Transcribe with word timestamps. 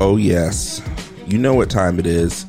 Oh, 0.00 0.16
yes. 0.16 0.82
You 1.26 1.36
know 1.36 1.52
what 1.52 1.68
time 1.68 1.98
it 1.98 2.06
is. 2.06 2.46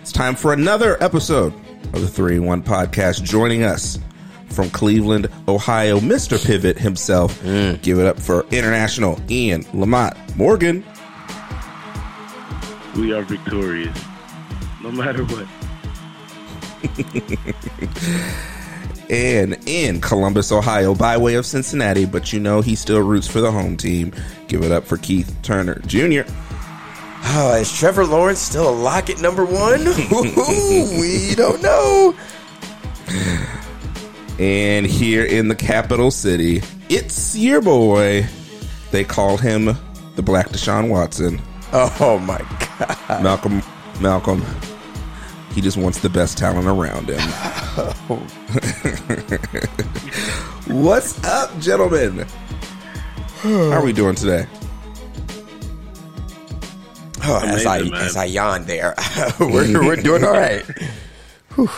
It's 0.00 0.10
time 0.10 0.34
for 0.34 0.52
another 0.52 1.00
episode 1.00 1.54
of 1.92 2.00
the 2.00 2.08
3 2.08 2.38
in 2.38 2.44
1 2.44 2.62
podcast. 2.64 3.22
Joining 3.22 3.62
us 3.62 4.00
from 4.48 4.68
Cleveland, 4.70 5.28
Ohio, 5.46 6.00
Mr. 6.00 6.44
Pivot 6.44 6.76
himself. 6.76 7.40
Mm. 7.42 7.80
Give 7.82 8.00
it 8.00 8.06
up 8.06 8.18
for 8.18 8.44
international 8.50 9.20
Ian 9.30 9.64
Lamont 9.72 10.16
Morgan. 10.36 10.84
We 12.96 13.12
are 13.12 13.22
victorious, 13.22 13.96
no 14.82 14.90
matter 14.90 15.24
what. 15.24 15.46
And 19.10 19.56
in 19.66 20.02
Columbus, 20.02 20.52
Ohio, 20.52 20.94
by 20.94 21.16
way 21.16 21.36
of 21.36 21.46
Cincinnati, 21.46 22.04
but 22.04 22.30
you 22.30 22.40
know 22.40 22.60
he 22.60 22.74
still 22.74 23.00
roots 23.00 23.26
for 23.26 23.40
the 23.40 23.50
home 23.50 23.74
team. 23.74 24.12
Give 24.48 24.62
it 24.62 24.70
up 24.70 24.84
for 24.84 24.98
Keith 24.98 25.34
Turner 25.42 25.80
Jr. 25.86 26.30
Oh, 27.30 27.54
is 27.60 27.70
Trevor 27.70 28.06
Lawrence 28.06 28.38
still 28.40 28.68
a 28.68 28.72
lock 28.72 29.10
at 29.10 29.20
number 29.20 29.44
one? 29.44 29.84
We 30.98 31.34
don't 31.34 31.62
know. 31.62 32.14
And 34.38 34.86
here 34.86 35.24
in 35.24 35.48
the 35.48 35.54
capital 35.54 36.10
city, 36.10 36.62
it's 36.88 37.36
your 37.36 37.60
boy. 37.60 38.26
They 38.92 39.04
call 39.04 39.36
him 39.36 39.76
the 40.16 40.22
Black 40.22 40.48
Deshaun 40.48 40.88
Watson. 40.88 41.42
Oh 41.72 42.18
my 42.18 42.38
god. 42.78 43.22
Malcolm, 43.22 43.62
Malcolm. 44.00 44.42
He 45.52 45.60
just 45.60 45.76
wants 45.76 45.98
the 45.98 46.08
best 46.08 46.38
talent 46.38 46.66
around 46.66 47.10
him. 47.10 47.20
What's 50.82 51.22
up, 51.24 51.58
gentlemen? 51.60 52.26
How 53.42 53.72
are 53.72 53.84
we 53.84 53.92
doing 53.92 54.14
today? 54.14 54.46
Oh, 57.30 57.40
as 57.44 57.66
I 57.66 57.82
man. 57.82 57.94
as 57.94 58.16
I 58.16 58.24
yawn 58.24 58.64
there, 58.64 58.94
we're 59.40 59.84
we're 59.84 59.96
doing 59.96 60.24
all 60.24 60.32
right. 60.32 60.64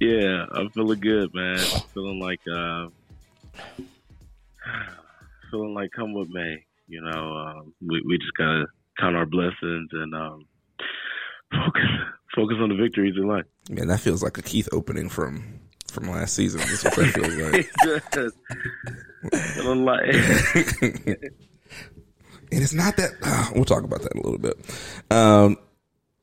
Yeah, 0.00 0.46
I'm 0.52 0.70
feeling 0.70 1.00
good, 1.00 1.32
man. 1.34 1.58
feeling 1.94 2.18
like 2.18 2.40
uh, 2.52 2.88
feeling 5.50 5.74
like 5.74 5.90
come 5.96 6.12
with 6.14 6.28
me. 6.28 6.64
You 6.88 7.00
know, 7.00 7.36
um, 7.36 7.72
we 7.80 8.02
we 8.06 8.18
just 8.18 8.34
gotta 8.36 8.66
count 8.98 9.16
our 9.16 9.26
blessings 9.26 9.88
and 9.92 10.14
um, 10.14 10.46
focus 11.52 11.86
focus 12.34 12.56
on 12.60 12.70
the 12.70 12.74
victories 12.74 13.14
in 13.16 13.26
life. 13.26 13.44
Man, 13.70 13.88
that 13.88 14.00
feels 14.00 14.22
like 14.22 14.36
a 14.36 14.42
Keith 14.42 14.68
opening 14.72 15.08
from 15.08 15.60
from 15.88 16.10
last 16.10 16.34
season. 16.34 16.60
That's 16.60 16.84
what 16.84 16.96
that 16.96 17.12
feels 17.14 17.36
like. 21.06 21.32
feeling 22.58 22.62
like 22.62 22.62
And 22.62 22.62
it's 22.62 22.74
not 22.74 22.96
that. 22.96 23.52
we'll 23.54 23.64
talk 23.64 23.84
about 23.84 24.02
that 24.02 24.12
in 24.12 24.20
a 24.20 24.22
little 24.22 24.38
bit. 24.38 24.58
Um, 25.10 25.56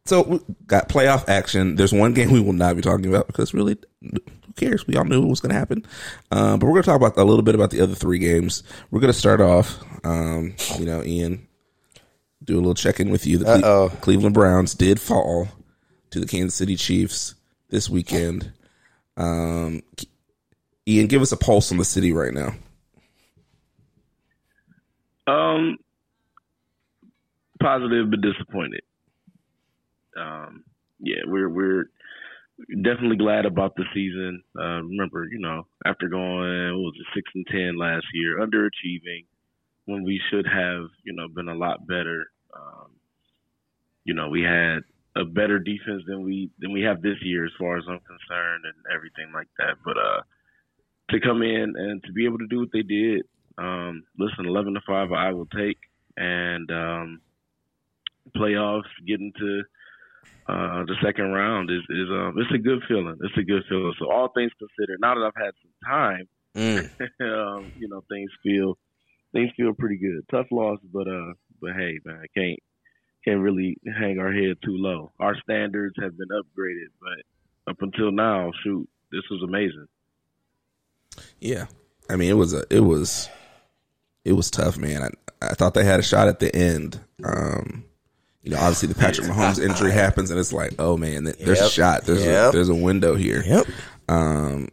so 0.06 0.24
we 0.24 0.40
got 0.66 0.90
playoff 0.90 1.30
action. 1.30 1.76
There's 1.76 1.94
one 1.94 2.14
game 2.14 2.32
we 2.32 2.40
will 2.42 2.54
not 2.54 2.76
be 2.76 2.82
talking 2.82 3.06
about 3.06 3.28
because 3.28 3.54
really, 3.54 3.78
who 4.02 4.20
cares? 4.56 4.88
We 4.88 4.96
all 4.96 5.06
knew 5.06 5.22
what 5.22 5.30
was 5.30 5.40
going 5.40 5.54
to 5.54 5.60
happen. 5.60 5.86
Um, 6.32 6.60
but 6.60 6.66
we're 6.66 6.74
going 6.74 6.84
to 6.84 6.88
talk 6.90 6.98
about 6.98 7.18
a 7.18 7.24
little 7.24 7.44
bit 7.44 7.56
about 7.56 7.70
the 7.72 7.82
other 7.82 7.96
three 7.96 8.20
games. 8.20 8.64
We're 8.90 9.00
going 9.00 9.14
to 9.14 9.18
start 9.20 9.42
off. 9.42 9.78
Um, 10.04 10.56
you 10.80 10.86
know, 10.86 11.04
Ian, 11.04 11.48
do 12.44 12.56
a 12.56 12.58
little 12.58 12.74
check 12.74 13.00
in 13.00 13.12
with 13.12 13.28
you. 13.28 13.38
The 13.38 13.46
Cle- 13.46 13.66
Uh-oh. 13.66 13.90
Cleveland 14.02 14.34
Browns 14.34 14.74
did 14.74 15.00
fall 15.00 15.48
to 16.10 16.20
the 16.20 16.26
Kansas 16.26 16.56
City 16.56 16.76
Chiefs 16.76 17.36
this 17.70 17.88
weekend. 17.90 18.52
Um, 19.18 19.84
Ian, 20.88 21.06
give 21.08 21.22
us 21.22 21.32
a 21.32 21.38
pulse 21.38 21.72
on 21.72 21.78
the 21.78 21.86
city 21.86 22.12
right 22.12 22.34
now. 22.34 22.54
Um, 25.28 25.78
positive 27.62 28.10
but 28.10 28.22
disappointed. 28.22 28.82
Um, 30.18 30.64
yeah, 31.00 31.22
we're 31.26 31.50
we're 31.50 31.86
definitely 32.84 33.18
glad 33.18 33.46
about 33.46 33.76
the 33.76 33.86
season. 33.94 34.44
Uh, 34.58 34.84
remember, 34.84 35.26
you 35.26 35.40
know, 35.40 35.68
after 35.86 36.08
going 36.08 36.74
what 36.74 36.92
was 36.92 36.94
it 37.00 37.08
six 37.16 37.32
and 37.36 37.48
ten 37.48 37.78
last 37.78 38.06
year, 38.14 38.40
underachieving 38.40 39.26
when 39.86 40.04
we 40.04 40.22
should 40.30 40.46
have, 40.46 40.86
you 41.04 41.14
know, 41.14 41.28
been 41.28 41.50
a 41.50 41.56
lot 41.56 41.88
better. 41.88 42.32
Um, 42.56 42.92
you 44.04 44.14
know, 44.14 44.30
we 44.30 44.42
had 44.42 44.80
a 45.16 45.26
better 45.26 45.60
defense 45.60 46.04
than 46.08 46.24
we 46.24 46.50
than 46.60 46.72
we 46.72 46.82
have 46.82 47.02
this 47.02 47.18
year, 47.22 47.46
as 47.46 47.52
far 47.60 47.78
as 47.78 47.84
I'm 47.88 48.00
concerned, 48.00 48.64
and 48.66 48.94
everything 48.94 49.32
like 49.34 49.50
that. 49.58 49.78
But 49.84 49.98
uh, 49.98 50.22
to 51.12 51.20
come 51.20 51.42
in 51.42 51.74
and 51.76 52.04
to 52.04 52.14
be 52.14 52.26
able 52.26 52.38
to 52.40 52.48
do 52.48 52.60
what 52.60 52.70
they 52.72 52.84
did, 52.84 53.24
um, 53.58 54.04
listen, 54.18 54.46
eleven 54.46 54.74
to 54.74 54.82
five, 54.88 55.12
I 55.12 55.32
will 55.34 55.48
take, 55.48 55.78
and 56.18 56.70
um, 56.72 57.22
playoffs, 58.36 58.90
getting 59.08 59.32
to 59.38 59.62
uh, 60.48 60.84
the 60.86 60.96
second 61.04 61.32
round 61.32 61.70
is 61.70 61.82
is 61.90 62.10
um, 62.10 62.36
it's 62.38 62.54
a 62.54 62.58
good 62.58 62.82
feeling. 62.88 63.18
It's 63.22 63.38
a 63.38 63.44
good 63.44 63.64
feeling. 63.70 63.94
So 64.00 64.12
all 64.12 64.30
things 64.36 64.52
considered, 64.60 65.00
now 65.00 65.16
that 65.16 65.26
I've 65.26 65.44
had 65.44 65.54
some 65.62 65.90
time, 65.90 66.28
Mm. 66.56 66.90
um, 67.22 67.72
you 67.78 67.88
know, 67.88 68.04
things 68.10 68.30
feel 68.44 68.78
things 69.32 69.52
feel 69.56 69.74
pretty 69.74 69.98
good. 69.98 70.22
Tough 70.30 70.48
loss, 70.52 70.80
but 70.92 71.08
uh, 71.08 71.34
but 71.62 71.72
hey, 71.76 72.00
man, 72.06 72.22
I 72.24 72.28
can't 72.38 72.60
can't 73.26 73.40
really 73.40 73.78
hang 73.98 74.20
our 74.20 74.32
head 74.32 74.58
too 74.64 74.76
low. 74.78 75.12
Our 75.20 75.36
standards 75.42 75.96
have 76.02 76.18
been 76.18 76.30
upgraded, 76.30 76.90
but 77.00 77.72
up 77.72 77.78
until 77.82 78.12
now, 78.12 78.52
shoot, 78.64 78.88
this 79.12 79.22
was 79.30 79.44
amazing. 79.44 79.88
Yeah, 81.40 81.66
I 82.10 82.16
mean 82.16 82.30
it 82.30 82.38
was 82.38 82.54
a 82.54 82.64
it 82.70 82.82
was 82.82 83.30
it 84.26 84.34
was 84.34 84.52
tough, 84.52 84.78
man. 84.78 85.04
I, 85.04 85.10
I 85.42 85.54
thought 85.54 85.74
they 85.74 85.86
had 85.86 86.00
a 86.00 86.04
shot 86.04 86.28
at 86.28 86.40
the 86.40 86.54
end. 86.54 87.00
Um, 87.24 87.86
you 88.44 88.52
know, 88.52 88.58
obviously 88.58 88.88
the 88.88 88.96
Patrick 88.96 89.28
Mahomes 89.32 89.64
injury 89.64 89.92
happens, 89.92 90.32
and 90.32 90.40
it's 90.40 90.54
like, 90.54 90.74
oh 90.80 90.98
man, 90.98 91.26
th- 91.26 91.38
there's 91.38 91.62
a 91.62 91.70
shot. 91.70 92.04
There's 92.04 92.24
a, 92.26 92.52
there's 92.52 92.70
a 92.70 92.76
window 92.76 93.16
here. 93.16 93.44
Yep. 93.46 93.68
Um, 94.10 94.70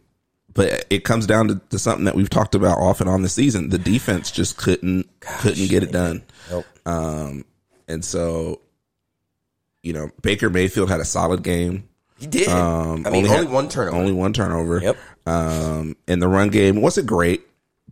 but 0.53 0.85
it 0.89 1.03
comes 1.05 1.25
down 1.27 1.47
to, 1.49 1.61
to 1.69 1.79
something 1.79 2.05
that 2.05 2.15
we've 2.15 2.29
talked 2.29 2.55
about 2.55 2.79
off 2.79 2.99
and 3.01 3.09
on 3.09 3.21
the 3.21 3.29
season. 3.29 3.69
The 3.69 3.77
defense 3.77 4.31
just 4.31 4.57
couldn't 4.57 5.07
couldn't 5.21 5.69
get 5.69 5.83
it 5.83 5.91
done. 5.91 6.23
Nope. 6.49 6.65
Um, 6.85 7.45
and 7.87 8.03
so, 8.03 8.61
you 9.83 9.93
know, 9.93 10.09
Baker 10.21 10.49
Mayfield 10.49 10.89
had 10.89 10.99
a 10.99 11.05
solid 11.05 11.43
game. 11.43 11.87
He 12.19 12.27
did. 12.27 12.49
Um, 12.49 13.05
I 13.07 13.11
mean, 13.11 13.25
only, 13.25 13.29
had- 13.29 13.49
one 13.49 13.69
turnover. 13.69 13.95
Only 13.97 14.11
one 14.11 14.33
turnover. 14.33 14.81
Yep. 14.81 14.97
Um, 15.25 15.95
and 16.07 16.21
the 16.21 16.27
run 16.27 16.49
game 16.49 16.81
wasn't 16.81 17.07
great, 17.07 17.43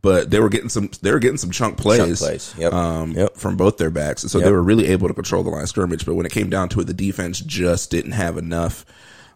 but 0.01 0.29
they 0.31 0.39
were 0.39 0.49
getting 0.49 0.69
some. 0.69 0.89
They 1.01 1.11
were 1.11 1.19
getting 1.19 1.37
some 1.37 1.51
chunk 1.51 1.77
plays. 1.77 2.19
plays. 2.19 2.53
Yep. 2.57 2.73
Um, 2.73 3.11
Yep. 3.11 3.35
from 3.37 3.57
both 3.57 3.77
their 3.77 3.89
backs, 3.89 4.21
so 4.23 4.39
they 4.39 4.51
were 4.51 4.63
really 4.63 4.87
able 4.87 5.07
to 5.07 5.13
control 5.13 5.43
the 5.43 5.49
line 5.49 5.63
of 5.63 5.69
scrimmage. 5.69 6.05
But 6.05 6.15
when 6.15 6.25
it 6.25 6.31
came 6.31 6.49
down 6.49 6.69
to 6.69 6.79
it, 6.81 6.85
the 6.85 6.93
defense 6.93 7.39
just 7.39 7.91
didn't 7.91 8.11
have 8.11 8.37
enough. 8.37 8.85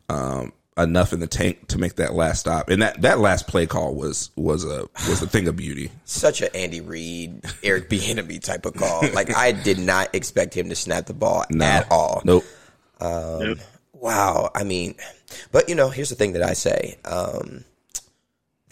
Um, 0.09 0.53
enough 0.77 1.11
in 1.13 1.19
the 1.19 1.27
tank 1.27 1.67
to 1.67 1.77
make 1.77 1.97
that 1.97 2.13
last 2.13 2.39
stop, 2.39 2.69
and 2.69 2.81
that, 2.81 3.01
that 3.01 3.19
last 3.19 3.47
play 3.47 3.65
call 3.67 3.93
was 3.93 4.31
was 4.35 4.63
a 4.65 4.87
was 5.09 5.21
a 5.21 5.27
thing 5.27 5.47
of 5.47 5.55
beauty. 5.55 5.91
Such 6.05 6.41
a 6.41 6.55
Andy 6.55 6.81
Reid, 6.81 7.43
Eric 7.63 7.89
Bieniemy 7.89 8.41
type 8.41 8.65
of 8.65 8.73
call. 8.73 9.01
Like 9.13 9.35
I 9.35 9.51
did 9.51 9.79
not 9.79 10.13
expect 10.15 10.55
him 10.55 10.69
to 10.69 10.75
snap 10.75 11.05
the 11.05 11.13
ball 11.13 11.45
at 11.61 11.91
all. 11.91 12.21
Nope. 12.25 12.45
Yep. 13.01 13.57
Wow. 13.93 14.49
I 14.55 14.63
mean, 14.63 14.95
but 15.51 15.69
you 15.69 15.75
know, 15.75 15.89
here's 15.89 16.09
the 16.09 16.15
thing 16.15 16.33
that 16.33 16.43
I 16.43 16.53
say. 16.53 16.97
Um, 17.05 17.63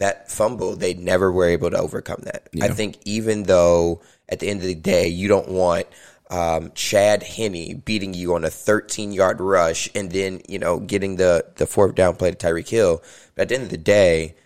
that 0.00 0.30
fumble, 0.30 0.76
they 0.76 0.94
never 0.94 1.30
were 1.30 1.46
able 1.46 1.70
to 1.70 1.78
overcome 1.78 2.22
that. 2.24 2.48
I 2.60 2.68
think 2.68 2.98
even 3.04 3.44
though 3.44 4.00
at 4.30 4.40
the 4.40 4.48
end 4.48 4.60
of 4.60 4.66
the 4.66 4.74
day, 4.74 5.08
you 5.08 5.28
don't 5.28 5.48
want 5.48 5.86
um, 6.30 6.72
Chad 6.74 7.22
Henne 7.22 7.82
beating 7.84 8.14
you 8.14 8.34
on 8.34 8.44
a 8.44 8.50
13 8.50 9.12
yard 9.12 9.40
rush 9.40 9.90
and 9.94 10.10
then, 10.10 10.40
you 10.48 10.58
know, 10.58 10.80
getting 10.80 11.16
the, 11.16 11.44
the 11.56 11.66
fourth 11.66 11.94
down 11.94 12.16
play 12.16 12.30
to 12.30 12.36
Tyreek 12.36 12.68
Hill. 12.68 13.02
But 13.34 13.42
at 13.42 13.48
the 13.50 13.54
end 13.56 13.64
of 13.64 13.70
the 13.70 13.76
day, 13.76 14.36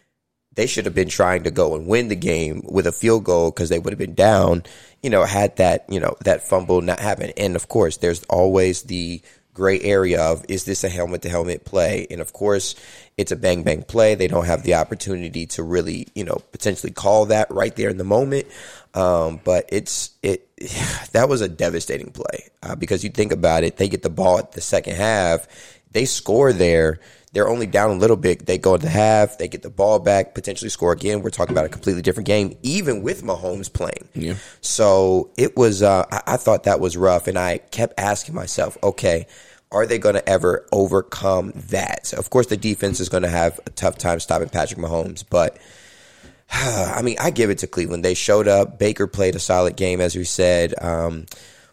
they 0.57 0.67
should 0.67 0.87
have 0.87 0.95
been 0.95 1.09
trying 1.09 1.45
to 1.45 1.53
go 1.53 1.77
and 1.77 1.87
win 1.87 2.09
the 2.09 2.17
game 2.17 2.63
with 2.65 2.89
a 2.89 2.93
field 2.93 3.23
goal 3.23 3.53
because 3.53 3.69
they 3.69 3.79
would 3.79 3.93
have 3.93 3.99
been 3.99 4.15
down, 4.15 4.65
you 5.05 5.11
know, 5.11 5.25
had 5.25 5.57
that, 5.57 5.85
you 5.89 6.01
know, 6.01 6.17
that 6.25 6.49
fumble 6.49 6.81
not 6.81 6.99
happen. 6.99 7.31
And 7.37 7.55
of 7.55 7.69
course, 7.69 7.99
there's 7.99 8.25
always 8.25 8.83
the 8.83 9.23
gray 9.55 9.81
area 9.81 10.21
of 10.21 10.45
is 10.49 10.65
this 10.65 10.85
a 10.85 10.89
helmet 10.89 11.23
to 11.23 11.29
helmet 11.29 11.65
play? 11.65 12.07
And 12.11 12.21
of 12.21 12.33
course, 12.33 12.75
it's 13.17 13.33
a 13.33 13.37
bang 13.37 13.63
bang 13.63 13.83
play. 13.83 14.15
They 14.15 14.27
don't 14.27 14.47
have 14.47 14.65
the 14.65 14.75
opportunity 14.75 15.47
to 15.47 15.63
really, 15.63 16.09
you 16.15 16.25
know, 16.25 16.43
potentially 16.53 16.93
call 16.93 17.27
that 17.27 17.51
right 17.51 17.75
there 17.75 17.89
in 17.89 17.97
the 17.97 18.05
moment. 18.05 18.47
Um, 18.95 19.41
but 19.43 19.67
it's 19.71 20.11
it 20.23 20.49
that 21.13 21.29
was 21.29 21.41
a 21.41 21.49
devastating 21.49 22.11
play 22.11 22.49
uh, 22.63 22.75
because 22.75 23.05
you 23.05 23.11
think 23.11 23.33
about 23.33 23.65
it, 23.65 23.77
they 23.77 23.89
get 23.89 24.03
the 24.03 24.11
ball 24.11 24.39
at 24.39 24.53
the 24.53 24.61
second 24.61 24.97
half, 24.97 25.47
they 25.93 26.05
score 26.05 26.53
there. 26.53 27.01
They're 27.35 27.49
only 27.49 27.67
down 27.67 27.91
a 27.91 27.95
little 27.95 28.17
bit. 28.17 28.47
They 28.47 28.59
go 28.59 28.75
into 28.77 28.89
half. 28.89 29.39
They 29.39 29.49
get 29.49 29.63
the 29.63 29.71
ball 29.71 29.99
back, 29.99 30.35
potentially 30.35 30.69
score 30.69 30.93
again. 30.93 31.21
We're 31.21 31.31
talking 31.31 31.53
about 31.53 31.65
a 31.65 31.69
completely 31.69 32.01
different 32.01 32.29
game, 32.29 32.57
even 32.63 33.03
with 33.03 33.25
Mahomes 33.25 33.71
playing. 33.71 34.09
Yeah. 34.15 34.35
So 34.61 35.31
it 35.37 35.57
was. 35.57 35.83
Uh, 35.83 36.05
I, 36.11 36.35
I 36.35 36.37
thought 36.37 36.63
that 36.63 36.79
was 36.79 36.97
rough, 36.97 37.27
and 37.27 37.37
I 37.37 37.59
kept 37.59 37.95
asking 37.99 38.37
myself, 38.37 38.79
okay, 38.85 39.27
are 39.73 39.85
they 39.85 39.99
going 39.99 40.15
to 40.15 40.27
ever 40.29 40.65
overcome 40.71 41.53
that? 41.71 42.07
So 42.07 42.19
of 42.19 42.31
course, 42.31 42.47
the 42.47 42.57
defense 42.57 43.01
is 43.01 43.09
going 43.09 43.25
to 43.25 43.29
have 43.29 43.59
a 43.67 43.71
tough 43.71 43.99
time 43.99 44.21
stopping 44.21 44.49
Patrick 44.49 44.81
Mahomes, 44.81 45.25
but. 45.29 45.59
I 46.51 47.01
mean, 47.03 47.17
I 47.19 47.31
give 47.31 47.49
it 47.49 47.59
to 47.59 47.67
Cleveland. 47.67 48.05
They 48.05 48.15
showed 48.15 48.47
up. 48.47 48.79
Baker 48.79 49.07
played 49.07 49.35
a 49.35 49.41
solid 49.41 49.77
game, 49.77 50.01
as 50.01 50.15
we 50.15 50.25
said. 50.25 50.75
Um, 50.81 51.25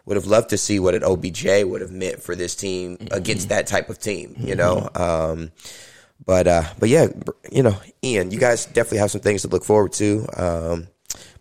would 0.06 0.16
have 0.16 0.26
loved 0.26 0.50
to 0.50 0.58
see 0.58 0.80
what 0.80 0.96
an 0.96 1.04
OBJ 1.04 1.64
would 1.64 1.82
have 1.82 1.92
meant 1.92 2.22
for 2.22 2.36
this 2.36 2.56
team 2.56 2.98
against 3.12 3.50
that 3.50 3.68
type 3.68 3.90
of 3.90 4.00
team. 4.00 4.36
You 4.38 4.56
know, 4.56 4.90
um, 4.96 5.52
but 6.26 6.48
uh, 6.48 6.64
but 6.80 6.90
yeah, 6.90 7.08
you 7.52 7.64
know, 7.64 7.76
Ian, 8.04 8.32
you 8.32 8.40
guys 8.40 8.66
definitely 8.66 9.00
have 9.00 9.12
some 9.12 9.22
things 9.22 9.42
to 9.44 9.48
look 9.48 9.64
forward 9.64 9.94
to. 9.94 10.26
Um, 10.38 10.88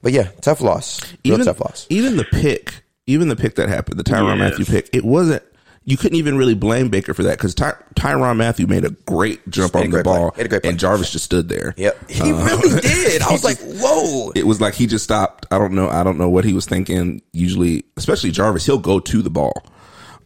but 0.03 0.12
yeah, 0.12 0.31
tough 0.41 0.61
loss, 0.61 1.01
real 1.25 1.35
even, 1.35 1.47
tough 1.47 1.61
loss. 1.61 1.87
Even 1.91 2.17
the 2.17 2.25
pick, 2.25 2.83
even 3.07 3.29
the 3.29 3.37
pick 3.37 3.57
that 3.57 3.69
happened, 3.69 3.99
the 3.99 4.05
Tyron 4.05 4.37
Yeah. 4.37 4.49
Matthew 4.49 4.65
pick, 4.65 4.89
it 4.93 5.05
wasn't. 5.05 5.43
You 5.85 5.97
couldn't 5.97 6.19
even 6.19 6.37
really 6.37 6.55
blame 6.55 6.88
Baker 6.91 7.15
for 7.15 7.23
that 7.25 7.38
because 7.38 7.55
Ty, 7.55 7.73
Tyrann 7.94 8.37
Mathieu 8.37 8.67
made 8.67 8.85
a 8.85 8.91
great 8.91 9.49
jump 9.49 9.75
on 9.75 9.91
the 9.91 10.03
ball, 10.03 10.32
Made 10.37 10.47
a 10.47 10.49
great 10.49 10.62
play. 10.62 10.71
and 10.71 10.79
Jarvis 10.79 11.11
just 11.11 11.25
stood 11.25 11.49
there. 11.49 11.75
Yep, 11.79 12.11
he 12.11 12.31
really 12.32 12.81
did. 12.81 13.23
I 13.23 13.32
was 13.32 13.43
like, 13.44 13.59
whoa. 13.61 14.31
It 14.37 14.47
was 14.47 14.61
like 14.61 14.75
he 14.75 14.87
just 14.87 15.05
stopped. 15.05 15.47
I 15.50 15.59
don't 15.59 15.73
know. 15.73 15.88
I 15.88 16.03
don't 16.05 16.19
know 16.19 16.29
what 16.29 16.44
he 16.44 16.53
was 16.53 16.67
thinking. 16.67 17.23
Usually, 17.32 17.85
especially 17.97 18.31
Jarvis, 18.31 18.67
he'll 18.67 18.79
go 18.79 19.00
to 19.00 19.23
the 19.23 19.31
ball. 19.31 19.65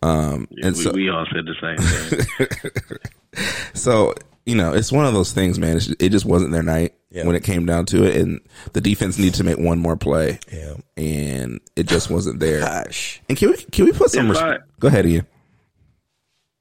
Um, 0.03 0.49
and 0.61 0.77
we, 0.77 0.83
so, 0.83 0.91
we 0.93 1.09
all 1.09 1.25
said 1.33 1.47
the 1.47 1.55
same 1.61 2.59
thing. 2.59 2.99
so 3.75 4.15
you 4.45 4.55
know, 4.55 4.75
it's 4.75 4.93
one 4.93 5.07
of 5.07 5.15
those 5.15 5.33
things, 5.33 5.59
man. 5.59 5.77
It's, 5.79 5.89
it 5.99 6.11
just 6.11 6.27
wasn't 6.27 6.50
their 6.53 6.62
night 6.62 6.95
Yeah. 7.11 7.25
when 7.27 7.35
it 7.37 7.45
came 7.45 7.65
down 7.65 7.87
to 7.87 8.05
it, 8.05 8.17
and 8.17 8.41
the 8.75 8.81
defense 8.83 9.19
needed 9.19 9.35
to 9.37 9.45
make 9.45 9.57
one 9.57 9.79
more 9.79 9.97
play, 9.97 10.39
Yeah. 10.53 10.75
and 10.99 11.61
it 11.77 11.87
just 11.87 12.11
wasn't 12.11 12.41
there. 12.41 12.61
Gosh. 12.61 13.23
And 13.29 13.39
can 13.39 13.50
we 13.50 13.57
can 13.57 13.85
we 13.87 13.93
put 13.93 14.11
some? 14.11 14.27
If 14.27 14.33
res- 14.33 14.43
I- 14.43 14.59
go 14.81 14.89
ahead, 14.89 15.07
Ian. 15.07 15.27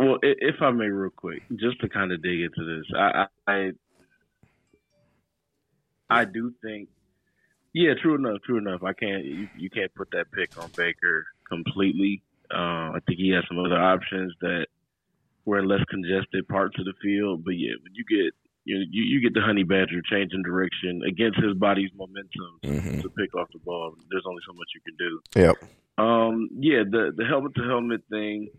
Well, 0.04 0.20
if 0.22 0.56
I 0.62 0.72
may, 0.72 0.86
real 0.86 1.10
quick, 1.12 1.44
just 1.56 1.80
to 1.82 1.90
kind 1.90 2.12
of 2.12 2.22
dig 2.22 2.42
into 2.42 2.66
this, 2.66 2.86
I, 2.96 3.28
I, 3.48 3.72
I, 6.10 6.26
do 6.26 6.54
think, 6.62 6.90
yeah, 7.74 7.94
true 8.02 8.16
enough, 8.16 8.42
true 8.46 8.58
enough. 8.58 8.84
I 8.84 8.94
can't, 8.94 9.24
you, 9.24 9.48
you 9.58 9.70
can't 9.70 9.94
put 9.96 10.10
that 10.12 10.32
pick 10.32 10.62
on 10.62 10.70
Baker 10.76 11.26
completely. 11.48 12.22
Uh, 12.54 12.92
I 12.94 13.00
think 13.08 13.20
he 13.20 13.30
has 13.30 13.44
some 13.48 13.60
other 13.60 13.82
options 13.82 14.34
that 14.42 14.68
were 15.46 15.60
in 15.60 15.68
less 15.68 15.84
congested 15.90 16.48
parts 16.48 16.78
of 16.80 16.86
the 16.86 16.94
field. 17.02 17.44
But 17.46 17.52
yeah, 17.52 17.74
when 17.82 17.94
you 17.96 18.04
get, 18.06 18.34
you 18.66 18.78
you, 18.90 19.04
you 19.04 19.22
get 19.22 19.34
the 19.34 19.42
honey 19.42 19.64
badger 19.64 20.02
changing 20.10 20.44
direction 20.44 21.02
against 21.08 21.40
his 21.40 21.54
body's 21.56 21.90
momentum 21.96 22.60
Mhm. 22.64 23.02
to 23.02 23.10
pick 23.10 23.34
off 23.36 23.50
the 23.52 23.60
ball. 23.60 23.94
There's 24.10 24.24
only 24.28 24.42
so 24.46 24.54
much 24.54 24.68
you 24.76 24.82
can 24.86 24.96
do. 24.98 25.22
Yep. 25.36 25.56
Um, 25.98 26.50
yeah, 26.60 26.84
the 26.90 27.12
the 27.16 27.26
helmet 27.26 27.56
to 27.56 27.64
helmet 27.64 28.02
thing. 28.10 28.50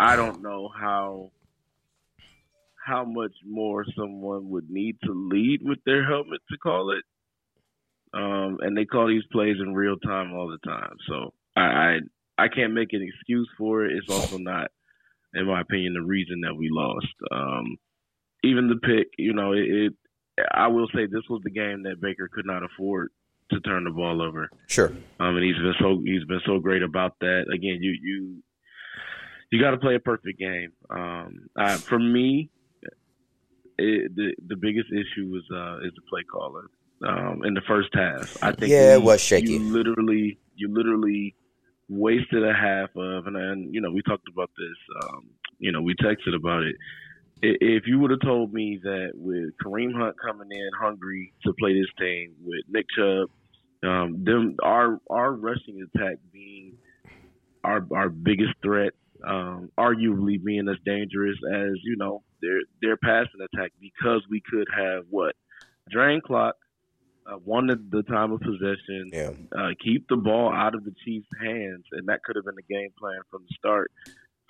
I 0.00 0.16
don't 0.16 0.42
know 0.42 0.70
how 0.74 1.30
how 2.86 3.04
much 3.04 3.34
more 3.46 3.84
someone 3.96 4.48
would 4.48 4.70
need 4.70 4.96
to 5.04 5.12
lead 5.12 5.60
with 5.62 5.78
their 5.84 6.04
helmet 6.08 6.40
to 6.50 6.56
call 6.56 6.92
it. 6.92 7.04
Um, 8.12 8.58
and 8.62 8.76
they 8.76 8.86
call 8.86 9.08
these 9.08 9.22
plays 9.30 9.56
in 9.60 9.74
real 9.74 9.96
time 9.98 10.32
all 10.32 10.48
the 10.48 10.68
time. 10.68 10.96
So 11.06 11.34
I, 11.54 11.60
I 11.60 11.98
I 12.38 12.48
can't 12.48 12.72
make 12.72 12.92
an 12.92 13.06
excuse 13.06 13.48
for 13.58 13.84
it. 13.84 13.92
It's 13.92 14.10
also 14.10 14.38
not, 14.38 14.68
in 15.34 15.46
my 15.46 15.60
opinion, 15.60 15.92
the 15.92 16.00
reason 16.00 16.40
that 16.42 16.56
we 16.56 16.68
lost. 16.70 17.14
Um, 17.30 17.76
even 18.42 18.68
the 18.68 18.76
pick, 18.76 19.08
you 19.18 19.34
know, 19.34 19.52
it, 19.52 19.68
it. 19.68 19.92
I 20.54 20.68
will 20.68 20.88
say 20.94 21.04
this 21.04 21.28
was 21.28 21.42
the 21.44 21.50
game 21.50 21.82
that 21.82 22.00
Baker 22.00 22.28
could 22.32 22.46
not 22.46 22.62
afford 22.64 23.10
to 23.50 23.60
turn 23.60 23.84
the 23.84 23.90
ball 23.90 24.22
over. 24.22 24.48
Sure. 24.66 24.90
Um, 25.20 25.36
and 25.36 25.44
he's 25.44 25.56
been 25.56 25.74
so 25.78 26.00
he's 26.02 26.24
been 26.24 26.40
so 26.46 26.58
great 26.58 26.82
about 26.82 27.16
that. 27.20 27.44
Again, 27.54 27.78
you 27.82 27.94
you 28.02 28.42
you 29.50 29.60
got 29.60 29.72
to 29.72 29.78
play 29.78 29.94
a 29.94 30.00
perfect 30.00 30.38
game. 30.38 30.72
Um, 30.90 31.48
uh, 31.58 31.76
for 31.76 31.98
me, 31.98 32.50
it, 33.78 34.14
the 34.14 34.34
the 34.46 34.56
biggest 34.56 34.88
issue 34.90 35.34
is 35.36 35.44
uh, 35.54 35.78
is 35.78 35.92
the 35.94 36.02
play 36.08 36.22
caller 36.30 36.66
um, 37.06 37.42
in 37.44 37.54
the 37.54 37.62
first 37.66 37.88
half. 37.94 38.42
I 38.42 38.52
think 38.52 38.70
Yeah, 38.70 38.94
it 38.94 39.02
was 39.02 39.20
shaky. 39.20 39.52
You 39.52 39.58
literally 39.60 40.38
you 40.54 40.72
literally 40.72 41.34
wasted 41.88 42.44
a 42.44 42.52
half 42.52 42.90
of, 42.96 43.26
and, 43.26 43.36
and 43.36 43.74
you 43.74 43.80
know 43.80 43.90
we 43.90 44.02
talked 44.02 44.28
about 44.32 44.50
this. 44.56 45.04
Um, 45.04 45.30
you 45.58 45.72
know 45.72 45.82
we 45.82 45.94
texted 45.94 46.34
about 46.36 46.62
it. 46.62 46.76
If 47.42 47.84
you 47.86 47.98
would 48.00 48.10
have 48.10 48.20
told 48.20 48.52
me 48.52 48.78
that 48.82 49.12
with 49.14 49.54
Kareem 49.64 49.94
Hunt 49.94 50.14
coming 50.22 50.48
in 50.50 50.70
hungry 50.78 51.32
to 51.46 51.54
play 51.58 51.72
this 51.72 51.88
team, 51.98 52.34
with 52.44 52.64
Nick 52.68 52.84
Chubb 52.94 53.30
um, 53.82 54.24
them 54.24 54.56
our 54.62 55.00
our 55.08 55.32
rushing 55.32 55.82
attack 55.82 56.16
being 56.32 56.74
our 57.64 57.86
our 57.94 58.08
biggest 58.08 58.52
threat, 58.62 58.92
um, 59.24 59.70
arguably 59.78 60.42
being 60.42 60.68
as 60.68 60.76
dangerous 60.84 61.36
as 61.52 61.70
you 61.84 61.96
know 61.96 62.22
their 62.42 62.58
their 62.82 62.96
passing 62.96 63.40
attack 63.52 63.72
because 63.80 64.22
we 64.30 64.40
could 64.50 64.66
have 64.76 65.04
what 65.10 65.34
drain 65.90 66.20
clock, 66.24 66.54
uh, 67.26 67.36
wanted 67.44 67.90
the 67.90 68.02
time 68.04 68.32
of 68.32 68.40
possession, 68.40 69.10
Yeah. 69.12 69.32
uh, 69.56 69.70
keep 69.82 70.06
the 70.08 70.16
ball 70.16 70.52
out 70.52 70.74
of 70.74 70.84
the 70.84 70.94
Chiefs' 71.04 71.26
hands, 71.40 71.84
and 71.92 72.06
that 72.08 72.22
could 72.24 72.36
have 72.36 72.44
been 72.44 72.54
the 72.56 72.74
game 72.74 72.90
plan 72.98 73.18
from 73.30 73.42
the 73.48 73.54
start. 73.58 73.90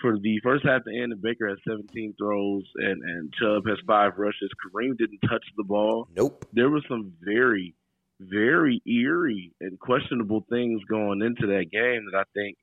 For 0.00 0.18
the 0.18 0.40
first 0.42 0.64
half 0.64 0.84
to 0.84 0.90
end, 1.02 1.12
Baker 1.22 1.48
has 1.48 1.58
17 1.68 2.14
throws, 2.18 2.64
and 2.76 3.02
and 3.02 3.32
Chubb 3.34 3.66
has 3.68 3.78
five 3.86 4.12
rushes. 4.18 4.50
Kareem 4.64 4.96
didn't 4.98 5.20
touch 5.28 5.44
the 5.56 5.64
ball 5.64 6.08
Nope. 6.16 6.44
there 6.52 6.70
were 6.70 6.80
some 6.88 7.12
very, 7.22 7.74
very 8.20 8.80
eerie 8.86 9.52
and 9.60 9.78
questionable 9.78 10.44
things 10.50 10.80
going 10.88 11.22
into 11.22 11.46
that 11.48 11.70
game 11.70 12.06
that 12.10 12.18
I 12.18 12.24
think 12.34 12.56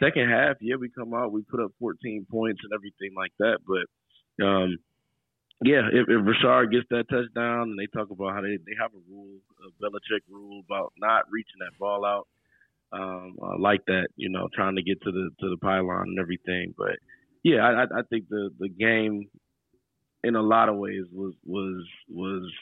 second 0.00 0.28
half, 0.30 0.56
yeah, 0.60 0.76
we 0.76 0.88
come 0.88 1.14
out, 1.14 1.32
we 1.32 1.42
put 1.42 1.60
up 1.60 1.72
14 1.80 2.26
points 2.30 2.60
and 2.64 2.72
everything 2.72 3.14
like 3.16 3.32
that, 3.38 3.58
but 3.66 4.44
um, 4.44 4.78
yeah, 5.64 5.88
if, 5.92 6.08
if 6.08 6.20
Rashard 6.26 6.72
gets 6.72 6.86
that 6.90 7.08
touchdown 7.08 7.70
and 7.70 7.78
they 7.78 7.86
talk 7.86 8.10
about 8.10 8.34
how 8.34 8.40
they, 8.42 8.56
they 8.66 8.74
have 8.80 8.90
a 8.94 9.02
rule, 9.10 9.38
a 9.64 9.84
Belichick 9.84 10.22
rule 10.28 10.62
about 10.66 10.92
not 10.98 11.24
reaching 11.30 11.60
that 11.60 11.78
ball 11.78 12.04
out, 12.04 12.26
um, 12.92 13.36
I 13.42 13.56
like 13.58 13.84
that, 13.86 14.08
you 14.16 14.28
know, 14.28 14.48
trying 14.54 14.76
to 14.76 14.82
get 14.82 15.00
to 15.02 15.12
the 15.12 15.30
to 15.40 15.48
the 15.48 15.56
pylon 15.56 16.08
and 16.08 16.18
everything. 16.18 16.74
But 16.76 16.98
yeah, 17.42 17.60
I, 17.60 17.84
I- 17.84 18.02
think 18.10 18.28
the 18.28 18.50
the 18.58 18.68
game 18.68 19.28
in 20.24 20.36
a 20.36 20.42
lot 20.42 20.68
of 20.68 20.76
ways 20.76 21.04
was 21.12 21.34
was 21.44 21.86
was 22.08 22.52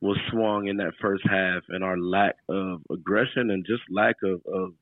was 0.00 0.18
swung 0.30 0.66
in 0.68 0.78
that 0.78 0.92
first 1.00 1.22
half 1.28 1.62
and 1.68 1.84
our 1.84 1.96
lack 1.96 2.36
of 2.48 2.82
aggression 2.90 3.50
and 3.50 3.64
just 3.64 3.82
lack 3.90 4.16
of, 4.22 4.42
of 4.52 4.72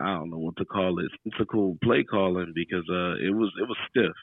I 0.00 0.14
don't 0.14 0.30
know 0.30 0.38
what 0.38 0.56
to 0.56 0.64
call 0.64 0.98
it, 0.98 1.10
It's 1.24 1.40
a 1.40 1.44
cool 1.46 1.76
play 1.82 2.04
calling 2.04 2.52
because 2.54 2.88
uh 2.90 3.14
it 3.16 3.34
was 3.34 3.50
it 3.60 3.68
was 3.68 3.76
stiff. 3.90 4.16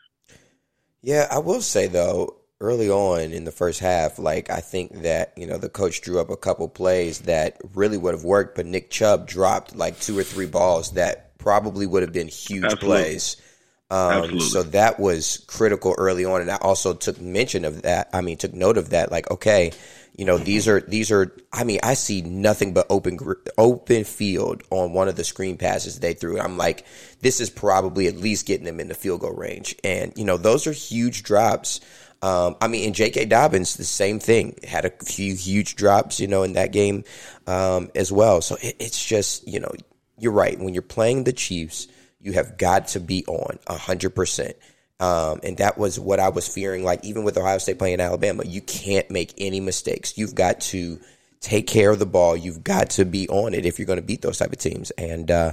Yeah, 1.01 1.27
I 1.31 1.39
will 1.39 1.61
say 1.61 1.87
though, 1.87 2.37
early 2.59 2.89
on 2.89 3.31
in 3.31 3.43
the 3.45 3.51
first 3.51 3.79
half, 3.79 4.19
like 4.19 4.49
I 4.49 4.59
think 4.61 5.03
that 5.03 5.33
you 5.37 5.47
know 5.47 5.57
the 5.57 5.69
coach 5.69 6.01
drew 6.01 6.19
up 6.19 6.29
a 6.29 6.37
couple 6.37 6.67
plays 6.67 7.19
that 7.21 7.57
really 7.73 7.97
would 7.97 8.13
have 8.13 8.23
worked, 8.23 8.55
but 8.55 8.65
Nick 8.65 8.89
Chubb 8.89 9.27
dropped 9.27 9.75
like 9.75 9.99
two 9.99 10.17
or 10.17 10.23
three 10.23 10.47
balls 10.47 10.93
that 10.93 11.37
probably 11.37 11.85
would 11.85 12.01
have 12.01 12.13
been 12.13 12.27
huge 12.27 12.73
Absolutely. 12.73 12.87
plays. 12.87 13.37
Um, 13.89 14.41
so 14.41 14.63
that 14.63 14.99
was 14.99 15.45
critical 15.47 15.95
early 15.97 16.25
on, 16.25 16.41
and 16.41 16.51
I 16.51 16.57
also 16.57 16.93
took 16.93 17.21
mention 17.21 17.63
of 17.63 17.83
that. 17.83 18.09
I 18.13 18.21
mean, 18.21 18.37
took 18.37 18.53
note 18.53 18.77
of 18.77 18.89
that. 18.89 19.11
Like, 19.11 19.31
okay, 19.31 19.71
you 20.17 20.25
know, 20.25 20.37
these 20.37 20.67
are 20.67 20.81
these 20.81 21.09
are. 21.09 21.33
I 21.53 21.63
mean, 21.63 21.79
I 21.83 21.93
see 21.93 22.21
nothing 22.21 22.73
but 22.73 22.87
open 22.89 23.17
open 23.57 24.03
field 24.03 24.63
on 24.71 24.91
one 24.91 25.07
of 25.07 25.15
the 25.15 25.23
screen 25.23 25.57
passes 25.57 25.99
they 25.99 26.13
threw. 26.13 26.37
I'm 26.37 26.57
like, 26.57 26.85
this 27.21 27.39
is 27.39 27.49
probably 27.49 28.07
at 28.07 28.17
least 28.17 28.45
getting 28.45 28.65
them 28.65 28.81
in 28.81 28.89
the 28.89 28.93
field 28.93 29.21
goal 29.21 29.33
range, 29.33 29.75
and 29.85 30.11
you 30.17 30.25
know, 30.25 30.35
those 30.37 30.67
are 30.67 30.73
huge 30.73 31.23
drops. 31.23 31.79
Um, 32.21 32.55
I 32.59 32.67
mean, 32.67 32.87
in 32.87 32.93
J.K. 32.93 33.25
Dobbins, 33.25 33.75
the 33.75 33.83
same 33.83 34.19
thing. 34.19 34.55
Had 34.67 34.85
a 34.85 34.89
few 34.89 35.35
huge 35.35 35.75
drops, 35.75 36.19
you 36.19 36.27
know, 36.27 36.43
in 36.43 36.53
that 36.53 36.71
game 36.71 37.03
um, 37.45 37.91
as 37.95 38.11
well. 38.11 38.41
So 38.41 38.55
it, 38.55 38.75
it's 38.79 39.05
just, 39.05 39.47
you 39.47 39.59
know, 39.59 39.71
you're 40.17 40.31
right. 40.31 40.59
When 40.59 40.73
you're 40.73 40.81
playing 40.81 41.25
the 41.25 41.33
Chiefs, 41.33 41.87
you 42.19 42.33
have 42.33 42.57
got 42.57 42.89
to 42.89 42.99
be 42.99 43.25
on 43.25 43.59
hundred 43.67 44.11
percent. 44.11 44.55
Um, 44.99 45.41
and 45.43 45.57
that 45.57 45.77
was 45.77 45.99
what 45.99 46.19
I 46.19 46.29
was 46.29 46.47
fearing. 46.47 46.83
Like 46.83 47.05
even 47.05 47.23
with 47.23 47.37
Ohio 47.37 47.59
State 47.59 47.77
playing 47.77 48.01
Alabama, 48.01 48.43
you 48.45 48.61
can't 48.61 49.09
make 49.11 49.33
any 49.37 49.59
mistakes. 49.59 50.17
You've 50.17 50.33
got 50.33 50.59
to 50.61 50.99
take 51.39 51.67
care 51.67 51.91
of 51.91 51.99
the 51.99 52.05
ball. 52.05 52.35
You've 52.35 52.63
got 52.63 52.91
to 52.91 53.05
be 53.05 53.27
on 53.29 53.53
it 53.53 53.65
if 53.65 53.77
you're 53.77 53.85
going 53.85 53.99
to 53.99 54.05
beat 54.05 54.23
those 54.23 54.39
type 54.39 54.51
of 54.51 54.57
teams. 54.57 54.89
And 54.91 55.29
uh, 55.29 55.51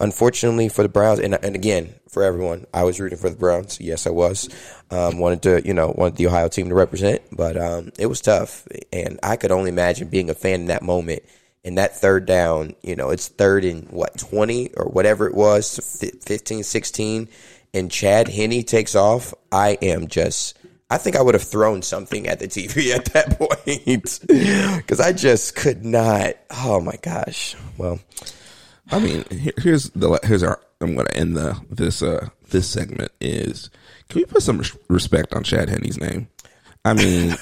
unfortunately 0.00 0.68
for 0.68 0.82
the 0.82 0.88
Browns, 0.88 1.20
and, 1.20 1.34
and 1.34 1.54
again 1.54 1.94
for 2.08 2.24
everyone, 2.24 2.66
I 2.74 2.82
was 2.82 2.98
rooting 2.98 3.18
for 3.18 3.30
the 3.30 3.36
Browns. 3.36 3.80
Yes, 3.80 4.06
I 4.06 4.10
was. 4.10 4.48
Um, 4.90 5.18
wanted 5.18 5.42
to, 5.42 5.66
you 5.66 5.74
know, 5.74 5.94
wanted 5.96 6.16
the 6.16 6.26
Ohio 6.26 6.48
team 6.48 6.68
to 6.68 6.74
represent, 6.74 7.22
but 7.30 7.56
um, 7.56 7.92
it 7.98 8.06
was 8.06 8.20
tough. 8.20 8.66
And 8.92 9.20
I 9.22 9.36
could 9.36 9.52
only 9.52 9.70
imagine 9.70 10.08
being 10.08 10.28
a 10.28 10.34
fan 10.34 10.62
in 10.62 10.66
that 10.66 10.82
moment. 10.82 11.22
In 11.64 11.76
that 11.76 11.96
third 11.96 12.26
down, 12.26 12.74
you 12.82 12.96
know, 12.96 13.10
it's 13.10 13.28
third 13.28 13.64
and 13.64 13.88
what, 13.90 14.18
20 14.18 14.74
or 14.74 14.86
whatever 14.86 15.28
it 15.28 15.34
was, 15.34 15.78
fi- 16.00 16.10
15, 16.10 16.64
16, 16.64 17.28
and 17.72 17.90
Chad 17.90 18.26
Henne 18.28 18.64
takes 18.64 18.96
off. 18.96 19.32
I 19.52 19.78
am 19.80 20.08
just, 20.08 20.58
I 20.90 20.98
think 20.98 21.14
I 21.14 21.22
would 21.22 21.34
have 21.34 21.42
thrown 21.44 21.82
something 21.82 22.26
at 22.26 22.40
the 22.40 22.48
TV 22.48 22.90
at 22.94 23.04
that 23.12 23.38
point 23.38 24.76
because 24.76 25.00
I 25.00 25.12
just 25.12 25.54
could 25.54 25.84
not. 25.84 26.34
Oh 26.50 26.80
my 26.80 26.96
gosh. 27.00 27.54
Well, 27.78 28.00
I 28.90 28.98
mean, 28.98 29.24
here, 29.30 29.54
here's 29.58 29.90
the 29.90 30.18
here's 30.22 30.42
our. 30.42 30.60
I'm 30.80 30.94
going 30.94 31.06
to 31.06 31.16
end 31.16 31.36
the 31.36 31.60
this 31.70 32.02
uh 32.02 32.28
this 32.50 32.68
segment 32.68 33.12
is. 33.20 33.70
Can 34.08 34.20
we 34.20 34.24
put 34.26 34.42
some 34.42 34.62
respect 34.88 35.32
on 35.32 35.44
Chad 35.44 35.68
Henne's 35.68 35.98
name? 35.98 36.28
I 36.84 36.94
mean, 36.94 37.36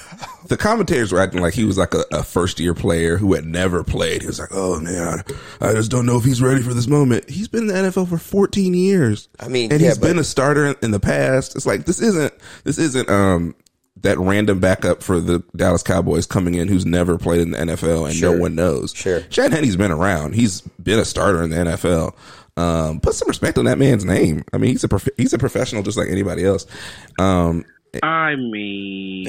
the 0.47 0.57
commentators 0.57 1.11
were 1.11 1.19
acting 1.19 1.41
like 1.41 1.55
he 1.55 1.63
was 1.63 1.77
like 1.77 1.93
a, 1.95 2.03
a 2.11 2.21
first 2.23 2.59
year 2.59 2.73
player 2.75 3.17
who 3.17 3.33
had 3.33 3.45
never 3.45 3.83
played. 3.83 4.21
He 4.21 4.27
was 4.27 4.39
like, 4.39 4.49
"Oh 4.51 4.79
man, 4.79 5.23
I 5.59 5.71
just 5.73 5.89
don't 5.89 6.05
know 6.05 6.17
if 6.17 6.23
he's 6.23 6.41
ready 6.43 6.61
for 6.61 6.73
this 6.75 6.87
moment." 6.87 7.27
He's 7.29 7.47
been 7.47 7.61
in 7.61 7.67
the 7.67 7.73
NFL 7.73 8.09
for 8.09 8.17
14 8.19 8.73
years. 8.75 9.29
I 9.39 9.47
mean, 9.47 9.71
and 9.71 9.81
yeah, 9.81 9.87
he's 9.89 9.97
been 9.97 10.19
a 10.19 10.23
starter 10.23 10.67
in, 10.67 10.75
in 10.83 10.91
the 10.91 10.99
past. 10.99 11.55
It's 11.55 11.65
like 11.65 11.85
this 11.85 11.99
isn't 12.01 12.33
this 12.65 12.77
isn't 12.77 13.09
um 13.09 13.55
that 14.01 14.17
random 14.19 14.59
backup 14.59 15.01
for 15.03 15.19
the 15.19 15.43
Dallas 15.55 15.83
Cowboys 15.83 16.25
coming 16.27 16.55
in 16.55 16.67
who's 16.67 16.85
never 16.85 17.17
played 17.17 17.41
in 17.41 17.51
the 17.51 17.57
NFL 17.57 18.05
and 18.07 18.15
Sure. 18.15 18.33
no 18.35 18.39
one 18.41 18.55
knows. 18.55 18.93
Sure. 18.95 19.21
Chad 19.21 19.51
Henne's 19.53 19.75
been 19.75 19.91
around. 19.91 20.33
He's 20.33 20.61
been 20.81 20.97
a 20.99 21.05
starter 21.05 21.41
in 21.43 21.49
the 21.51 21.55
NFL. 21.57 22.13
Um, 22.57 22.99
put 22.99 23.13
some 23.15 23.27
respect 23.27 23.57
on 23.57 23.65
that 23.65 23.77
man's 23.77 24.03
name. 24.05 24.43
I 24.53 24.57
mean, 24.57 24.71
he's 24.71 24.83
a 24.83 24.87
prof- 24.87 25.09
he's 25.17 25.33
a 25.33 25.37
professional 25.39 25.81
just 25.83 25.97
like 25.97 26.09
anybody 26.09 26.43
else. 26.45 26.65
Um, 27.19 27.65
I 28.03 28.35
mean, 28.35 29.27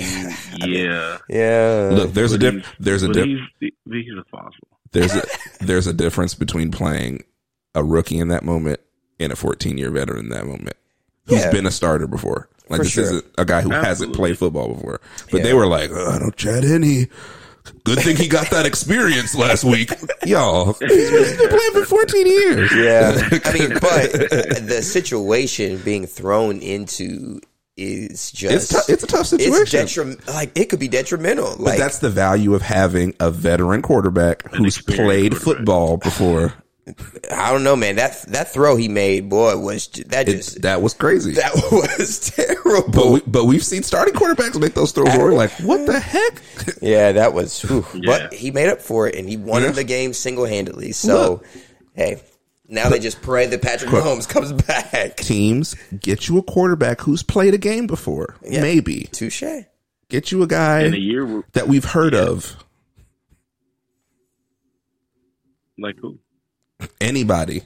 yeah. 0.59 1.19
Yeah. 1.29 1.91
look, 1.93 2.13
there's 2.13 2.33
a 2.33 2.37
But 2.39 2.41
diff- 2.41 2.55
he's- 2.55 2.67
there's 2.81 3.03
a 3.03 3.07
but 3.09 3.15
diff- 3.15 3.27
he's, 3.61 3.71
he's 3.87 4.05
a 4.19 4.25
fossil. 4.31 4.69
there's 4.93 5.15
a 5.15 5.23
there's 5.65 5.87
a 5.87 5.93
difference 5.93 6.35
between 6.35 6.71
playing 6.71 7.25
a 7.75 7.83
rookie 7.83 8.19
in 8.19 8.29
that 8.29 8.45
moment 8.45 8.81
and 9.19 9.33
a 9.33 9.37
14 9.37 9.79
year 9.79 9.91
veteran 9.91 10.27
in 10.27 10.29
that 10.31 10.47
moment 10.47 10.77
who's 11.27 11.41
Yeah. 11.41 11.51
been 11.51 11.67
a 11.67 11.71
starter 11.71 12.07
before. 12.07 12.49
Like 12.69 12.79
For 12.79 12.85
this 12.85 12.93
sure. 12.93 13.05
isn't 13.05 13.25
a 13.39 13.45
guy 13.45 13.61
who 13.63 13.71
hasn't 13.71 14.15
played 14.15 14.39
football 14.39 14.73
before. 14.75 15.01
But 15.31 15.39
Yeah. 15.39 15.43
they 15.45 15.55
were 15.55 15.67
like, 15.67 15.91
oh, 15.93 16.11
I 16.11 16.19
don't 16.19 16.37
Chad 16.37 16.63
Henne. 16.65 17.09
Good 17.85 18.01
thing 18.01 18.17
he 18.17 18.27
got 18.27 18.51
that 18.51 18.67
experience 18.67 19.35
last 19.37 19.63
week. 19.63 19.93
Y'all, 20.27 20.73
he's 20.81 21.37
been 21.37 21.49
playing 21.49 21.73
for 21.73 21.85
14 21.85 22.27
years. 22.27 22.73
Yeah. 22.75 23.29
I 23.45 23.53
mean, 23.53 23.71
but 23.75 24.13
the 24.67 24.81
situation 24.83 25.79
being 25.85 26.07
thrown 26.07 26.59
into 26.61 27.41
is 27.77 28.11
It's, 28.11 28.33
just 28.33 28.71
tou- 28.71 28.93
it's 28.93 29.03
a 29.03 29.07
tough 29.07 29.21
it's 29.21 29.31
situation. 29.31 29.81
detrim- 30.17 30.35
like 30.35 30.57
it 30.59 30.67
could 30.67 30.81
be 30.81 30.89
detrimental. 30.89 31.51
but 31.57 31.61
Like 31.61 31.79
that's 31.79 31.99
the 32.01 32.11
value 32.11 32.55
of 32.55 32.63
having 32.63 33.15
a 33.21 33.31
veteran 33.31 33.83
quarterback 33.83 34.43
who's 34.55 34.81
played 34.83 35.33
quarterback. 35.33 35.41
football 35.43 35.97
before. 35.97 36.55
I 37.31 37.53
don't 37.53 37.63
know, 37.63 37.77
man. 37.77 37.95
That 37.97 38.21
that 38.29 38.53
throw 38.53 38.75
he 38.75 38.89
made, 38.89 39.29
boy, 39.31 39.57
was 39.57 39.87
ju- 39.87 40.03
that 40.09 40.29
It, 40.29 40.39
just 40.39 40.63
that 40.63 40.83
was 40.83 40.95
crazy. 40.95 41.33
that 41.35 41.55
was 41.71 42.31
terrible. 42.31 42.91
but 42.91 43.11
we, 43.11 43.21
but 43.27 43.45
we've 43.45 43.65
seen 43.65 43.85
starting 43.85 44.15
quarterbacks 44.15 44.61
make 44.61 44.75
those 44.75 44.91
throws 44.91 45.07
where 45.09 45.27
we're 45.27 45.33
like, 45.33 45.53
what 45.61 45.87
the 45.87 46.01
heck? 46.01 46.43
yeah, 46.83 47.13
that 47.13 47.33
was. 47.35 47.61
whew. 47.63 47.87
Yeah. 47.95 48.01
But 48.05 48.35
he 48.35 48.51
made 48.51 48.69
up 48.69 48.81
for 48.83 49.07
it, 49.07 49.15
and 49.15 49.29
he 49.29 49.37
won 49.37 49.63
Yeah. 49.63 49.71
the 49.71 49.85
game 49.85 50.13
single 50.13 50.45
handedly. 50.45 50.91
So, 50.91 51.43
hey, 51.95 52.21
now 52.69 52.89
they 52.89 52.99
just 52.99 53.21
pray 53.23 53.47
that 53.47 53.61
Patrick 53.63 53.91
Mahomes 53.91 54.29
comes 54.29 54.53
back. 54.53 55.17
teams 55.17 55.75
get 56.01 56.29
you 56.29 56.39
a 56.39 56.43
quarterback 56.43 57.01
who's 57.01 57.23
played 57.23 57.55
a 57.55 57.59
game 57.59 57.87
before. 57.87 58.37
Maybe 58.43 59.09
Touche. 59.13 59.43
get 60.09 60.31
you 60.33 60.43
a 60.43 60.47
guy 60.47 60.83
In 60.85 60.95
a 60.95 60.99
year, 60.99 61.43
that 61.53 61.69
we've 61.69 61.85
heard 61.85 62.15
of. 62.15 62.57
like 65.79 65.97
who? 66.01 66.19
Anybody, 67.01 67.63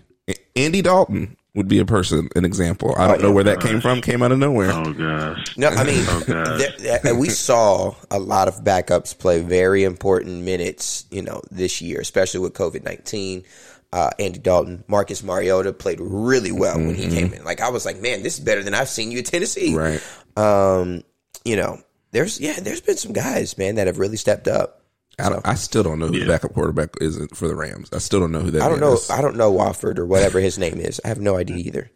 Andy 0.55 0.83
Dalton 0.83 1.37
would 1.55 1.69
be 1.69 1.79
a 1.79 1.85
person, 1.87 2.29
an 2.37 2.45
example. 2.45 2.95
I 2.99 3.07
don't 3.09 3.21
oh, 3.21 3.29
know 3.29 3.33
where 3.33 3.45
that 3.45 3.61
came 3.61 3.81
from. 3.81 4.03
Came 4.03 4.23
out 4.23 4.31
of 4.33 4.39
nowhere. 4.39 4.71
Oh 4.73 4.93
gosh. 4.93 5.57
No, 5.57 5.69
I 5.69 5.85
mean, 5.85 6.05
Oh, 6.09 6.23
gosh. 6.27 6.59
there- 6.79 6.99
there- 7.03 7.15
we 7.15 7.31
saw 7.31 7.95
a 8.11 8.19
lot 8.19 8.49
of 8.49 8.63
backups 8.63 9.17
play 9.19 9.41
very 9.41 9.85
important 9.85 10.43
minutes, 10.45 11.07
you 11.11 11.23
know, 11.23 11.41
this 11.51 11.81
year, 11.81 12.01
especially 12.01 12.41
with 12.41 12.53
COVID 12.55 12.85
nineteen. 12.85 13.45
Uh, 13.93 14.11
Andy 14.19 14.39
Dalton, 14.39 14.85
Marcus 14.89 15.23
Mariota 15.23 15.73
played 15.73 16.01
really 16.01 16.53
well 16.53 16.77
when 16.77 16.95
he 16.95 17.09
came 17.09 17.33
in. 17.33 17.45
Like 17.45 17.61
I 17.61 17.71
was 17.71 17.87
like, 17.87 18.01
man, 18.01 18.23
this 18.23 18.39
is 18.39 18.45
better 18.45 18.63
than 18.63 18.75
I've 18.75 18.89
seen 18.89 19.11
you 19.11 19.21
at 19.21 19.27
Tennessee. 19.27 19.75
Right. 19.75 20.03
Um, 20.37 21.03
you 21.45 21.57
know, 21.57 21.79
there's 22.11 22.41
yeah, 22.41 22.59
there's 22.61 22.81
been 22.81 22.97
some 22.97 23.13
guys, 23.13 23.57
man, 23.57 23.77
that 23.77 23.87
have 23.87 23.99
really 23.99 24.17
stepped 24.17 24.49
up. 24.49 24.83
I, 25.19 25.31
don't, 25.31 25.47
I 25.47 25.55
still 25.55 25.83
don't 25.83 25.99
know 25.99 26.09
who 26.09 26.19
the 26.19 26.27
backup 26.27 26.53
quarterback 26.53 26.91
is 27.01 27.19
for 27.33 27.49
the 27.49 27.55
Rams. 27.55 27.89
I 27.93 27.99
still 27.99 28.21
don't 28.21 28.33
know 28.33 28.41
who 28.41 28.51
that. 28.51 28.63
I 28.63 28.69
don't 28.69 28.81
man 28.81 28.91
know. 28.91 28.95
is. 28.95 29.09
I 29.09 29.23
don't 29.23 29.37
know 29.37 29.51
Wofford 29.53 29.99
or 29.99 30.05
whatever 30.05 30.41
his 30.41 30.59
name 30.59 30.79
is. 30.79 31.01
I 31.05 31.09
have 31.09 31.21
no 31.21 31.37
idea 31.37 31.57
either. 31.57 31.91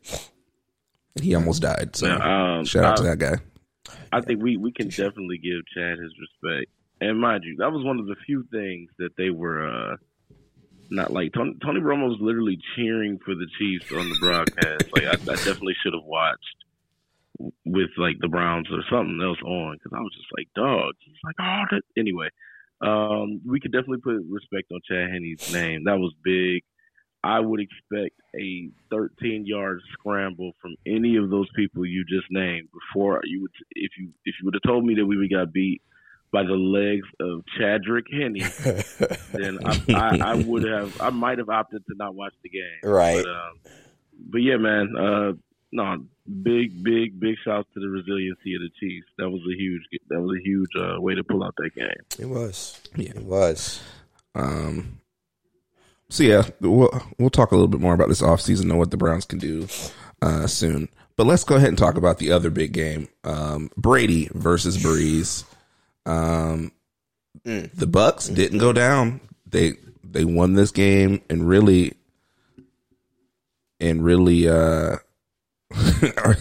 He 1.21 1.35
almost 1.35 1.61
died. 1.61 1.97
So 1.97 2.07
Yeah, 2.07 2.59
um, 2.59 2.65
shout 2.65 2.85
out 2.85 2.97
to 2.99 3.03
that 3.03 3.19
guy. 3.19 3.37
I 4.13 4.21
think 4.23 4.43
we, 4.43 4.57
we 4.57 4.73
can 4.73 4.89
definitely 4.89 5.39
give 5.39 5.67
Chad 5.75 5.99
his 5.99 6.13
respect. 6.19 6.71
And 7.01 7.21
mind 7.21 7.45
you, 7.45 7.57
that 7.57 7.73
was 7.73 7.85
one 7.85 7.99
of 7.99 8.07
the 8.07 8.17
few 8.27 8.45
things 8.51 8.91
that 8.99 9.17
they 9.17 9.31
were 9.31 9.67
uh, 9.67 9.97
not 10.91 11.13
like. 11.13 11.33
Tony, 11.33 11.57
Tony 11.63 11.81
Romo 11.81 12.09
was 12.09 12.19
literally 12.21 12.59
cheering 12.77 13.19
for 13.25 13.35
the 13.35 13.47
Chiefs 13.59 13.93
on 13.93 14.09
the 14.09 14.17
broadcast. 14.21 14.93
like 14.95 15.05
I, 15.05 15.13
I 15.13 15.37
definitely 15.37 15.77
should 15.83 15.95
have 15.95 16.05
watched 16.05 16.57
with 17.65 17.91
like 17.97 18.17
the 18.21 18.29
Browns 18.29 18.69
or 18.71 18.83
something 18.91 19.21
else 19.23 19.41
on 19.45 19.79
because 19.79 19.97
I 19.97 20.01
was 20.01 20.15
just 20.15 20.29
like, 20.37 20.49
dog. 20.55 20.95
He's 21.01 21.15
like, 21.25 21.37
oh, 21.41 21.63
that. 21.71 21.83
Anyway, 21.97 22.29
um, 22.81 23.41
we 23.47 23.61
could 23.61 23.73
definitely 23.73 24.01
put 24.01 24.23
respect 24.29 24.73
on 24.73 24.81
Chad 24.89 25.11
Henne's 25.11 25.53
name. 25.53 25.85
That 25.85 25.99
was 25.99 26.13
big. 26.25 26.63
I 27.23 27.39
would 27.39 27.61
expect 27.61 28.19
a 28.35 28.71
13 28.91 29.45
yard 29.47 29.81
scramble 29.93 30.53
from 30.61 30.75
any 30.87 31.17
of 31.17 31.29
those 31.29 31.49
people 31.55 31.85
you 31.85 32.05
just 32.09 32.27
named 32.31 32.69
before 32.73 33.21
you 33.25 33.43
would 33.43 33.51
if 33.73 33.93
you 33.99 34.09
if 34.25 34.35
you 34.41 34.47
would 34.47 34.55
have 34.55 34.63
told 34.63 34.87
me 34.87 34.95
that 34.95 35.05
we 35.05 35.19
would 35.19 35.31
got 35.31 35.53
beat 35.53 35.83
by 36.33 36.43
the 36.43 36.55
legs 36.55 37.07
of 37.21 37.43
Chadrick 37.59 38.07
Henne, 38.13 38.39
then 39.33 39.59
I, 39.65 39.83
I, 39.95 40.33
I 40.33 40.35
would 40.35 40.65
have 40.65 41.01
I 41.01 41.11
might 41.11 41.39
have 41.39 41.49
opted 41.49 41.85
to 41.87 41.95
not 41.97 42.15
watch 42.15 42.35
the 42.43 42.49
game. 42.49 42.63
Right. 42.83 43.25
But, 43.25 43.31
um, 43.31 43.75
but 44.31 44.39
yeah, 44.39 44.57
man, 44.57 44.95
uh, 44.97 45.33
no, 45.73 46.05
big, 46.43 46.83
big, 46.83 47.19
big 47.19 47.37
shouts 47.45 47.69
to 47.75 47.81
the 47.81 47.89
resiliency 47.89 48.55
of 48.55 48.63
the 48.63 48.71
Chiefs. 48.79 49.07
That 49.19 49.31
was 49.31 49.41
a 49.43 49.57
huge 49.57 49.83
that 50.09 50.21
was 50.21 50.39
a 50.39 50.43
huge 50.43 50.71
uh, 50.79 51.01
way 51.01 51.15
to 51.15 51.25
pull 51.25 51.45
out 51.45 51.55
that 51.59 51.75
game. 51.75 51.89
It 52.19 52.29
was. 52.29 52.81
Yeah. 52.97 53.11
It 53.11 53.25
was. 53.25 53.83
Um, 54.35 55.01
so 56.09 56.25
yeah, 56.25 56.43
we'll 56.61 56.91
we'll 57.19 57.31
talk 57.31 57.53
a 57.53 57.55
little 57.55 57.69
bit 57.69 57.81
more 57.81 57.95
about 57.95 58.09
this 58.09 58.23
offseason 58.23 58.63
and 58.63 58.79
what 58.79 58.91
the 58.91 58.97
Browns 58.97 59.25
can 59.25 59.39
do 59.39 59.69
uh, 60.23 60.47
soon. 60.47 60.89
But 61.17 61.27
let's 61.27 61.45
go 61.45 61.57
ahead 61.57 61.69
and 61.69 61.79
talk 61.79 61.97
about 61.97 62.19
the 62.19 62.33
other 62.33 62.51
big 62.51 62.73
game: 62.73 63.09
um, 63.25 63.71
Brady 63.77 64.29
versus 64.33 64.79
Brees. 64.79 65.45
Um, 66.07 66.73
Mm. 67.47 67.73
The 67.73 67.87
Bucs 67.87 68.33
didn't 68.35 68.59
go 68.59 68.73
down. 68.73 69.21
They 69.47 69.75
they 70.05 70.25
won 70.25 70.55
this 70.55 70.71
game 70.73 71.23
and 71.31 71.49
really 71.49 71.95
and 73.79 74.05
really 74.05 74.49
uh, 74.49 74.97
are, 76.19 76.37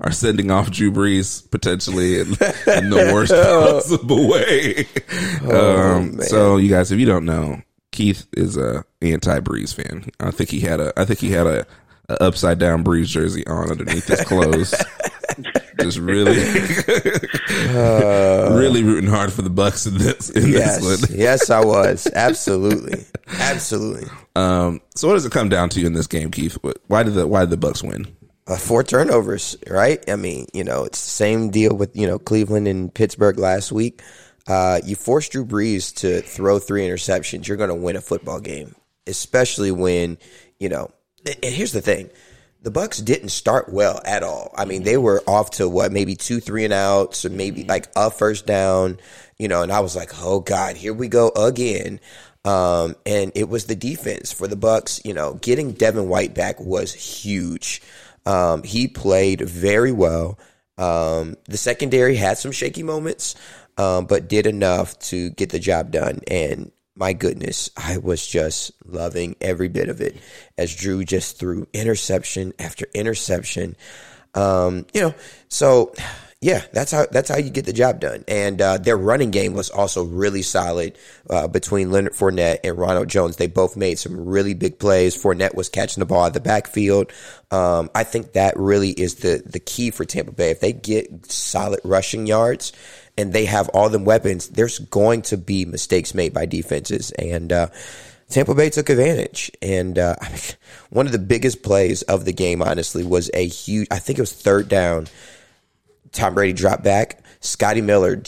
are 0.00 0.10
sending 0.10 0.50
off 0.50 0.70
Drew 0.70 0.90
Brees 0.90 1.48
potentially 1.50 2.20
in, 2.20 2.28
in 2.30 2.90
the 2.90 3.10
worst 3.14 3.32
possible 3.32 4.28
way. 4.28 4.86
um, 5.52 6.20
so 6.22 6.56
you 6.56 6.68
guys, 6.70 6.90
if 6.90 6.98
you 6.98 7.06
don't 7.06 7.26
know, 7.26 7.62
Keith 7.92 8.26
is 8.36 8.56
a 8.56 8.84
anti 9.02 9.38
Brees 9.40 9.74
fan. 9.74 10.06
I 10.18 10.30
think 10.32 10.50
he 10.50 10.60
had 10.60 10.80
a 10.80 10.92
I 10.98 11.04
think 11.04 11.20
he 11.20 11.30
had 11.30 11.46
a, 11.46 11.66
a 12.08 12.22
upside 12.22 12.58
down 12.58 12.82
Brees 12.82 13.06
jersey 13.06 13.46
on 13.46 13.70
underneath 13.70 14.06
his 14.06 14.20
clothes. 14.24 14.74
Just 15.82 15.98
really, 15.98 16.36
really 17.68 18.82
rooting 18.82 19.10
hard 19.10 19.32
for 19.32 19.42
the 19.42 19.50
Bucs 19.50 19.86
in 19.86 19.98
this 19.98 20.30
in 20.30 20.48
Yes. 20.50 20.80
this 20.80 21.10
yes, 21.16 21.50
I 21.50 21.64
was. 21.64 22.06
Absolutely. 22.14 23.04
Absolutely. 23.38 24.08
Um, 24.36 24.80
so 24.94 25.08
what 25.08 25.14
does 25.14 25.26
it 25.26 25.32
come 25.32 25.48
down 25.48 25.68
to 25.70 25.84
in 25.84 25.92
this 25.92 26.06
game, 26.06 26.30
Keith? 26.30 26.58
Why 26.86 27.02
did 27.02 27.14
the 27.14 27.26
why 27.26 27.44
did 27.44 27.50
the 27.50 27.66
Bucs 27.68 27.82
win? 27.82 28.06
Uh, 28.46 28.56
four 28.56 28.82
turnovers, 28.82 29.56
right? 29.68 30.02
I 30.10 30.16
mean, 30.16 30.46
you 30.52 30.64
know, 30.64 30.84
it's 30.84 31.02
the 31.04 31.10
same 31.10 31.50
deal 31.50 31.76
with, 31.76 31.94
you 31.94 32.06
know, 32.06 32.18
Cleveland 32.18 32.66
and 32.66 32.92
Pittsburgh 32.92 33.38
last 33.38 33.70
week. 33.70 34.02
Uh, 34.48 34.80
you 34.84 34.96
force 34.96 35.28
Drew 35.28 35.44
Brees 35.44 35.94
to 35.96 36.20
throw 36.22 36.58
three 36.58 36.82
interceptions, 36.86 37.46
you're 37.46 37.56
going 37.58 37.68
to 37.68 37.74
win 37.76 37.94
a 37.94 38.00
football 38.00 38.40
game, 38.40 38.74
especially 39.06 39.70
when, 39.70 40.18
you 40.58 40.68
know, 40.68 40.90
and 41.26 41.54
here's 41.54 41.70
the 41.72 41.82
thing. 41.82 42.10
The 42.62 42.70
Bucs 42.70 43.02
didn't 43.02 43.30
start 43.30 43.72
well 43.72 44.02
at 44.04 44.22
all. 44.22 44.52
I 44.56 44.66
mean, 44.66 44.82
they 44.82 44.98
were 44.98 45.22
off 45.26 45.52
to 45.52 45.68
what, 45.68 45.92
maybe 45.92 46.14
two, 46.14 46.40
three 46.40 46.64
and 46.64 46.74
outs, 46.74 47.24
or 47.24 47.30
maybe 47.30 47.64
like 47.64 47.88
a 47.96 48.10
first 48.10 48.46
down, 48.46 48.98
you 49.38 49.48
know, 49.48 49.62
and 49.62 49.72
I 49.72 49.80
was 49.80 49.96
like, 49.96 50.10
oh 50.20 50.40
God, 50.40 50.76
here 50.76 50.92
we 50.92 51.08
go 51.08 51.30
again. 51.30 52.00
Um, 52.44 52.96
and 53.06 53.32
it 53.34 53.48
was 53.48 53.64
the 53.66 53.76
defense 53.76 54.32
for 54.32 54.46
the 54.46 54.56
Bucs. 54.56 55.04
You 55.04 55.14
know, 55.14 55.34
getting 55.34 55.72
Devin 55.72 56.08
White 56.08 56.34
back 56.34 56.60
was 56.60 56.92
huge. 56.92 57.80
Um, 58.26 58.62
he 58.62 58.88
played 58.88 59.40
very 59.40 59.92
well. 59.92 60.38
Um, 60.76 61.36
the 61.44 61.56
secondary 61.56 62.16
had 62.16 62.38
some 62.38 62.52
shaky 62.52 62.82
moments, 62.82 63.34
um, 63.76 64.06
but 64.06 64.28
did 64.28 64.46
enough 64.46 64.98
to 65.00 65.30
get 65.30 65.50
the 65.50 65.58
job 65.58 65.90
done. 65.90 66.20
And 66.26 66.72
my 67.00 67.14
goodness, 67.14 67.70
I 67.76 67.96
was 67.96 68.24
just 68.24 68.72
loving 68.84 69.34
every 69.40 69.68
bit 69.68 69.88
of 69.88 70.02
it 70.02 70.16
as 70.58 70.76
Drew 70.76 71.02
just 71.02 71.38
threw 71.38 71.66
interception 71.72 72.52
after 72.58 72.86
interception. 72.94 73.74
Um, 74.34 74.86
you 74.92 75.00
know, 75.00 75.14
so 75.48 75.94
Yeah, 76.42 76.62
that's 76.72 76.90
how 76.90 77.04
that's 77.10 77.28
how 77.28 77.36
you 77.36 77.50
get 77.50 77.66
the 77.66 77.72
job 77.74 78.00
done. 78.00 78.24
And 78.26 78.62
uh, 78.62 78.78
their 78.78 78.96
running 78.96 79.30
game 79.30 79.52
was 79.52 79.68
also 79.68 80.04
really 80.04 80.40
solid 80.40 80.96
uh, 81.28 81.48
between 81.48 81.90
Leonard 81.90 82.14
Fournette 82.14 82.60
and 82.64 82.78
Ronald 82.78 83.08
Jones. 83.08 83.36
They 83.36 83.46
both 83.46 83.76
made 83.76 83.98
some 83.98 84.24
really 84.24 84.54
big 84.54 84.78
plays. 84.78 85.22
Fournette 85.22 85.54
was 85.54 85.68
catching 85.68 86.00
the 86.00 86.06
ball 86.06 86.24
at 86.24 86.32
the 86.32 86.40
backfield. 86.40 87.12
Um, 87.50 87.90
I 87.94 88.04
think 88.04 88.32
that 88.32 88.56
really 88.56 88.88
is 88.88 89.16
the 89.16 89.42
the 89.44 89.60
key 89.60 89.90
for 89.90 90.06
Tampa 90.06 90.32
Bay. 90.32 90.50
If 90.50 90.60
they 90.60 90.72
get 90.72 91.30
solid 91.30 91.80
rushing 91.84 92.26
yards 92.26 92.72
and 93.20 93.32
they 93.32 93.44
have 93.44 93.68
all 93.70 93.88
the 93.88 93.98
weapons, 93.98 94.48
there's 94.48 94.78
going 94.78 95.22
to 95.22 95.36
be 95.36 95.64
mistakes 95.64 96.14
made 96.14 96.32
by 96.32 96.46
defenses. 96.46 97.10
And 97.12 97.52
uh, 97.52 97.68
Tampa 98.28 98.54
Bay 98.54 98.70
took 98.70 98.88
advantage. 98.88 99.50
And 99.60 99.98
uh, 99.98 100.16
one 100.90 101.06
of 101.06 101.12
the 101.12 101.18
biggest 101.18 101.62
plays 101.62 102.02
of 102.02 102.24
the 102.24 102.32
game, 102.32 102.62
honestly, 102.62 103.04
was 103.04 103.30
a 103.34 103.46
huge. 103.46 103.88
I 103.90 103.98
think 103.98 104.18
it 104.18 104.22
was 104.22 104.32
third 104.32 104.68
down 104.68 105.06
Tom 106.12 106.34
Brady 106.34 106.52
dropped 106.52 106.82
back. 106.82 107.22
Scotty 107.40 107.80
Miller 107.80 108.22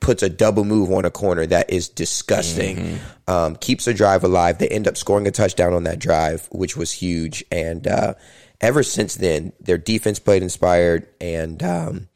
puts 0.00 0.22
a 0.22 0.28
double 0.28 0.64
move 0.64 0.90
on 0.90 1.04
a 1.04 1.10
corner 1.10 1.46
that 1.46 1.70
is 1.70 1.88
disgusting. 1.88 2.76
Mm-hmm. 2.76 3.30
Um, 3.30 3.56
keeps 3.56 3.84
the 3.84 3.94
drive 3.94 4.24
alive. 4.24 4.58
They 4.58 4.68
end 4.68 4.88
up 4.88 4.96
scoring 4.96 5.26
a 5.26 5.30
touchdown 5.30 5.74
on 5.74 5.84
that 5.84 5.98
drive, 5.98 6.48
which 6.50 6.76
was 6.76 6.92
huge. 6.92 7.44
And 7.52 7.86
uh, 7.86 8.14
ever 8.60 8.82
since 8.82 9.14
then, 9.14 9.52
their 9.60 9.78
defense 9.78 10.18
played 10.18 10.42
inspired. 10.42 11.06
And 11.20 11.62
um, 11.62 12.08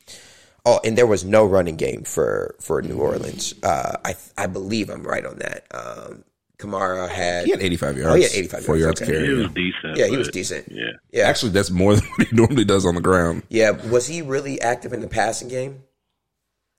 oh, 0.64 0.80
and 0.84 0.96
there 0.96 1.06
was 1.06 1.24
no 1.24 1.44
running 1.44 1.76
game 1.76 2.02
for 2.04 2.54
for 2.60 2.82
New 2.82 2.98
Orleans. 2.98 3.54
Uh, 3.62 3.96
I 4.04 4.14
I 4.36 4.46
believe 4.46 4.90
I'm 4.90 5.02
right 5.02 5.24
on 5.24 5.38
that. 5.38 5.66
Um, 5.72 6.24
Kamara 6.58 7.08
had 7.08 7.44
he 7.44 7.50
had 7.50 7.60
85 7.60 7.96
yards. 7.98 8.12
Oh, 8.12 8.14
he 8.14 8.22
had 8.22 8.32
85 8.32 8.64
four 8.64 8.76
yards. 8.76 9.00
yards 9.00 9.12
okay. 9.12 9.26
He 9.26 9.32
was 9.32 9.50
decent. 9.50 9.96
Yeah, 9.96 10.06
he 10.06 10.16
was 10.16 10.28
decent. 10.28 10.68
Yeah, 10.70 10.92
yeah. 11.10 11.24
Actually, 11.24 11.52
that's 11.52 11.70
more 11.70 11.96
than 11.96 12.04
what 12.04 12.28
he 12.28 12.36
normally 12.36 12.64
does 12.64 12.86
on 12.86 12.94
the 12.94 13.00
ground. 13.00 13.42
Yeah, 13.48 13.70
was 13.70 14.06
he 14.06 14.22
really 14.22 14.60
active 14.60 14.92
in 14.92 15.00
the 15.00 15.08
passing 15.08 15.48
game? 15.48 15.82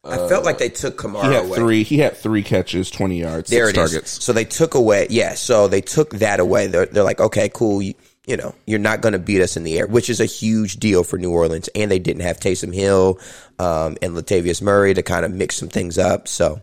I 0.05 0.17
uh, 0.17 0.27
felt 0.27 0.43
like 0.43 0.57
they 0.57 0.69
took 0.69 0.97
Kamara 0.97 1.27
he 1.29 1.33
had 1.33 1.45
away. 1.45 1.57
Three, 1.57 1.83
he 1.83 1.97
had 1.99 2.17
three 2.17 2.43
catches, 2.43 2.91
20 2.91 3.19
yards, 3.19 3.49
there 3.49 3.67
six 3.67 3.77
targets. 3.77 4.17
Is. 4.17 4.23
So 4.23 4.33
they 4.33 4.43
took 4.43 4.73
away, 4.75 5.07
yeah, 5.09 5.33
so 5.33 5.69
they 5.69 5.79
took 5.79 6.09
that 6.15 6.41
away. 6.41 6.67
They're, 6.67 6.87
they're 6.87 7.05
like, 7.05 7.21
okay, 7.21 7.49
cool. 7.53 7.81
You, 7.81 7.93
you 8.27 8.35
know, 8.35 8.53
you're 8.65 8.79
not 8.79 9.01
going 9.01 9.13
to 9.13 9.19
beat 9.19 9.41
us 9.41 9.55
in 9.55 9.63
the 9.63 9.77
air, 9.77 9.87
which 9.87 10.09
is 10.09 10.19
a 10.19 10.25
huge 10.25 10.77
deal 10.77 11.03
for 11.03 11.17
New 11.17 11.31
Orleans. 11.31 11.69
And 11.73 11.89
they 11.89 11.99
didn't 11.99 12.21
have 12.21 12.37
Taysom 12.37 12.73
Hill 12.73 13.19
um, 13.59 13.97
and 14.01 14.13
Latavius 14.13 14.61
Murray 14.61 14.93
to 14.93 15.03
kind 15.03 15.25
of 15.25 15.31
mix 15.31 15.55
some 15.55 15.69
things 15.69 15.97
up. 15.97 16.27
So 16.27 16.61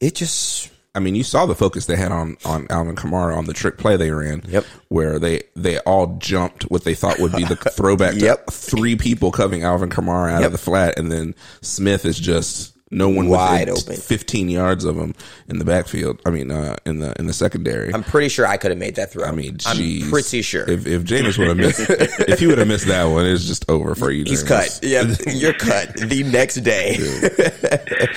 it 0.00 0.14
just 0.14 0.70
I 0.96 1.00
mean, 1.00 1.16
you 1.16 1.24
saw 1.24 1.44
the 1.46 1.56
focus 1.56 1.86
they 1.86 1.96
had 1.96 2.12
on 2.12 2.36
on 2.44 2.68
Alvin 2.70 2.94
Kamara 2.94 3.36
on 3.36 3.46
the 3.46 3.52
trick 3.52 3.78
play 3.78 3.96
they 3.96 4.12
ran. 4.12 4.42
Yep. 4.46 4.64
Where 4.88 5.18
they 5.18 5.42
they 5.56 5.78
all 5.80 6.16
jumped 6.18 6.64
what 6.64 6.84
they 6.84 6.94
thought 6.94 7.18
would 7.18 7.32
be 7.32 7.44
the 7.44 7.56
throwback 7.72 8.14
yep. 8.14 8.46
to 8.46 8.52
three 8.52 8.94
people 8.94 9.32
covering 9.32 9.64
Alvin 9.64 9.90
Kamara 9.90 10.32
out 10.32 10.40
yep. 10.40 10.46
of 10.46 10.52
the 10.52 10.58
flat, 10.58 10.98
and 10.98 11.10
then 11.10 11.34
Smith 11.62 12.04
is 12.04 12.18
just 12.18 12.73
no 12.90 13.08
one 13.08 13.28
wide 13.28 13.68
open, 13.68 13.96
fifteen 13.96 14.48
yards 14.48 14.84
of 14.84 14.96
him 14.96 15.14
in 15.48 15.58
the 15.58 15.64
backfield. 15.64 16.20
I 16.24 16.30
mean, 16.30 16.50
uh, 16.50 16.76
in 16.86 17.00
the 17.00 17.14
in 17.18 17.26
the 17.26 17.32
secondary. 17.32 17.92
I'm 17.92 18.04
pretty 18.04 18.28
sure 18.28 18.46
I 18.46 18.56
could 18.56 18.70
have 18.70 18.78
made 18.78 18.96
that 18.96 19.12
throw. 19.12 19.24
I 19.24 19.32
mean, 19.32 19.56
geez. 19.56 20.04
I'm 20.04 20.10
pretty 20.10 20.42
sure 20.42 20.68
if 20.68 20.86
if 20.86 21.02
Jameis 21.04 21.38
would 21.38 21.48
have 21.48 21.56
missed, 21.56 21.80
if 22.28 22.38
he 22.38 22.46
would 22.46 22.58
have 22.58 22.68
missed 22.68 22.86
that 22.86 23.04
one, 23.04 23.26
it's 23.26 23.46
just 23.46 23.68
over 23.70 23.94
for 23.94 24.10
you. 24.10 24.24
He's 24.24 24.42
cut. 24.42 24.80
Yeah, 24.82 25.14
you're 25.26 25.54
cut 25.54 25.96
the 25.96 26.22
next 26.24 26.56
day. 26.56 26.96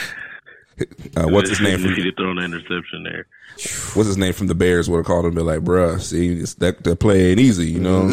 Uh, 1.15 1.27
what's 1.29 1.49
his 1.49 1.61
name? 1.61 1.79
From, 1.79 1.95
he 1.95 2.11
thrown 2.11 2.37
an 2.37 2.45
interception 2.45 3.03
there. 3.03 3.27
What's 3.93 4.07
his 4.07 4.17
name 4.17 4.33
from 4.33 4.47
the 4.47 4.55
Bears? 4.55 4.89
Would 4.89 4.97
have 4.97 5.05
called 5.05 5.25
him, 5.25 5.33
be 5.33 5.41
like, 5.41 5.61
"Bruh, 5.61 5.99
see, 5.99 6.41
that 6.59 6.83
that 6.83 6.99
play 6.99 7.31
ain't 7.31 7.39
easy, 7.39 7.67
you 7.67 7.79
know." 7.79 8.01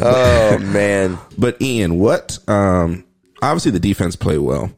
oh 0.00 0.58
man! 0.58 1.18
But 1.36 1.60
Ian, 1.60 1.98
what? 1.98 2.38
Um, 2.48 3.04
obviously 3.42 3.72
the 3.72 3.80
defense 3.80 4.16
played 4.16 4.38
well, 4.38 4.72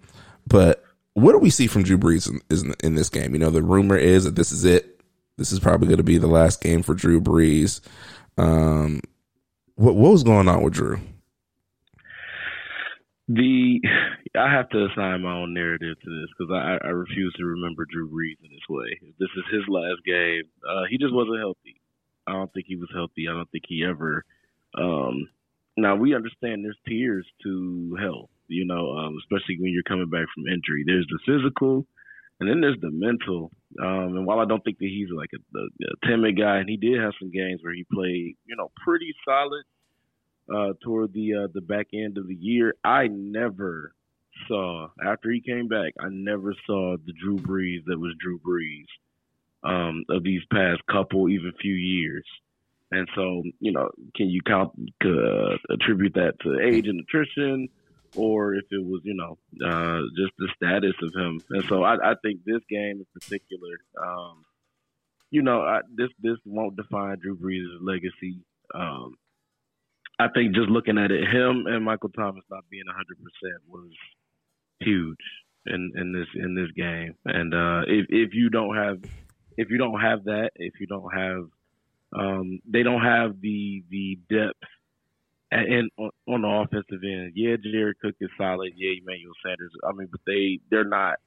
but 0.47 0.83
what 1.13 1.33
do 1.33 1.39
we 1.39 1.51
see 1.51 1.69
from 1.69 1.85
Drew 1.85 1.99
Brees 1.99 2.29
in, 2.29 2.41
in, 2.51 2.75
in 2.83 2.95
this 2.97 3.09
game? 3.09 3.35
You 3.35 3.39
know, 3.39 3.51
the 3.51 3.63
rumor 3.63 3.97
is 3.97 4.25
that 4.25 4.35
this 4.35 4.51
is 4.51 4.65
it. 4.65 5.01
This 5.37 5.53
is 5.53 5.61
probably 5.61 5.87
going 5.87 5.99
to 5.99 6.05
be 6.05 6.19
the 6.19 6.27
last 6.27 6.61
game 6.61 6.83
for 6.83 6.95
Drew 6.95 7.21
Brees. 7.21 7.81
Um, 8.37 9.01
what 9.77 9.95
what 9.95 10.13
was 10.13 10.25
going 10.25 10.49
on 10.49 10.63
with 10.63 10.75
Drew? 10.75 10.99
The 13.29 13.81
I 14.37 14.51
have 14.53 14.69
to 14.71 14.87
assign 14.87 15.23
my 15.23 15.33
own 15.33 15.55
narrative 15.55 15.97
to 16.03 16.11
this 16.11 16.29
because 16.37 16.53
I, 16.53 16.79
I 16.85 16.91
refuse 16.91 17.33
to 17.39 17.45
remember 17.45 17.87
Drew 17.89 18.09
Brees 18.09 18.43
in 18.43 18.51
this 18.51 18.69
way. 18.69 18.99
This 19.19 19.31
is 19.37 19.45
his 19.53 19.63
last 19.69 20.05
game, 20.05 20.43
uh, 20.69 20.83
he 20.91 20.99
just 20.99 21.15
wasn't 21.15 21.39
healthy. 21.39 21.81
I 22.27 22.33
don't 22.33 22.53
think 22.53 22.67
he 22.67 22.77
was 22.77 22.89
healthy. 22.93 23.29
I 23.29 23.33
don't 23.33 23.51
think 23.51 23.65
he 23.69 23.85
ever. 23.85 24.25
Um, 24.77 25.29
now 25.77 25.95
we 25.95 26.15
understand 26.15 26.65
there's 26.65 26.79
tiers 26.89 27.27
to 27.43 27.97
health, 28.01 28.31
you 28.49 28.65
know, 28.65 28.93
um, 28.97 29.19
especially 29.19 29.59
when 29.61 29.73
you're 29.73 29.83
coming 29.83 30.09
back 30.09 30.27
from 30.35 30.47
injury. 30.47 30.85
There's 30.87 31.07
the 31.09 31.19
physical, 31.27 31.87
and 32.41 32.49
then 32.49 32.61
there's 32.61 32.81
the 32.81 32.91
mental. 32.91 33.51
Um, 33.81 34.17
and 34.17 34.27
while 34.27 34.41
I 34.41 34.47
don't 34.47 34.65
think 34.65 34.79
that 34.79 34.89
he's 34.89 35.09
like 35.15 35.31
a, 35.35 35.59
a, 35.59 35.63
a 35.63 36.09
timid 36.09 36.39
guy, 36.39 36.59
and 36.59 36.69
he 36.69 36.77
did 36.77 37.01
have 37.01 37.13
some 37.21 37.31
games 37.31 37.61
where 37.63 37.75
he 37.75 37.85
played, 37.93 38.37
you 38.47 38.57
know, 38.57 38.71
pretty 38.85 39.13
solid 39.25 39.65
uh, 40.53 40.73
toward 40.83 41.13
the 41.13 41.45
uh, 41.45 41.49
the 41.53 41.61
back 41.61 41.89
end 41.93 42.19
of 42.19 42.27
the 42.27 42.35
year. 42.35 42.75
I 42.85 43.09
never 43.09 43.93
saw 44.49 44.89
after 45.05 45.31
he 45.31 45.41
came 45.41 45.69
back. 45.69 45.93
I 46.01 46.09
never 46.11 46.55
saw 46.67 46.97
the 46.97 47.13
Drew 47.13 47.37
Brees 47.37 47.85
that 47.87 47.99
was 47.99 48.15
Drew 48.21 48.39
Brees 48.39 48.87
um, 49.63 50.05
of 50.11 50.23
these 50.23 50.43
past 50.53 50.83
couple, 50.91 51.29
even 51.29 51.53
few 51.61 51.75
years. 51.75 52.25
And 52.91 53.09
so, 53.15 53.43
you 53.61 53.73
know, 53.73 53.91
can 54.15 54.29
you 54.29 54.41
count 54.47 54.73
uh, 55.05 55.57
attribute 55.71 56.15
that 56.15 56.35
to 56.43 56.61
age 56.61 56.87
and 56.87 56.99
nutrition, 56.99 57.69
or 58.15 58.55
if 58.55 58.65
it 58.71 58.85
was, 58.85 59.01
you 59.05 59.15
know, 59.15 59.39
uh, 59.67 60.01
just 60.17 60.33
the 60.39 60.49
status 60.55 60.95
of 61.03 61.13
him? 61.15 61.41
And 61.51 61.65
so, 61.65 61.83
I, 61.83 62.13
I 62.13 62.15
think 62.23 62.45
this 62.45 62.61
game 62.69 63.01
in 63.01 63.07
particular, 63.13 63.81
um, 64.01 64.45
you 65.31 65.43
know, 65.43 65.63
I, 65.63 65.81
this 65.93 66.11
this 66.23 66.37
won't 66.45 66.77
define 66.77 67.19
Drew 67.19 67.37
Brees' 67.37 67.67
legacy. 67.81 68.45
Um, 68.73 69.17
I 70.19 70.29
think 70.29 70.55
just 70.55 70.69
looking 70.69 70.99
at 70.99 71.11
it, 71.11 71.29
him 71.29 71.67
and 71.67 71.85
Michael 71.85 72.11
Thomas 72.11 72.45
not 72.49 72.63
being 72.71 72.85
100% 72.87 72.93
was 73.67 73.91
huge 74.81 75.17
in 75.67 75.93
in 75.95 76.13
this 76.13 76.29
in 76.35 76.55
this 76.55 76.71
game. 76.77 77.15
And 77.25 77.55
uh, 77.55 77.83
if 77.87 78.07
if 78.11 78.35
you 78.35 78.51
don't 78.51 78.77
have 78.77 79.03
if 79.57 79.71
you 79.71 79.79
don't 79.79 80.01
have 80.01 80.25
that, 80.25 80.51
if 80.57 80.75
you 80.81 80.87
don't 80.87 81.11
have 81.15 81.49
um, 82.17 82.61
they 82.69 82.83
don't 82.83 83.03
have 83.03 83.41
the 83.41 83.85
the 83.91 84.19
depth 84.29 84.59
and 85.51 85.91
on, 85.99 86.11
on 86.29 86.43
the 86.43 86.49
offensive 86.49 87.03
end. 87.05 87.33
Yeah, 87.35 87.57
Jared 87.63 87.99
Cook 88.01 88.15
is 88.21 88.31
solid. 88.37 88.73
Yeah, 88.77 88.93
Emmanuel 89.01 89.35
Sanders. 89.45 89.73
I 89.87 89.93
mean, 89.93 90.09
but 90.11 90.21
they 90.27 90.61
they're 90.71 90.85
not. 90.85 91.19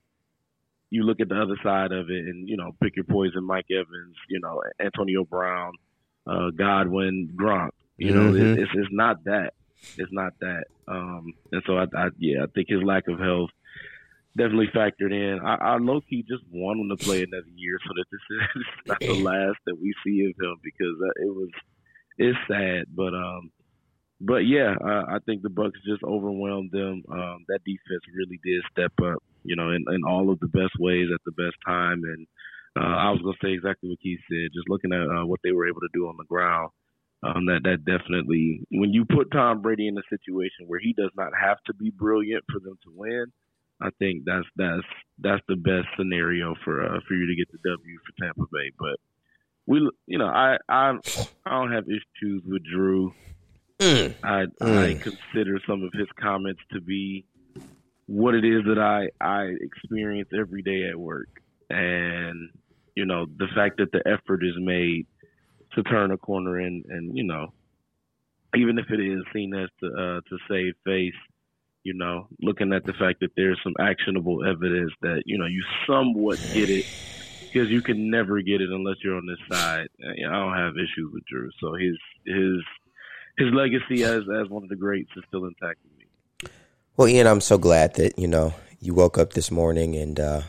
You 0.89 1.03
look 1.03 1.19
at 1.19 1.27
the 1.27 1.35
other 1.35 1.57
side 1.63 1.91
of 1.91 2.09
it, 2.09 2.25
and 2.25 2.47
you 2.47 2.57
know, 2.57 2.71
pick 2.81 2.95
your 2.95 3.05
poison. 3.05 3.45
Mike 3.45 3.67
Evans, 3.71 4.15
you 4.29 4.39
know, 4.39 4.61
Antonio 4.79 5.25
Brown, 5.25 5.73
uh, 6.25 6.49
Godwin, 6.55 7.29
Gronk. 7.35 7.71
You 7.97 8.13
know, 8.13 8.31
mm-hmm. 8.31 8.61
it's, 8.61 8.71
it's 8.73 8.89
not 8.91 9.23
that. 9.25 9.53
It's 9.97 10.11
not 10.11 10.33
that. 10.41 10.65
Um, 10.87 11.33
and 11.51 11.61
so 11.65 11.77
I, 11.77 11.83
I, 11.95 12.09
yeah, 12.17 12.43
I 12.43 12.47
think 12.53 12.67
his 12.69 12.83
lack 12.83 13.07
of 13.07 13.19
health 13.19 13.49
definitely 14.37 14.69
factored 14.73 15.11
in. 15.11 15.39
I, 15.43 15.55
I 15.55 15.77
low 15.77 16.01
key 16.01 16.23
just 16.27 16.43
want 16.51 16.79
him 16.79 16.95
to 16.95 17.03
play 17.03 17.23
another 17.23 17.51
year 17.55 17.77
so 17.85 17.93
that 17.95 18.05
this 18.11 18.21
is 18.57 18.65
not 18.87 18.99
the 18.99 19.23
last 19.23 19.57
that 19.65 19.79
we 19.79 19.93
see 20.05 20.25
of 20.25 20.35
him 20.43 20.55
because 20.63 20.95
it 21.17 21.35
was 21.35 21.49
it's 22.17 22.37
sad, 22.47 22.85
but 22.95 23.13
um, 23.13 23.51
but 24.21 24.47
yeah, 24.47 24.73
I, 24.83 25.15
I 25.15 25.17
think 25.25 25.41
the 25.41 25.49
Bucs 25.49 25.77
just 25.85 26.03
overwhelmed 26.03 26.71
them. 26.71 27.03
Um, 27.11 27.45
that 27.47 27.63
defense 27.65 28.01
really 28.15 28.39
did 28.43 28.63
step 28.71 28.93
up, 29.03 29.21
you 29.43 29.55
know, 29.55 29.69
in, 29.69 29.85
in 29.93 30.03
all 30.07 30.31
of 30.31 30.39
the 30.39 30.47
best 30.47 30.73
ways 30.79 31.09
at 31.13 31.21
the 31.25 31.31
best 31.31 31.55
time. 31.65 32.01
And 32.03 32.27
uh, 32.75 32.95
I 32.97 33.11
was 33.11 33.21
gonna 33.21 33.37
say 33.43 33.53
exactly 33.53 33.89
what 33.89 34.01
Keith 34.01 34.19
said. 34.29 34.53
Just 34.53 34.69
looking 34.69 34.93
at 34.93 35.05
uh, 35.05 35.25
what 35.25 35.39
they 35.43 35.51
were 35.51 35.67
able 35.67 35.81
to 35.81 35.93
do 35.93 36.07
on 36.07 36.15
the 36.17 36.25
ground, 36.25 36.71
um, 37.23 37.45
that 37.47 37.61
that 37.63 37.85
definitely 37.85 38.61
when 38.69 38.93
you 38.93 39.05
put 39.05 39.31
Tom 39.31 39.61
Brady 39.61 39.87
in 39.87 39.97
a 39.97 40.01
situation 40.09 40.67
where 40.67 40.79
he 40.79 40.93
does 40.93 41.11
not 41.15 41.31
have 41.39 41.57
to 41.65 41.73
be 41.73 41.89
brilliant 41.89 42.43
for 42.51 42.59
them 42.59 42.77
to 42.83 42.91
win, 42.93 43.25
I 43.81 43.89
think 43.99 44.23
that's 44.25 44.45
that's 44.55 44.85
that's 45.19 45.41
the 45.47 45.55
best 45.55 45.87
scenario 45.97 46.55
for 46.63 46.83
uh, 46.83 46.99
for 47.07 47.15
you 47.15 47.27
to 47.27 47.35
get 47.35 47.51
the 47.51 47.57
W 47.69 47.97
for 48.05 48.25
Tampa 48.25 48.45
Bay. 48.51 48.71
But 48.77 48.97
we, 49.65 49.89
you 50.05 50.17
know, 50.17 50.27
I 50.27 50.57
I 50.69 50.93
I 51.45 51.49
don't 51.49 51.71
have 51.71 51.85
issues 51.85 52.43
with 52.45 52.63
Drew. 52.63 53.13
Mm. 53.79 54.15
I 54.23 54.45
mm. 54.61 54.77
I 54.77 54.93
consider 54.93 55.59
some 55.67 55.83
of 55.83 55.93
his 55.93 56.07
comments 56.19 56.61
to 56.73 56.81
be 56.81 57.25
what 58.07 58.35
it 58.35 58.45
is 58.45 58.63
that 58.65 58.79
I 58.79 59.09
I 59.23 59.53
experience 59.61 60.29
every 60.37 60.61
day 60.61 60.87
at 60.89 60.97
work, 60.97 61.29
and 61.69 62.49
you 62.95 63.05
know 63.05 63.25
the 63.37 63.47
fact 63.55 63.77
that 63.77 63.91
the 63.91 64.01
effort 64.07 64.43
is 64.43 64.55
made 64.57 65.05
to 65.73 65.83
turn 65.83 66.11
a 66.11 66.17
corner 66.17 66.57
and 66.57 66.85
and 66.85 67.17
you 67.17 67.23
know 67.23 67.53
even 68.55 68.79
if 68.79 68.89
it 68.89 68.99
is 68.99 69.23
seen 69.33 69.53
as 69.53 69.69
to 69.81 69.87
uh, 69.87 70.21
to 70.29 70.37
save 70.49 70.73
face, 70.85 71.19
you 71.83 71.93
know, 71.93 72.27
looking 72.41 72.73
at 72.73 72.85
the 72.85 72.93
fact 72.93 73.19
that 73.21 73.31
there's 73.35 73.59
some 73.63 73.73
actionable 73.79 74.45
evidence 74.45 74.91
that 75.01 75.23
you 75.25 75.37
know 75.37 75.45
you 75.45 75.63
somewhat 75.85 76.39
get 76.53 76.69
it 76.69 76.85
because 77.41 77.69
you 77.69 77.81
can 77.81 78.09
never 78.09 78.41
get 78.41 78.61
it 78.61 78.69
unless 78.69 78.97
you're 79.03 79.17
on 79.17 79.25
this 79.25 79.57
side. 79.57 79.87
Uh, 80.03 80.27
I 80.27 80.31
don't 80.31 80.57
have 80.57 80.73
issues 80.75 81.11
with 81.13 81.25
Drew, 81.25 81.49
so 81.59 81.73
his 81.73 81.97
his 82.25 82.63
his 83.37 83.53
legacy 83.53 84.03
as 84.03 84.23
as 84.41 84.49
one 84.49 84.63
of 84.63 84.69
the 84.69 84.75
greats 84.75 85.11
is 85.15 85.23
still 85.27 85.45
intact 85.45 85.79
me. 85.85 86.49
Well, 86.95 87.07
Ian, 87.07 87.27
I'm 87.27 87.41
so 87.41 87.57
glad 87.57 87.95
that 87.95 88.17
you 88.17 88.27
know 88.27 88.53
you 88.79 88.93
woke 88.93 89.17
up 89.17 89.33
this 89.33 89.51
morning 89.51 89.95
and 89.95 90.19
uh, 90.19 90.41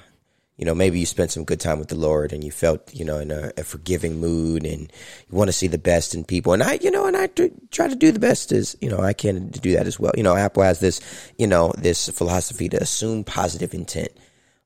you 0.58 0.64
know 0.64 0.74
maybe 0.74 1.00
you 1.00 1.06
spent 1.06 1.30
some 1.30 1.44
good 1.44 1.60
time 1.60 1.78
with 1.78 1.88
the 1.88 1.94
Lord 1.94 2.32
and 2.32 2.44
you 2.44 2.50
felt 2.50 2.92
you 2.92 3.04
know 3.04 3.18
in 3.18 3.30
a, 3.30 3.52
a 3.56 3.64
forgiving 3.64 4.20
mood 4.20 4.66
and 4.66 4.82
you 4.82 5.36
want 5.36 5.48
to 5.48 5.52
see 5.52 5.68
the 5.68 5.78
best 5.78 6.14
in 6.14 6.24
people. 6.24 6.52
And 6.52 6.62
I, 6.62 6.74
you 6.74 6.90
know, 6.90 7.06
and 7.06 7.16
I 7.16 7.28
try 7.70 7.88
to 7.88 7.96
do 7.96 8.12
the 8.12 8.18
best 8.18 8.52
as 8.52 8.76
you 8.80 8.90
know 8.90 8.98
I 8.98 9.12
can 9.12 9.50
to 9.50 9.60
do 9.60 9.72
that 9.72 9.86
as 9.86 9.98
well. 9.98 10.12
You 10.16 10.22
know, 10.22 10.36
Apple 10.36 10.62
has 10.62 10.80
this 10.80 11.00
you 11.38 11.46
know 11.46 11.72
this 11.78 12.08
philosophy 12.10 12.68
to 12.68 12.82
assume 12.82 13.24
positive 13.24 13.72
intent, 13.72 14.10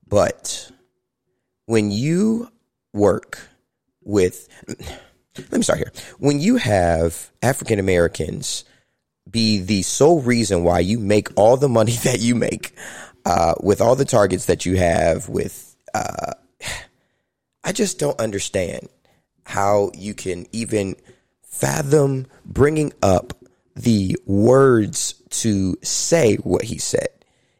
but 0.08 0.70
when 1.66 1.90
you 1.90 2.50
work 2.92 3.38
with 4.02 4.48
let 5.36 5.52
me 5.52 5.62
start 5.62 5.78
here. 5.78 5.92
When 6.18 6.40
you 6.40 6.56
have 6.56 7.30
African 7.42 7.78
Americans 7.78 8.64
be 9.30 9.58
the 9.58 9.82
sole 9.82 10.20
reason 10.20 10.64
why 10.64 10.80
you 10.80 10.98
make 10.98 11.28
all 11.36 11.56
the 11.56 11.68
money 11.68 11.92
that 12.04 12.20
you 12.20 12.34
make, 12.34 12.74
uh, 13.24 13.54
with 13.60 13.80
all 13.80 13.96
the 13.96 14.04
targets 14.04 14.46
that 14.46 14.66
you 14.66 14.76
have, 14.76 15.28
with, 15.28 15.71
uh, 15.94 16.32
I 17.64 17.72
just 17.72 17.98
don't 17.98 18.20
understand 18.20 18.88
how 19.44 19.90
you 19.94 20.14
can 20.14 20.46
even 20.52 20.96
fathom 21.42 22.26
bringing 22.44 22.92
up 23.02 23.34
the 23.76 24.16
words 24.26 25.14
to 25.30 25.76
say 25.82 26.36
what 26.36 26.64
he 26.64 26.78
said. 26.78 27.08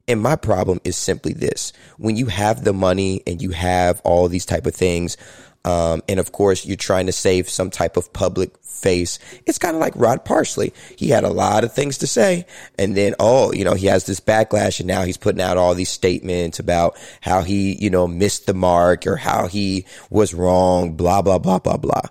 And 0.08 0.20
my 0.20 0.36
problem 0.36 0.80
is 0.84 0.96
simply 0.96 1.32
this. 1.32 1.72
When 1.96 2.16
you 2.16 2.26
have 2.26 2.64
the 2.64 2.72
money 2.72 3.22
and 3.26 3.40
you 3.40 3.50
have 3.50 4.00
all 4.04 4.28
these 4.28 4.44
type 4.44 4.66
of 4.66 4.74
things, 4.74 5.16
um, 5.64 6.02
and 6.08 6.18
of 6.18 6.32
course, 6.32 6.66
you're 6.66 6.76
trying 6.76 7.06
to 7.06 7.12
save 7.12 7.48
some 7.48 7.70
type 7.70 7.96
of 7.96 8.12
public 8.12 8.56
face. 8.62 9.18
It's 9.46 9.58
kind 9.58 9.76
of 9.76 9.80
like 9.80 9.94
Rod 9.94 10.24
Parsley. 10.24 10.72
He 10.96 11.08
had 11.08 11.22
a 11.22 11.30
lot 11.30 11.62
of 11.62 11.72
things 11.72 11.98
to 11.98 12.06
say. 12.06 12.46
And 12.78 12.96
then, 12.96 13.14
oh, 13.20 13.52
you 13.52 13.64
know, 13.64 13.74
he 13.74 13.86
has 13.86 14.04
this 14.04 14.18
backlash 14.18 14.80
and 14.80 14.88
now 14.88 15.02
he's 15.02 15.16
putting 15.16 15.40
out 15.40 15.56
all 15.56 15.74
these 15.74 15.88
statements 15.88 16.58
about 16.58 16.98
how 17.20 17.42
he, 17.42 17.74
you 17.74 17.90
know, 17.90 18.08
missed 18.08 18.46
the 18.46 18.54
mark 18.54 19.06
or 19.06 19.16
how 19.16 19.46
he 19.46 19.86
was 20.10 20.34
wrong, 20.34 20.96
blah, 20.96 21.22
blah, 21.22 21.38
blah, 21.38 21.60
blah, 21.60 21.76
blah. 21.76 22.02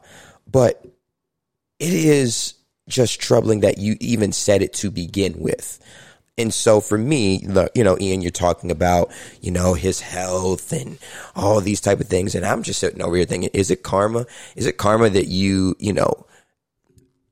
But 0.50 0.86
it 1.80 1.94
is 1.94 2.54
just 2.88 3.20
troubling 3.20 3.62
that 3.62 3.78
you 3.78 3.98
even 4.00 4.32
said 4.32 4.62
it 4.62 4.74
to 4.74 4.92
begin 4.92 5.40
with. 5.40 5.80
And 6.38 6.54
so 6.54 6.80
for 6.80 6.98
me, 6.98 7.46
you 7.76 7.84
know, 7.84 7.98
Ian, 8.00 8.22
you're 8.22 8.32
talking 8.32 8.72
about, 8.72 9.12
you 9.42 9.52
know, 9.52 9.74
his 9.74 10.00
health 10.00 10.72
and 10.72 10.98
all 11.36 11.62
these 11.62 11.82
type 11.82 12.00
of 12.00 12.08
things. 12.08 12.36
And 12.36 12.46
I'm 12.46 12.64
just 12.64 12.80
sitting 12.80 13.02
over 13.02 13.16
here 13.16 13.26
thinking, 13.26 13.50
is 13.54 13.70
it 13.70 13.84
karma? 13.84 14.26
Is 14.56 14.66
it 14.66 14.78
karma 14.78 15.10
that 15.10 15.28
you, 15.28 15.76
you 15.78 15.94
know, 15.94 16.26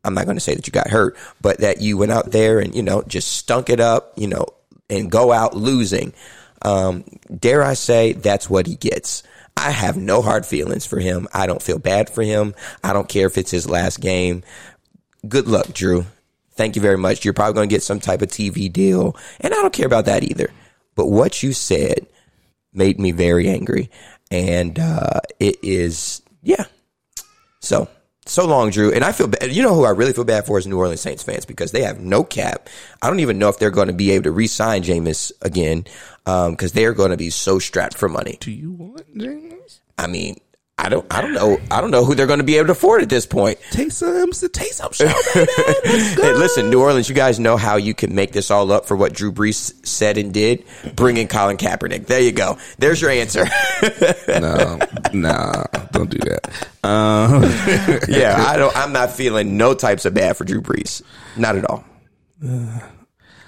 I'm 0.04 0.14
not 0.14 0.26
going 0.26 0.38
to 0.38 0.42
say 0.42 0.54
that 0.54 0.68
you 0.68 0.72
got 0.72 0.90
hurt, 0.90 1.18
but 1.42 1.60
that 1.60 1.82
you 1.82 1.98
went 1.98 2.12
out 2.12 2.32
there 2.32 2.60
and, 2.60 2.76
you 2.76 2.84
know, 2.84 3.02
just 3.04 3.32
stunk 3.32 3.70
it 3.70 3.80
up, 3.80 4.14
you 4.16 4.28
know, 4.28 4.46
and 4.90 5.12
go 5.12 5.32
out 5.32 5.56
losing. 5.56 6.14
Um, 6.62 7.06
dare 7.36 7.64
I 7.64 7.74
say 7.74 8.14
that's 8.14 8.50
what 8.50 8.68
he 8.68 8.76
gets. 8.76 9.24
I 9.56 9.72
have 9.72 9.98
no 9.98 10.22
hard 10.22 10.46
feelings 10.46 10.86
for 10.86 11.00
him. 11.00 11.28
I 11.34 11.48
don't 11.48 11.62
feel 11.62 11.80
bad 11.80 12.10
for 12.10 12.22
him. 12.22 12.54
I 12.84 12.94
don't 12.94 13.10
care 13.10 13.28
if 13.28 13.38
it's 13.38 13.52
his 13.52 13.70
last 13.70 14.00
game. 14.00 14.44
Good 15.28 15.48
luck, 15.48 15.74
Drew. 15.74 16.06
Thank 16.60 16.76
you 16.76 16.82
very 16.82 16.98
much. 16.98 17.24
You're 17.24 17.34
probably 17.34 17.54
going 17.54 17.70
to 17.70 17.74
get 17.74 17.84
some 17.84 18.02
type 18.02 18.22
of 18.22 18.28
TV 18.28 18.70
deal. 18.70 19.16
And 19.40 19.54
I 19.54 19.62
don't 19.62 19.72
care 19.72 19.86
about 19.86 20.08
that 20.08 20.24
either. 20.24 20.52
But 20.94 21.08
what 21.08 21.42
you 21.42 21.54
said 21.54 22.06
made 22.74 23.00
me 23.00 23.14
very 23.14 23.48
angry. 23.48 23.90
And 24.30 24.78
uh, 24.78 25.22
it 25.40 25.56
is, 25.64 26.22
yeah. 26.44 26.66
So, 27.62 27.88
so 28.26 28.46
long, 28.46 28.72
Drew. 28.72 28.92
And 28.92 29.06
I 29.06 29.14
feel 29.14 29.30
bad. 29.30 29.54
You 29.54 29.64
know 29.64 29.74
who 29.74 29.86
I 29.86 29.92
really 29.92 30.12
feel 30.12 30.26
bad 30.26 30.46
for 30.46 30.58
is 30.60 30.68
New 30.68 30.78
Orleans 30.78 31.00
Saints 31.00 31.24
fans 31.24 31.46
because 31.46 31.72
they 31.72 31.84
have 31.84 32.02
no 32.02 32.26
cap. 32.26 32.68
I 33.02 33.08
don't 33.08 33.22
even 33.22 33.40
know 33.40 33.48
if 33.48 33.58
they're 33.58 33.72
going 33.72 33.88
to 33.88 33.94
be 33.94 34.12
able 34.12 34.26
to 34.26 34.32
re 34.32 34.48
sign 34.48 34.84
Jameis 34.84 35.32
again 35.42 35.86
because 36.26 36.72
um, 36.72 36.76
they're 36.76 36.94
going 36.94 37.12
to 37.12 37.18
be 37.18 37.30
so 37.30 37.60
strapped 37.60 37.98
for 37.98 38.10
money. 38.10 38.36
Do 38.38 38.52
you 38.52 38.74
want 38.74 39.18
Jameis? 39.18 39.80
I 39.98 40.08
mean, 40.08 40.42
I 40.82 40.88
don't, 40.88 41.06
I 41.14 41.22
don't 41.22 41.34
know, 41.34 41.60
I 41.70 41.82
don't 41.82 41.92
know 41.92 42.06
who 42.06 42.16
they're 42.16 42.26
going 42.26 42.40
to 42.40 42.46
be 42.46 42.56
able 42.56 42.68
to 42.68 42.72
afford 42.72 43.02
at 43.02 43.10
this 43.10 43.26
point. 43.26 43.60
Taysom's 43.72 44.40
the 44.40 44.48
Taysom 44.48 44.94
show, 44.94 45.08
hey, 46.22 46.34
listen, 46.34 46.70
New 46.70 46.80
Orleans, 46.80 47.10
you 47.10 47.16
guys 47.16 47.38
know 47.38 47.58
how 47.58 47.76
you 47.76 47.94
can 47.94 48.16
make 48.16 48.32
this 48.32 48.50
all 48.50 48.72
up 48.72 48.86
for 48.86 48.96
what 48.96 49.12
Drew 49.12 49.30
Brees 49.30 49.86
said 49.86 50.18
and 50.18 50.34
did. 50.34 50.64
Bring 50.96 51.18
in 51.18 51.28
Colin 51.28 51.58
Kaepernick. 51.58 52.08
There 52.08 52.22
you 52.22 52.32
go. 52.32 52.58
There's 52.78 53.02
your 53.02 53.12
answer. 53.12 53.44
no, 54.30 54.80
no, 55.12 55.66
don't 55.92 56.10
do 56.10 56.18
that. 56.20 56.50
Um, 56.82 57.44
yeah, 58.08 58.46
I 58.48 58.56
don't. 58.56 58.76
I'm 58.78 58.94
not 58.94 59.12
feeling 59.12 59.58
no 59.58 59.74
types 59.74 60.06
of 60.06 60.14
bad 60.14 60.38
for 60.38 60.46
Drew 60.46 60.62
Brees. 60.62 61.02
Not 61.36 61.58
at 61.58 61.66
all. 61.70 61.84
Uh, 62.44 62.80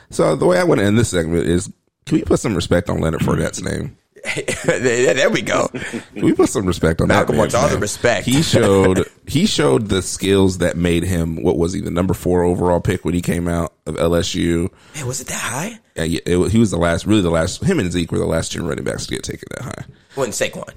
so 0.10 0.36
the 0.36 0.46
way 0.46 0.60
I 0.60 0.65
want 0.65 0.82
to 0.82 0.86
end 0.86 1.00
this 1.00 1.10
segment 1.10 1.48
is, 1.48 1.72
can 2.06 2.17
we 2.17 2.24
put 2.24 2.41
some 2.41 2.56
respect 2.56 2.89
on 2.89 3.00
Leonard 3.00 3.22
Fournette's 3.22 3.62
name? 3.62 3.96
there 4.66 5.30
we 5.30 5.42
go. 5.42 5.70
We 6.14 6.34
put 6.34 6.50
some 6.50 6.66
respect 6.66 7.02
on 7.02 7.08
Malcolm 7.08 7.36
that. 7.36 7.40
wants 7.40 7.56
all 7.56 7.68
the 7.70 7.78
respect. 7.78 8.26
He 8.26 8.42
showed 8.42 9.06
he 9.28 9.46
showed 9.46 9.88
the 9.88 10.02
skills 10.02 10.60
that 10.60 10.78
made 10.78 11.04
him 11.04 11.42
what 11.42 11.58
was 11.58 11.74
he 11.74 11.82
the 11.82 11.92
number 11.92 12.14
four 12.14 12.44
overall 12.44 12.80
pick 12.80 13.04
when 13.04 13.14
he 13.14 13.22
came 13.22 13.48
out 13.48 13.74
of 13.86 13.96
LSU. 13.96 14.72
Man, 14.96 15.08
was 15.08 15.22
it 15.22 15.28
that 15.28 15.40
high? 15.40 15.80
Yeah, 15.96 16.04
it, 16.04 16.28
it, 16.28 16.52
he 16.52 16.60
was 16.60 16.72
the 16.72 16.78
last, 16.78 17.06
really 17.06 17.22
the 17.22 17.32
last. 17.32 17.64
Him 17.64 17.80
and 17.80 17.92
Zeke 17.92 18.12
were 18.12 18.20
the 18.20 18.26
last 18.26 18.52
two 18.52 18.68
running 18.68 18.84
backs 18.84 19.08
to 19.08 19.16
get 19.16 19.24
taken 19.24 19.48
that 19.52 19.64
high. 19.64 19.86
Wasn't 20.16 20.36
Saquon? 20.36 20.70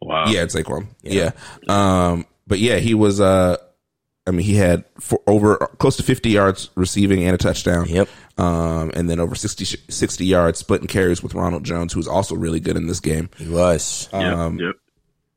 Wow. 0.00 0.26
Yeah, 0.26 0.42
it's 0.42 0.54
Saquon. 0.54 0.88
Yeah. 1.02 1.30
yeah. 1.68 2.08
Um, 2.08 2.26
but 2.46 2.58
yeah, 2.58 2.78
he 2.78 2.94
was. 2.94 3.20
Uh, 3.20 3.58
I 4.26 4.30
mean, 4.30 4.46
he 4.46 4.54
had 4.54 4.84
over 5.26 5.56
close 5.78 5.96
to 5.96 6.02
50 6.02 6.30
yards 6.30 6.70
receiving 6.74 7.24
and 7.24 7.34
a 7.34 7.38
touchdown. 7.38 7.88
Yep. 7.88 8.08
Um, 8.38 8.90
and 8.94 9.10
then 9.10 9.18
over 9.18 9.34
60, 9.34 9.64
60 9.64 10.24
yards 10.24 10.58
splitting 10.58 10.86
carries 10.86 11.22
with 11.22 11.34
Ronald 11.34 11.64
Jones, 11.64 11.92
who 11.92 11.98
was 11.98 12.08
also 12.08 12.36
really 12.36 12.60
good 12.60 12.76
in 12.76 12.86
this 12.86 13.00
game. 13.00 13.30
He 13.36 13.48
was. 13.48 14.08
Um, 14.12 14.58
yep, 14.58 14.66
yep. 14.66 14.76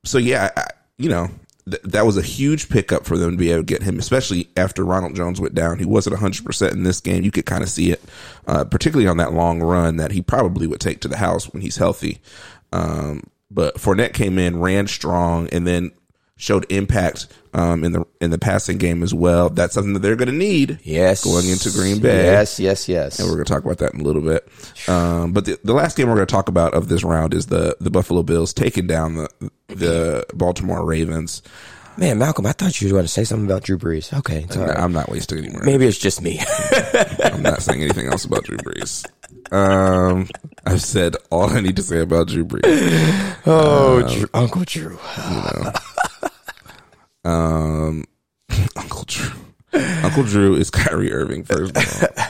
So 0.03 0.17
yeah, 0.17 0.51
I, 0.55 0.67
you 0.97 1.09
know, 1.09 1.29
th- 1.69 1.81
that 1.83 2.05
was 2.05 2.17
a 2.17 2.21
huge 2.21 2.69
pickup 2.69 3.05
for 3.05 3.17
them 3.17 3.31
to 3.31 3.37
be 3.37 3.51
able 3.51 3.63
to 3.63 3.65
get 3.65 3.83
him, 3.83 3.97
especially 3.97 4.49
after 4.55 4.85
Ronald 4.85 5.15
Jones 5.15 5.41
went 5.41 5.55
down. 5.55 5.79
He 5.79 5.85
wasn't 5.85 6.15
100% 6.15 6.71
in 6.71 6.83
this 6.83 6.99
game. 7.01 7.23
You 7.23 7.31
could 7.31 7.45
kind 7.45 7.63
of 7.63 7.69
see 7.69 7.91
it, 7.91 8.01
uh, 8.47 8.65
particularly 8.65 9.07
on 9.07 9.17
that 9.17 9.33
long 9.33 9.61
run 9.61 9.97
that 9.97 10.11
he 10.11 10.21
probably 10.21 10.67
would 10.67 10.79
take 10.79 11.01
to 11.01 11.07
the 11.07 11.17
house 11.17 11.51
when 11.51 11.61
he's 11.61 11.77
healthy. 11.77 12.21
Um, 12.71 13.23
but 13.49 13.75
Fournette 13.75 14.13
came 14.13 14.37
in, 14.37 14.59
ran 14.59 14.87
strong, 14.87 15.47
and 15.49 15.65
then 15.65 15.91
showed 16.37 16.65
impact 16.69 17.27
um, 17.53 17.83
in 17.83 17.93
the 17.93 18.05
in 18.19 18.29
the 18.29 18.37
passing 18.37 18.77
game 18.77 19.03
as 19.03 19.13
well. 19.13 19.49
That's 19.49 19.73
something 19.73 19.93
that 19.93 19.99
they're 19.99 20.15
going 20.15 20.27
to 20.29 20.35
need. 20.35 20.79
Yes, 20.83 21.23
going 21.23 21.47
into 21.47 21.71
Green 21.71 22.01
Bay. 22.01 22.25
Yes, 22.25 22.59
yes, 22.59 22.89
yes. 22.89 23.19
And 23.19 23.27
we're 23.29 23.35
going 23.35 23.45
to 23.45 23.53
talk 23.53 23.63
about 23.63 23.77
that 23.77 23.93
in 23.93 24.01
a 24.01 24.03
little 24.03 24.21
bit. 24.21 24.47
Um, 24.89 25.31
but 25.31 25.45
the, 25.45 25.59
the 25.63 25.73
last 25.73 25.95
game 25.95 26.07
we're 26.07 26.15
going 26.15 26.27
to 26.27 26.31
talk 26.31 26.49
about 26.49 26.73
of 26.73 26.89
this 26.89 27.03
round 27.03 27.33
is 27.33 27.47
the 27.47 27.77
the 27.79 27.89
Buffalo 27.89 28.23
Bills 28.23 28.53
taking 28.53 28.87
down 28.87 29.15
the 29.15 29.29
the 29.67 30.25
Baltimore 30.33 30.85
Ravens. 30.85 31.41
Man, 31.97 32.17
Malcolm, 32.17 32.45
I 32.45 32.51
thought 32.51 32.81
you 32.81 32.89
were 32.89 32.91
going 32.91 33.05
to 33.05 33.11
say 33.11 33.23
something 33.23 33.45
about 33.45 33.63
Drew 33.63 33.77
Brees. 33.77 34.11
Okay. 34.17 34.45
I'm 34.59 34.91
not 34.91 35.09
wasting 35.09 35.37
any 35.37 35.49
more. 35.49 35.63
Maybe 35.63 35.85
it's 35.85 35.97
just 35.97 36.21
me. 36.21 36.41
I'm 37.23 37.41
not 37.41 37.61
saying 37.61 37.81
anything 37.81 38.07
else 38.07 38.25
about 38.25 38.43
Drew 38.43 38.57
Brees. 38.57 39.05
Um, 39.53 40.27
I've 40.65 40.81
said 40.81 41.15
all 41.29 41.49
I 41.49 41.61
need 41.61 41.77
to 41.77 41.83
say 41.83 42.01
about 42.01 42.27
Drew 42.27 42.43
Brees. 42.43 43.37
Oh, 43.45 44.01
um, 44.01 44.13
Drew, 44.13 44.27
Uncle 44.33 44.63
Drew. 44.65 44.99
You 45.29 45.35
know. 45.35 45.71
Um, 47.25 48.05
Uncle 48.75 49.03
Drew. 49.05 49.31
Uncle 49.73 50.23
Drew 50.23 50.55
is 50.55 50.69
Kyrie 50.69 51.11
Irving, 51.11 51.43
first 51.43 51.75
of 51.75 52.03
all. 52.03 52.25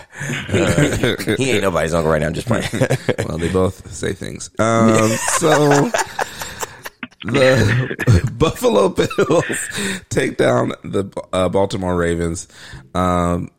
Uh, 0.49 1.35
he 1.37 1.51
ain't 1.51 1.61
nobody's 1.61 1.93
uncle 1.93 2.11
right 2.11 2.19
now. 2.19 2.27
I'm 2.27 2.33
just 2.33 2.47
playing. 2.47 2.67
well, 3.27 3.37
they 3.37 3.51
both 3.51 3.91
say 3.93 4.13
things. 4.13 4.49
Um, 4.57 5.09
so 5.37 5.91
the 7.23 8.31
Buffalo 8.37 8.89
Bills 8.89 9.69
take 10.09 10.37
down 10.37 10.73
the 10.83 11.05
uh, 11.33 11.49
Baltimore 11.49 11.95
Ravens. 11.95 12.47
Um, 12.95 13.51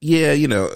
yeah, 0.00 0.32
you 0.32 0.46
know, 0.46 0.70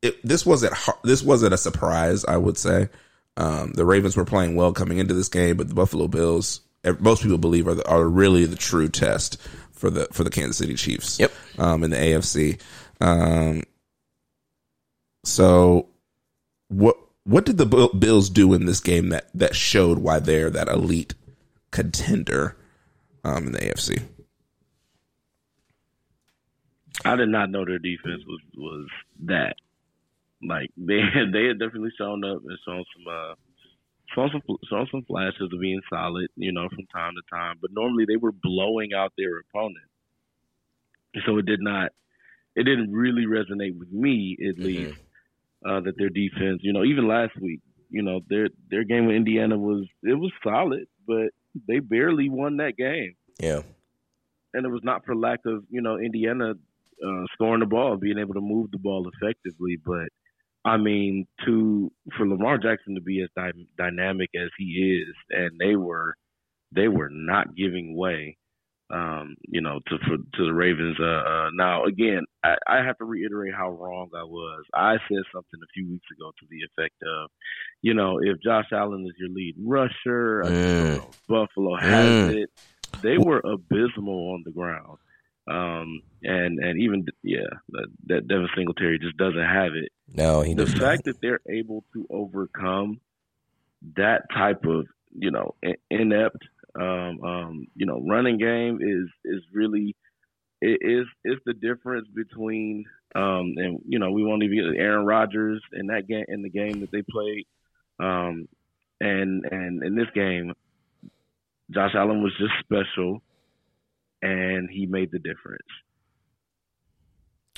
it, 0.00 0.16
this 0.26 0.44
wasn't 0.44 0.72
this 1.04 1.22
wasn't 1.22 1.54
a 1.54 1.58
surprise. 1.58 2.24
I 2.24 2.36
would 2.36 2.58
say 2.58 2.88
um, 3.36 3.72
the 3.74 3.84
Ravens 3.84 4.16
were 4.16 4.24
playing 4.24 4.56
well 4.56 4.72
coming 4.72 4.98
into 4.98 5.14
this 5.14 5.28
game, 5.28 5.56
but 5.56 5.68
the 5.68 5.74
Buffalo 5.74 6.08
Bills 6.08 6.62
most 7.00 7.22
people 7.22 7.38
believe 7.38 7.68
are 7.68 7.74
the, 7.74 7.88
are 7.88 8.06
really 8.06 8.44
the 8.44 8.56
true 8.56 8.88
test 8.88 9.40
for 9.72 9.90
the 9.90 10.06
for 10.12 10.24
the 10.24 10.30
Kansas 10.30 10.58
City 10.58 10.74
Chiefs. 10.74 11.18
Yep. 11.18 11.32
Um, 11.58 11.84
in 11.84 11.90
the 11.90 11.96
AFC. 11.96 12.60
Um, 13.00 13.62
so 15.24 15.88
what 16.68 16.96
what 17.24 17.44
did 17.44 17.58
the 17.58 17.66
Bills 17.66 18.30
do 18.30 18.52
in 18.52 18.66
this 18.66 18.80
game 18.80 19.10
that 19.10 19.28
that 19.34 19.54
showed 19.54 19.98
why 19.98 20.18
they're 20.18 20.50
that 20.50 20.68
elite 20.68 21.14
contender 21.70 22.56
um, 23.24 23.46
in 23.46 23.52
the 23.52 23.58
AFC? 23.60 24.02
I 27.04 27.16
did 27.16 27.28
not 27.28 27.50
know 27.50 27.64
their 27.64 27.78
defense 27.78 28.22
was 28.26 28.40
was 28.56 28.88
that. 29.24 29.56
Like 30.42 30.70
they 30.76 31.00
they 31.32 31.46
had 31.46 31.58
definitely 31.58 31.92
shown 31.96 32.24
up 32.24 32.42
and 32.44 32.58
shown 32.64 32.84
some 32.96 33.06
uh, 33.12 33.34
saw 34.14 34.28
some 34.30 34.42
saw 34.68 34.84
some 34.90 35.04
flashes 35.04 35.50
of 35.52 35.60
being 35.60 35.80
solid, 35.90 36.28
you 36.36 36.52
know, 36.52 36.68
from 36.68 36.86
time 36.94 37.14
to 37.14 37.22
time. 37.34 37.56
But 37.60 37.70
normally 37.72 38.04
they 38.06 38.16
were 38.16 38.32
blowing 38.32 38.90
out 38.94 39.12
their 39.16 39.38
opponent. 39.38 39.86
so 41.26 41.38
it 41.38 41.46
did 41.46 41.60
not. 41.60 41.90
It 42.54 42.64
didn't 42.64 42.92
really 42.92 43.24
resonate 43.26 43.78
with 43.78 43.90
me, 43.90 44.36
at 44.40 44.56
mm-hmm. 44.56 44.64
least, 44.64 45.00
uh, 45.66 45.80
that 45.80 45.96
their 45.96 46.10
defense. 46.10 46.60
You 46.62 46.72
know, 46.72 46.84
even 46.84 47.08
last 47.08 47.32
week, 47.40 47.60
you 47.90 48.02
know, 48.02 48.20
their 48.28 48.48
their 48.70 48.84
game 48.84 49.06
with 49.06 49.16
Indiana 49.16 49.56
was 49.56 49.86
it 50.02 50.14
was 50.14 50.32
solid, 50.44 50.86
but 51.06 51.28
they 51.68 51.78
barely 51.78 52.28
won 52.28 52.58
that 52.58 52.76
game. 52.76 53.14
Yeah, 53.38 53.62
and 54.54 54.66
it 54.66 54.70
was 54.70 54.82
not 54.84 55.04
for 55.04 55.16
lack 55.16 55.40
of 55.46 55.64
you 55.70 55.80
know 55.80 55.98
Indiana 55.98 56.54
uh, 57.06 57.24
scoring 57.32 57.60
the 57.60 57.66
ball, 57.66 57.96
being 57.96 58.18
able 58.18 58.34
to 58.34 58.40
move 58.40 58.70
the 58.70 58.78
ball 58.78 59.08
effectively, 59.08 59.78
but 59.84 60.08
I 60.64 60.76
mean, 60.76 61.26
to 61.44 61.90
for 62.16 62.26
Lamar 62.26 62.58
Jackson 62.58 62.94
to 62.94 63.00
be 63.00 63.22
as 63.22 63.28
dy- 63.36 63.66
dynamic 63.76 64.30
as 64.36 64.50
he 64.58 65.02
is, 65.04 65.14
and 65.30 65.58
they 65.58 65.76
were 65.76 66.14
they 66.74 66.88
were 66.88 67.10
not 67.10 67.56
giving 67.56 67.96
way, 67.96 68.36
um, 68.92 69.36
you 69.48 69.60
know, 69.60 69.80
to 69.88 69.98
for, 69.98 70.16
to 70.16 70.46
the 70.46 70.52
Ravens. 70.52 70.96
Uh, 71.00 71.04
uh, 71.04 71.48
now, 71.54 71.84
again, 71.84 72.24
I, 72.44 72.54
I 72.68 72.76
have 72.84 72.96
to 72.98 73.04
reiterate 73.04 73.54
how 73.54 73.70
wrong 73.70 74.10
I 74.16 74.22
was. 74.24 74.64
I 74.74 74.94
said 75.08 75.22
something 75.34 75.60
a 75.62 75.72
few 75.74 75.90
weeks 75.90 76.06
ago 76.16 76.30
to 76.30 76.46
the 76.48 76.62
effect 76.62 76.94
of, 77.02 77.30
you 77.82 77.94
know, 77.94 78.20
if 78.22 78.40
Josh 78.42 78.66
Allen 78.72 79.04
is 79.06 79.14
your 79.18 79.30
lead 79.30 79.56
rusher, 79.64 80.42
mm. 80.44 81.14
Buffalo 81.28 81.76
has 81.76 82.06
mm. 82.06 82.42
it. 82.42 82.50
They 83.02 83.18
were 83.18 83.40
abysmal 83.44 84.34
on 84.34 84.42
the 84.44 84.52
ground. 84.52 84.98
Um, 85.48 86.02
and 86.22 86.60
and 86.60 86.80
even 86.80 87.06
yeah, 87.22 87.48
that, 87.70 87.86
that 88.06 88.28
Devin 88.28 88.48
Singletary 88.56 88.98
just 88.98 89.16
doesn't 89.16 89.38
have 89.38 89.74
it. 89.74 89.90
No, 90.12 90.40
he 90.42 90.54
the 90.54 90.64
does 90.66 90.74
fact 90.74 91.04
that 91.04 91.20
they're 91.20 91.40
able 91.48 91.84
to 91.94 92.06
overcome 92.10 93.00
that 93.96 94.22
type 94.32 94.64
of 94.64 94.86
you 95.12 95.30
know 95.30 95.54
inept 95.90 96.44
um, 96.78 97.22
um, 97.24 97.66
you 97.74 97.86
know 97.86 98.00
running 98.08 98.38
game 98.38 98.78
is 98.80 99.08
is 99.24 99.42
really 99.52 99.96
it 100.60 100.78
is 100.80 101.06
is 101.24 101.38
the 101.44 101.54
difference 101.54 102.06
between 102.14 102.84
um, 103.16 103.54
and 103.56 103.80
you 103.86 103.98
know 103.98 104.12
we 104.12 104.22
won't 104.22 104.44
even 104.44 104.58
get 104.58 104.80
Aaron 104.80 105.04
Rodgers 105.04 105.60
in 105.72 105.88
that 105.88 106.06
game 106.06 106.24
in 106.28 106.42
the 106.42 106.50
game 106.50 106.80
that 106.80 106.92
they 106.92 107.02
played. 107.02 107.46
Um, 107.98 108.48
and 109.00 109.44
and 109.50 109.82
in 109.82 109.96
this 109.96 110.08
game 110.14 110.54
Josh 111.72 111.92
Allen 111.94 112.22
was 112.22 112.32
just 112.38 112.52
special 112.60 113.22
and 114.22 114.70
he 114.70 114.86
made 114.86 115.10
the 115.10 115.18
difference. 115.18 115.66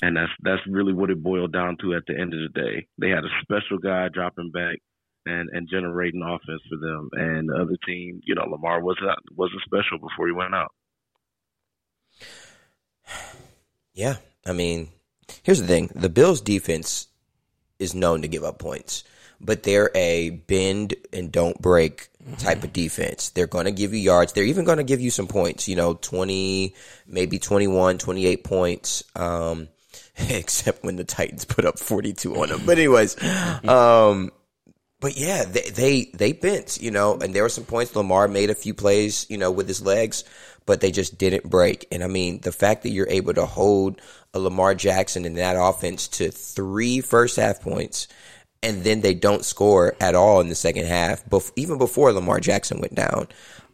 And 0.01 0.17
that's 0.17 0.31
that's 0.41 0.61
really 0.67 0.93
what 0.93 1.09
it 1.09 1.23
boiled 1.23 1.53
down 1.53 1.77
to 1.81 1.93
at 1.93 2.03
the 2.07 2.19
end 2.19 2.33
of 2.33 2.39
the 2.39 2.61
day. 2.61 2.87
They 2.97 3.09
had 3.09 3.23
a 3.23 3.41
special 3.41 3.77
guy 3.77 4.09
dropping 4.09 4.51
back 4.51 4.79
and, 5.25 5.49
and 5.53 5.69
generating 5.69 6.21
offense 6.21 6.61
for 6.69 6.77
them. 6.77 7.09
And 7.13 7.47
the 7.47 7.55
other 7.55 7.77
team, 7.87 8.19
you 8.25 8.35
know, 8.35 8.43
Lamar 8.43 8.81
wasn't 8.81 9.09
wasn't 9.35 9.61
special 9.61 9.97
before 9.99 10.27
he 10.27 10.33
went 10.33 10.55
out. 10.55 10.71
Yeah. 13.97 14.17
I 14.45 14.51
mean, 14.51 14.89
here's 15.43 15.61
the 15.61 15.67
thing. 15.67 15.89
The 15.95 16.09
Bills 16.09 16.41
defense 16.41 17.07
is 17.79 17.95
known 17.95 18.23
to 18.23 18.27
give 18.27 18.43
up 18.43 18.59
points 18.59 19.05
but 19.39 19.63
they're 19.63 19.91
a 19.95 20.29
bend 20.31 20.95
and 21.13 21.31
don't 21.31 21.61
break 21.61 22.09
type 22.37 22.63
of 22.63 22.73
defense. 22.73 23.29
They're 23.29 23.47
going 23.47 23.65
to 23.65 23.71
give 23.71 23.93
you 23.93 23.99
yards. 23.99 24.33
They're 24.33 24.43
even 24.43 24.65
going 24.65 24.77
to 24.79 24.83
give 24.83 25.01
you 25.01 25.11
some 25.11 25.27
points, 25.27 25.67
you 25.67 25.75
know, 25.75 25.93
20, 25.93 26.73
maybe 27.07 27.39
21, 27.39 27.97
28 27.97 28.43
points. 28.43 29.03
Um, 29.15 29.69
except 30.29 30.83
when 30.83 30.95
the 30.95 31.03
Titans 31.03 31.45
put 31.45 31.65
up 31.65 31.79
42 31.79 32.35
on 32.35 32.49
them. 32.49 32.61
But 32.65 32.77
anyways, 32.77 33.21
um, 33.67 34.31
but 34.99 35.17
yeah, 35.17 35.43
they, 35.43 35.69
they, 35.69 36.11
they 36.13 36.31
bent, 36.31 36.81
you 36.81 36.91
know, 36.91 37.17
and 37.17 37.33
there 37.33 37.43
were 37.43 37.49
some 37.49 37.65
points. 37.65 37.95
Lamar 37.95 38.27
made 38.27 38.49
a 38.49 38.55
few 38.55 38.73
plays, 38.73 39.25
you 39.29 39.37
know, 39.37 39.51
with 39.51 39.67
his 39.67 39.81
legs, 39.81 40.23
but 40.65 40.81
they 40.81 40.91
just 40.91 41.17
didn't 41.17 41.49
break. 41.49 41.87
And 41.91 42.03
I 42.03 42.07
mean, 42.07 42.39
the 42.41 42.51
fact 42.51 42.83
that 42.83 42.89
you're 42.89 43.09
able 43.09 43.33
to 43.33 43.45
hold 43.45 44.01
a 44.33 44.39
Lamar 44.39 44.73
Jackson 44.73 45.25
in 45.25 45.35
that 45.35 45.57
offense 45.57 46.07
to 46.09 46.31
three 46.31 47.01
first 47.01 47.35
half 47.37 47.61
points 47.61 48.07
and 48.65 48.83
then 48.83 49.01
they 49.01 49.13
don't 49.13 49.45
score 49.45 49.95
at 50.01 50.15
all 50.15 50.41
in 50.41 50.49
the 50.49 50.55
second 50.55 50.85
half, 50.85 51.23
bef- 51.25 51.51
even 51.55 51.77
before 51.77 52.11
Lamar 52.11 52.39
Jackson 52.39 52.81
went 52.81 52.95
down. 52.95 53.27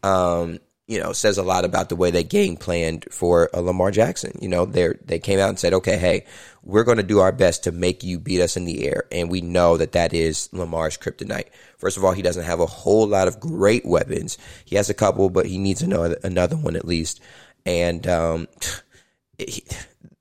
Um, 0.04 0.60
you 0.86 1.00
know, 1.00 1.14
says 1.14 1.38
a 1.38 1.44
lot 1.44 1.64
about 1.64 1.88
the 1.88 1.96
way 1.96 2.12
they 2.12 2.26
game 2.26 2.58
planned 2.58 3.06
for 3.10 3.50
a 3.54 3.62
Lamar 3.62 3.92
Jackson. 3.92 4.38
You 4.42 4.50
know, 4.50 4.66
they 4.66 4.90
they 5.06 5.20
came 5.20 5.40
out 5.40 5.48
and 5.48 5.58
said, 5.58 5.74
okay, 5.76 5.98
hey, 5.98 6.26
we're 6.64 6.84
going 6.84 6.98
to 6.98 7.04
do 7.04 7.20
our 7.20 7.32
best 7.32 7.64
to 7.64 7.72
make 7.72 8.04
you 8.04 8.20
beat 8.20 8.42
us 8.42 8.58
in 8.58 8.66
the 8.66 8.86
air, 8.86 9.06
and 9.10 9.32
we 9.32 9.40
know 9.40 9.78
that 9.78 9.94
that 9.94 10.14
is 10.14 10.50
Lamar's 10.52 10.98
kryptonite. 10.98 11.48
First 11.78 11.96
of 11.96 12.04
all, 12.04 12.12
he 12.12 12.22
doesn't 12.22 12.44
have 12.44 12.60
a 12.60 12.66
whole 12.66 13.08
lot 13.08 13.30
of 13.30 13.40
great 13.40 13.86
weapons. 13.86 14.38
He 14.66 14.76
has 14.76 14.90
a 14.90 14.94
couple, 14.94 15.30
but 15.30 15.46
he 15.46 15.58
needs 15.58 15.82
another 15.82 16.18
another 16.24 16.58
one 16.58 16.76
at 16.76 16.84
least. 16.84 17.22
And 17.66 18.06
um, 18.08 18.50
he, 19.38 19.64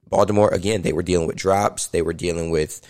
Baltimore 0.09 0.55
again, 0.55 0.83
they 0.83 0.93
were 0.93 1.03
dealing 1.03 1.27
with 1.27 1.37
drops. 1.37 1.89
They 1.89 2.03
were 2.03 2.13
dealing 2.13 2.51
with 2.51 2.81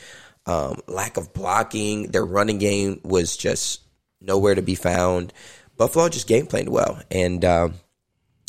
um, 0.50 0.80
lack 0.88 1.16
of 1.16 1.32
blocking. 1.32 2.08
Their 2.08 2.24
running 2.24 2.58
game 2.58 3.00
was 3.04 3.36
just 3.36 3.82
nowhere 4.20 4.56
to 4.56 4.62
be 4.62 4.74
found. 4.74 5.32
Buffalo 5.76 6.08
just 6.08 6.26
game 6.26 6.46
played 6.46 6.68
well. 6.68 7.00
And 7.10 7.44
um, 7.44 7.74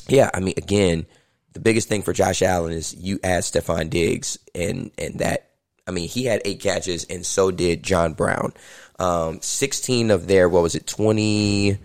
yeah, 0.07 0.31
I 0.33 0.39
mean, 0.39 0.55
again, 0.57 1.05
the 1.53 1.59
biggest 1.59 1.87
thing 1.87 2.01
for 2.01 2.11
Josh 2.11 2.41
Allen 2.41 2.73
is 2.73 2.95
you 2.95 3.19
add 3.23 3.43
Stefon 3.43 3.89
Diggs, 3.89 4.39
and 4.55 4.89
and 4.97 5.19
that 5.19 5.51
I 5.87 5.91
mean, 5.91 6.09
he 6.09 6.25
had 6.25 6.41
eight 6.43 6.59
catches, 6.59 7.03
and 7.05 7.25
so 7.25 7.51
did 7.51 7.83
John 7.83 8.13
Brown. 8.13 8.53
Um, 8.97 9.41
Sixteen 9.41 10.09
of 10.09 10.27
their 10.27 10.49
what 10.49 10.63
was 10.63 10.75
it 10.75 10.87
twenty 10.87 11.77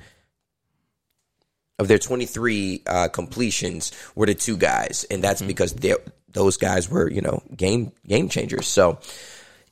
of 1.79 1.89
their 1.89 1.99
twenty 1.99 2.25
three 2.25 2.83
uh, 2.87 3.09
completions 3.09 3.93
were 4.15 4.27
the 4.27 4.35
two 4.35 4.57
guys, 4.57 5.05
and 5.11 5.23
that's 5.23 5.41
mm-hmm. 5.43 5.49
because 5.49 5.75
those 6.29 6.57
guys 6.57 6.89
were 6.89 7.11
you 7.11 7.21
know 7.21 7.43
game 7.55 7.93
game 8.07 8.31
changers. 8.31 8.67
So 8.67 8.99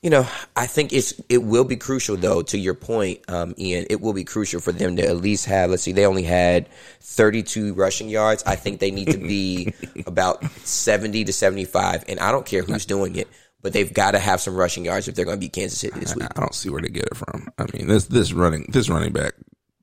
you 0.04 0.10
know, 0.10 0.28
I 0.54 0.66
think 0.66 0.92
it's 0.92 1.14
it 1.30 1.38
will 1.38 1.64
be 1.64 1.76
crucial 1.76 2.18
though. 2.18 2.42
To 2.42 2.58
your 2.58 2.74
point, 2.74 3.20
um, 3.26 3.54
Ian, 3.56 3.86
it 3.88 4.02
will 4.02 4.12
be 4.12 4.22
crucial 4.22 4.60
for 4.60 4.70
them 4.70 4.96
to 4.96 5.02
at 5.02 5.16
least 5.16 5.46
have. 5.46 5.70
Let's 5.70 5.82
see, 5.82 5.92
they 5.92 6.04
only 6.04 6.24
had 6.24 6.68
32 7.00 7.72
rushing 7.72 8.10
yards. 8.10 8.42
I 8.46 8.54
think 8.54 8.80
they 8.80 8.90
need 8.90 9.12
to 9.12 9.16
be 9.16 9.72
about 10.06 10.44
70 10.58 11.24
to 11.24 11.32
75, 11.32 12.04
and 12.06 12.20
I 12.20 12.32
don't 12.32 12.44
care 12.44 12.60
who's 12.60 12.84
doing 12.84 13.16
it, 13.16 13.28
but 13.62 13.72
they've 13.72 13.94
got 13.94 14.10
to 14.10 14.18
have 14.18 14.42
some 14.42 14.54
rushing 14.54 14.84
yards 14.84 15.08
if 15.08 15.14
they're 15.14 15.24
going 15.24 15.38
to 15.38 15.40
beat 15.40 15.54
Kansas 15.54 15.78
City 15.78 15.98
this 15.98 16.14
week. 16.14 16.24
I, 16.24 16.32
I 16.36 16.40
don't 16.40 16.54
see 16.54 16.68
where 16.68 16.82
they 16.82 16.88
get 16.88 17.06
it 17.06 17.16
from. 17.16 17.48
I 17.56 17.64
mean, 17.72 17.88
this 17.88 18.04
this 18.04 18.34
running 18.34 18.66
this 18.68 18.90
running 18.90 19.14
back 19.14 19.32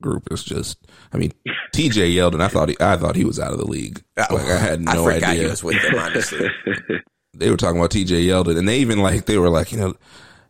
group 0.00 0.28
is 0.30 0.44
just. 0.44 0.78
I 1.12 1.16
mean, 1.16 1.32
T.J. 1.72 2.12
Yeldon. 2.12 2.40
I 2.40 2.46
thought 2.46 2.68
he 2.68 2.76
I 2.78 2.96
thought 2.96 3.16
he 3.16 3.24
was 3.24 3.40
out 3.40 3.50
of 3.50 3.58
the 3.58 3.66
league. 3.66 4.04
Oh, 4.16 4.36
like 4.36 4.46
I 4.46 4.56
had 4.56 4.82
no 4.82 5.08
I 5.08 5.14
idea. 5.14 5.32
he 5.32 5.46
was 5.46 5.64
with 5.64 5.82
them 5.82 5.96
honestly. 5.96 6.48
they 7.34 7.50
were 7.50 7.56
talking 7.56 7.78
about 7.78 7.90
TJ 7.90 8.26
Yeldon, 8.26 8.58
and 8.58 8.68
they 8.68 8.78
even 8.78 8.98
like 8.98 9.26
they 9.26 9.38
were 9.38 9.48
like, 9.48 9.72
you 9.72 9.78
know, 9.78 9.94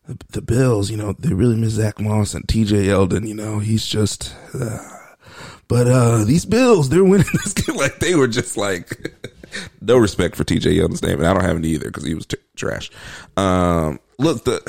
the, 0.07 0.19
the 0.33 0.43
Bills, 0.43 0.91
you 0.91 0.97
know, 0.97 1.13
they 1.19 1.33
really 1.33 1.57
miss 1.57 1.75
Zach 1.75 2.01
Moss 2.01 2.35
and 2.35 2.47
TJ 2.47 2.87
Yeldon. 2.87 3.27
You 3.27 3.35
know, 3.35 3.59
he's 3.59 3.87
just. 3.87 4.35
Uh, 4.55 4.79
but 5.69 5.87
uh 5.87 6.25
these 6.25 6.45
Bills, 6.45 6.89
they're 6.89 7.05
winning 7.05 7.27
this 7.33 7.55
game. 7.55 7.77
Like 7.77 7.99
they 7.99 8.15
were 8.15 8.29
just 8.29 8.57
like 8.57 9.15
no 9.81 9.97
respect 9.97 10.37
for 10.37 10.45
TJ 10.45 10.79
Yeldon's 10.79 11.03
name, 11.03 11.19
and 11.19 11.27
I 11.27 11.33
don't 11.33 11.45
have 11.45 11.57
any 11.57 11.69
either 11.69 11.87
because 11.87 12.05
he 12.05 12.15
was 12.15 12.27
t- 12.27 12.37
trash. 12.57 12.91
Um, 13.37 14.01
look 14.19 14.45
the 14.45 14.61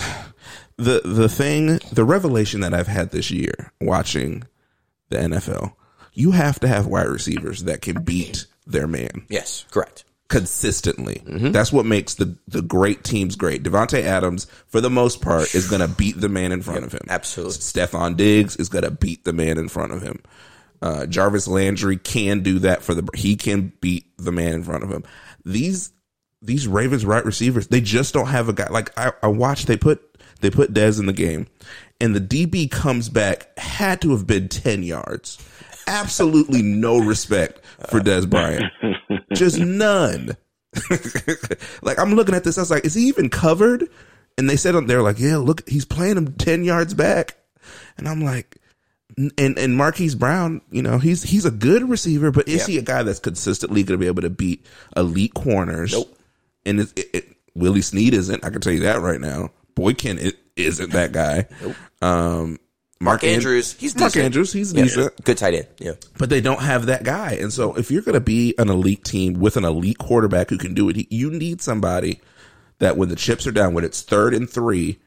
the 0.78 1.02
the 1.04 1.30
thing, 1.30 1.80
the 1.92 2.06
revelation 2.06 2.62
that 2.62 2.74
I've 2.74 2.88
had 2.88 3.10
this 3.10 3.32
year 3.32 3.74
watching 3.82 4.44
the 5.10 5.18
NFL, 5.18 5.74
you 6.14 6.32
have 6.32 6.60
to 6.62 6.68
have 6.68 6.86
wide 6.86 7.08
receivers 7.08 7.64
that 7.64 7.82
can 7.82 8.04
beat 8.04 8.46
their 8.66 8.88
man. 8.88 9.26
Yes, 9.30 9.66
correct 9.72 10.06
consistently. 10.34 11.22
Mm-hmm. 11.26 11.52
That's 11.52 11.72
what 11.72 11.86
makes 11.86 12.16
the 12.16 12.36
the 12.48 12.62
great 12.62 13.04
teams 13.04 13.36
great. 13.36 13.64
Davante 13.64 14.02
Adams, 14.02 14.48
for 14.68 14.82
the 14.82 14.90
most 14.90 15.22
part, 15.22 15.54
is 15.54 15.70
going 15.70 15.82
to 15.82 15.88
beat 15.88 16.20
the 16.20 16.30
man 16.30 16.52
in 16.52 16.62
front 16.62 16.82
yep, 16.82 16.88
of 16.88 16.94
him. 16.94 17.08
Absolutely. 17.10 17.54
Stefon 17.54 18.18
Diggs 18.18 18.56
is 18.56 18.70
going 18.70 18.84
to 18.84 18.92
beat 18.92 19.24
the 19.26 19.34
man 19.34 19.58
in 19.58 19.70
front 19.70 19.92
of 19.92 20.02
him. 20.02 20.24
Uh, 20.82 21.06
Jarvis 21.06 21.48
Landry 21.48 21.98
can 21.98 22.42
do 22.42 22.60
that 22.60 22.82
for 22.82 22.94
the. 22.94 23.08
He 23.16 23.36
can 23.36 23.74
beat 23.80 24.06
the 24.18 24.32
man 24.32 24.54
in 24.54 24.64
front 24.64 24.84
of 24.84 24.90
him. 24.90 25.04
These 25.46 25.92
these 26.42 26.68
Ravens 26.68 27.06
right 27.06 27.24
receivers, 27.24 27.68
they 27.68 27.80
just 27.80 28.14
don't 28.14 28.28
have 28.28 28.50
a 28.50 28.54
guy 28.54 28.68
like 28.70 28.98
I, 28.98 29.14
I 29.22 29.28
watched. 29.28 29.68
They 29.68 29.78
put 29.78 30.02
they 30.42 30.50
put 30.50 30.74
Dez 30.74 31.00
in 31.00 31.06
the 31.06 31.14
game, 31.14 31.48
and 32.02 32.16
the 32.16 32.20
DB 32.20 32.70
comes 32.70 33.08
back 33.08 33.58
had 33.58 34.02
to 34.02 34.12
have 34.12 34.28
been 34.28 34.50
ten 34.50 34.84
yards. 34.84 35.38
Absolutely 35.86 36.62
no 36.62 36.98
respect 37.00 37.62
for 37.90 38.00
Dez 38.00 38.30
Bryant. 38.30 38.64
Just 39.36 39.60
none. 39.60 40.36
like 41.82 42.00
I'm 42.00 42.16
looking 42.16 42.36
at 42.36 42.44
this, 42.44 42.58
I 42.58 42.62
was 42.62 42.72
like, 42.72 42.86
is 42.86 42.94
he 42.94 43.08
even 43.08 43.30
covered? 43.30 43.88
And 44.38 44.50
they 44.50 44.56
said 44.56 44.74
they're 44.88 45.04
like, 45.04 45.20
yeah, 45.20 45.38
look, 45.38 45.68
he's 45.70 45.86
playing 45.86 46.18
him 46.18 46.34
ten 46.34 46.64
yards 46.64 46.94
back, 46.94 47.36
and 47.98 48.08
I'm 48.08 48.22
like, 48.22 48.58
and 49.18 49.58
and 49.58 49.78
Marquise 49.78 50.16
Brown, 50.16 50.62
you 50.72 50.82
know, 50.82 50.98
he's 50.98 51.24
he's 51.24 51.46
a 51.46 51.52
good 51.52 51.88
receiver, 51.88 52.32
but 52.32 52.48
is 52.48 52.66
he 52.66 52.78
a 52.78 52.82
guy 52.82 53.04
that's 53.04 53.20
consistently 53.20 53.84
going 53.84 54.00
to 54.00 54.04
be 54.04 54.08
able 54.08 54.24
to 54.24 54.30
beat 54.30 54.66
elite 54.96 55.34
corners? 55.34 55.94
Nope. 55.94 56.18
And 56.66 56.80
it, 56.80 56.98
it, 56.98 57.10
it, 57.14 57.38
Willie 57.54 57.82
Snead 57.82 58.14
isn't. 58.14 58.44
I 58.44 58.50
can 58.50 58.62
tell 58.62 58.74
you 58.74 58.82
that 58.82 59.02
right 59.02 59.20
now. 59.20 59.52
Boykin 59.76 60.18
it 60.18 60.38
isn't 60.56 60.92
that 60.92 61.12
guy. 61.12 61.46
Nope. 61.62 61.76
Um, 62.02 62.60
Mark 63.04 63.24
An- 63.24 63.30
Andrews, 63.30 63.74
he's 63.74 63.96
Mark 63.98 64.14
decent. 64.14 64.26
Andrews, 64.26 64.54
he's 64.54 64.74
Yeah, 64.74 64.84
decent. 64.84 65.24
good 65.24 65.38
tight 65.38 65.54
end. 65.54 65.68
Yeah, 65.80 65.94
but 66.18 66.30
they 66.30 66.42
don't 66.42 66.62
have 66.62 66.86
that 66.88 67.04
guy. 67.04 67.34
And 67.34 67.52
so 67.52 67.74
if 67.76 67.92
you're 67.92 68.02
going 68.02 68.14
to 68.14 68.20
be 68.22 68.56
an 68.58 68.70
elite 68.70 69.04
team 69.04 69.34
with 69.36 69.58
an 69.58 69.66
elite 69.66 69.98
quarterback 69.98 70.50
who 70.50 70.58
can 70.58 70.74
do 70.74 70.90
it, 70.90 71.12
you 71.12 71.30
need 71.32 71.62
somebody 71.62 72.22
that 72.80 72.98
when 72.98 73.10
the 73.10 73.16
chips 73.16 73.46
are 73.48 73.52
down, 73.52 73.74
when 73.74 73.84
it's 73.84 74.02
third 74.02 74.34
and 74.34 74.50
three, 74.50 75.00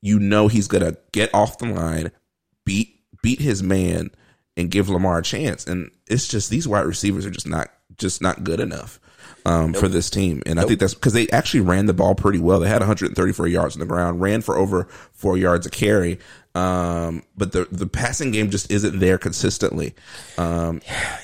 you 0.00 0.18
know 0.18 0.48
he's 0.48 0.68
going 0.68 0.84
to 0.84 0.96
get 1.12 1.32
off 1.34 1.58
the 1.58 1.66
line, 1.66 2.10
beat 2.64 2.94
beat 3.22 3.40
his 3.40 3.62
man, 3.62 4.10
and 4.56 4.70
give 4.70 4.88
Lamar 4.88 5.18
a 5.18 5.22
chance. 5.22 5.66
And 5.66 5.90
it's 6.06 6.28
just 6.28 6.50
these 6.50 6.68
wide 6.68 6.86
receivers 6.86 7.26
are 7.26 7.30
just 7.30 7.48
not 7.48 7.68
just 7.96 8.22
not 8.22 8.44
good 8.44 8.60
enough. 8.60 9.00
Um, 9.44 9.72
for 9.72 9.88
this 9.88 10.10
team, 10.10 10.42
and 10.46 10.60
I 10.60 10.64
think 10.64 10.78
that's 10.78 10.92
because 10.94 11.14
they 11.14 11.26
actually 11.30 11.60
ran 11.60 11.86
the 11.86 11.94
ball 11.94 12.14
pretty 12.14 12.38
well. 12.38 12.60
They 12.60 12.68
had 12.68 12.80
134 12.80 13.46
yards 13.46 13.76
on 13.76 13.80
the 13.80 13.86
ground, 13.86 14.20
ran 14.20 14.42
for 14.42 14.56
over 14.58 14.84
four 15.12 15.38
yards 15.38 15.64
a 15.64 15.70
carry, 15.70 16.18
um, 16.58 17.22
but 17.36 17.52
the 17.52 17.66
the 17.70 17.86
passing 17.86 18.30
game 18.32 18.50
just 18.50 18.70
isn't 18.70 18.98
there 18.98 19.18
consistently. 19.18 19.94
Um, 20.36 20.80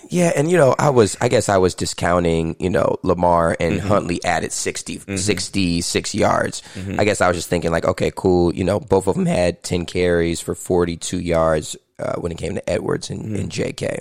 yeah, 0.09 0.33
and 0.37 0.51
you 0.51 0.57
know, 0.57 0.75
I 0.79 0.91
was, 0.91 1.17
I 1.21 1.29
guess, 1.29 1.49
I 1.49 1.57
was 1.57 1.75
discounting, 1.75 2.57
you 2.61 2.71
know, 2.71 2.97
Lamar 3.03 3.57
and 3.59 3.79
Mm-hmm. 3.79 3.89
Huntley 3.89 4.25
added 4.25 4.53
60, 4.53 5.17
66 5.17 6.15
yards. 6.15 6.63
I 6.99 7.05
guess 7.05 7.21
I 7.21 7.29
was 7.29 7.37
just 7.37 7.49
thinking 7.49 7.73
like, 7.73 7.85
okay, 7.85 8.13
cool. 8.15 8.55
You 8.55 8.65
know, 8.65 8.79
both 8.81 9.07
of 9.07 9.17
them 9.17 9.27
had 9.27 9.63
ten 9.63 9.87
carries 9.87 10.41
for 10.41 10.55
forty 10.55 10.97
two 10.97 11.21
yards 11.21 11.77
uh, 11.99 12.15
when 12.17 12.31
it 12.33 12.39
came 12.39 12.55
to 12.55 12.71
Edwards 12.71 13.11
and, 13.11 13.23
Mm-hmm. 13.25 13.35
and 13.37 13.51
J.K. 13.51 13.99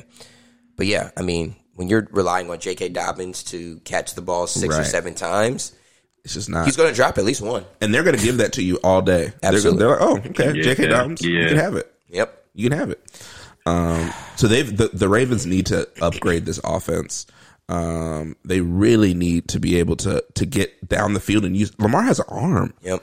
But 0.75 0.87
yeah, 0.87 1.11
I 1.17 1.21
mean, 1.21 1.55
when 1.75 1.87
you're 1.87 2.07
relying 2.11 2.49
on 2.49 2.59
J.K. 2.59 2.89
Dobbins 2.89 3.43
to 3.45 3.79
catch 3.85 4.15
the 4.15 4.21
ball 4.21 4.47
six 4.47 4.77
or 4.77 4.83
seven 4.83 5.13
times, 5.15 5.71
it's 6.23 6.33
just 6.33 6.49
not. 6.49 6.65
he's 6.65 6.77
going 6.77 6.89
to 6.89 6.95
drop 6.95 7.17
at 7.17 7.25
least 7.25 7.41
one. 7.41 7.65
and 7.81 7.93
they're 7.93 8.03
going 8.03 8.17
to 8.17 8.23
give 8.23 8.37
that 8.37 8.53
to 8.53 8.63
you 8.63 8.77
all 8.83 9.01
day. 9.01 9.33
They're, 9.41 9.53
Absolutely. 9.53 9.79
they're 9.79 9.89
like, 9.89 10.01
oh, 10.01 10.17
okay, 10.29 10.53
Yeah, 10.57 10.63
J.K. 10.63 10.87
Dobbins, 10.87 11.21
you 11.21 11.47
can 11.47 11.57
have 11.57 11.75
it. 11.75 11.93
Yep. 12.09 12.45
You 12.53 12.69
can 12.69 12.77
have 12.77 12.89
it. 12.91 13.01
Um, 13.65 14.11
so 14.35 14.47
they've 14.47 14.75
the, 14.75 14.89
the 14.89 15.07
Ravens 15.09 15.45
need 15.45 15.67
to 15.67 15.87
upgrade 16.01 16.45
this 16.45 16.59
offense. 16.63 17.25
Um, 17.69 18.35
they 18.43 18.59
really 18.61 19.13
need 19.13 19.47
to 19.49 19.59
be 19.59 19.77
able 19.77 19.95
to 19.97 20.23
to 20.35 20.45
get 20.45 20.87
down 20.87 21.13
the 21.13 21.19
field 21.21 21.45
and 21.45 21.55
use. 21.55 21.71
Lamar 21.79 22.03
has 22.03 22.19
an 22.19 22.25
arm, 22.27 22.73
Yep. 22.81 23.01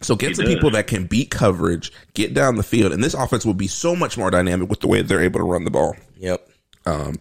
so 0.00 0.16
get 0.16 0.30
He 0.30 0.34
some 0.36 0.46
does. 0.46 0.54
people 0.54 0.70
that 0.70 0.86
can 0.86 1.04
beat 1.06 1.30
coverage, 1.30 1.92
get 2.14 2.32
down 2.32 2.56
the 2.56 2.62
field, 2.62 2.92
and 2.92 3.04
this 3.04 3.12
offense 3.12 3.44
will 3.44 3.52
be 3.54 3.66
so 3.66 3.94
much 3.94 4.16
more 4.16 4.30
dynamic 4.30 4.70
with 4.70 4.80
the 4.80 4.86
way 4.88 5.02
they're 5.02 5.20
able 5.22 5.40
to 5.40 5.44
run 5.44 5.64
the 5.64 5.70
ball. 5.70 5.94
Yep. 6.18 6.48
Um, 6.86 7.16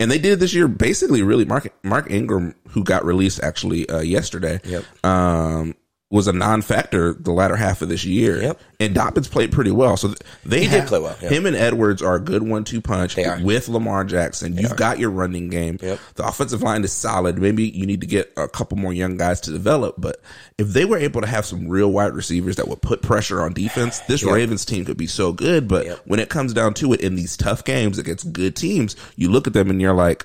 and 0.00 0.10
they 0.10 0.18
did 0.18 0.32
it 0.32 0.36
this 0.40 0.54
year 0.54 0.68
basically 0.68 1.22
really 1.22 1.44
Mark 1.44 1.72
Mark 1.82 2.10
Ingram, 2.10 2.54
who 2.68 2.84
got 2.84 3.04
released 3.04 3.42
actually 3.42 3.88
uh, 3.88 4.00
yesterday, 4.00 4.60
Yep. 4.64 4.84
um, 5.04 5.74
was 6.08 6.28
a 6.28 6.32
non-factor 6.32 7.14
the 7.14 7.32
latter 7.32 7.56
half 7.56 7.82
of 7.82 7.88
this 7.88 8.04
year. 8.04 8.40
Yep. 8.40 8.60
And 8.78 8.94
Dobbins 8.94 9.26
played 9.26 9.50
pretty 9.50 9.72
well. 9.72 9.96
So 9.96 10.14
they 10.44 10.62
He 10.62 10.68
did 10.70 10.86
play 10.86 11.00
well. 11.00 11.14
Him 11.14 11.46
and 11.46 11.56
Edwards 11.56 12.00
are 12.00 12.14
a 12.14 12.20
good 12.20 12.44
one-two 12.44 12.80
punch 12.80 13.16
They 13.16 13.24
are. 13.24 13.40
with 13.42 13.68
Lamar 13.68 14.04
Jackson. 14.04 14.56
You've 14.56 14.76
got 14.76 15.00
your 15.00 15.10
running 15.10 15.48
game. 15.48 15.78
Yep. 15.82 15.98
The 16.14 16.24
offensive 16.28 16.62
line 16.62 16.84
is 16.84 16.92
solid. 16.92 17.38
Maybe 17.40 17.64
you 17.64 17.86
need 17.86 18.02
to 18.02 18.06
get 18.06 18.32
a 18.36 18.46
couple 18.46 18.78
more 18.78 18.92
young 18.92 19.16
guys 19.16 19.40
to 19.42 19.50
develop, 19.50 19.96
but 19.98 20.18
if 20.58 20.68
they 20.68 20.84
were 20.84 20.98
able 20.98 21.22
to 21.22 21.26
have 21.26 21.44
some 21.44 21.66
real 21.66 21.90
wide 21.90 22.14
receivers 22.14 22.54
that 22.56 22.68
would 22.68 22.82
put 22.82 23.02
pressure 23.02 23.42
on 23.42 23.52
defense, 23.52 23.98
this 24.00 24.22
Ravens 24.22 24.64
team 24.64 24.84
could 24.84 24.96
be 24.96 25.08
so 25.08 25.32
good. 25.32 25.66
But 25.66 25.86
Yep. 25.86 26.00
when 26.04 26.20
it 26.20 26.28
comes 26.28 26.54
down 26.54 26.74
to 26.74 26.92
it 26.92 27.00
in 27.00 27.16
these 27.16 27.36
tough 27.36 27.64
games 27.64 27.98
against 27.98 28.32
good 28.32 28.54
teams, 28.54 28.94
you 29.16 29.28
look 29.28 29.48
at 29.48 29.54
them 29.54 29.70
and 29.70 29.80
you're 29.80 29.92
like, 29.92 30.24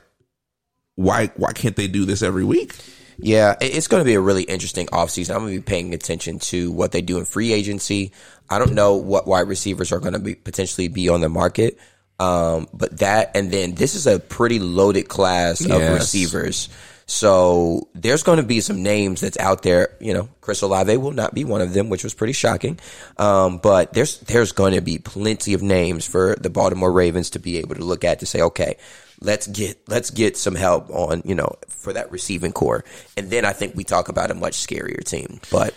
why 0.96 1.32
why 1.38 1.54
can't 1.54 1.76
they 1.76 1.88
do 1.88 2.06
this 2.06 2.22
every 2.22 2.44
week? 2.44 2.76
Yeah, 3.17 3.56
it's 3.62 3.88
going 3.88 4.02
to 4.02 4.06
be 4.06 4.13
a 4.15 4.19
really 4.21 4.43
interesting 4.43 4.88
offseason. 4.88 5.32
I'm 5.36 5.41
going 5.41 5.54
to 5.54 5.60
be 5.60 5.63
paying 5.63 5.93
attention 5.93 6.39
to 6.39 6.71
what 6.71 6.91
they 6.91 7.02
do 7.02 7.17
in 7.17 7.26
free 7.26 7.54
agency. 7.54 8.12
I 8.50 8.60
don't 8.60 8.74
know 8.74 8.95
what 8.95 9.28
wide 9.28 9.47
receivers 9.47 9.91
are 9.91 10.00
going 10.00 10.13
to 10.13 10.19
be 10.19 10.36
potentially 10.36 10.88
be 10.88 11.10
on 11.10 11.21
the 11.21 11.30
market. 11.30 11.78
Um, 12.19 12.67
but 12.74 13.00
that, 13.00 13.32
and 13.36 13.50
then 13.52 13.74
this 13.74 13.95
is 13.95 14.06
a 14.06 14.19
pretty 14.19 14.60
loaded 14.60 15.08
class 15.08 15.62
of 15.62 15.67
Yes. 15.69 15.93
receivers. 15.93 16.69
So 17.08 17.89
there's 17.93 18.24
going 18.24 18.38
to 18.38 18.43
be 18.43 18.62
some 18.62 18.84
names 18.84 19.21
that's 19.21 19.38
out 19.38 19.63
there. 19.63 19.97
You 20.00 20.13
know, 20.13 20.30
Chris 20.39 20.62
Olave 20.62 20.95
will 20.97 21.12
not 21.12 21.34
be 21.34 21.43
one 21.43 21.60
of 21.62 21.74
them, 21.74 21.89
which 21.89 22.04
was 22.04 22.13
pretty 22.13 22.32
shocking. 22.34 22.80
Um, 23.17 23.58
but 23.58 23.91
there's 23.93 24.19
there's 24.19 24.52
going 24.54 24.76
to 24.76 24.82
be 24.82 24.97
plenty 24.97 25.54
of 25.54 25.62
names 25.62 26.06
for 26.06 26.36
the 26.39 26.50
Baltimore 26.50 26.91
Ravens 26.91 27.32
to 27.32 27.39
be 27.39 27.58
able 27.58 27.76
to 27.76 27.84
look 27.84 28.06
at 28.06 28.19
to 28.19 28.26
say, 28.26 28.41
okay, 28.41 28.78
let's 29.22 29.48
get 29.48 29.80
let's 29.88 30.10
get 30.10 30.36
some 30.38 30.56
help 30.56 30.90
on 30.90 31.22
you 31.26 31.36
know 31.36 31.50
for 31.70 31.94
that 31.94 32.12
receiving 32.12 32.52
corps, 32.52 32.84
and 33.18 33.30
then 33.30 33.46
I 33.46 33.54
think 33.54 33.76
we 33.76 33.84
talk 33.84 34.10
about 34.10 34.32
a 34.32 34.36
much 34.36 34.54
scarier 34.54 35.04
team. 35.04 35.40
But 35.52 35.74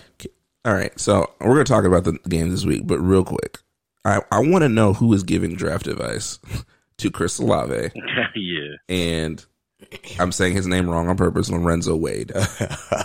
All 0.65 0.73
right, 0.75 0.99
so 0.99 1.31
we're 1.41 1.55
going 1.55 1.65
to 1.67 1.73
talk 1.73 1.85
about 1.85 2.05
the 2.05 2.19
game 2.29 2.51
this 2.51 2.65
week, 2.65 2.87
but 2.87 2.99
real 2.99 3.25
quick, 3.25 3.59
I, 4.05 4.21
I 4.33 4.41
want 4.41 4.63
to 4.63 4.69
know 4.69 4.93
who 4.95 5.13
is 5.13 5.23
giving 5.23 5.55
draft 5.57 5.87
advice 5.87 6.39
to 6.99 7.11
Chris 7.11 7.39
Olave, 7.39 7.91
yeah. 8.35 8.77
and 8.89 9.45
I'm 10.19 10.33
saying 10.33 10.55
his 10.55 10.67
name 10.67 10.89
wrong 10.89 11.09
on 11.09 11.17
purpose, 11.17 11.51
Lorenzo 11.51 11.97
Wade. 11.97 12.33
if, 12.35 13.05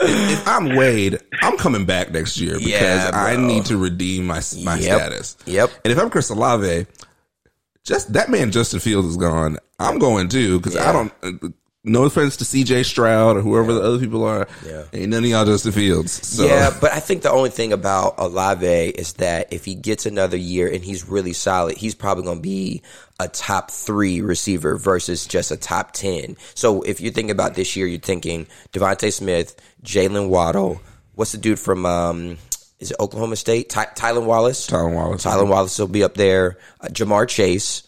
if 0.00 0.48
I'm 0.48 0.76
Wade, 0.76 1.18
I'm 1.42 1.56
coming 1.56 1.84
back 1.84 2.10
next 2.10 2.38
year 2.40 2.54
because 2.58 2.70
Yeah, 2.70 3.10
I 3.12 3.36
need 3.36 3.66
to 3.66 3.76
redeem 3.76 4.26
my 4.26 4.40
my 4.62 4.76
Yep. 4.78 4.82
status. 4.82 5.36
Yep. 5.46 5.70
And 5.84 5.92
if 5.92 5.98
I'm 5.98 6.10
Chris 6.10 6.30
Olave, 6.30 6.86
just 7.84 8.12
that 8.12 8.28
man 8.30 8.50
Justin 8.50 8.80
Fields 8.80 9.08
is 9.08 9.16
gone. 9.16 9.58
I'm 9.78 9.98
going 9.98 10.28
too 10.28 10.58
because 10.58 10.76
I 10.76 10.92
don't. 10.92 11.12
uh, 11.22 11.48
No 11.82 12.04
offense 12.04 12.36
to 12.36 12.44
C.J. 12.44 12.82
Stroud 12.82 13.38
or 13.38 13.40
whoever 13.40 13.72
the 13.72 13.80
other 13.80 13.98
people 13.98 14.22
are. 14.24 14.46
Yeah. 14.66 14.84
Ain't 14.92 15.08
none 15.08 15.24
of 15.24 15.30
y'all 15.30 15.46
Justin 15.46 15.72
Fields. 15.72 16.12
So 16.28 16.44
Yeah, 16.44 16.76
but 16.78 16.92
I 16.92 17.00
think 17.00 17.22
the 17.22 17.30
only 17.30 17.48
thing 17.48 17.72
about 17.72 18.16
Olave 18.18 18.66
is 18.66 19.14
that 19.14 19.50
if 19.50 19.64
he 19.64 19.74
gets 19.74 20.04
another 20.04 20.36
year 20.36 20.70
and 20.70 20.84
he's 20.84 21.08
really 21.08 21.32
solid, 21.32 21.78
he's 21.78 21.94
probably 21.94 22.24
going 22.24 22.36
to 22.36 22.42
be 22.42 22.82
a 23.18 23.28
top 23.28 23.70
three 23.70 24.20
receiver 24.20 24.76
versus 24.76 25.26
just 25.26 25.50
a 25.50 25.56
top 25.56 25.92
10. 25.92 26.36
So 26.54 26.82
if 26.82 27.00
you're 27.00 27.12
thinking 27.14 27.30
about 27.30 27.54
this 27.54 27.74
year, 27.76 27.86
you're 27.86 27.98
thinking 27.98 28.46
DeVonta 28.74 29.10
Smith, 29.10 29.56
Jaylen 29.82 30.28
Waddle. 30.28 30.82
What's 31.14 31.32
the 31.32 31.38
dude 31.38 31.58
from, 31.58 31.86
um, 31.86 32.36
is 32.80 32.90
it 32.90 32.96
Oklahoma 32.98 33.36
State? 33.36 33.68
Ty- 33.68 33.90
Tylan 33.94 34.24
Wallace? 34.26 34.66
Tylan 34.66 34.94
Wallace. 34.94 35.24
Tylan 35.24 35.48
Wallace 35.48 35.78
will 35.78 35.86
be 35.86 36.02
up 36.02 36.14
there. 36.14 36.58
Uh, 36.80 36.88
Ja'Marr 36.88 37.28
Chase. 37.28 37.84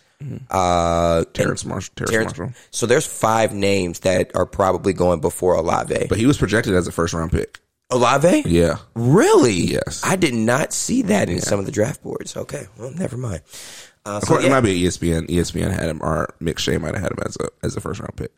Uh, 0.50 1.24
Terrace 1.32 1.64
Marshall. 1.64 1.92
Terrence, 1.96 2.10
Terrence- 2.12 2.38
Marshall. 2.38 2.54
so 2.70 2.86
there's 2.86 3.06
five 3.06 3.52
names 3.52 4.00
that 4.00 4.30
are 4.36 4.46
probably 4.46 4.92
going 4.92 5.20
before 5.20 5.54
Olave. 5.54 6.06
But 6.08 6.18
he 6.18 6.26
was 6.26 6.38
projected 6.38 6.74
as 6.74 6.86
a 6.86 6.92
first 6.92 7.12
round 7.14 7.32
pick. 7.32 7.58
Olave? 7.90 8.44
Yeah. 8.46 8.76
Really? 8.94 9.52
Yes. 9.54 10.00
I 10.04 10.16
did 10.16 10.32
not 10.34 10.72
see 10.72 11.02
that 11.02 11.28
in 11.28 11.40
some 11.40 11.58
of 11.58 11.66
the 11.66 11.72
draft 11.72 12.02
boards. 12.02 12.36
Okay, 12.36 12.66
well, 12.78 12.90
never 12.92 13.16
mind. 13.16 13.42
Uh, 14.06 14.20
so, 14.20 14.24
According- 14.24 14.44
yeah. 14.46 14.52
It 14.58 14.60
might 14.62 14.68
be 14.68 14.82
ESPN. 14.82 15.26
ESPN 15.28 15.70
had 15.72 15.88
him, 15.88 16.00
or 16.02 16.32
McShay 16.40 16.80
might 16.80 16.94
have 16.94 17.02
had 17.02 17.12
him 17.12 17.18
as 17.26 17.36
a 17.40 17.48
as 17.64 17.76
a 17.76 17.80
first 17.80 18.00
round 18.00 18.16
pick. 18.16 18.30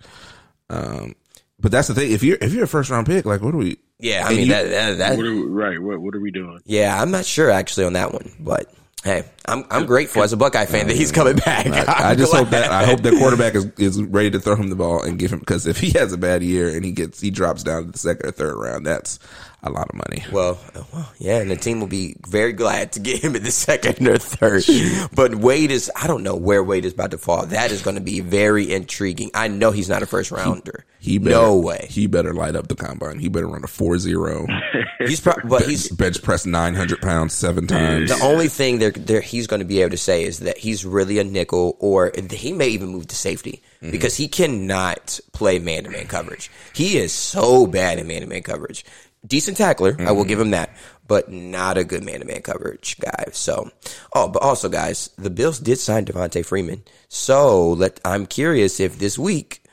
Um, 0.71 1.15
but 1.61 1.71
that's 1.71 1.89
the 1.89 1.95
thing. 1.95 2.11
If 2.13 2.23
you're 2.23 2.39
if 2.41 2.53
you're 2.53 2.65
a 2.65 2.69
first 2.69 2.91
round 2.91 3.07
pick, 3.07 3.25
like 3.27 3.43
what 3.43 3.53
do 3.53 3.59
we? 3.59 3.77
Yeah, 3.99 4.25
I 4.25 4.29
and 4.29 4.37
mean 4.37 4.47
you- 4.47 4.53
that, 4.53 4.69
that, 4.71 4.99
that 4.99 5.17
What 5.17 5.27
are 5.27 5.35
we, 5.35 5.43
right? 5.43 5.79
What 5.81 6.01
What 6.01 6.15
are 6.15 6.21
we 6.21 6.31
doing? 6.31 6.61
yeah, 6.65 7.01
I'm 7.01 7.11
not 7.11 7.25
sure 7.25 7.51
actually 7.51 7.87
on 7.87 7.93
that 7.95 8.13
one, 8.13 8.33
but 8.41 8.73
hey, 9.05 9.25
I'm 9.47 9.65
I'm 9.71 9.87
grateful 9.87 10.23
as 10.23 10.33
a 10.33 10.37
Buckeye 10.37 10.65
fan 10.67 10.87
that 10.89 10.97
he's 10.97 11.13
coming 11.13 11.37
back. 11.37 11.67
I, 11.67 11.83
I 11.89 12.11
I'm 12.11 12.17
just 12.19 12.35
hope 12.35 12.51
that 12.51 12.71
I 12.71 12.85
hope 12.87 13.03
the 13.03 13.13
quarterback 13.13 13.55
is, 13.55 13.67
is 13.79 14.03
ready 14.03 14.31
to 14.31 14.41
throw 14.41 14.57
him 14.57 14.71
the 14.71 14.77
ball 14.77 15.03
and 15.03 15.19
give 15.19 15.33
him 15.33 15.39
because 15.41 15.67
if 15.67 15.79
he 15.79 15.91
has 15.99 16.13
a 16.13 16.19
bad 16.19 16.43
year 16.43 16.69
and 16.75 16.85
he 16.85 16.93
gets 16.93 17.21
he 17.21 17.31
drops 17.31 17.63
down 17.63 17.87
to 17.87 17.91
the 17.93 17.99
second 17.99 18.27
or 18.29 18.33
third 18.33 18.57
round, 18.57 18.87
that's 18.87 19.19
a 19.65 19.71
lot 19.71 19.89
of 19.89 19.95
money. 19.95 20.25
Well, 20.31 20.59
well, 20.93 21.13
yeah, 21.19 21.41
and 21.41 21.51
the 21.51 21.57
team 21.57 21.81
will 21.81 21.87
be 21.87 22.17
very 22.27 22.53
glad 22.53 22.93
to 22.93 23.01
get 23.01 23.23
him 23.23 23.35
in 23.35 23.43
the 23.43 23.51
second 23.51 24.07
or 24.07 24.19
third. 24.19 24.65
But 25.15 25.35
Wade 25.35 25.71
is, 25.71 25.91
I 25.95 26.07
don't 26.07 26.23
know 26.23 26.37
where 26.37 26.63
Wade 26.63 26.85
is 26.85 26.93
about 26.93 27.13
to 27.13 27.19
fall. 27.19 27.47
That 27.47 27.71
is 27.71 27.83
going 27.83 27.97
to 27.97 28.03
be 28.03 28.21
very 28.21 28.73
intriguing. 28.73 29.31
I 29.35 29.49
know 29.49 29.71
he's 29.71 29.89
not 29.89 30.03
a 30.03 30.07
first 30.07 30.31
rounder. 30.31 30.85
He 30.99 31.19
better, 31.19 31.37
no 31.37 31.57
way. 31.57 31.87
He 31.91 32.07
better 32.07 32.33
light 32.33 32.57
up 32.57 32.69
the 32.69 32.75
combine. 32.75 33.19
He 33.19 33.29
better 33.29 33.47
run 33.47 33.65
a 33.65 33.69
4-0. 33.69 34.47
He's 35.07 35.21
probably, 35.21 35.49
but 35.49 35.67
he's 35.67 35.89
bench 35.91 36.23
press 36.23 36.47
nine 36.47 36.75
hundred 36.75 37.01
pounds 37.01 37.35
seven 37.35 37.67
times. 37.67 38.11
The 38.11 38.25
only 38.25 38.49
thing 38.49 38.79
they're, 38.79 38.91
they're, 38.91 39.21
he's 39.21 39.47
going 39.47 39.61
to 39.61 39.67
be 39.67 39.81
able 39.81 39.91
to 39.91 39.97
say 39.97 40.25
is 40.25 40.41
that 40.41 40.59
he's 40.59 40.85
really 40.85 41.19
a 41.19 41.25
nickel, 41.25 41.77
or 41.79 42.13
he 42.31 42.53
may 42.53 42.69
even 42.69 42.89
move 42.89 43.09
to 43.09 43.17
safety 43.17 43.63
mm-hmm. 43.83 43.91
because 43.91 44.17
he 44.17 44.29
cannot 44.29 45.21
play 45.33 45.59
man 45.59 45.85
to 45.85 45.91
man 45.91 46.07
coverage. 46.07 46.51
He 46.75 46.97
is 46.97 47.13
so 47.13 47.67
bad 47.67 47.99
in 47.99 48.07
man 48.07 48.23
to 48.23 48.27
man 48.27 48.43
coverage. 48.43 48.85
Decent 49.27 49.57
tackler, 49.57 49.97
I 50.01 50.13
will 50.13 50.25
give 50.25 50.39
him 50.39 50.51
that, 50.51 50.77
but 51.07 51.31
not 51.31 51.79
a 51.79 51.85
good 51.85 52.05
man 52.05 52.21
to 52.21 52.27
man 52.27 52.43
coverage 52.43 52.99
guy. 53.01 53.25
So, 53.33 53.71
oh, 54.15 54.29
but 54.29 54.43
also, 54.43 54.69
guys, 54.69 55.11
the 55.17 55.31
Bills 55.31 55.59
did 55.59 55.79
sign 55.79 56.05
Devonta 56.05 56.45
Freeman. 56.45 56.83
So 57.09 57.73
let 57.73 58.01
I'm 58.05 58.27
curious 58.27 58.81
if 58.81 58.99
this 58.99 59.19
week, 59.19 59.65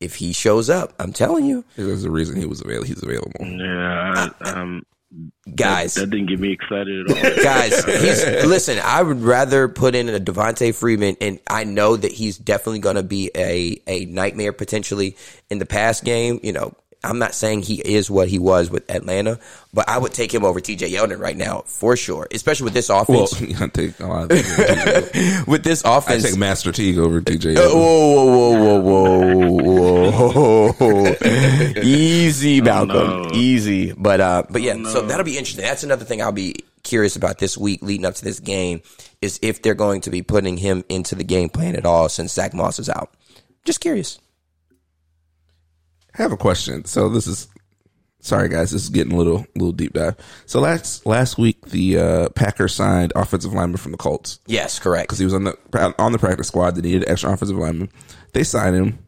if 0.00 0.16
he 0.16 0.32
shows 0.32 0.70
up, 0.70 0.94
I'm 0.98 1.12
telling 1.12 1.44
you, 1.44 1.64
There's 1.76 2.04
a 2.04 2.10
reason 2.10 2.36
he 2.36 2.46
was 2.46 2.60
available. 2.60 2.86
He's 2.86 3.02
available. 3.02 3.32
Yeah, 3.40 4.30
I, 4.40 4.50
um, 4.50 4.82
guys. 5.54 5.94
that 5.94 6.10
didn't 6.10 6.26
get 6.26 6.40
me 6.40 6.52
excited 6.52 7.10
at 7.10 7.36
all. 7.36 7.42
guys. 7.44 7.84
He's 7.84 8.44
listen. 8.44 8.78
I 8.82 9.02
would 9.02 9.22
rather 9.22 9.68
put 9.68 9.94
in 9.94 10.08
a 10.08 10.20
Devonta 10.20 10.74
Freeman, 10.74 11.16
and 11.20 11.40
I 11.48 11.64
know 11.64 11.96
that 11.96 12.12
he's 12.12 12.38
definitely 12.38 12.80
going 12.80 12.96
to 12.96 13.02
be 13.02 13.30
a 13.36 13.80
a 13.86 14.04
nightmare 14.06 14.52
potentially 14.52 15.16
in 15.50 15.58
the 15.58 15.66
pass 15.66 16.00
game. 16.00 16.40
You 16.42 16.52
know, 16.52 16.74
I'm 17.04 17.18
not 17.18 17.34
saying 17.34 17.62
he 17.62 17.76
is 17.76 18.10
what 18.10 18.28
he 18.28 18.38
was 18.38 18.70
with 18.70 18.90
Atlanta, 18.90 19.38
but 19.72 19.88
I 19.88 19.98
would 19.98 20.12
take 20.12 20.32
him 20.32 20.44
over 20.44 20.60
TJ 20.60 20.90
Yeldon 20.90 21.18
right 21.18 21.36
now 21.36 21.62
for 21.66 21.96
sure, 21.96 22.26
especially 22.30 22.64
with 22.64 22.74
this 22.74 22.88
Well, 22.88 23.02
offense. 23.02 23.60
I 23.60 23.66
take 23.68 24.00
a 24.00 24.06
lot 24.06 24.22
of 24.24 24.28
with 25.46 25.64
this 25.64 25.82
offense, 25.82 25.86
I 25.86 25.96
offense, 25.96 26.22
take 26.30 26.38
Master 26.38 26.72
Teague 26.72 26.98
over 26.98 27.20
TJ. 27.20 27.56
Uh, 27.56 27.68
whoa, 27.70 28.24
whoa, 28.24 28.80
whoa, 28.80 29.60
whoa, 29.60 30.10
whoa, 30.32 30.72
whoa! 30.72 31.14
Easy, 31.82 32.60
Malcolm. 32.60 32.88
no. 33.22 33.28
Easy, 33.34 33.92
but 33.92 34.20
uh, 34.20 34.42
but 34.50 34.62
yeah. 34.62 34.74
So 34.74 35.00
no. 35.00 35.06
that'll 35.06 35.24
be 35.24 35.36
interesting. 35.38 35.64
That's 35.64 35.84
another 35.84 36.04
thing 36.04 36.22
I'll 36.22 36.32
be 36.32 36.56
curious 36.82 37.16
about 37.16 37.38
this 37.38 37.56
week 37.56 37.82
leading 37.82 38.04
up 38.06 38.14
to 38.14 38.24
this 38.24 38.40
game 38.40 38.82
is 39.22 39.38
if 39.42 39.62
they're 39.62 39.74
going 39.74 40.02
to 40.02 40.10
be 40.10 40.22
putting 40.22 40.56
him 40.56 40.84
into 40.88 41.14
the 41.14 41.24
game 41.24 41.48
plan 41.48 41.76
at 41.76 41.86
all 41.86 42.08
since 42.08 42.32
Zach 42.32 42.52
Moss 42.54 42.78
is 42.78 42.88
out. 42.88 43.10
Just 43.64 43.80
curious. 43.80 44.18
I 46.18 46.22
have 46.22 46.32
a 46.32 46.36
question. 46.36 46.84
So 46.84 47.08
this 47.08 47.26
is 47.26 47.48
sorry 48.20 48.48
guys, 48.48 48.70
this 48.70 48.84
is 48.84 48.88
getting 48.88 49.12
a 49.12 49.16
little 49.16 49.46
little 49.54 49.72
deep 49.72 49.92
dive. 49.94 50.16
So 50.46 50.60
last 50.60 51.04
last 51.06 51.38
week 51.38 51.66
the 51.66 51.98
uh, 51.98 52.28
Packers 52.30 52.74
signed 52.74 53.12
offensive 53.16 53.52
lineman 53.52 53.76
from 53.76 53.92
the 53.92 53.98
Colts 53.98 54.38
Yes, 54.46 54.78
correct. 54.78 55.08
because 55.08 55.18
he 55.18 55.24
was 55.24 55.34
on 55.34 55.44
the 55.44 55.94
on 55.98 56.12
the 56.12 56.18
practice 56.18 56.48
squad. 56.48 56.76
They 56.76 56.82
needed 56.82 57.04
extra 57.08 57.32
offensive 57.32 57.56
lineman. 57.56 57.90
They 58.32 58.44
signed 58.44 58.76
him, 58.76 58.98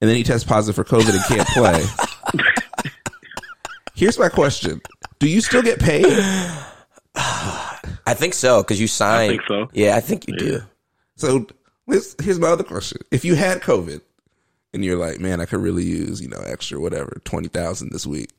and 0.00 0.08
then 0.10 0.16
he 0.16 0.22
tests 0.22 0.46
positive 0.46 0.74
for 0.76 0.84
COVID 0.84 1.14
and 1.14 1.24
can't 1.24 1.48
play. 1.48 1.84
Here's 3.94 4.18
my 4.18 4.28
question: 4.28 4.80
Do 5.18 5.28
you 5.28 5.40
still 5.40 5.62
get 5.62 5.78
paid? 5.78 6.06
I 7.14 8.14
think 8.14 8.34
so 8.34 8.62
because 8.62 8.80
you 8.80 8.86
signed. 8.86 9.32
I 9.32 9.36
think 9.36 9.42
so. 9.48 9.68
Yeah, 9.72 9.96
I 9.96 10.00
think 10.00 10.26
you 10.28 10.36
do. 10.36 10.60
So 11.16 11.46
this, 11.86 12.16
here's 12.22 12.38
my 12.38 12.48
other 12.48 12.64
question: 12.64 13.02
If 13.10 13.24
you 13.24 13.34
had 13.34 13.60
COVID 13.60 14.00
and 14.72 14.84
you're 14.84 14.96
like, 14.96 15.18
man, 15.20 15.40
I 15.40 15.44
could 15.46 15.60
really 15.60 15.84
use 15.84 16.20
you 16.20 16.28
know 16.28 16.42
extra 16.44 16.80
whatever 16.80 17.20
twenty 17.24 17.48
thousand 17.48 17.90
this 17.92 18.06
week. 18.06 18.30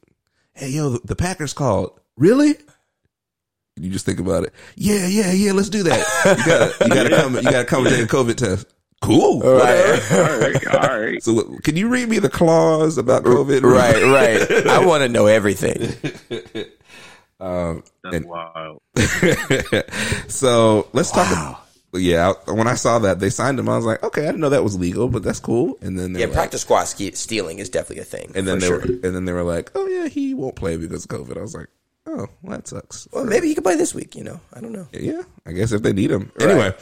Hey, 0.54 0.70
yo, 0.70 0.90
the, 0.90 1.00
the 1.06 1.16
Packers 1.16 1.54
called. 1.54 2.00
Really? 2.18 2.56
You 3.78 3.90
just 3.90 4.06
think 4.06 4.20
about 4.20 4.44
it. 4.44 4.54
Yeah, 4.76 5.08
yeah, 5.08 5.32
yeah. 5.32 5.54
Let's 5.54 5.70
do 5.70 5.84
that. 5.84 6.06
You 6.26 6.46
gotta, 6.46 6.86
you 6.86 6.94
gotta 6.94 7.10
come. 7.24 7.36
You 7.36 7.42
gotta 7.44 7.66
come 7.66 7.88
and 7.88 7.96
take 7.96 8.04
a 8.06 8.08
COVID 8.16 8.36
test. 8.36 8.68
Cool. 9.02 9.40
whatever. 9.40 10.16
all 10.22 10.40
right, 10.40 10.68
all 10.76 11.00
right. 11.02 11.24
So, 11.24 11.34
what- 11.34 11.64
can 11.64 11.76
you 11.76 11.88
read 11.88 12.08
me 12.10 12.20
the 12.20 12.30
clause 12.30 12.98
about 13.00 13.24
COVID? 13.24 13.64
Right, 13.64 14.04
right. 14.04 14.68
I 14.68 14.86
want 14.86 15.02
to 15.04 15.10
know 15.10 15.26
everything. 15.26 15.82
Um, 17.40 17.84
That's 18.04 18.18
and- 18.18 18.26
wild. 18.28 18.82
so 20.28 20.88
let's 20.94 21.10
talk. 21.12 21.61
Yeah, 21.94 22.34
when 22.48 22.68
I 22.68 22.76
saw 22.76 23.00
that 23.00 23.20
they 23.20 23.30
signed 23.30 23.60
him, 23.60 23.68
I 23.68 23.76
was 23.76 23.86
like, 23.86 24.02
okay, 24.02 24.22
I 24.24 24.26
didn't 24.28 24.39
know 24.39 24.50
that 24.50 24.64
was 24.64 24.80
legal, 24.80 25.10
but 25.10 25.24
that's 25.24 25.39
cool. 25.42 25.78
And 25.82 26.00
then 26.00 26.16
Yeah, 26.16 26.26
like- 26.28 26.34
practice 26.34 26.62
squad 26.62 26.86
ske- 26.86 27.16
stealing 27.16 27.60
is 27.60 27.70
definitely 27.70 28.02
a 28.02 28.06
thing. 28.06 28.32
and 28.34 28.48
then 28.48 28.60
they 28.60 28.68
sure. 28.68 28.78
were, 28.80 28.84
and 28.86 29.14
then 29.16 29.26
they 29.26 29.34
were 29.34 29.44
like, 29.44 29.72
oh 29.76 29.88
yeah, 29.88 30.08
he 30.08 30.34
won't 30.34 30.56
play 30.56 30.78
because 30.78 31.04
of 31.06 31.10
COVID. 31.12 31.38
I 31.38 31.42
was 31.42 31.54
like, 31.54 31.68
oh, 32.08 32.28
well, 32.42 32.56
that 32.58 32.68
sucks. 32.68 33.10
Well, 33.12 33.26
maybe 33.26 33.48
he 33.50 33.56
could 33.56 33.66
play 33.66 33.76
this 33.76 33.94
week. 33.94 34.16
You 34.16 34.24
know, 34.24 34.39
I 34.54 34.62
don't 34.62 34.72
know. 34.72 34.88
Yeah, 34.94 35.22
I 35.46 35.52
guess 35.52 35.74
if 35.74 35.82
they 35.82 35.92
need 35.92 36.12
him. 36.12 36.32
Anyway, 36.39 36.74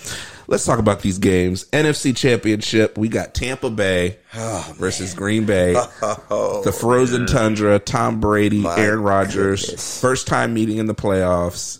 let's 0.48 0.64
talk 0.66 0.78
about 0.78 1.02
these 1.02 1.18
games. 1.18 1.66
NFC 1.74 2.16
Championship. 2.16 2.96
We 2.96 3.10
got 3.10 3.34
Tampa 3.34 3.72
Bay 3.72 4.20
versus 4.76 5.16
Green 5.16 5.46
Bay. 5.46 5.74
Oh, 6.32 6.62
the 6.64 6.72
frozen 6.72 7.26
tundra. 7.26 7.80
Tom 7.80 8.20
Brady, 8.20 8.60
My 8.62 8.78
Aaron 8.78 9.02
Rodgers, 9.02 9.62
goodness. 9.66 10.00
first 10.02 10.28
time 10.28 10.54
meeting 10.54 10.78
in 10.78 10.86
the 10.86 10.94
playoffs. 10.96 11.80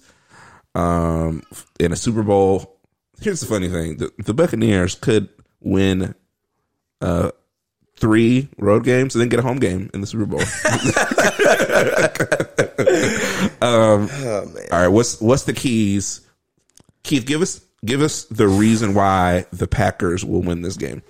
Um, 0.76 1.44
in 1.80 1.92
a 1.92 1.96
Super 1.96 2.24
Bowl. 2.24 2.76
Here's 3.22 3.42
the 3.42 3.48
funny 3.48 3.70
thing: 3.70 3.98
the, 3.98 4.12
the 4.20 4.34
Buccaneers 4.34 4.96
could 4.96 5.30
win, 5.60 6.16
uh, 7.02 7.32
three 7.98 8.50
road 8.58 8.84
games 8.84 9.16
and 9.16 9.22
then 9.22 9.30
get 9.30 9.40
a 9.40 9.44
home 9.44 9.60
game 9.60 9.90
in 9.94 10.02
the 10.02 10.08
Super 10.08 10.26
Bowl. 10.26 10.40
um, 13.62 14.10
Oh 14.12 14.48
all 14.72 14.80
right, 14.80 14.88
what's 14.88 15.20
what's 15.20 15.44
the 15.44 15.54
keys? 15.54 16.22
Keith, 17.04 17.26
give 17.26 17.42
us 17.42 17.62
give 17.86 18.02
us 18.02 18.26
the 18.26 18.48
reason 18.48 18.94
why 18.94 19.46
the 19.52 19.68
Packers 19.68 20.24
will 20.24 20.42
win 20.42 20.62
this 20.62 20.78
game. 20.78 21.02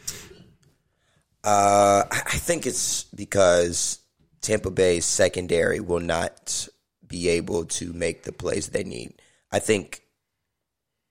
Uh, 1.44 2.04
I 2.12 2.22
I 2.26 2.38
think 2.38 2.66
it's 2.66 3.04
because 3.06 4.00
Tampa 4.42 4.72
Bay's 4.72 5.06
secondary 5.06 5.80
will 5.80 6.00
not 6.00 6.68
be 7.08 7.30
able 7.30 7.66
to 7.66 7.94
make 7.94 8.24
the 8.24 8.32
plays 8.32 8.70
they 8.70 8.84
need. 8.84 9.14
I 9.52 9.60
think 9.60 10.02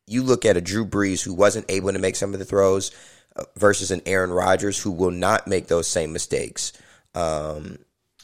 you 0.08 0.22
look 0.22 0.44
at 0.44 0.56
a 0.56 0.60
Drew 0.60 0.86
Brees 0.86 1.22
who 1.22 1.34
wasn't 1.34 1.66
able 1.68 1.92
to 1.92 1.98
make 1.98 2.16
some 2.16 2.32
of 2.32 2.38
the 2.38 2.44
throws 2.44 2.90
uh, 3.36 3.44
versus 3.56 3.90
an 3.90 4.02
Aaron 4.06 4.30
Rodgers 4.30 4.80
who 4.80 4.90
will 4.90 5.10
not 5.10 5.46
make 5.46 5.68
those 5.68 5.86
same 5.86 6.12
mistakes. 6.12 6.72
Um, 7.14 7.78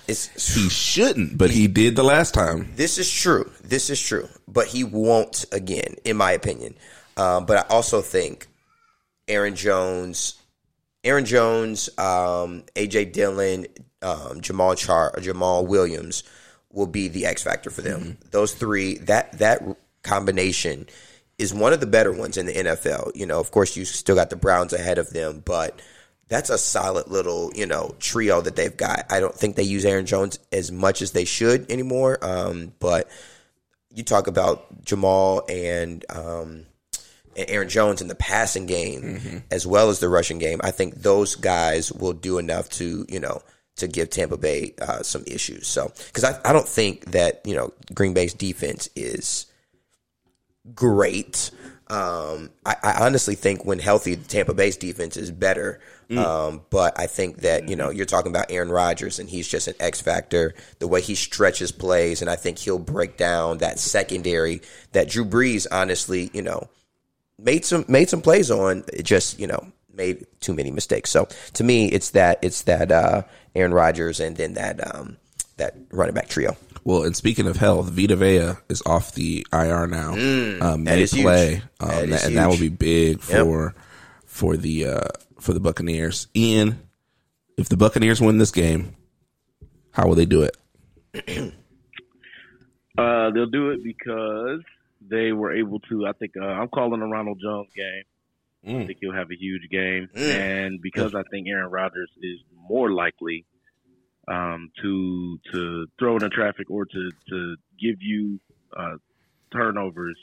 it's 0.06 0.54
He 0.54 0.68
shouldn't, 0.68 1.38
but 1.38 1.50
he 1.50 1.66
did 1.66 1.96
the 1.96 2.02
last 2.02 2.34
time. 2.34 2.72
This 2.76 2.98
is 2.98 3.10
true. 3.10 3.50
This 3.62 3.90
is 3.90 4.00
true. 4.00 4.28
But 4.46 4.66
he 4.66 4.84
won't 4.84 5.44
again, 5.52 5.96
in 6.04 6.16
my 6.16 6.32
opinion. 6.32 6.74
Um, 7.16 7.46
but 7.46 7.58
I 7.58 7.74
also 7.74 8.02
think 8.02 8.48
Aaron 9.28 9.54
Jones, 9.54 10.34
Aaron 11.04 11.24
Jones, 11.24 11.88
um, 11.98 12.64
AJ 12.74 13.12
Dillon, 13.12 13.66
um, 14.02 14.40
Jamal 14.40 14.74
Char, 14.74 15.12
Jamaal 15.12 15.66
Williams 15.66 16.24
will 16.70 16.86
be 16.86 17.08
the 17.08 17.26
X 17.26 17.42
factor 17.42 17.70
for 17.70 17.82
them. 17.82 18.18
Those 18.30 18.52
three, 18.52 18.98
that 18.98 19.38
that 19.38 19.62
combination 20.02 20.86
is 21.38 21.52
one 21.52 21.72
of 21.72 21.80
the 21.80 21.86
better 21.86 22.12
ones 22.12 22.36
in 22.36 22.46
the 22.46 22.52
NFL. 22.52 23.12
You 23.14 23.26
know, 23.26 23.40
of 23.40 23.50
course, 23.50 23.76
you 23.76 23.84
still 23.84 24.14
got 24.14 24.30
the 24.30 24.36
Browns 24.36 24.72
ahead 24.72 24.98
of 24.98 25.10
them, 25.10 25.42
but 25.44 25.80
that's 26.28 26.50
a 26.50 26.58
solid 26.58 27.08
little 27.08 27.52
you 27.54 27.66
know 27.66 27.94
trio 27.98 28.40
that 28.40 28.56
they've 28.56 28.76
got. 28.76 29.06
I 29.10 29.20
don't 29.20 29.34
think 29.34 29.56
they 29.56 29.62
use 29.62 29.84
Aaron 29.84 30.06
Jones 30.06 30.38
as 30.52 30.72
much 30.72 31.02
as 31.02 31.12
they 31.12 31.24
should 31.24 31.70
anymore. 31.70 32.18
Um, 32.22 32.72
but 32.78 33.08
you 33.90 34.02
talk 34.02 34.26
about 34.26 34.84
Jamal 34.84 35.44
and 35.48 36.04
um, 36.10 36.66
and 37.36 37.48
Aaron 37.48 37.68
Jones 37.68 38.00
in 38.00 38.08
the 38.08 38.14
passing 38.14 38.66
game 38.66 39.42
as 39.50 39.66
well 39.66 39.90
as 39.90 40.00
the 40.00 40.08
rushing 40.08 40.38
game. 40.38 40.60
I 40.62 40.70
think 40.70 40.94
those 40.96 41.36
guys 41.36 41.92
will 41.92 42.12
do 42.12 42.38
enough 42.38 42.68
to 42.70 43.06
you 43.08 43.20
know 43.20 43.42
to 43.76 43.88
give 43.88 44.10
Tampa 44.10 44.36
Bay 44.36 44.74
uh, 44.80 45.02
some 45.02 45.24
issues. 45.26 45.66
So 45.66 45.92
because 46.06 46.24
I, 46.24 46.38
I 46.44 46.52
don't 46.52 46.68
think 46.68 47.06
that 47.12 47.42
you 47.44 47.54
know 47.54 47.72
Green 47.92 48.14
Bay's 48.14 48.34
defense 48.34 48.88
is 48.96 49.46
great. 50.72 51.50
Um, 51.88 52.50
I, 52.64 52.76
I 52.82 53.06
honestly 53.06 53.34
think 53.34 53.64
when 53.64 53.78
healthy, 53.78 54.16
Tampa 54.16 54.54
Bay's 54.54 54.76
defense 54.76 55.16
is 55.16 55.30
better. 55.30 55.80
Um, 56.18 56.62
but 56.70 56.98
I 56.98 57.06
think 57.06 57.38
that 57.38 57.68
you 57.68 57.76
know 57.76 57.90
you're 57.90 58.06
talking 58.06 58.30
about 58.30 58.50
Aaron 58.50 58.70
Rodgers, 58.70 59.18
and 59.18 59.28
he's 59.28 59.48
just 59.48 59.68
an 59.68 59.74
X 59.80 60.00
factor. 60.00 60.54
The 60.78 60.86
way 60.86 61.00
he 61.00 61.14
stretches 61.14 61.72
plays, 61.72 62.20
and 62.20 62.30
I 62.30 62.36
think 62.36 62.58
he'll 62.58 62.78
break 62.78 63.16
down 63.16 63.58
that 63.58 63.78
secondary 63.78 64.60
that 64.92 65.08
Drew 65.08 65.24
Brees, 65.24 65.66
honestly, 65.70 66.30
you 66.32 66.42
know, 66.42 66.68
made 67.38 67.64
some 67.64 67.84
made 67.88 68.08
some 68.08 68.22
plays 68.22 68.50
on. 68.50 68.84
It 68.92 69.04
just 69.04 69.38
you 69.38 69.46
know 69.46 69.66
made 69.92 70.26
too 70.40 70.54
many 70.54 70.70
mistakes. 70.70 71.10
So 71.10 71.28
to 71.54 71.64
me, 71.64 71.86
it's 71.88 72.10
that 72.10 72.38
it's 72.42 72.62
that 72.62 72.92
uh, 72.92 73.22
Aaron 73.54 73.74
Rodgers, 73.74 74.20
and 74.20 74.36
then 74.36 74.54
that 74.54 74.94
um, 74.94 75.16
that 75.56 75.74
running 75.90 76.14
back 76.14 76.28
trio. 76.28 76.56
Well, 76.84 77.02
and 77.04 77.16
speaking 77.16 77.46
of 77.46 77.56
health, 77.56 77.88
Vita 77.90 78.14
Vea 78.14 78.58
is 78.68 78.82
off 78.84 79.14
the 79.14 79.46
IR 79.52 79.86
now. 79.86 80.12
um, 80.12 80.18
Mm, 80.18 80.84
that 80.84 80.98
is 80.98 81.12
huge. 81.12 81.22
play, 81.24 81.62
um, 81.80 81.88
That 81.88 82.08
is 82.10 82.24
and 82.24 82.36
that 82.36 82.48
will 82.48 82.58
be 82.58 82.68
big 82.68 83.20
for 83.20 83.74
for 84.26 84.56
the 84.56 84.84
uh, 84.86 85.08
for 85.40 85.54
the 85.54 85.60
Buccaneers. 85.60 86.28
Ian, 86.36 86.78
if 87.56 87.68
the 87.70 87.76
Buccaneers 87.78 88.20
win 88.20 88.36
this 88.38 88.50
game, 88.50 88.94
how 89.92 90.06
will 90.06 90.14
they 90.14 90.26
do 90.26 90.42
it? 90.42 90.56
Uh, 92.96 93.30
they'll 93.30 93.46
do 93.50 93.70
it 93.70 93.82
because 93.82 94.60
they 95.10 95.32
were 95.32 95.52
able 95.52 95.80
to. 95.80 96.06
I 96.06 96.12
think 96.12 96.32
uh, 96.40 96.44
I'm 96.44 96.68
calling 96.68 97.02
a 97.02 97.06
Ronald 97.08 97.40
Jones 97.42 97.68
game. 97.74 98.04
I 98.64 98.70
Mm. 98.82 98.86
think 98.86 98.98
he'll 99.00 99.12
have 99.12 99.30
a 99.32 99.36
huge 99.36 99.68
game, 99.68 100.08
Mm. 100.14 100.30
and 100.38 100.80
because 100.80 101.12
I 101.14 101.22
think 101.24 101.48
Aaron 101.48 101.70
Rodgers 101.72 102.10
is 102.22 102.38
more 102.68 102.92
likely 102.92 103.44
um, 104.28 104.70
to 104.82 105.38
to 105.52 105.86
throw 105.98 106.16
in 106.16 106.22
the 106.22 106.28
traffic 106.28 106.70
or 106.70 106.84
to 106.84 107.10
to 107.28 107.56
give 107.80 107.96
you 108.00 108.40
uh, 108.76 108.96
turnovers 109.52 110.16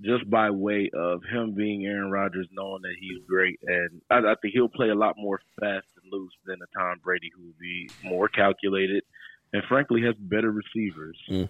just 0.00 0.28
by 0.30 0.50
way 0.50 0.90
of 0.94 1.22
him 1.24 1.54
being 1.54 1.84
Aaron 1.84 2.10
Rodgers, 2.10 2.46
knowing 2.52 2.82
that 2.82 2.94
he's 3.00 3.18
great, 3.26 3.58
and 3.66 4.00
I, 4.10 4.18
I 4.18 4.34
think 4.40 4.54
he'll 4.54 4.68
play 4.68 4.90
a 4.90 4.94
lot 4.94 5.16
more 5.18 5.40
fast 5.60 5.86
and 6.00 6.12
loose 6.12 6.32
than 6.46 6.56
a 6.62 6.78
Tom 6.78 7.00
Brady, 7.02 7.30
who 7.34 7.46
will 7.46 7.56
be 7.60 7.90
more 8.04 8.28
calculated, 8.28 9.02
and 9.52 9.62
frankly 9.64 10.02
has 10.02 10.14
better 10.16 10.52
receivers. 10.52 11.18
Mm. 11.28 11.48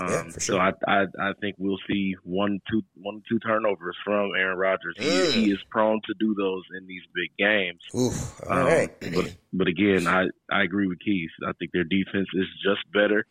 Um, 0.00 0.08
Yeah, 0.10 0.22
for 0.24 0.40
So. 0.40 0.58
I, 0.58 0.72
I 0.86 1.06
I 1.20 1.32
think 1.40 1.56
we'll 1.58 1.78
see 1.90 2.14
one 2.22 2.60
two 2.70 2.82
one 2.94 3.22
two 3.28 3.38
turnovers 3.40 3.96
from 4.04 4.30
Aaron 4.38 4.58
Rodgers. 4.58 4.94
He, 4.98 5.04
Mm. 5.08 5.32
he 5.32 5.50
is 5.50 5.58
prone 5.70 6.00
to 6.06 6.14
do 6.20 6.34
those 6.34 6.62
in 6.78 6.86
these 6.86 7.02
big 7.14 7.30
games. 7.38 7.80
Oof, 7.94 8.40
all 8.48 8.58
Um, 8.58 8.64
right. 8.66 8.90
But 9.14 9.34
but 9.52 9.66
again, 9.68 10.06
I, 10.06 10.26
I 10.50 10.62
agree 10.62 10.86
with 10.86 11.00
Keith. 11.00 11.30
I 11.46 11.52
think 11.58 11.72
their 11.72 11.84
defense 11.84 12.28
is 12.34 12.46
just 12.62 12.80
better. 12.92 13.26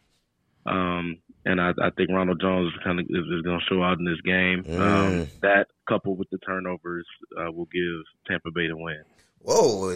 Um, 0.65 1.19
and 1.45 1.61
I, 1.61 1.69
I 1.81 1.91
think 1.91 2.09
Ronald 2.09 2.41
Jones 2.41 2.73
is 2.73 2.79
kind 2.83 2.99
of 2.99 3.05
is, 3.09 3.25
is 3.37 3.41
going 3.43 3.59
to 3.59 3.65
show 3.69 3.81
out 3.81 3.99
in 3.99 4.05
this 4.05 4.19
game. 4.21 4.65
Um, 4.67 5.07
Mm. 5.07 5.27
that 5.41 5.67
coupled 5.87 6.19
with 6.19 6.29
the 6.29 6.37
turnovers 6.39 7.05
uh, 7.39 7.49
will 7.51 7.69
give 7.71 8.03
Tampa 8.27 8.51
Bay 8.51 8.67
the 8.67 8.75
win. 8.75 9.01
Whoa, 9.39 9.93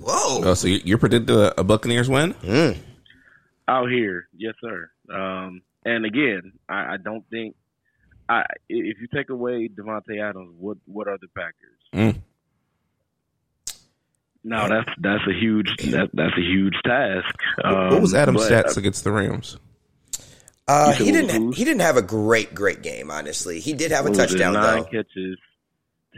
whoa. 0.00 0.40
Oh, 0.44 0.54
so 0.54 0.66
you- 0.68 0.80
you're 0.84 0.96
predicting 0.96 1.36
a, 1.36 1.52
a 1.58 1.64
Buccaneers 1.64 2.08
win? 2.08 2.32
Mm. 2.34 2.78
out 3.68 3.90
here, 3.90 4.28
yes, 4.34 4.54
sir. 4.62 4.90
Um, 5.12 5.60
and 5.84 6.04
again, 6.04 6.52
I, 6.68 6.94
I 6.94 6.96
don't 7.02 7.24
think 7.30 7.54
I 8.28 8.44
if 8.68 8.96
you 9.00 9.08
take 9.14 9.30
away 9.30 9.68
Davante 9.68 10.20
Adams, 10.22 10.54
what 10.58 10.78
what 10.86 11.08
are 11.08 11.18
the 11.20 11.28
Packers? 11.36 11.80
Mm. 11.94 12.20
No, 14.46 14.68
that's 14.68 14.90
that's 15.00 15.22
a 15.28 15.32
huge 15.32 15.68
that, 15.90 16.10
that's 16.12 16.36
a 16.36 16.40
huge 16.40 16.74
task. 16.84 17.34
Um, 17.64 17.90
what 17.90 18.00
was 18.02 18.14
Adam's 18.14 18.46
but, 18.46 18.66
stats 18.66 18.76
against 18.76 19.02
the 19.04 19.10
Rams? 19.12 19.56
Uh, 20.68 20.92
he 20.92 21.12
didn't. 21.12 21.46
was- 21.48 21.56
He 21.56 21.64
didn't 21.64 21.80
have 21.82 21.96
a 21.96 22.02
great, 22.02 22.54
great 22.54 22.82
game. 22.82 23.10
Honestly, 23.10 23.60
he 23.60 23.72
did 23.72 23.90
have 23.90 24.06
a 24.06 24.10
what 24.10 24.18
was 24.18 24.32
it, 24.32 24.38
touchdown 24.38 24.54
nine 24.54 24.78
though. 24.80 24.84
catches, 24.84 25.38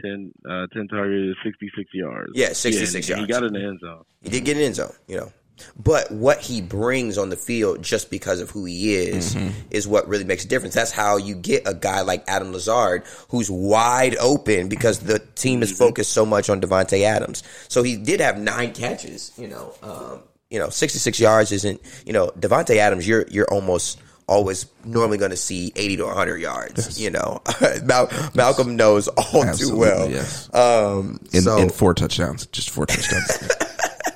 10, 0.01 0.31
uh, 0.49 0.67
10 0.73 0.87
targets, 0.87 1.37
sixty 1.43 1.69
six 1.75 1.89
yards. 1.93 2.31
Yeah, 2.33 2.53
66 2.53 2.95
and 2.95 3.07
yards. 3.09 3.21
He 3.21 3.27
got 3.27 3.43
in 3.43 3.53
the 3.53 3.59
end 3.63 3.79
zone. 3.81 4.03
He 4.21 4.29
did 4.29 4.45
get 4.45 4.57
an 4.57 4.63
end 4.63 4.75
zone, 4.75 4.93
you 5.07 5.17
know. 5.17 5.31
But 5.77 6.11
what 6.11 6.39
he 6.39 6.61
brings 6.61 7.17
on 7.17 7.29
the 7.29 7.35
field, 7.35 7.81
just 7.81 8.09
because 8.09 8.39
of 8.39 8.49
who 8.51 8.65
he 8.65 8.95
is, 8.95 9.35
is 9.71 9.87
what 9.87 10.07
really 10.07 10.23
makes 10.23 10.45
a 10.45 10.47
difference. 10.47 10.73
That's 10.75 10.91
how 10.91 11.17
you 11.17 11.35
get 11.35 11.63
a 11.65 11.73
guy 11.73 12.01
like 12.01 12.23
Adam 12.27 12.51
Lazard, 12.51 13.03
who's 13.29 13.49
wide 13.49 14.15
open 14.17 14.69
because 14.69 14.99
the 14.99 15.19
team 15.35 15.63
is 15.63 15.75
focused 15.77 16.11
so 16.13 16.25
much 16.25 16.49
on 16.49 16.61
Davante 16.61 17.01
Adams. 17.03 17.43
So 17.67 17.83
he 17.83 17.97
did 17.97 18.19
have 18.19 18.37
nine 18.39 18.73
catches, 18.73 19.31
you 19.37 19.47
know. 19.47 19.73
Um, 19.83 20.23
you 20.49 20.59
know, 20.59 20.69
sixty 20.69 20.99
six 20.99 21.19
yards 21.19 21.51
isn't, 21.51 21.81
you 22.05 22.13
know, 22.13 22.27
Davante 22.39 22.77
Adams. 22.77 23.07
You're 23.07 23.25
you're 23.29 23.51
almost 23.51 23.99
always 24.27 24.65
normally 24.85 25.17
going 25.17 25.31
to 25.31 25.37
see 25.37 25.71
eighty 25.75 25.97
to 25.97 26.07
hundred 26.07 26.37
yards. 26.39 26.99
You 27.01 27.09
know, 27.11 27.41
Mal- 27.83 28.09
Malcolm 28.33 28.75
knows 28.77 29.07
all 29.09 29.53
too 29.53 29.75
well. 29.75 30.09
yes. 30.09 30.49
Um, 30.53 31.19
In, 31.33 31.41
so, 31.41 31.57
in 31.57 31.69
four 31.69 31.93
touchdowns, 31.93 32.45
just 32.47 32.69
four 32.69 32.85
touchdowns. 32.85 33.37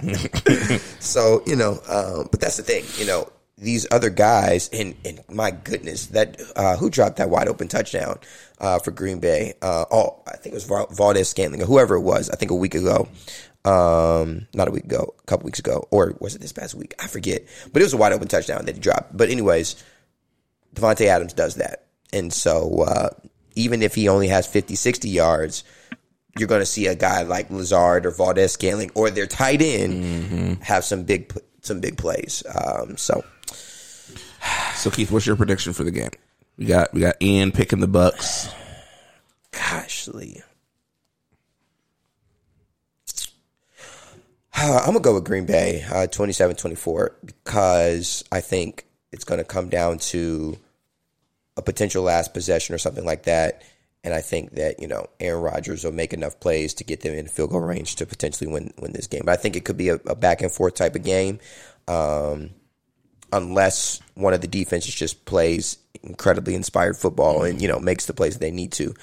So 0.99 1.41
you 1.45 1.55
know, 1.55 1.79
um, 1.89 2.27
but 2.31 2.39
that's 2.39 2.57
the 2.57 2.63
thing. 2.63 2.85
You 2.97 3.05
know, 3.05 3.31
these 3.57 3.87
other 3.91 4.09
guys, 4.09 4.69
and 4.73 4.95
and 5.05 5.21
my 5.29 5.51
goodness, 5.51 6.07
that 6.07 6.39
uh, 6.55 6.77
who 6.77 6.89
dropped 6.89 7.17
that 7.17 7.29
wide 7.29 7.47
open 7.47 7.67
touchdown 7.67 8.19
uh, 8.59 8.79
for 8.79 8.91
Green 8.91 9.19
Bay? 9.19 9.53
Uh, 9.61 9.85
oh, 9.91 10.21
I 10.27 10.37
think 10.37 10.53
it 10.53 10.55
was 10.55 10.65
Val- 10.65 10.87
Valdes-Scantling 10.87 11.61
or 11.61 11.65
whoever 11.65 11.95
it 11.95 12.01
was. 12.01 12.29
I 12.29 12.35
think 12.35 12.51
a 12.51 12.55
week 12.55 12.75
ago. 12.75 13.07
Um, 13.63 14.47
not 14.55 14.67
a 14.67 14.71
week 14.71 14.85
ago, 14.85 15.13
a 15.19 15.25
couple 15.27 15.45
weeks 15.45 15.59
ago, 15.59 15.87
or 15.91 16.15
was 16.19 16.33
it 16.33 16.41
this 16.41 16.51
past 16.51 16.73
week? 16.73 16.95
I 16.99 17.05
forget. 17.05 17.43
But 17.71 17.83
it 17.83 17.85
was 17.85 17.93
a 17.93 17.97
wide 17.97 18.11
open 18.11 18.27
touchdown 18.27 18.65
that 18.65 18.73
he 18.75 18.81
dropped. 18.81 19.15
But 19.15 19.29
anyways, 19.29 19.83
Davante 20.73 21.05
Adams 21.05 21.33
does 21.33 21.55
that, 21.55 21.85
and 22.11 22.33
so 22.33 22.81
uh, 22.81 23.09
even 23.55 23.83
if 23.83 23.93
he 23.93 24.07
only 24.07 24.29
has 24.29 24.47
50, 24.47 24.75
60 24.75 25.09
yards. 25.09 25.63
You're 26.37 26.47
going 26.47 26.61
to 26.61 26.65
see 26.65 26.87
a 26.87 26.95
guy 26.95 27.23
like 27.23 27.49
Lazard 27.49 28.05
or 28.05 28.11
Valdes-Scantling 28.11 28.91
or 28.95 29.09
their 29.09 29.27
tight 29.27 29.61
end 29.61 30.63
have 30.63 30.83
some 30.85 31.03
big 31.03 31.33
some 31.61 31.79
big 31.79 31.97
plays. 31.97 32.43
Um, 32.55 32.97
so 32.97 33.23
so 34.75 34.89
Keith, 34.89 35.11
what's 35.11 35.27
your 35.27 35.35
prediction 35.35 35.73
for 35.73 35.83
the 35.83 35.91
game? 35.91 36.09
We 36.57 36.65
got 36.65 36.93
we 36.93 37.01
got 37.01 37.21
Ian 37.21 37.51
picking 37.51 37.79
the 37.79 37.87
Bucs. 37.87 38.53
gosh, 39.51 40.07
Lee. 40.07 40.41
Uh, 44.53 44.79
I'm 44.79 44.87
gonna 44.87 44.99
go 44.99 45.15
with 45.15 45.23
Green 45.23 45.45
Bay, 45.45 45.83
uh, 45.89 46.07
27-24, 46.07 47.09
because 47.25 48.23
I 48.31 48.41
think 48.41 48.85
it's 49.11 49.23
gonna 49.23 49.43
come 49.43 49.69
down 49.69 49.97
to 49.99 50.57
a 51.57 51.61
potential 51.61 52.03
last 52.03 52.33
possession 52.33 52.75
or 52.75 52.77
something 52.77 53.05
like 53.05 53.23
that. 53.23 53.63
And 54.03 54.13
I 54.13 54.21
think 54.21 54.53
that 54.55 54.79
you 54.79 54.87
know 54.87 55.07
Aaron 55.19 55.43
Rodgers 55.43 55.83
will 55.83 55.91
make 55.91 56.13
enough 56.13 56.39
plays 56.39 56.73
to 56.75 56.83
get 56.83 57.01
them 57.01 57.13
in 57.13 57.27
field 57.27 57.51
goal 57.51 57.61
range 57.61 57.95
to 57.97 58.05
potentially 58.05 58.51
win 58.51 58.73
win 58.79 58.93
this 58.93 59.07
game. 59.07 59.21
But 59.25 59.33
I 59.33 59.41
think 59.41 59.55
it 59.55 59.65
could 59.65 59.77
be 59.77 59.89
a, 59.89 59.95
a 60.07 60.15
back 60.15 60.41
and 60.41 60.51
forth 60.51 60.75
type 60.75 60.95
of 60.95 61.03
game, 61.03 61.39
um, 61.87 62.49
unless 63.31 63.99
one 64.15 64.33
of 64.33 64.41
the 64.41 64.47
defenses 64.47 64.95
just 64.95 65.25
plays 65.25 65.77
incredibly 66.03 66.55
inspired 66.55 66.97
football 66.97 67.43
and 67.43 67.61
you 67.61 67.67
know 67.67 67.79
makes 67.79 68.07
the 68.07 68.13
plays 68.13 68.39
they 68.39 68.51
need 68.51 68.71
to. 68.73 68.93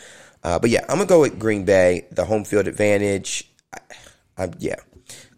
Uh, 0.42 0.58
but 0.58 0.70
yeah, 0.70 0.80
I'm 0.88 0.96
gonna 0.96 1.06
go 1.06 1.20
with 1.20 1.38
Green 1.38 1.64
Bay, 1.64 2.06
the 2.10 2.24
home 2.24 2.44
field 2.44 2.66
advantage. 2.66 3.48
I, 3.72 3.78
I, 4.36 4.50
yeah, 4.58 4.76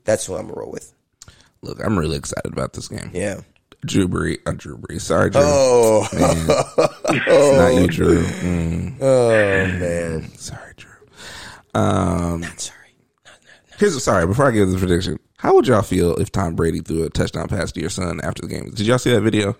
that's 0.05 0.29
what 0.29 0.41
I'm 0.41 0.47
gonna 0.47 0.61
roll 0.61 0.73
with. 0.73 0.93
Look, 1.63 1.85
I'm 1.85 1.99
really 1.99 2.17
excited 2.17 2.53
about 2.53 2.73
this 2.73 2.89
game. 2.89 3.11
Yeah. 3.13 3.41
Drew 3.85 4.09
Brees, 4.09 4.39
uh, 4.47 4.53
Drew 4.53 4.77
Brees. 4.77 5.01
Sorry, 5.03 5.31
Drew. 5.31 5.41
Oh, 5.43 6.07
It's 6.13 7.57
not 7.59 7.75
you, 7.81 7.87
Drew. 7.89 8.23
Mm, 8.25 8.97
oh 9.01 9.31
man. 9.79 10.29
sorry, 10.37 10.73
Drew. 10.77 10.91
Um, 11.75 12.43
Sorry. 12.57 12.77
here's 13.79 14.03
sorry. 14.03 14.27
Before 14.27 14.47
I 14.47 14.51
give 14.51 14.71
the 14.71 14.79
prediction, 14.79 15.19
how 15.39 15.55
would 15.55 15.67
y'all 15.67 15.83
feel 15.83 16.17
if 16.17 16.31
Tom 16.33 16.55
Brady 16.57 16.81
threw 16.81 17.05
a 17.05 17.11
touchdown 17.11 17.49
pass 17.49 17.73
to 17.73 17.81
your 17.81 17.91
son 17.91 18.21
after 18.23 18.43
the 18.43 18.49
game? 18.49 18.71
Did 18.71 18.87
y'all 18.87 18.99
see 18.99 19.11
that 19.13 19.21
video? 19.23 19.57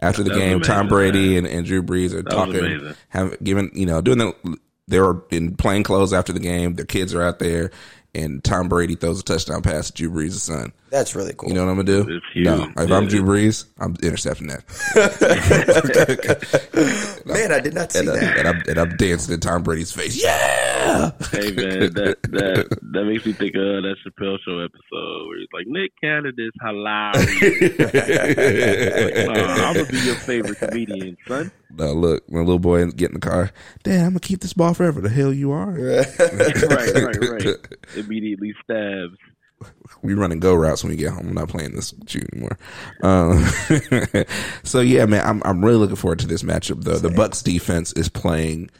After 0.00 0.22
the 0.22 0.30
That 0.30 0.36
was 0.36 0.42
game, 0.44 0.60
Tom 0.60 0.86
Brady 0.88 1.34
man. 1.34 1.44
and, 1.44 1.46
and 1.58 1.66
Drew 1.66 1.82
Brees 1.82 2.12
are 2.12 2.22
was 2.22 2.24
talking, 2.32 2.56
amazing. 2.58 2.94
have 3.08 3.36
given 3.42 3.70
you 3.74 3.84
know 3.84 4.00
doing 4.00 4.18
the 4.18 4.56
they 4.86 5.00
were 5.00 5.24
in 5.30 5.56
plain 5.56 5.82
clothes 5.82 6.12
after 6.12 6.32
the 6.32 6.38
game. 6.40 6.74
Their 6.74 6.86
kids 6.86 7.12
are 7.14 7.22
out 7.22 7.40
there, 7.40 7.72
and 8.14 8.42
Tom 8.44 8.68
Brady 8.68 8.94
throws 8.94 9.18
a 9.20 9.24
touchdown 9.24 9.60
pass 9.60 9.90
to 9.90 10.08
Drew 10.08 10.10
Brees' 10.10 10.34
son. 10.34 10.72
That's 10.90 11.14
really 11.14 11.32
cool. 11.36 11.48
You 11.50 11.54
know 11.54 11.64
what 11.66 11.70
I'm 11.72 11.76
gonna 11.84 12.04
do? 12.04 12.16
It's 12.16 12.26
huge. 12.32 12.44
No, 12.46 12.64
if 12.76 12.90
I'm 12.90 13.04
Yeah. 13.04 13.08
Drew 13.08 13.22
Brees, 13.22 13.64
I'm 13.78 13.94
intercepting 14.02 14.46
that, 14.48 14.64
man, 17.26 17.52
I 17.52 17.60
did 17.60 17.74
not 17.74 17.92
see 17.92 17.98
and, 18.00 18.08
uh, 18.08 18.14
that. 18.14 18.38
and 18.38 18.48
I'm 18.48 18.62
and 18.68 18.78
I'm 18.78 18.96
dancing 18.96 19.34
in 19.34 19.40
Tom 19.40 19.62
Brady's 19.62 19.92
face. 19.92 20.16
Yeah, 20.22 21.10
Hey 21.30 21.52
man, 21.52 21.92
that 21.94 22.16
that 22.30 22.78
that 22.92 23.04
makes 23.04 23.26
me 23.26 23.32
think 23.32 23.54
of 23.54 23.82
that 23.82 23.96
Chappelle 24.06 24.38
Show 24.44 24.60
episode 24.60 25.26
where 25.28 25.38
he's 25.38 25.48
like, 25.52 25.66
Nick 25.66 25.92
Canada's 26.02 26.52
hilarious. 26.62 27.78
Uh, 29.28 29.64
I'm 29.66 29.74
gonna 29.74 29.86
be 29.86 29.98
your 29.98 30.14
favorite 30.16 30.58
comedian, 30.58 31.16
son. 31.26 31.50
no, 31.70 31.92
look, 31.92 32.30
my 32.30 32.40
little 32.40 32.58
boy 32.58 32.84
get 32.90 33.10
in 33.10 33.14
the 33.14 33.20
car. 33.20 33.50
Dad, 33.82 34.00
I'm 34.04 34.10
gonna 34.10 34.20
keep 34.20 34.40
this 34.40 34.52
ball 34.52 34.74
forever. 34.74 35.00
The 35.00 35.08
hell 35.10 35.32
you 35.32 35.50
are? 35.52 35.70
right, 35.72 36.18
right, 36.94 37.44
right. 37.44 37.56
Immediately 37.96 38.54
stabs. 38.64 39.16
We 40.02 40.14
running 40.14 40.38
go 40.40 40.54
routes 40.54 40.84
when 40.84 40.90
we 40.90 40.96
get 40.96 41.12
home. 41.12 41.28
I'm 41.28 41.34
not 41.34 41.48
playing 41.48 41.74
this 41.74 41.92
you 42.10 42.24
anymore. 42.32 42.58
Um, 43.02 43.44
so 44.62 44.80
yeah, 44.80 45.06
man, 45.06 45.26
I'm 45.26 45.42
I'm 45.44 45.64
really 45.64 45.78
looking 45.78 45.96
forward 45.96 46.20
to 46.20 46.26
this 46.26 46.42
matchup. 46.42 46.84
The 46.84 46.98
the 46.98 47.08
Bucs 47.08 47.42
defense 47.42 47.92
is 47.94 48.08
playing 48.08 48.70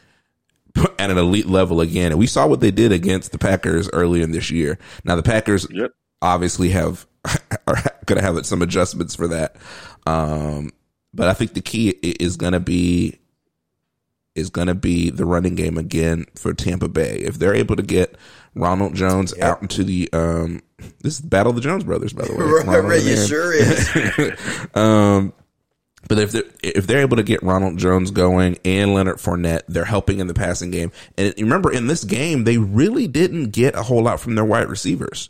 at 0.97 1.09
an 1.11 1.17
elite 1.17 1.47
level 1.47 1.81
again, 1.81 2.11
and 2.11 2.19
we 2.19 2.27
saw 2.27 2.47
what 2.47 2.61
they 2.61 2.71
did 2.71 2.91
against 2.91 3.31
the 3.31 3.37
Packers 3.37 3.89
earlier 3.91 4.23
in 4.23 4.31
this 4.31 4.49
year. 4.49 4.77
Now 5.03 5.15
the 5.15 5.23
Packers 5.23 5.67
Yep. 5.69 5.91
obviously 6.21 6.69
have 6.69 7.05
are 7.67 7.83
going 8.05 8.19
to 8.19 8.25
have 8.25 8.45
some 8.45 8.61
adjustments 8.61 9.15
for 9.15 9.27
that, 9.27 9.57
um, 10.05 10.71
but 11.13 11.27
I 11.27 11.33
think 11.33 11.53
the 11.53 11.61
key 11.61 11.89
is 11.89 12.37
going 12.37 12.53
to 12.53 12.59
be 12.61 13.19
is 14.35 14.49
going 14.49 14.67
to 14.67 14.75
be 14.75 15.09
the 15.09 15.25
running 15.25 15.55
game 15.55 15.77
again 15.77 16.25
for 16.35 16.53
Tampa 16.53 16.87
Bay. 16.87 17.17
If 17.17 17.39
they're 17.39 17.55
able 17.55 17.75
to 17.75 17.83
get 17.83 18.15
Ronald 18.55 18.95
Jones 18.95 19.37
out 19.39 19.61
into 19.61 19.83
the 19.83 20.09
um, 20.13 20.61
this 21.01 21.15
is 21.15 21.21
Battle 21.21 21.51
of 21.51 21.55
the 21.55 21.61
Jones 21.61 21.83
Brothers, 21.83 22.13
by 22.13 22.25
the 22.25 22.33
way. 22.33 22.39
Right, 22.65 22.83
right, 22.83 23.03
you 23.03 23.15
sure 23.17 23.53
is. 23.53 24.75
Um, 24.75 25.33
but 26.07 26.17
if 26.17 26.31
they're 26.31 26.43
if 26.63 26.87
they're 26.87 27.01
able 27.01 27.17
to 27.17 27.23
get 27.23 27.43
Ronald 27.43 27.77
Jones 27.77 28.11
going 28.11 28.57
and 28.65 28.93
Leonard 28.93 29.17
Fournette, 29.17 29.61
they're 29.67 29.85
helping 29.85 30.19
in 30.19 30.27
the 30.27 30.33
passing 30.33 30.71
game. 30.71 30.91
And 31.17 31.33
remember, 31.37 31.71
in 31.71 31.87
this 31.87 32.03
game, 32.03 32.43
they 32.43 32.57
really 32.57 33.07
didn't 33.07 33.51
get 33.51 33.75
a 33.75 33.83
whole 33.83 34.03
lot 34.03 34.19
from 34.19 34.35
their 34.35 34.45
wide 34.45 34.69
receivers. 34.69 35.29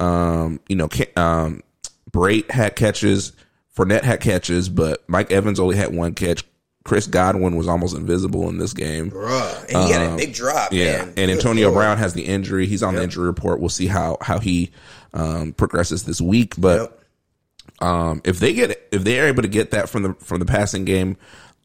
Um, 0.00 0.60
you 0.68 0.76
know, 0.76 0.88
um, 1.16 1.62
Brate 2.10 2.50
had 2.50 2.76
catches, 2.76 3.32
Fournette 3.76 4.02
had 4.04 4.20
catches, 4.20 4.68
but 4.68 5.06
Mike 5.08 5.30
Evans 5.30 5.60
only 5.60 5.76
had 5.76 5.94
one 5.94 6.14
catch. 6.14 6.44
Chris 6.86 7.06
Godwin 7.08 7.56
was 7.56 7.66
almost 7.68 7.96
invisible 7.96 8.48
in 8.48 8.58
this 8.58 8.72
game. 8.72 9.10
Bruh. 9.10 9.60
And 9.68 9.86
he 9.86 9.92
had 9.92 10.12
a 10.12 10.16
big 10.16 10.32
drop, 10.32 10.70
Um, 10.70 10.78
Yeah, 10.78 10.98
man. 11.04 11.14
and 11.16 11.30
Antonio 11.32 11.68
Lord. 11.70 11.80
Brown 11.80 11.98
has 11.98 12.14
the 12.14 12.22
injury. 12.24 12.66
He's 12.66 12.82
on 12.82 12.94
the 12.94 13.02
injury 13.02 13.26
report. 13.26 13.58
We'll 13.60 13.68
see 13.68 13.88
how 13.88 14.18
how 14.20 14.38
he 14.38 14.70
um, 15.12 15.52
progresses 15.52 16.04
this 16.04 16.20
week. 16.20 16.54
But 16.56 16.80
Yep. 16.80 17.88
um, 17.88 18.22
if 18.24 18.38
they 18.38 18.54
get 18.54 18.88
if 18.92 19.02
they 19.04 19.20
are 19.20 19.26
able 19.26 19.42
to 19.42 19.48
get 19.48 19.72
that 19.72 19.88
from 19.88 20.02
the 20.04 20.14
from 20.20 20.38
the 20.38 20.46
passing 20.46 20.84
game, 20.84 21.16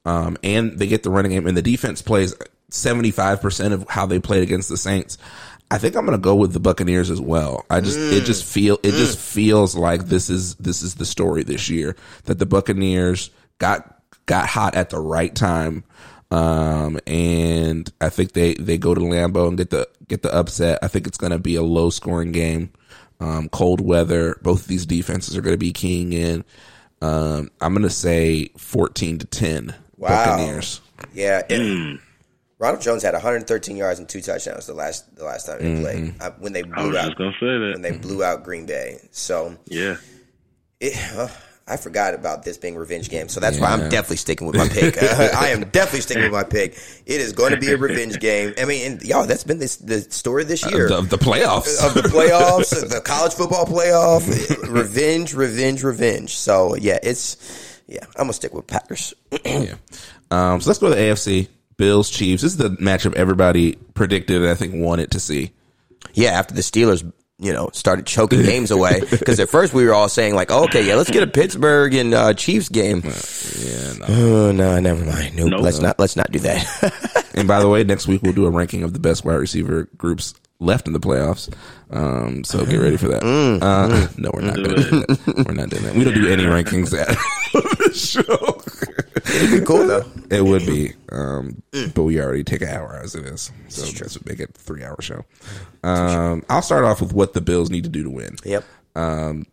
um, 0.06 0.38
and 0.44 0.78
they 0.80 0.88
get 0.88 1.04
the 1.04 1.10
running 1.12 1.32
game, 1.32 1.46
and 1.48 1.56
the 1.56 1.62
defense 1.62 2.02
plays 2.02 2.34
seventy 2.70 3.12
five 3.12 3.42
percent 3.42 3.74
of 3.74 3.86
how 3.90 4.06
they 4.08 4.20
played 4.20 4.42
against 4.44 4.70
the 4.70 4.78
Saints, 4.78 5.18
I 5.70 5.78
think 5.78 5.96
I'm 5.96 6.06
going 6.06 6.18
to 6.18 6.22
go 6.22 6.36
with 6.36 6.54
the 6.54 6.60
Buccaneers 6.60 7.12
as 7.12 7.22
well. 7.22 7.64
I 7.70 7.80
just 7.82 8.00
it 8.00 8.26
just 8.26 8.44
feel 8.44 8.80
it 8.82 8.92
just 8.94 9.20
feels 9.20 9.76
like 9.76 10.06
this 10.08 10.30
is 10.32 10.56
this 10.56 10.82
is 10.82 10.96
the 10.96 11.06
story 11.06 11.44
this 11.44 11.70
year 11.70 11.96
that 12.26 12.40
the 12.40 12.46
Buccaneers 12.48 13.30
got 13.60 14.01
got 14.26 14.48
hot 14.48 14.76
at 14.76 14.90
the 14.90 15.00
right 15.00 15.34
time. 15.34 15.84
Um, 16.32 17.00
and 17.08 17.92
I 18.00 18.10
think 18.10 18.32
they, 18.34 18.54
they 18.54 18.78
go 18.78 18.94
to 18.96 19.02
Lambeau 19.02 19.48
and 19.50 19.58
get 19.58 19.70
the, 19.70 19.88
get 20.08 20.22
the 20.22 20.34
upset. 20.34 20.80
I 20.82 20.88
think 20.88 21.08
it's 21.08 21.18
going 21.18 21.32
to 21.32 21.40
be 21.40 21.56
a 21.56 21.62
low 21.64 21.90
scoring 21.90 22.32
game. 22.32 22.72
Um, 23.20 23.50
cold 23.50 23.82
weather. 23.82 24.38
Both 24.42 24.62
of 24.62 24.68
these 24.68 24.86
defenses 24.86 25.36
are 25.38 25.42
going 25.42 25.54
to 25.54 25.58
be 25.60 25.74
keying 25.74 26.14
in. 26.14 26.44
Um, 27.02 27.52
I'm 27.60 27.74
going 27.74 27.84
to 27.84 27.90
say 27.90 28.48
14 28.58 29.20
to 29.20 29.26
10 29.26 29.76
Wow. 29.98 30.26
Buccaneers. 30.38 30.82
Yeah. 31.14 31.42
and 31.50 32.00
Ronald 32.58 32.82
Jones 32.82 33.04
had 33.04 33.14
113 33.14 33.76
yards 33.76 34.00
and 34.00 34.08
two 34.08 34.22
touchdowns 34.22 34.66
the 34.68 34.74
last 34.74 35.16
the 35.16 35.24
last 35.26 35.46
time 35.48 35.60
they 35.60 35.66
Mm-hmm. 35.66 35.82
played 35.84 36.14
uh, 36.22 36.32
when 36.40 36.54
they 36.54 36.62
I 36.62 36.64
blew 36.64 36.88
was 36.90 36.96
out 36.98 37.06
just 37.08 37.18
gonna 37.18 37.32
say 37.40 37.46
when 37.46 37.82
that. 37.82 37.82
they 37.82 37.98
blew 37.98 38.24
out 38.24 38.44
Green 38.44 38.66
Bay. 38.68 39.00
So 39.12 39.56
Yeah. 39.66 39.98
it, 40.80 40.96
uh, 41.18 41.28
I 41.68 41.78
forgot 41.78 42.14
about 42.14 42.44
this 42.44 42.58
being 42.58 42.76
revenge 42.76 43.10
game, 43.10 43.30
so 43.30 43.40
that's 43.40 43.60
why 43.60 43.72
I'm 43.72 43.90
definitely 43.90 44.18
sticking 44.18 44.48
with 44.48 44.58
my 44.58 44.68
pick. 44.68 45.02
Uh, 45.02 45.30
I 45.36 45.50
am 45.50 45.62
definitely 45.70 46.02
sticking 46.02 46.24
with 46.24 46.32
my 46.32 46.44
pick. 46.44 46.74
It 47.06 47.22
is 47.22 47.34
going 47.34 47.52
to 47.52 47.60
be 47.60 47.72
a 47.72 47.78
revenge 47.78 48.20
game. 48.20 48.54
I 48.60 48.66
mean, 48.66 48.92
and, 48.92 49.02
y'all, 49.04 49.26
that's 49.26 49.44
been 49.44 49.60
this, 49.60 49.78
the 49.78 50.02
story 50.02 50.44
this 50.44 50.70
year 50.70 50.92
Of 50.92 51.10
the, 51.10 51.18
the 51.18 51.24
playoffs. 51.24 51.86
of 51.86 51.94
the 51.94 52.02
playoffs, 52.02 52.72
the 52.90 53.02
college 53.02 53.34
football 53.34 53.66
playoff, 53.66 54.28
revenge, 54.70 55.34
revenge, 55.34 55.84
revenge. 55.84 56.36
So 56.36 56.76
yeah, 56.76 57.00
it's 57.02 57.80
yeah, 57.88 58.04
I'm 58.16 58.24
gonna 58.24 58.34
stick 58.34 58.54
with 58.54 58.68
Packers. 58.68 59.14
yeah. 59.46 59.76
Um, 60.32 60.62
so 60.62 60.70
let's 60.70 60.80
go 60.80 60.90
to 60.90 60.96
the 60.96 61.02
AFC. 61.02 61.48
Bills, 61.78 62.10
Chiefs. 62.10 62.44
This 62.44 62.52
is 62.52 62.58
the 62.58 62.70
matchup 62.70 63.16
everybody 63.16 63.76
predicted 63.96 64.38
and 64.42 64.48
I 64.48 64.56
think 64.56 64.76
wanted 64.76 65.12
to 65.12 65.20
see. 65.20 65.52
yeah, 66.14 66.30
after 66.32 66.54
the 66.54 66.62
Steelers, 66.62 67.12
you 67.42 67.52
know, 67.52 67.70
started 67.74 68.06
choking 68.06 68.44
games 68.44 68.72
away, 68.72 69.02
because 69.10 69.40
at 69.40 69.50
first 69.50 69.74
we 69.74 69.84
were 69.86 69.94
all 69.94 70.08
saying 70.08 70.36
like, 70.36 70.52
oh, 70.52 70.64
okay, 70.66 70.88
yeah, 70.88 70.96
let's 70.96 71.10
get 71.10 71.24
a 71.24 71.28
Pittsburgh 71.28 71.94
and 71.96 72.14
uh, 72.14 72.34
Chiefs 72.36 72.70
game. 72.70 73.02
Yeah. 73.04 73.94
No. 73.94 74.06
Oh 74.08 74.52
no, 74.52 74.80
never 74.80 75.04
mind. 75.04 75.36
Nope, 75.36 75.50
Nope. 75.52 75.62
let's 75.62 75.80
not 75.80 76.00
let's 76.00 76.16
not 76.16 76.32
do 76.32 76.40
that. 76.40 77.18
And 77.34 77.48
by 77.48 77.62
the 77.62 77.70
way, 77.70 77.82
next 77.86 78.08
week 78.08 78.22
we'll 78.24 78.34
do 78.34 78.46
a 78.46 78.50
ranking 78.50 78.84
of 78.84 78.92
the 78.92 79.00
best 79.00 79.24
wide 79.24 79.36
receiver 79.36 79.88
groups 79.98 80.34
left 80.60 80.86
in 80.86 80.92
the 80.92 81.00
playoffs. 81.00 81.50
Um, 81.90 82.44
so 82.44 82.66
get 82.66 82.76
ready 82.76 82.98
for 82.98 83.08
that. 83.08 83.24
Mm, 83.24 83.62
uh, 83.64 84.08
no, 84.18 84.32
we're 84.34 84.42
not 84.42 84.56
doing 84.56 84.76
that. 84.76 85.46
We're 85.48 85.54
not 85.54 85.70
doing 85.70 85.84
that. 85.84 85.96
We 85.96 86.04
don't 86.04 86.14
do 86.14 86.28
any 86.28 86.44
rankings 86.56 86.94
at 86.94 87.08
the 87.54 87.94
show. 87.94 88.62
It'd 89.16 89.60
be 89.60 89.66
cool 89.66 89.88
though. 89.88 90.06
It 90.32 90.46
would 90.46 90.66
be, 90.66 90.94
um, 91.12 91.62
but 91.94 92.04
we 92.04 92.22
already 92.22 92.46
take 92.46 92.62
an 92.62 92.70
hour 92.70 92.98
as 93.04 93.16
it 93.16 93.26
is, 93.26 93.52
so 93.68 93.82
this 93.82 94.18
would 94.18 94.26
make 94.26 94.40
it 94.40 94.52
a 94.52 94.54
three 94.54 94.82
hour 94.82 94.96
show. 95.02 95.26
Um, 95.84 96.46
I'll 96.50 96.62
start 96.62 96.86
off 96.86 97.02
with 97.02 97.12
what 97.12 97.34
the 97.34 97.42
Bills 97.42 97.70
need 97.70 97.84
to 97.84 97.90
do 97.90 98.04
to 98.04 98.10
win. 98.10 98.38
Yep. 98.46 98.64
Um, 98.96 99.46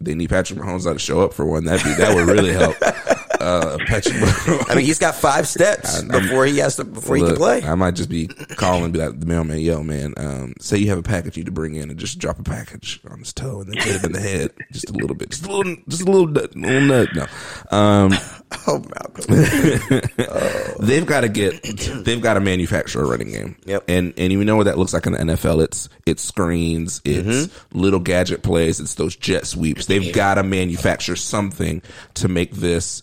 they 0.00 0.14
need 0.14 0.30
Patrick 0.30 0.60
Mahomes 0.60 0.84
to 0.84 0.98
show 1.00 1.20
up 1.20 1.32
for 1.34 1.44
one. 1.44 1.64
That 1.64 1.82
be 1.82 1.94
that 1.94 2.14
would 2.14 2.28
really 2.28 2.52
help. 2.52 2.76
Uh, 3.44 3.78
I 4.68 4.74
mean, 4.74 4.84
he's 4.84 4.98
got 4.98 5.14
five 5.14 5.46
steps 5.46 6.02
before 6.02 6.46
he 6.46 6.58
has 6.58 6.76
to 6.76 6.84
before 6.84 7.16
he 7.16 7.22
can 7.22 7.36
play. 7.36 7.62
I 7.62 7.74
might 7.74 7.94
just 7.94 8.08
be 8.08 8.26
calling 8.26 8.92
be 8.92 8.98
like 8.98 9.20
the 9.20 9.26
mailman, 9.26 9.60
yo 9.60 9.82
man, 9.82 10.14
um, 10.16 10.54
say 10.60 10.78
you 10.78 10.88
have 10.88 10.98
a 10.98 11.02
package 11.02 11.36
you 11.36 11.42
need 11.42 11.46
to 11.46 11.52
bring 11.52 11.74
in 11.74 11.90
and 11.90 11.98
just 11.98 12.18
drop 12.18 12.38
a 12.38 12.42
package 12.42 13.00
on 13.10 13.18
his 13.18 13.32
toe 13.32 13.60
and 13.60 13.72
then 13.72 13.82
hit 13.82 14.00
him 14.00 14.06
in 14.06 14.12
the 14.12 14.20
head 14.20 14.52
just 14.72 14.88
a 14.90 14.92
little 14.92 15.16
bit, 15.16 15.30
just 15.30 15.46
a 15.46 15.52
little, 15.52 15.76
just 15.88 16.02
a 16.02 16.04
little, 16.06 16.26
nut, 16.26 16.56
little 16.56 16.80
nut. 16.80 17.08
No, 17.14 17.76
um, 17.76 18.12
Oh, 18.66 18.78
Malcolm. 18.78 20.76
they've 20.86 21.06
got 21.06 21.22
to 21.22 21.28
get, 21.28 21.62
they've 22.04 22.20
got 22.20 22.34
to 22.34 22.40
manufacture 22.40 23.02
a 23.02 23.06
running 23.06 23.30
game. 23.30 23.56
Yep. 23.64 23.84
And 23.88 24.14
and 24.16 24.32
you 24.32 24.44
know 24.44 24.56
what 24.56 24.64
that 24.64 24.78
looks 24.78 24.92
like 24.94 25.06
in 25.06 25.12
the 25.12 25.18
NFL? 25.18 25.62
It's 25.62 25.88
it's 26.06 26.22
screens, 26.22 27.00
it's 27.04 27.52
little 27.72 28.00
gadget 28.00 28.42
plays, 28.42 28.80
it's 28.80 28.94
those 28.94 29.16
jet 29.16 29.46
sweeps. 29.46 29.86
They've 29.86 30.14
got 30.14 30.34
to 30.34 30.42
manufacture 30.42 31.16
something 31.16 31.82
to 32.14 32.28
make 32.28 32.52
this 32.52 33.02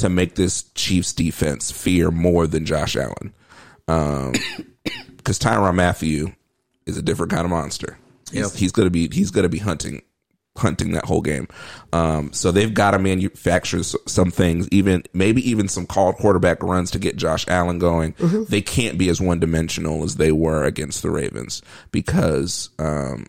to 0.00 0.08
make 0.08 0.34
this 0.34 0.64
Chiefs 0.74 1.12
defense 1.12 1.70
fear 1.70 2.10
more 2.10 2.46
than 2.46 2.64
Josh 2.66 2.96
Allen. 2.96 3.32
Um, 3.88 4.32
because 5.16 5.38
Tyrann 5.38 5.74
Mathieu 5.74 6.32
is 6.86 6.96
a 6.96 7.02
different 7.02 7.30
kind 7.32 7.44
of 7.44 7.50
monster. 7.50 7.98
He's, 8.32 8.40
Yep. 8.42 8.52
he's 8.52 8.72
gonna 8.72 8.90
be 8.90 9.08
he's 9.12 9.30
gonna 9.30 9.48
be 9.48 9.58
hunting 9.58 10.02
hunting 10.56 10.92
that 10.92 11.04
whole 11.04 11.20
game. 11.22 11.48
Um, 11.92 12.32
so 12.32 12.50
they've 12.52 12.72
got 12.74 12.90
to 12.90 12.98
manufacture 12.98 13.82
some 13.82 14.30
things, 14.30 14.68
even 14.70 15.04
maybe 15.12 15.48
even 15.48 15.68
some 15.68 15.86
called 15.86 16.16
quarterback 16.16 16.62
runs 16.62 16.90
to 16.92 16.98
get 16.98 17.16
Josh 17.16 17.46
Allen 17.48 17.78
going. 17.78 18.14
They 18.48 18.60
can't 18.60 18.98
be 18.98 19.08
as 19.08 19.20
one 19.20 19.40
dimensional 19.40 20.02
as 20.02 20.16
they 20.16 20.32
were 20.32 20.64
against 20.64 21.02
the 21.02 21.10
Ravens 21.10 21.62
because 21.92 22.68
um, 22.78 23.26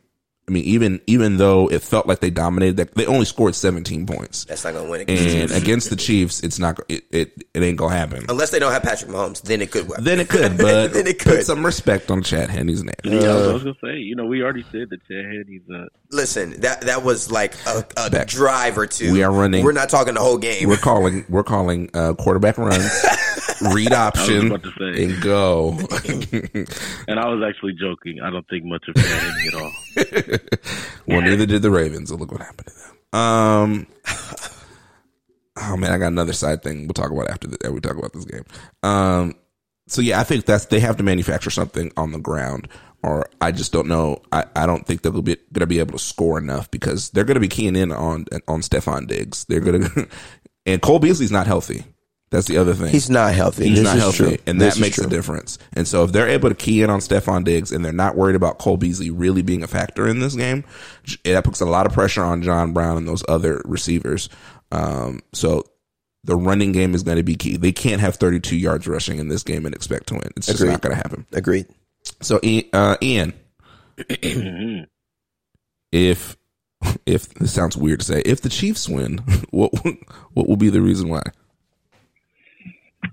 I 0.52 0.54
mean 0.54 0.66
even 0.66 1.00
even 1.08 1.38
though 1.38 1.70
it 1.72 1.82
felt 1.82 2.08
like 2.08 2.20
they 2.20 2.30
dominated, 2.30 2.76
that 2.76 2.94
they 2.96 3.06
only 3.06 3.24
scored 3.24 3.56
17 3.56 4.06
points. 4.06 4.44
That's 4.44 4.66
not 4.66 4.74
gonna 4.74 4.90
win 4.90 5.00
against 5.02 5.24
the 5.24 5.30
And 5.40 5.50
Chiefs. 5.50 5.62
against 5.64 5.90
the 5.92 5.96
Chiefs, 5.96 6.40
it's 6.44 6.60
not 6.60 6.78
it, 6.90 7.06
it 7.10 7.44
it 7.54 7.64
ain't 7.64 7.78
gonna 7.78 7.96
happen. 7.96 8.26
Unless 8.28 8.50
they 8.52 8.60
don't 8.60 8.74
have 8.74 8.84
Patrick 8.84 9.10
Mahomes, 9.12 9.42
then 9.44 9.62
it 9.62 9.72
could 9.72 9.88
work. 9.88 10.00
Then 10.02 10.20
it 10.20 10.28
could, 10.28 10.58
but 10.58 10.88
Then 10.94 11.08
it 11.08 11.20
put 11.20 11.28
could. 11.36 11.46
some 11.46 11.66
respect 11.66 12.12
on 12.12 12.22
Chad 12.22 12.50
Henne's 12.50 12.84
name. 12.84 12.94
Yeah, 13.06 13.30
I 13.32 13.54
was 13.54 13.64
gonna 13.64 13.76
say, 13.82 13.96
you 14.00 14.16
know, 14.18 14.26
we 14.26 14.44
already 14.44 14.64
said 14.74 14.90
that 14.90 15.00
Chad 15.08 15.24
Henne's 15.26 15.70
uh, 15.74 15.86
Listen, 16.12 16.60
that 16.60 16.82
that 16.82 17.02
was 17.04 17.32
like 17.32 17.56
a, 17.66 17.86
a 17.96 18.10
Back. 18.10 18.28
drive 18.28 18.78
or 18.78 18.88
two. 18.88 19.14
We 19.14 19.24
are 19.24 19.32
running- 19.32 19.64
We're 19.64 19.72
not 19.72 19.88
talking 19.88 20.16
the 20.16 20.20
whole 20.20 20.38
game. 20.38 20.68
We're 20.68 20.76
calling 20.76 21.24
we're 21.30 21.44
calling 21.46 21.90
uh, 21.94 22.14
quarterback 22.16 22.58
runs, 22.58 22.84
read 23.74 23.94
option, 23.94 24.48
about 24.48 24.64
to 24.64 24.72
say. 24.78 25.04
and 25.04 25.22
go. 25.22 25.72
and 27.08 27.20
I 27.20 27.28
was 27.28 27.44
actually 27.48 27.74
joking. 27.74 28.20
I 28.22 28.30
don't 28.30 28.48
think 28.50 28.66
much 28.66 28.84
of 28.88 28.96
Chad 28.96 29.48
at 29.48 29.54
all. 29.54 29.72
well, 31.08 31.22
neither 31.22 31.46
did 31.46 31.62
the 31.62 31.72
Ravens. 31.72 32.10
So 32.10 32.16
look 32.16 32.32
what 32.32 32.42
happened 32.42 32.68
to 32.68 32.74
them. 32.74 33.20
Um. 33.20 33.88
Oh 35.58 35.78
man, 35.78 35.92
I 35.92 35.98
got 35.98 36.08
another 36.08 36.34
side 36.34 36.64
thing 36.64 36.88
we'll 36.88 36.94
talk 36.94 37.12
about 37.12 37.30
after 37.30 37.48
the, 37.48 37.72
we 37.72 37.80
talk 37.82 37.98
about 37.98 38.14
this 38.14 38.26
game. 38.26 38.46
Um. 38.84 39.36
So 39.88 40.02
yeah, 40.02 40.20
I 40.20 40.24
think 40.24 40.46
that's 40.46 40.66
they 40.66 40.80
have 40.80 40.98
to 40.98 41.04
manufacture 41.04 41.50
something 41.50 41.92
on 41.98 42.14
the 42.14 42.20
ground, 42.20 42.68
or 43.04 43.28
I 43.42 43.52
just 43.52 43.74
don't 43.74 43.88
know. 43.88 44.22
I, 44.32 44.46
I 44.56 44.66
don't 44.66 44.86
think 44.88 45.02
they're 45.02 45.12
gonna 45.12 45.24
be 45.24 45.38
gonna 45.52 45.68
be 45.68 45.80
able 45.80 45.98
to 45.98 46.04
score 46.04 46.38
enough 46.38 46.72
because 46.72 47.10
they're 47.10 47.26
gonna 47.26 47.42
be 47.42 47.50
keying 47.50 47.76
in 47.76 47.92
on 47.92 48.26
on 48.48 48.62
Stefon 48.62 49.08
Diggs. 49.08 49.46
They're 49.46 49.60
gonna 49.60 49.90
and 50.66 50.82
Cole 50.82 51.00
Beasley's 51.00 51.32
not 51.32 51.48
healthy. 51.48 51.84
That's 52.32 52.48
the 52.48 52.58
other 52.58 52.74
thing. 52.74 52.88
He's 52.88 53.10
not 53.10 53.34
healthy. 53.34 53.68
He's 53.68 53.80
This 53.80 53.84
not 53.86 53.98
healthy, 53.98 54.18
true. 54.18 54.38
and 54.48 54.60
This 54.60 54.76
that 54.76 54.78
is 54.78 54.82
makes 54.82 54.96
true. 54.96 55.06
a 55.06 55.10
difference. 55.10 55.58
And 55.74 55.86
so, 55.88 56.06
if 56.06 56.14
they're 56.14 56.30
able 56.30 56.48
to 56.50 56.56
key 56.56 56.82
in 56.82 56.90
on 56.90 57.00
Stefon 57.02 57.44
Diggs, 57.44 57.72
and 57.74 57.84
they're 57.84 57.92
not 57.92 58.16
worried 58.16 58.36
about 58.38 58.58
Cole 58.58 58.78
Beasley 58.78 59.10
really 59.10 59.42
being 59.42 59.64
a 59.64 59.68
factor 59.68 60.08
in 60.08 60.20
this 60.20 60.34
game, 60.34 60.64
that 61.26 61.44
puts 61.44 61.60
a 61.60 61.66
lot 61.66 61.86
of 61.86 61.92
pressure 61.94 62.24
on 62.24 62.42
John 62.42 62.72
Brown 62.72 62.96
and 62.98 63.06
those 63.08 63.24
other 63.28 63.62
receivers. 63.66 64.30
Um, 64.72 65.20
so 65.34 65.66
the 66.24 66.36
running 66.38 66.72
game 66.72 66.96
is 66.96 67.04
going 67.04 67.18
to 67.18 67.24
be 67.24 67.36
key. 67.36 67.58
They 67.58 67.74
can't 67.74 68.00
have 68.00 68.16
32 68.16 68.56
yards 68.56 68.88
rushing 68.88 69.20
in 69.20 69.28
this 69.28 69.44
game 69.44 69.66
and 69.66 69.76
expect 69.76 70.08
to 70.08 70.14
win. 70.14 70.30
It's 70.38 70.48
just 70.48 70.60
Agreed. 70.62 70.72
not 70.72 70.82
going 70.82 70.92
to 70.96 70.98
happen. 70.98 71.26
Agreed. 71.34 71.66
So, 72.22 72.40
Ian, 72.44 72.64
uh, 72.72 72.96
Ian 73.02 73.34
if 75.92 76.38
if 77.06 77.30
this 77.36 77.52
sounds 77.54 77.78
weird 77.78 78.00
to 78.00 78.06
say, 78.06 78.22
if 78.26 78.42
the 78.42 78.50
Chiefs 78.50 78.88
win, 78.90 79.18
what 79.52 79.72
what 80.34 80.48
will 80.48 80.56
be 80.58 80.70
the 80.70 80.82
reason 80.82 81.10
why? 81.10 81.22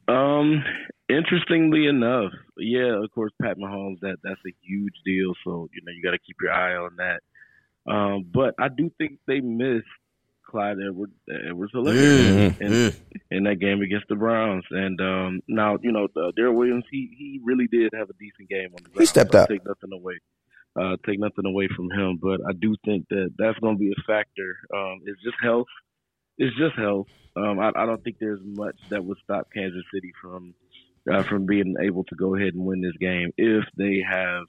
Um, 0.07 0.65
interestingly 1.09 1.87
enough, 1.87 2.33
yeah, 2.57 3.03
of 3.03 3.11
course, 3.13 3.33
Pat 3.41 3.59
Mahomes 3.59 4.01
that 4.01 4.17
that's 4.23 4.41
a 4.47 4.55
huge 4.63 4.95
deal. 5.05 5.33
So 5.45 5.69
you 5.73 5.83
know 5.85 5.93
you 5.93 6.03
got 6.03 6.13
to 6.13 6.19
keep 6.19 6.37
your 6.41 6.53
eye 6.53 6.77
on 6.77 6.97
that. 6.97 7.21
Um, 7.91 8.27
but 8.33 8.55
I 8.59 8.69
do 8.69 8.91
think 8.99 9.19
they 9.27 9.41
missed 9.41 9.87
Clyde 10.49 10.77
Edwards 10.85 11.13
Edwards 11.29 11.73
Helaire 11.73 11.95
Mm, 11.95 12.61
in, 12.61 12.95
in 13.31 13.45
that 13.45 13.61
game 13.61 13.83
against 13.83 14.09
the 14.09 14.17
Browns. 14.17 14.65
And 14.71 15.01
um, 15.01 15.41
now 15.49 15.79
you 15.83 15.93
know 15.93 16.09
uh, 16.17 16.33
Darrel 16.37 16.55
Williams, 16.55 16.85
he 16.91 17.11
he 17.17 17.41
really 17.45 17.67
did 17.67 17.93
have 17.95 18.11
a 18.11 18.15
decent 18.15 18.49
game 18.49 18.71
on 18.75 18.83
the 18.83 18.91
ground. 18.91 19.01
He 19.01 19.07
stepped 19.07 19.33
so 19.33 19.41
up. 19.41 19.49
Take 19.49 19.65
nothing 19.65 19.93
away. 19.93 20.21
Uh, 20.79 20.97
take 21.07 21.19
nothing 21.19 21.45
away 21.47 21.69
from 21.75 21.91
him, 21.91 22.19
but 22.23 22.41
I 22.49 22.53
do 22.53 22.77
think 22.85 23.09
that 23.11 23.31
that's 23.37 23.59
going 23.59 23.77
to 23.77 23.81
be 23.81 23.91
a 23.91 24.03
factor. 24.07 24.57
Um, 24.75 25.01
it's 25.07 25.21
just 25.23 25.37
health. 25.43 25.67
It's 26.37 26.57
just 26.57 26.77
health. 26.77 27.09
Um, 27.39 27.59
I, 27.61 27.71
I 27.77 27.87
don't 27.87 28.03
think 28.03 28.17
there's 28.19 28.41
much 28.43 28.77
that 28.91 29.05
would 29.05 29.19
stop 29.23 29.49
Kansas 29.55 29.85
City 29.93 30.13
from 30.21 30.55
uh, 31.11 31.23
from 31.23 31.47
being 31.47 31.75
able 31.83 32.05
to 32.05 32.17
go 32.17 32.35
ahead 32.35 32.55
and 32.55 32.65
win 32.65 32.81
this 32.81 32.97
game 33.01 33.31
if 33.37 33.65
they 33.77 34.03
have 34.09 34.45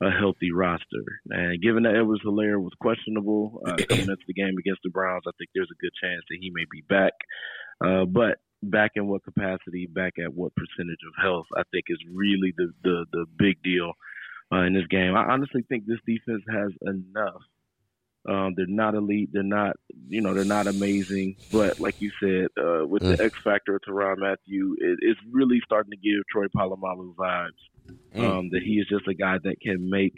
a 0.00 0.10
healthy 0.10 0.52
roster. 0.52 1.04
And 1.28 1.60
given 1.60 1.82
that 1.82 1.96
Edwards 1.96 2.22
Helaire 2.24 2.60
was 2.62 2.72
questionable 2.80 3.62
uh, 3.66 3.76
coming 3.88 4.08
into 4.08 4.26
the 4.26 4.34
game 4.34 4.54
against 4.58 4.82
the 4.84 4.90
Browns, 4.90 5.24
I 5.26 5.32
think 5.38 5.50
there's 5.54 5.70
a 5.70 5.82
good 5.82 5.92
chance 6.00 6.22
that 6.30 6.38
he 6.40 6.50
may 6.54 6.64
be 6.70 6.82
back. 6.88 7.12
Uh, 7.84 8.04
but 8.04 8.38
back 8.62 8.92
in 8.96 9.06
what 9.06 9.24
capacity, 9.24 9.86
back 9.86 10.14
at 10.24 10.34
what 10.34 10.52
percentage 10.54 11.02
of 11.06 11.22
health, 11.22 11.46
I 11.56 11.62
think 11.72 11.84
is 11.88 11.98
really 12.12 12.54
the 12.56 12.72
the, 12.82 13.06
the 13.12 13.26
big 13.38 13.62
deal 13.62 13.92
uh, 14.52 14.62
in 14.62 14.74
this 14.74 14.86
game. 14.88 15.14
I 15.16 15.32
honestly 15.32 15.64
think 15.68 15.86
this 15.86 16.00
defense 16.06 16.42
has 16.50 16.72
enough. 16.82 17.42
Um, 18.28 18.52
they're 18.56 18.66
not 18.68 18.94
elite. 18.94 19.30
They're 19.32 19.42
not, 19.42 19.76
you 20.08 20.20
know, 20.20 20.34
they're 20.34 20.44
not 20.44 20.68
amazing. 20.68 21.36
But 21.50 21.80
like 21.80 21.94
you 21.98 22.10
said, 22.22 22.48
uh, 22.62 22.86
with 22.86 23.02
the 23.02 23.16
X 23.24 23.38
factor 23.42 23.76
of 23.76 23.82
Tyrann 23.88 24.18
Mathieu, 24.18 24.76
it, 24.78 24.98
it's 25.00 25.20
really 25.30 25.60
starting 25.64 25.92
to 25.92 25.96
give 25.96 26.22
Troy 26.30 26.46
Polamalu 26.54 27.14
vibes. 27.14 27.50
Um, 28.14 28.50
that 28.52 28.62
he 28.64 28.74
is 28.74 28.86
just 28.88 29.06
a 29.08 29.14
guy 29.14 29.36
that 29.42 29.60
can 29.60 29.88
make 29.88 30.14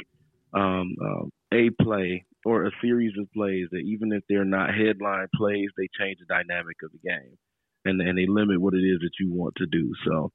um, 0.55 0.95
um, 1.03 1.31
a 1.53 1.71
play 1.83 2.25
or 2.45 2.67
a 2.67 2.71
series 2.81 3.13
of 3.19 3.31
plays 3.33 3.69
that 3.71 3.83
even 3.85 4.13
if 4.13 4.23
they're 4.29 4.45
not 4.45 4.75
headline 4.75 5.27
plays, 5.35 5.69
they 5.77 5.89
change 5.99 6.19
the 6.19 6.27
dynamic 6.27 6.77
of 6.83 6.91
the 6.93 7.09
game, 7.09 7.37
and 7.85 8.01
and 8.01 8.17
they 8.17 8.27
limit 8.27 8.61
what 8.61 8.75
it 8.75 8.83
is 8.83 9.01
that 9.01 9.11
you 9.21 9.33
want 9.33 9.55
to 9.57 9.67
do. 9.67 9.93
So, 10.07 10.33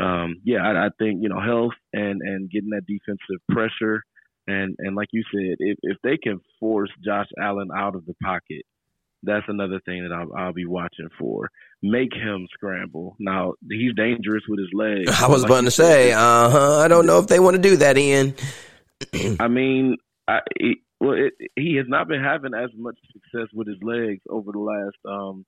um, 0.00 0.36
yeah, 0.44 0.62
I, 0.62 0.86
I 0.86 0.88
think 0.98 1.22
you 1.22 1.28
know 1.28 1.40
health 1.40 1.74
and 1.92 2.22
and 2.22 2.50
getting 2.50 2.70
that 2.70 2.86
defensive 2.86 3.42
pressure, 3.50 4.02
and 4.48 4.74
and 4.78 4.96
like 4.96 5.08
you 5.12 5.22
said, 5.32 5.56
if 5.58 5.78
if 5.82 5.98
they 6.02 6.16
can 6.16 6.40
force 6.58 6.90
Josh 7.04 7.28
Allen 7.40 7.68
out 7.76 7.94
of 7.94 8.06
the 8.06 8.14
pocket, 8.22 8.62
that's 9.22 9.46
another 9.48 9.80
thing 9.84 10.04
that 10.04 10.14
I'll, 10.14 10.32
I'll 10.36 10.52
be 10.52 10.66
watching 10.66 11.08
for. 11.18 11.50
Make 11.82 12.14
him 12.14 12.46
scramble. 12.52 13.16
Now 13.18 13.54
he's 13.68 13.94
dangerous 13.94 14.42
with 14.48 14.58
his 14.58 14.70
legs. 14.72 15.10
I 15.20 15.28
was 15.28 15.42
Like 15.42 15.50
about 15.50 15.64
to 15.64 15.70
say, 15.70 16.12
uh 16.12 16.50
huh. 16.50 16.78
I 16.78 16.88
don't 16.88 17.06
know 17.06 17.18
if 17.18 17.26
they 17.26 17.40
want 17.40 17.56
to 17.56 17.62
do 17.62 17.76
that, 17.76 17.98
Ian. 17.98 18.34
I 19.38 19.48
mean, 19.48 19.96
I, 20.26 20.40
it, 20.56 20.78
well, 21.00 21.12
it, 21.12 21.34
he 21.56 21.76
has 21.76 21.86
not 21.88 22.08
been 22.08 22.22
having 22.22 22.54
as 22.54 22.70
much 22.76 22.98
success 23.12 23.48
with 23.52 23.68
his 23.68 23.78
legs 23.82 24.22
over 24.28 24.50
the 24.52 24.58
last. 24.58 24.96
Um, 25.04 25.44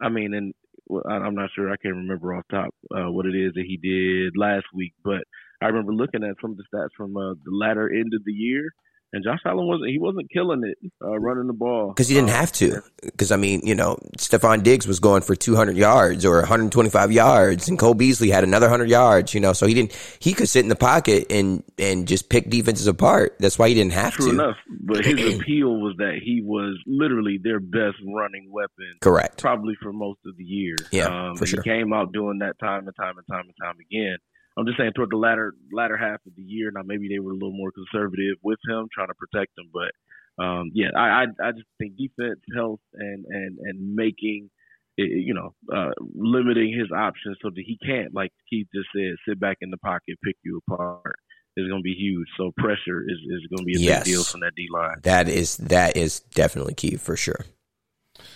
I 0.00 0.08
mean, 0.08 0.32
and 0.34 0.54
well, 0.86 1.02
I'm 1.06 1.34
not 1.34 1.50
sure. 1.54 1.70
I 1.70 1.76
can't 1.76 1.96
remember 1.96 2.34
off 2.34 2.44
top 2.50 2.74
uh, 2.94 3.10
what 3.10 3.26
it 3.26 3.34
is 3.34 3.52
that 3.54 3.64
he 3.66 3.76
did 3.76 4.36
last 4.36 4.66
week, 4.74 4.94
but 5.04 5.22
I 5.62 5.66
remember 5.66 5.92
looking 5.92 6.24
at 6.24 6.36
some 6.40 6.52
of 6.52 6.56
the 6.56 6.64
stats 6.72 6.88
from 6.96 7.16
uh, 7.16 7.34
the 7.44 7.50
latter 7.52 7.88
end 7.92 8.12
of 8.14 8.24
the 8.24 8.32
year, 8.32 8.72
and 9.12 9.24
Josh 9.24 9.40
Allen 9.44 9.66
wasn't 9.66 9.90
he 9.90 9.98
wasn't 9.98 10.30
killing 10.32 10.62
it 10.64 10.78
uh, 11.04 11.18
running 11.18 11.48
the 11.48 11.52
ball 11.52 11.88
because 11.88 12.06
he 12.08 12.14
didn't 12.14 12.30
Um, 12.30 12.36
have 12.36 12.52
to. 12.52 12.80
Because 13.02 13.32
I 13.32 13.36
mean, 13.36 13.60
you 13.66 13.74
know, 13.74 13.96
Stefon 14.18 14.62
Diggs 14.62 14.86
was 14.86 15.00
going 15.00 15.22
for 15.22 15.34
200 15.34 15.76
yards 15.76 16.24
or 16.24 16.36
125 16.38 17.10
yards, 17.10 17.68
and 17.68 17.76
Cole 17.78 17.94
Beasley 17.94 18.30
had 18.30 18.44
another 18.44 18.66
100 18.66 18.88
yards. 18.88 19.34
You 19.34 19.40
know, 19.40 19.52
so 19.52 19.66
he 19.66 19.74
didn't. 19.74 19.92
He 20.20 20.32
could 20.32 20.48
sit 20.48 20.60
in 20.62 20.68
the 20.68 20.76
pocket 20.76 21.26
and 21.30 21.62
and 21.78 22.06
just 22.06 22.28
pick 22.30 22.48
defenses 22.48 22.86
apart. 22.86 23.36
That's 23.40 23.58
why 23.58 23.68
he 23.68 23.74
didn't 23.74 23.92
have 23.94 24.12
True 24.14 24.26
to. 24.26 24.30
enough, 24.32 24.56
but 24.80 25.04
his 25.04 25.34
appeal 25.40 25.80
was 25.80 25.96
that 25.98 26.20
he 26.24 26.40
was 26.42 26.78
literally 26.86 27.38
their 27.42 27.58
best 27.60 27.96
running 28.14 28.48
weapon, 28.52 28.94
Correct. 29.00 29.40
probably 29.42 29.74
for 29.82 29.92
most 29.92 30.20
of 30.24 30.36
the 30.36 30.44
year. 30.44 30.76
Yeah, 30.92 31.30
um, 31.30 31.36
for 31.36 31.46
sure. 31.46 31.62
He 31.62 31.68
came 31.70 31.92
out 31.92 32.12
doing 32.12 32.38
that 32.38 32.58
time 32.60 32.86
and 32.86 32.96
time 32.96 33.18
and 33.18 33.26
time 33.26 33.44
and 33.46 33.54
time 33.60 33.74
again. 33.90 34.16
I'm 34.58 34.66
just 34.66 34.78
saying, 34.78 34.92
toward 34.94 35.10
the 35.10 35.16
latter 35.16 35.54
latter 35.72 35.96
half 35.96 36.20
of 36.26 36.34
the 36.36 36.42
year, 36.42 36.70
now 36.74 36.82
maybe 36.84 37.08
they 37.08 37.18
were 37.18 37.32
a 37.32 37.34
little 37.34 37.56
more 37.56 37.72
conservative 37.72 38.36
with 38.42 38.58
him, 38.68 38.88
trying 38.92 39.08
to 39.08 39.14
protect 39.14 39.52
him. 39.58 39.70
But 39.72 40.42
um, 40.44 40.70
yeah, 40.74 40.88
I, 40.96 41.24
I 41.24 41.48
I 41.48 41.52
just 41.52 41.66
think 41.78 41.96
defense, 41.96 42.40
health, 42.54 42.80
and 42.94 43.24
and 43.28 43.58
and 43.62 43.94
making 43.94 44.50
eh, 44.98 45.04
you 45.08 45.34
know, 45.34 45.54
uh, 45.74 45.92
limiting 46.14 46.76
his 46.78 46.90
options 46.92 47.38
so 47.42 47.50
that 47.50 47.62
he 47.64 47.78
can't, 47.84 48.14
like 48.14 48.32
Keith 48.50 48.68
just 48.74 48.88
said, 48.94 49.14
sit 49.28 49.40
back 49.40 49.58
in 49.60 49.70
the 49.70 49.78
pocket, 49.78 50.18
pick 50.24 50.36
you 50.44 50.60
apart 50.68 51.16
is 51.56 51.68
going 51.68 51.80
to 51.80 51.84
be 51.84 51.94
huge. 51.94 52.28
So 52.38 52.52
pressure 52.56 53.02
is, 53.02 53.18
is 53.18 53.46
going 53.50 53.60
to 53.60 53.66
be 53.66 53.76
a 53.76 53.80
Yes. 53.80 54.06
big 54.06 54.14
deal 54.14 54.24
from 54.30 54.40
that 54.40 54.52
D 54.56 54.68
line. 54.72 54.96
That 55.02 55.28
is 55.28 55.56
that 55.58 55.96
is 55.96 56.20
definitely 56.20 56.74
key 56.74 56.96
for 56.96 57.16
sure. 57.16 57.44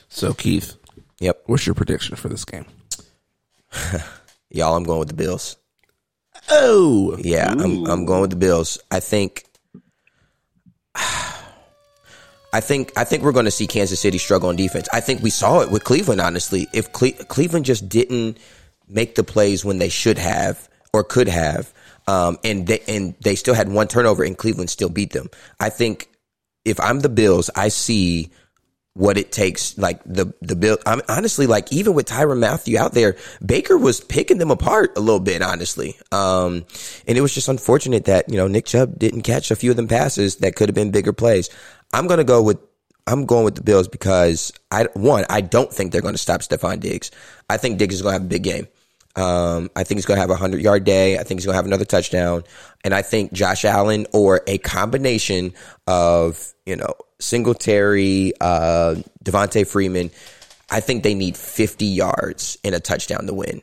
So 0.08 0.32
Keith, 0.32 0.76
Yep, 1.20 1.44
what's 1.46 1.66
your 1.66 1.74
prediction 1.74 2.16
for 2.16 2.28
this 2.28 2.44
game? 2.44 2.66
y'all. 4.50 4.76
I'm 4.76 4.84
going 4.84 4.98
with 5.00 5.08
the 5.08 5.14
Bills. 5.14 5.56
Oh, 6.50 7.16
Yeah, 7.20 7.50
I'm 7.50 7.86
I'm 7.86 8.04
going 8.04 8.20
with 8.22 8.30
the 8.30 8.36
Bills. 8.36 8.78
I 8.90 9.00
think 9.00 9.44
I 10.94 12.60
think 12.60 12.92
I 12.96 13.04
think 13.04 13.22
we're 13.22 13.32
going 13.32 13.46
to 13.46 13.50
see 13.50 13.66
Kansas 13.66 14.00
City 14.00 14.18
struggle 14.18 14.48
on 14.48 14.56
defense. 14.56 14.88
I 14.92 15.00
think 15.00 15.22
we 15.22 15.30
saw 15.30 15.60
it 15.60 15.70
with 15.70 15.84
Cleveland 15.84 16.20
honestly. 16.20 16.68
If 16.72 16.92
Cle- 16.92 17.12
Cleveland 17.28 17.64
just 17.64 17.88
didn't 17.88 18.38
make 18.88 19.14
the 19.14 19.24
plays 19.24 19.64
when 19.64 19.78
they 19.78 19.88
should 19.88 20.18
have 20.18 20.68
or 20.92 21.02
could 21.02 21.28
have 21.28 21.72
um, 22.06 22.38
and 22.44 22.66
they 22.66 22.80
and 22.86 23.14
they 23.20 23.34
still 23.34 23.54
had 23.54 23.68
one 23.68 23.88
turnover 23.88 24.22
and 24.22 24.36
Cleveland 24.36 24.70
still 24.70 24.88
beat 24.88 25.12
them. 25.12 25.28
I 25.58 25.70
think 25.70 26.08
if 26.64 26.78
I'm 26.80 27.00
the 27.00 27.08
Bills, 27.08 27.50
I 27.56 27.68
see 27.68 28.30
what 28.94 29.18
it 29.18 29.32
takes. 29.32 29.76
Like 29.76 30.02
the 30.04 30.32
the 30.40 30.56
bill, 30.56 30.78
I'm 30.86 31.02
honestly 31.08 31.46
like 31.46 31.72
even 31.72 31.94
with 31.94 32.06
Tyrann 32.06 32.38
Mathieu 32.38 32.78
out 32.78 32.94
there, 32.94 33.16
Baker 33.44 33.76
was 33.76 34.00
picking 34.00 34.38
them 34.38 34.50
apart 34.50 34.96
a 34.96 35.00
little 35.00 35.20
bit, 35.20 35.42
honestly. 35.42 35.96
Um, 36.10 36.64
and 37.06 37.18
it 37.18 37.20
was 37.20 37.34
just 37.34 37.48
unfortunate 37.48 38.06
that 38.06 38.28
you 38.28 38.36
know 38.36 38.46
Nick 38.46 38.66
Chubb 38.66 38.98
didn't 38.98 39.22
catch 39.22 39.50
a 39.50 39.56
few 39.56 39.70
of 39.70 39.76
them 39.76 39.88
passes 39.88 40.36
that 40.36 40.56
could 40.56 40.68
have 40.68 40.74
been 40.74 40.90
bigger 40.90 41.12
plays. 41.12 41.50
I'm 41.92 42.06
gonna 42.06 42.24
go 42.24 42.42
with. 42.42 42.58
I'm 43.06 43.26
going 43.26 43.44
with 43.44 43.54
the 43.54 43.62
Bills 43.62 43.86
because 43.86 44.50
I 44.70 44.84
one 44.94 45.26
I 45.28 45.42
don't 45.42 45.70
think 45.70 45.92
they're 45.92 46.00
going 46.00 46.14
to 46.14 46.18
stop 46.18 46.40
Stefon 46.40 46.80
Diggs. 46.80 47.10
I 47.50 47.58
think 47.58 47.76
Diggs 47.76 47.96
is 47.96 48.00
going 48.00 48.14
to 48.14 48.18
have 48.20 48.24
a 48.24 48.30
big 48.30 48.42
game. 48.42 48.66
Um, 49.16 49.70
I 49.76 49.84
think 49.84 49.98
he's 49.98 50.06
going 50.06 50.16
to 50.16 50.20
have 50.20 50.30
a 50.30 50.36
hundred 50.36 50.62
yard 50.62 50.84
day. 50.84 51.18
I 51.18 51.22
think 51.22 51.40
he's 51.40 51.46
going 51.46 51.54
to 51.54 51.58
have 51.58 51.66
another 51.66 51.84
touchdown, 51.84 52.42
and 52.82 52.94
I 52.94 53.02
think 53.02 53.32
Josh 53.32 53.64
Allen 53.64 54.06
or 54.12 54.42
a 54.46 54.58
combination 54.58 55.52
of 55.86 56.52
you 56.66 56.76
know 56.76 56.94
Singletary, 57.20 58.32
uh, 58.40 58.96
Devonta 59.24 59.66
Freeman. 59.66 60.10
I 60.70 60.80
think 60.80 61.02
they 61.02 61.14
need 61.14 61.36
50 61.36 61.84
yards 61.84 62.58
and 62.64 62.74
a 62.74 62.80
touchdown 62.80 63.26
to 63.26 63.34
win 63.34 63.62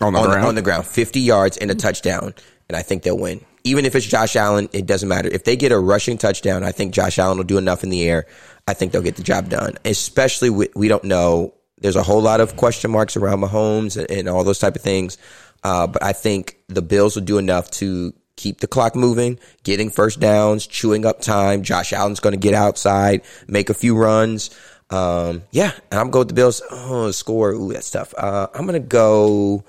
on 0.00 0.14
the 0.14 0.18
on 0.18 0.24
the, 0.24 0.30
ground. 0.30 0.48
on 0.48 0.54
the 0.54 0.62
ground. 0.62 0.86
50 0.86 1.20
yards 1.20 1.56
and 1.56 1.70
a 1.70 1.74
touchdown, 1.74 2.34
and 2.68 2.76
I 2.76 2.82
think 2.82 3.02
they'll 3.02 3.18
win. 3.18 3.44
Even 3.64 3.84
if 3.84 3.94
it's 3.94 4.06
Josh 4.06 4.36
Allen, 4.36 4.68
it 4.72 4.86
doesn't 4.86 5.08
matter. 5.08 5.28
If 5.28 5.44
they 5.44 5.54
get 5.56 5.70
a 5.70 5.78
rushing 5.78 6.16
touchdown, 6.16 6.64
I 6.64 6.72
think 6.72 6.94
Josh 6.94 7.18
Allen 7.18 7.36
will 7.36 7.44
do 7.44 7.58
enough 7.58 7.84
in 7.84 7.90
the 7.90 8.08
air. 8.08 8.26
I 8.66 8.74
think 8.74 8.92
they'll 8.92 9.02
get 9.02 9.16
the 9.16 9.22
job 9.22 9.50
done. 9.50 9.76
Especially 9.84 10.48
with, 10.48 10.74
we 10.74 10.88
don't 10.88 11.04
know. 11.04 11.54
There's 11.80 11.96
a 11.96 12.02
whole 12.02 12.22
lot 12.22 12.40
of 12.40 12.56
question 12.56 12.90
marks 12.90 13.16
around 13.16 13.40
Mahomes 13.40 13.96
and, 13.96 14.10
and 14.10 14.28
all 14.28 14.44
those 14.44 14.58
type 14.58 14.76
of 14.76 14.82
things. 14.82 15.18
Uh, 15.62 15.86
but 15.86 16.02
I 16.02 16.12
think 16.12 16.56
the 16.68 16.82
Bills 16.82 17.16
will 17.16 17.24
do 17.24 17.38
enough 17.38 17.70
to 17.72 18.14
keep 18.36 18.60
the 18.60 18.66
clock 18.66 18.96
moving, 18.96 19.38
getting 19.64 19.90
first 19.90 20.20
downs, 20.20 20.66
chewing 20.66 21.04
up 21.04 21.20
time. 21.20 21.62
Josh 21.62 21.92
Allen's 21.92 22.20
going 22.20 22.32
to 22.32 22.38
get 22.38 22.54
outside, 22.54 23.22
make 23.46 23.68
a 23.70 23.74
few 23.74 23.96
runs. 23.96 24.50
Um, 24.88 25.42
yeah, 25.50 25.72
and 25.90 26.00
I'm 26.00 26.10
going 26.10 26.22
with 26.22 26.28
the 26.28 26.34
Bills. 26.34 26.62
Oh, 26.70 27.10
score. 27.10 27.50
Ooh, 27.50 27.72
that's 27.72 27.90
tough. 27.90 28.14
Uh, 28.16 28.48
I'm 28.54 28.66
going 28.66 28.80
to 28.80 28.86
go 28.86 29.64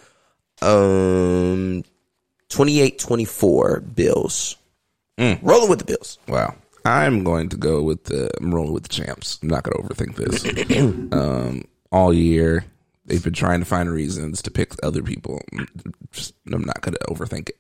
um 0.62 1.84
28-24 2.50 3.96
Bills. 3.96 4.58
Rolling 5.18 5.70
with 5.70 5.80
the 5.80 5.86
Bills. 5.86 6.18
Wow. 6.28 6.56
I'm 6.84 7.24
going 7.24 7.50
to 7.50 7.58
go 7.58 7.84
with 7.84 8.06
the. 8.06 8.32
I'm 8.40 8.54
rolling 8.54 8.74
with 8.74 8.84
the 8.84 8.90
champs. 8.90 9.38
I'm 9.42 9.50
not 9.50 9.64
going 9.64 9.78
to 9.78 9.94
overthink 9.94 10.16
this. 10.16 11.12
um, 11.14 11.64
all 11.92 12.14
year 12.14 12.66
they've 13.06 13.24
been 13.24 13.34
trying 13.34 13.60
to 13.60 13.66
find 13.66 13.92
reasons 13.92 14.42
to 14.44 14.52
pick 14.52 14.74
other 14.84 15.02
people. 15.02 15.42
Just, 16.12 16.34
I'm 16.52 16.64
not 16.64 16.82
going 16.82 16.94
to 16.94 17.00
overthink 17.10 17.50
it. 17.50 17.58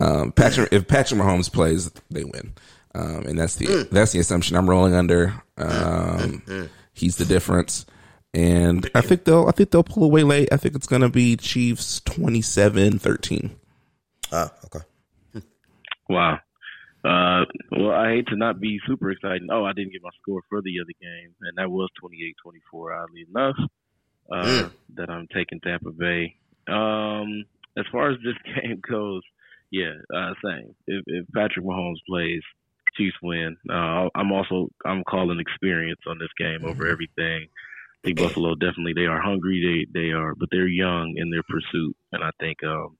Um, 0.00 0.32
Patrick, 0.32 0.72
if 0.72 0.86
Patrick 0.86 1.20
Mahomes 1.20 1.52
plays, 1.52 1.90
they 2.10 2.24
win, 2.24 2.54
um, 2.94 3.26
and 3.26 3.38
that's 3.38 3.56
the 3.56 3.88
that's 3.90 4.12
the 4.12 4.18
assumption 4.20 4.56
I'm 4.56 4.68
rolling 4.68 4.94
under. 4.94 5.42
Um, 5.56 6.70
he's 6.92 7.16
the 7.16 7.24
difference, 7.24 7.86
and 8.34 8.88
I 8.94 9.00
think 9.00 9.24
they'll 9.24 9.46
I 9.48 9.52
think 9.52 9.70
they'll 9.70 9.82
pull 9.82 10.04
away 10.04 10.22
late. 10.22 10.48
I 10.52 10.56
think 10.56 10.74
it's 10.74 10.86
going 10.86 11.02
to 11.02 11.08
be 11.08 11.36
Chiefs 11.36 12.00
27-13. 12.00 13.50
Ah, 14.32 14.52
okay. 14.66 14.84
Wow. 16.08 16.38
Uh, 17.04 17.44
well, 17.70 17.92
I 17.92 18.10
hate 18.10 18.26
to 18.28 18.36
not 18.36 18.60
be 18.60 18.80
super 18.86 19.10
excited. 19.10 19.48
Oh, 19.50 19.64
I 19.64 19.72
didn't 19.72 19.92
get 19.92 20.02
my 20.02 20.10
score 20.20 20.42
for 20.48 20.60
the 20.62 20.80
other 20.80 20.92
game, 21.00 21.34
and 21.42 21.56
that 21.56 21.70
was 21.70 21.88
28-24, 22.02 23.02
oddly 23.02 23.26
enough, 23.28 23.56
uh, 24.32 24.68
that 24.94 25.10
I'm 25.10 25.28
taking 25.32 25.60
Tampa 25.60 25.90
Bay. 25.92 26.34
Um, 26.68 27.44
as 27.78 27.84
far 27.92 28.10
as 28.10 28.18
this 28.24 28.34
game 28.54 28.80
goes, 28.88 29.22
yeah, 29.70 29.94
uh, 30.14 30.32
same. 30.44 30.74
If, 30.86 31.04
if 31.06 31.26
Patrick 31.32 31.64
Mahomes 31.64 32.00
plays, 32.08 32.42
Chiefs 32.96 33.16
win. 33.22 33.56
Uh, 33.68 34.08
I'm 34.14 34.32
also 34.32 34.68
I'm 34.84 35.04
calling 35.04 35.40
experience 35.40 36.00
on 36.06 36.18
this 36.18 36.30
game 36.38 36.64
over 36.64 36.86
everything. 36.86 37.48
I 37.48 37.98
think 38.04 38.18
Buffalo 38.18 38.54
definitely 38.54 38.94
they 38.94 39.06
are 39.06 39.20
hungry. 39.20 39.86
They 39.92 40.00
they 40.00 40.10
are, 40.12 40.34
but 40.34 40.48
they're 40.50 40.66
young 40.66 41.14
in 41.16 41.30
their 41.30 41.42
pursuit, 41.42 41.96
and 42.12 42.22
I 42.22 42.30
think 42.40 42.62
um, 42.64 42.96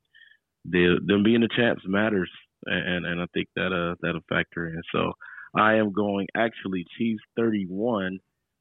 they 0.65 0.85
them 1.07 1.23
being 1.23 1.41
the 1.41 1.49
champs 1.57 1.83
matters, 1.87 2.31
and 2.67 3.07
and 3.07 3.21
I 3.21 3.27
think 3.33 3.49
that 3.57 3.73
uh 3.73 3.95
that'll 4.03 4.21
factor 4.29 4.67
in. 4.69 4.83
So 4.93 5.12
I 5.55 5.75
am 5.77 5.93
going 5.93 6.27
actually 6.37 6.85
Chiefs 6.99 7.23
31, 7.37 8.19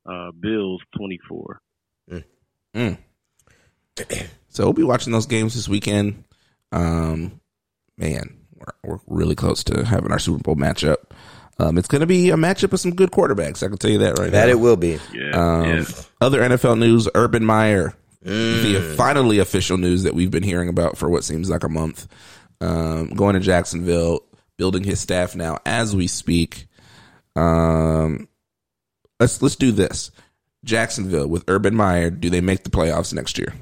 uh, 0.10 0.32
Bills 0.40 0.82
24. 0.98 1.60
So 4.50 4.64
we'll 4.64 4.74
be 4.74 4.84
watching 4.84 5.12
those 5.14 5.26
games 5.26 5.56
this 5.56 5.68
weekend. 5.68 6.24
Um, 6.72 7.40
man, 7.98 8.38
we're, 8.54 8.74
we're 8.84 9.00
really 9.08 9.36
close 9.36 9.64
to 9.66 9.84
having 9.86 10.12
our 10.12 10.20
Super 10.20 10.40
Bowl 10.42 10.56
matchup. 10.56 10.98
Um, 11.60 11.78
it's 11.78 11.88
going 11.88 12.02
to 12.02 12.08
be 12.08 12.30
a 12.32 12.36
matchup 12.36 12.74
of 12.74 12.80
some 12.80 12.94
good 12.96 13.12
quarterbacks. 13.12 13.64
I 13.64 13.68
can 13.70 13.78
tell 13.78 13.92
you 13.92 14.00
that 14.00 14.20
right 14.20 14.32
That 14.32 14.40
now. 14.40 14.46
That 14.46 14.50
it 14.50 14.60
will 14.60 14.76
be. 14.76 15.00
Yeah, 15.14 15.32
Um, 15.34 15.64
yeah. 15.66 15.84
Other 16.22 16.42
NFL 16.42 16.78
news: 16.80 17.08
Urban 17.16 17.46
Meyer, 17.46 17.94
the 18.22 18.94
finally 18.98 19.40
official 19.40 19.78
news 19.78 20.04
that 20.04 20.14
we've 20.14 20.32
been 20.32 20.44
hearing 20.44 20.68
about 20.70 20.98
for 20.98 21.10
what 21.10 21.24
seems 21.24 21.50
like 21.50 21.64
a 21.64 21.70
month, 21.70 22.08
um, 22.62 23.10
going 23.10 23.34
to 23.34 23.40
Jacksonville, 23.40 24.22
building 24.58 24.84
his 24.84 25.00
staff 25.00 25.36
now 25.36 25.60
as 25.66 25.96
we 25.96 26.08
speak. 26.08 26.68
Um, 27.36 28.28
let's 29.20 29.42
let's 29.42 29.56
do 29.56 29.72
this. 29.72 30.12
Jacksonville 30.64 31.28
with 31.28 31.44
Urban 31.48 31.76
Meyer. 31.76 32.10
Do 32.10 32.30
they 32.30 32.42
make 32.42 32.64
the 32.64 32.70
playoffs 32.70 33.14
next 33.14 33.38
year? 33.38 33.54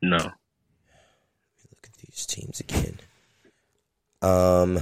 No. 0.00 0.16
Look 0.16 0.32
at 1.84 1.92
these 2.04 2.26
teams 2.26 2.60
again. 2.60 2.98
Um, 4.20 4.80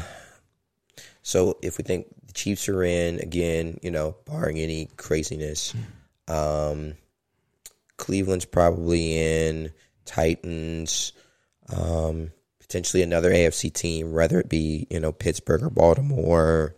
so 1.23 1.59
if 1.62 1.79
we 1.79 1.85
think 1.85 2.07
the 2.27 2.33
Chiefs 2.33 2.68
are 2.68 2.83
in 2.83 3.21
again, 3.21 3.79
you 3.83 3.91
know, 3.91 4.16
barring 4.25 4.59
any 4.59 4.89
craziness, 4.97 5.75
um, 6.29 6.95
Cleveland's 7.99 8.47
probably 8.47 9.18
in. 9.18 9.73
Titans, 10.11 11.12
um, 11.73 12.33
potentially 12.71 13.03
another 13.03 13.33
AFC 13.33 13.73
team, 13.73 14.12
whether 14.12 14.39
it 14.39 14.49
be 14.49 14.87
you 14.91 15.01
know 15.01 15.11
Pittsburgh 15.11 15.64
or 15.64 15.71
Baltimore. 15.71 16.77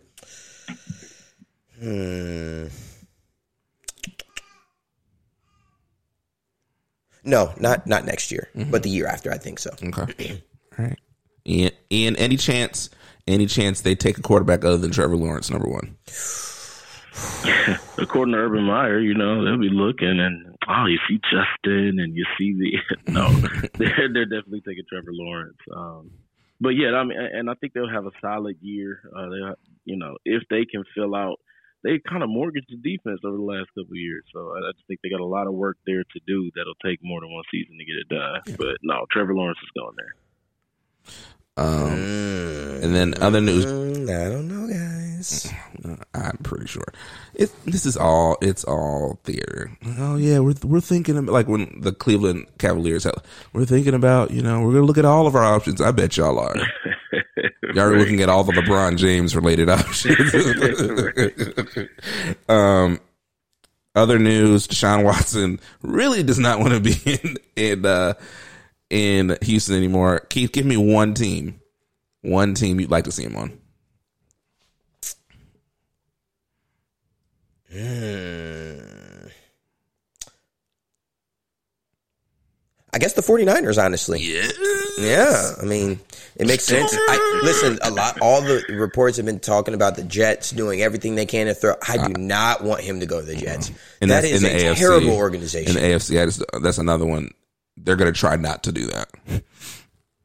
Hmm. 1.79 2.65
No, 7.23 7.53
not 7.59 7.85
not 7.85 8.05
next 8.05 8.31
year, 8.31 8.49
but 8.71 8.81
the 8.81 8.89
year 8.89 9.05
after. 9.05 9.31
I 9.31 9.37
think 9.37 9.59
so. 9.59 9.69
Okay. 9.83 10.41
All 10.79 10.85
right. 10.85 10.99
Ian, 11.45 11.71
Ian, 11.91 12.15
any 12.15 12.37
chance, 12.37 12.89
Any 13.27 13.45
chance 13.45 13.81
they 13.81 13.95
take 13.95 14.17
a 14.17 14.21
quarterback 14.21 14.65
other 14.65 14.77
than 14.77 14.91
Trevor 14.91 15.15
Lawrence, 15.15 15.49
number 15.51 15.69
one? 15.69 15.95
According 17.97 18.33
to 18.33 18.39
Urban 18.39 18.63
Meyer, 18.63 18.99
you 18.99 19.13
know 19.13 19.45
they'll 19.45 19.59
be 19.59 19.69
looking 19.69 20.19
and 20.19 20.52
oh, 20.67 20.85
you 20.85 20.99
see 21.07 21.19
Justin 21.23 21.99
and 21.99 22.15
you 22.15 22.25
see 22.37 22.53
the 22.53 23.11
no, 23.11 23.29
they're 23.77 24.09
they're 24.11 24.25
definitely 24.25 24.61
taking 24.61 24.83
Trevor 24.89 25.11
Lawrence. 25.11 25.57
Um, 25.75 26.11
but 26.61 26.69
yeah, 26.69 26.95
I 26.95 27.03
mean, 27.03 27.17
and 27.19 27.49
I 27.49 27.53
think 27.55 27.73
they'll 27.73 27.89
have 27.89 28.05
a 28.05 28.11
solid 28.21 28.57
year. 28.61 29.01
Uh, 29.15 29.29
they, 29.29 29.55
you 29.85 29.97
know, 29.97 30.17
if 30.25 30.43
they 30.49 30.65
can 30.65 30.83
fill 30.95 31.15
out, 31.15 31.39
they 31.83 31.99
kind 32.07 32.23
of 32.23 32.29
mortgaged 32.29 32.69
the 32.69 32.77
defense 32.77 33.19
over 33.25 33.35
the 33.35 33.43
last 33.43 33.67
couple 33.69 33.91
of 33.91 33.97
years. 33.97 34.23
So 34.33 34.53
I, 34.55 34.69
I 34.69 34.71
just 34.71 34.87
think 34.87 35.01
they 35.03 35.09
got 35.09 35.19
a 35.19 35.25
lot 35.25 35.47
of 35.47 35.53
work 35.53 35.77
there 35.85 36.03
to 36.03 36.19
do. 36.25 36.49
That'll 36.55 36.75
take 36.85 36.99
more 37.03 37.19
than 37.19 37.33
one 37.33 37.43
season 37.51 37.77
to 37.77 37.85
get 37.85 37.95
it 37.97 38.09
done. 38.09 38.41
Yeah. 38.47 38.55
But 38.57 38.77
no, 38.81 39.05
Trevor 39.11 39.35
Lawrence 39.35 39.59
is 39.61 39.71
going 39.75 39.95
there. 39.97 40.15
Um, 41.55 41.89
mm, 41.91 42.83
and 42.83 42.95
then 42.95 43.13
other 43.21 43.41
news. 43.41 43.65
Mm, 43.65 44.09
I 44.09 44.29
don't 44.29 44.47
know, 44.47 44.67
guys. 44.67 45.02
I'm 46.13 46.37
pretty 46.37 46.67
sure 46.67 46.85
it. 47.33 47.51
This 47.65 47.85
is 47.85 47.97
all. 47.97 48.37
It's 48.41 48.63
all 48.63 49.19
theater. 49.23 49.71
Oh 49.97 50.17
yeah, 50.17 50.39
we're 50.39 50.55
we're 50.63 50.81
thinking 50.81 51.17
about, 51.17 51.31
like 51.31 51.47
when 51.47 51.79
the 51.81 51.91
Cleveland 51.91 52.47
Cavaliers. 52.57 53.03
Have, 53.05 53.23
we're 53.53 53.65
thinking 53.65 53.93
about 53.93 54.31
you 54.31 54.41
know 54.41 54.61
we're 54.61 54.73
gonna 54.73 54.85
look 54.85 54.97
at 54.97 55.05
all 55.05 55.27
of 55.27 55.35
our 55.35 55.43
options. 55.43 55.81
I 55.81 55.91
bet 55.91 56.17
y'all 56.17 56.39
are. 56.39 56.55
Y'all 57.73 57.85
are 57.85 57.97
looking 57.97 58.21
at 58.21 58.29
all 58.29 58.43
the 58.43 58.51
LeBron 58.51 58.97
James 58.97 59.35
related 59.35 59.67
options. 59.67 60.31
um, 62.49 62.99
other 63.95 64.19
news: 64.19 64.67
Deshaun 64.67 65.03
Watson 65.03 65.59
really 65.81 66.21
does 66.21 66.37
not 66.37 66.59
want 66.59 66.73
to 66.73 66.79
be 66.79 66.95
in 67.05 67.37
in. 67.55 67.85
Uh, 67.85 68.13
in 68.93 69.35
Houston 69.41 69.75
anymore. 69.75 70.19
Keith, 70.29 70.51
give 70.51 70.67
me 70.67 70.77
one 70.77 71.15
team, 71.15 71.59
one 72.21 72.53
team 72.53 72.79
you'd 72.79 72.91
like 72.91 73.05
to 73.05 73.11
see 73.11 73.23
him 73.23 73.35
on. 73.35 73.57
I 82.93 82.99
guess 82.99 83.13
the 83.13 83.21
49ers, 83.21 83.83
honestly. 83.83 84.19
Yeah. 84.21 84.47
Yeah. 84.99 85.53
I 85.59 85.65
mean, 85.65 85.99
it 86.35 86.45
makes 86.45 86.63
sense. 86.63 86.93
I, 86.93 87.41
listen, 87.43 87.79
a 87.81 87.89
lot, 87.89 88.21
all 88.21 88.41
the 88.41 88.63
reports 88.69 89.17
have 89.17 89.25
been 89.25 89.39
talking 89.39 89.73
about 89.73 89.95
the 89.95 90.03
Jets 90.03 90.51
doing 90.51 90.83
everything 90.83 91.15
they 91.15 91.25
can 91.25 91.47
to 91.47 91.55
throw. 91.55 91.73
I 91.87 92.07
do 92.07 92.13
not 92.13 92.63
want 92.63 92.81
him 92.81 92.99
to 92.99 93.07
go 93.07 93.19
to 93.19 93.25
the 93.25 93.35
Jets. 93.35 93.71
And 93.99 94.11
that 94.11 94.23
is 94.23 94.43
a 94.43 94.49
AFC, 94.49 94.77
terrible 94.77 95.17
organization. 95.17 95.75
In 95.75 95.83
the 95.83 95.89
AFC, 95.95 96.61
that's 96.61 96.77
another 96.77 97.07
one 97.07 97.31
they're 97.77 97.95
going 97.95 98.13
to 98.13 98.19
try 98.19 98.35
not 98.35 98.63
to 98.63 98.71
do 98.71 98.87
that. 98.87 99.09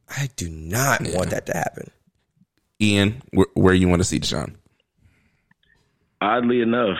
I 0.08 0.28
do 0.36 0.48
not 0.48 1.06
yeah. 1.06 1.16
want 1.16 1.30
that 1.30 1.46
to 1.46 1.56
happen. 1.56 1.90
Ian, 2.80 3.22
where, 3.32 3.46
where 3.54 3.74
you 3.74 3.88
want 3.88 4.00
to 4.00 4.04
see 4.04 4.20
Deshaun? 4.20 4.54
Oddly 6.20 6.60
enough, 6.60 6.98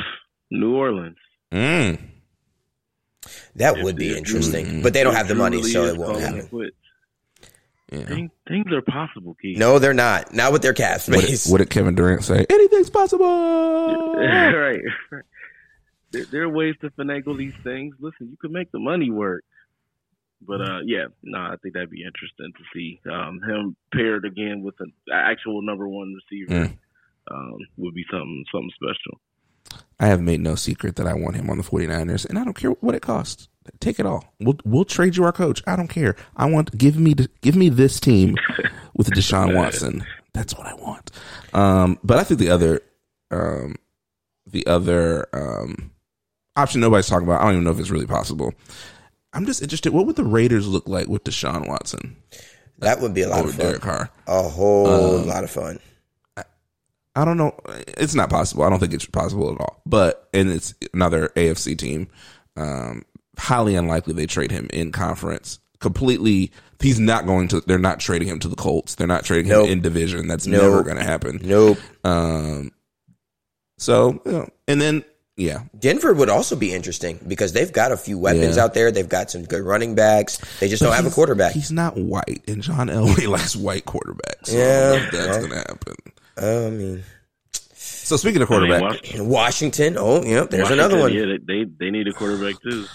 New 0.51 0.75
Orleans. 0.75 1.17
Mm. 1.53 1.99
That 3.57 3.77
if 3.77 3.85
would 3.85 3.97
be 3.97 4.17
interesting, 4.17 4.67
mm, 4.67 4.83
but 4.83 4.95
they 4.95 5.03
don't 5.03 5.15
have 5.15 5.29
the 5.29 5.35
money, 5.35 5.63
so 5.63 5.85
it 5.85 5.97
won't 5.97 6.21
happen. 6.21 6.71
Yeah. 7.91 8.05
Things, 8.05 8.31
things, 8.47 8.71
are 8.71 8.83
possible, 8.83 9.35
Keith. 9.41 9.57
No, 9.59 9.79
they're 9.79 9.95
not. 9.95 10.35
Not 10.35 10.53
with 10.53 10.61
their 10.61 10.75
cap 10.75 11.01
space. 11.01 11.47
What, 11.47 11.53
what 11.53 11.59
did, 11.59 11.71
Kevin 11.71 11.95
Durant 11.95 12.23
say? 12.23 12.45
Anything's 12.51 12.91
possible. 12.91 13.27
right. 14.17 14.81
There, 16.11 16.25
there, 16.31 16.43
are 16.43 16.49
ways 16.49 16.75
to 16.83 16.91
finagle 16.91 17.37
these 17.37 17.55
things. 17.65 17.95
Listen, 17.99 18.29
you 18.29 18.37
can 18.37 18.53
make 18.53 18.71
the 18.73 18.79
money 18.79 19.11
work. 19.11 19.43
But 20.41 20.61
uh, 20.61 20.81
yeah, 20.85 21.07
no, 21.23 21.39
I 21.39 21.57
think 21.63 21.75
that'd 21.75 21.91
be 21.91 22.05
interesting 22.05 22.53
to 22.53 22.65
see 22.75 23.01
um, 23.11 23.41
him 23.43 23.77
paired 23.93 24.25
again 24.25 24.63
with 24.63 24.75
an 24.81 24.93
actual 25.13 25.63
number 25.63 25.89
one 25.89 26.15
receiver. 26.15 26.67
Mm. 26.67 26.79
Um, 27.31 27.59
would 27.77 27.95
be 27.95 28.05
something 28.11 28.45
something 28.53 28.71
special. 28.75 29.21
I 30.01 30.07
have 30.07 30.21
made 30.21 30.41
no 30.41 30.55
secret 30.55 30.97
that 30.97 31.07
I 31.07 31.15
want 31.15 31.37
him 31.37 31.51
on 31.51 31.59
the 31.59 31.65
49ers, 31.65 32.25
and 32.25 32.39
I 32.39 32.45
don't 32.45 32.57
care 32.57 32.71
what 32.71 32.95
it 32.95 33.03
costs. 33.03 33.49
Take 33.81 34.01
it 34.01 34.07
all. 34.07 34.33
We'll 34.41 34.59
we'll 34.65 34.85
trade 34.85 35.17
you 35.17 35.25
our 35.25 35.33
coach. 35.33 35.63
I 35.67 35.77
don't 35.77 35.89
care. 35.89 36.17
I 36.37 36.47
want 36.47 36.77
give 36.79 36.97
me 36.97 37.15
give 37.43 37.55
me 37.55 37.69
this 37.69 38.01
team 38.01 38.37
with 38.95 39.11
Deshaun 39.11 39.55
Watson. 39.55 40.07
That's 40.33 40.55
what 40.57 40.67
I 40.67 40.75
want. 40.75 41.11
Um, 41.53 41.99
but 42.03 42.17
I 42.19 42.25
think 42.25 42.41
the 42.41 42.49
other 42.49 42.81
um, 43.31 43.77
the 44.47 44.67
other 44.67 45.27
um, 45.35 45.91
option 46.57 46.81
nobody's 46.81 47.09
talking 47.09 47.27
about. 47.27 47.41
I 47.41 47.45
don't 47.45 47.55
even 47.55 47.65
know 47.65 47.71
if 47.71 47.79
it's 47.79 47.91
really 47.91 48.07
possible. 48.07 48.55
I'm 49.33 49.45
just 49.45 49.63
interested. 49.63 49.93
What 49.93 50.07
would 50.07 50.17
the 50.17 50.25
Raiders 50.25 50.67
look 50.67 50.89
like 50.89 51.09
with 51.09 51.25
Deshaun 51.25 51.69
Watson? 51.69 52.17
That 52.79 53.01
would 53.01 53.13
be 53.13 53.23
a 53.23 53.29
lot 53.29 53.45
of 53.45 53.55
fun. 53.55 53.67
Derek 53.67 53.83
Carr. 53.83 54.11
A 54.27 54.43
whole 54.43 55.19
um, 55.19 55.27
lot 55.27 55.45
of 55.45 55.51
fun. 55.51 55.81
I, 57.21 57.25
don't 57.25 57.37
know. 57.37 57.55
It's 57.97 58.15
not 58.15 58.31
possible. 58.31 58.65
I 58.65 58.71
don't 58.71 58.79
think 58.79 58.95
it's 58.95 59.07
possible 59.07 59.53
at 59.53 59.61
all. 59.61 59.81
But 59.87 60.29
and 60.33 60.51
it's 60.51 60.75
another 60.93 61.29
AFC 61.37 61.77
team. 61.77 62.09
Um, 62.57 63.03
highly 63.37 63.75
unlikely 63.77 64.15
they 64.15 64.27
trade 64.27 64.51
him 64.51 64.69
in 64.73 64.93
conference. 64.93 65.59
Completely, 65.81 66.51
he's 66.81 66.99
not 66.99 67.27
going 67.27 67.49
to. 67.49 67.61
They're 67.61 67.79
not 67.79 68.01
trading 68.01 68.29
him 68.29 68.41
to 68.41 68.49
the 68.49 68.57
Colts. 68.57 68.97
They're 68.97 69.07
not 69.07 69.25
trading 69.25 69.49
nope. 69.49 69.67
him 69.67 69.73
in 69.73 69.81
division. 69.81 70.27
That's 70.27 70.47
nope. 70.47 70.63
never 70.63 70.83
going 70.83 70.97
to 70.97 71.05
happen. 71.05 71.41
Nope. 71.43 71.79
Um. 72.05 72.73
So, 73.79 74.21
you 74.25 74.33
know, 74.33 74.49
and 74.67 74.81
then 74.81 75.05
yeah. 75.39 75.61
Denver 75.79 76.13
would 76.13 76.29
also 76.29 76.57
be 76.57 76.75
interesting 76.75 77.21
because 77.27 77.53
they've 77.53 77.73
got 77.73 77.93
a 77.93 77.97
few 77.97 78.19
weapons 78.19 78.57
yeah. 78.57 78.65
out 78.65 78.75
there. 78.75 78.91
They've 78.91 79.09
got 79.09 79.31
some 79.31 79.45
good 79.45 79.63
running 79.63 79.95
backs. 79.95 80.39
They 80.59 80.69
just 80.69 80.83
but 80.83 80.89
don't 80.89 80.97
have 80.97 81.07
a 81.07 81.15
quarterback. 81.15 81.53
He's 81.53 81.71
not 81.71 81.97
white, 81.97 82.43
and 82.49 82.61
John 82.61 82.89
Elway 82.89 83.29
likes 83.29 83.55
white 83.55 83.85
quarterbacks. 83.85 84.49
So 84.49 84.57
yeah. 84.59 85.09
that's 85.13 85.39
well, 85.39 85.47
going 85.47 85.63
to 85.63 86.13
happen. 86.41 86.67
I 86.67 86.71
mean. 86.71 87.05
So 87.75 88.17
speaking 88.17 88.41
of 88.41 88.49
quarterback, 88.49 88.83
I 88.83 89.19
mean, 89.19 89.29
Washington. 89.29 89.97
Oh, 89.99 90.23
yeah, 90.23 90.45
there's 90.45 90.63
Washington, 90.63 90.73
another 90.73 90.99
one. 90.99 91.13
Yeah, 91.13 91.37
they 91.47 91.65
they 91.65 91.91
need 91.91 92.09
a 92.09 92.13
quarterback 92.13 92.61
too. 92.63 92.87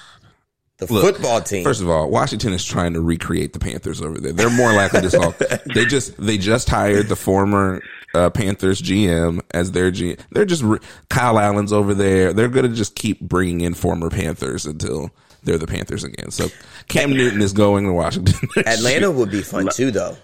The 0.77 0.91
Look, 0.91 1.15
football 1.15 1.39
team. 1.39 1.63
First 1.63 1.81
of 1.81 1.89
all, 1.89 2.09
Washington 2.09 2.51
is 2.51 2.65
trying 2.65 2.93
to 2.93 3.01
recreate 3.01 3.53
the 3.53 3.59
Panthers 3.59 4.01
over 4.01 4.19
there. 4.19 4.33
They're 4.33 4.49
more 4.49 4.73
likely 4.73 5.01
to 5.01 5.09
solve. 5.09 5.37
they 5.75 5.85
just 5.85 6.17
they 6.17 6.39
just 6.39 6.67
hired 6.67 7.09
the 7.09 7.15
former 7.15 7.81
uh, 8.15 8.31
Panthers 8.31 8.81
GM 8.81 9.41
as 9.51 9.71
their 9.71 9.91
GM. 9.91 10.19
They're 10.31 10.45
just 10.45 10.63
re- 10.63 10.79
Kyle 11.09 11.37
Allen's 11.37 11.71
over 11.71 11.93
there. 11.93 12.33
They're 12.33 12.49
going 12.49 12.69
to 12.69 12.75
just 12.75 12.95
keep 12.95 13.19
bringing 13.21 13.61
in 13.61 13.75
former 13.75 14.09
Panthers 14.09 14.65
until 14.65 15.11
they're 15.43 15.57
the 15.57 15.67
Panthers 15.67 16.03
again. 16.03 16.31
So 16.31 16.47
Cam 16.87 17.11
Newton 17.11 17.41
is 17.41 17.53
going 17.53 17.85
to 17.85 17.93
Washington. 17.93 18.49
Atlanta 18.65 19.11
would 19.11 19.29
be 19.29 19.41
fun 19.41 19.69
too, 19.73 19.91
though. 19.91 20.17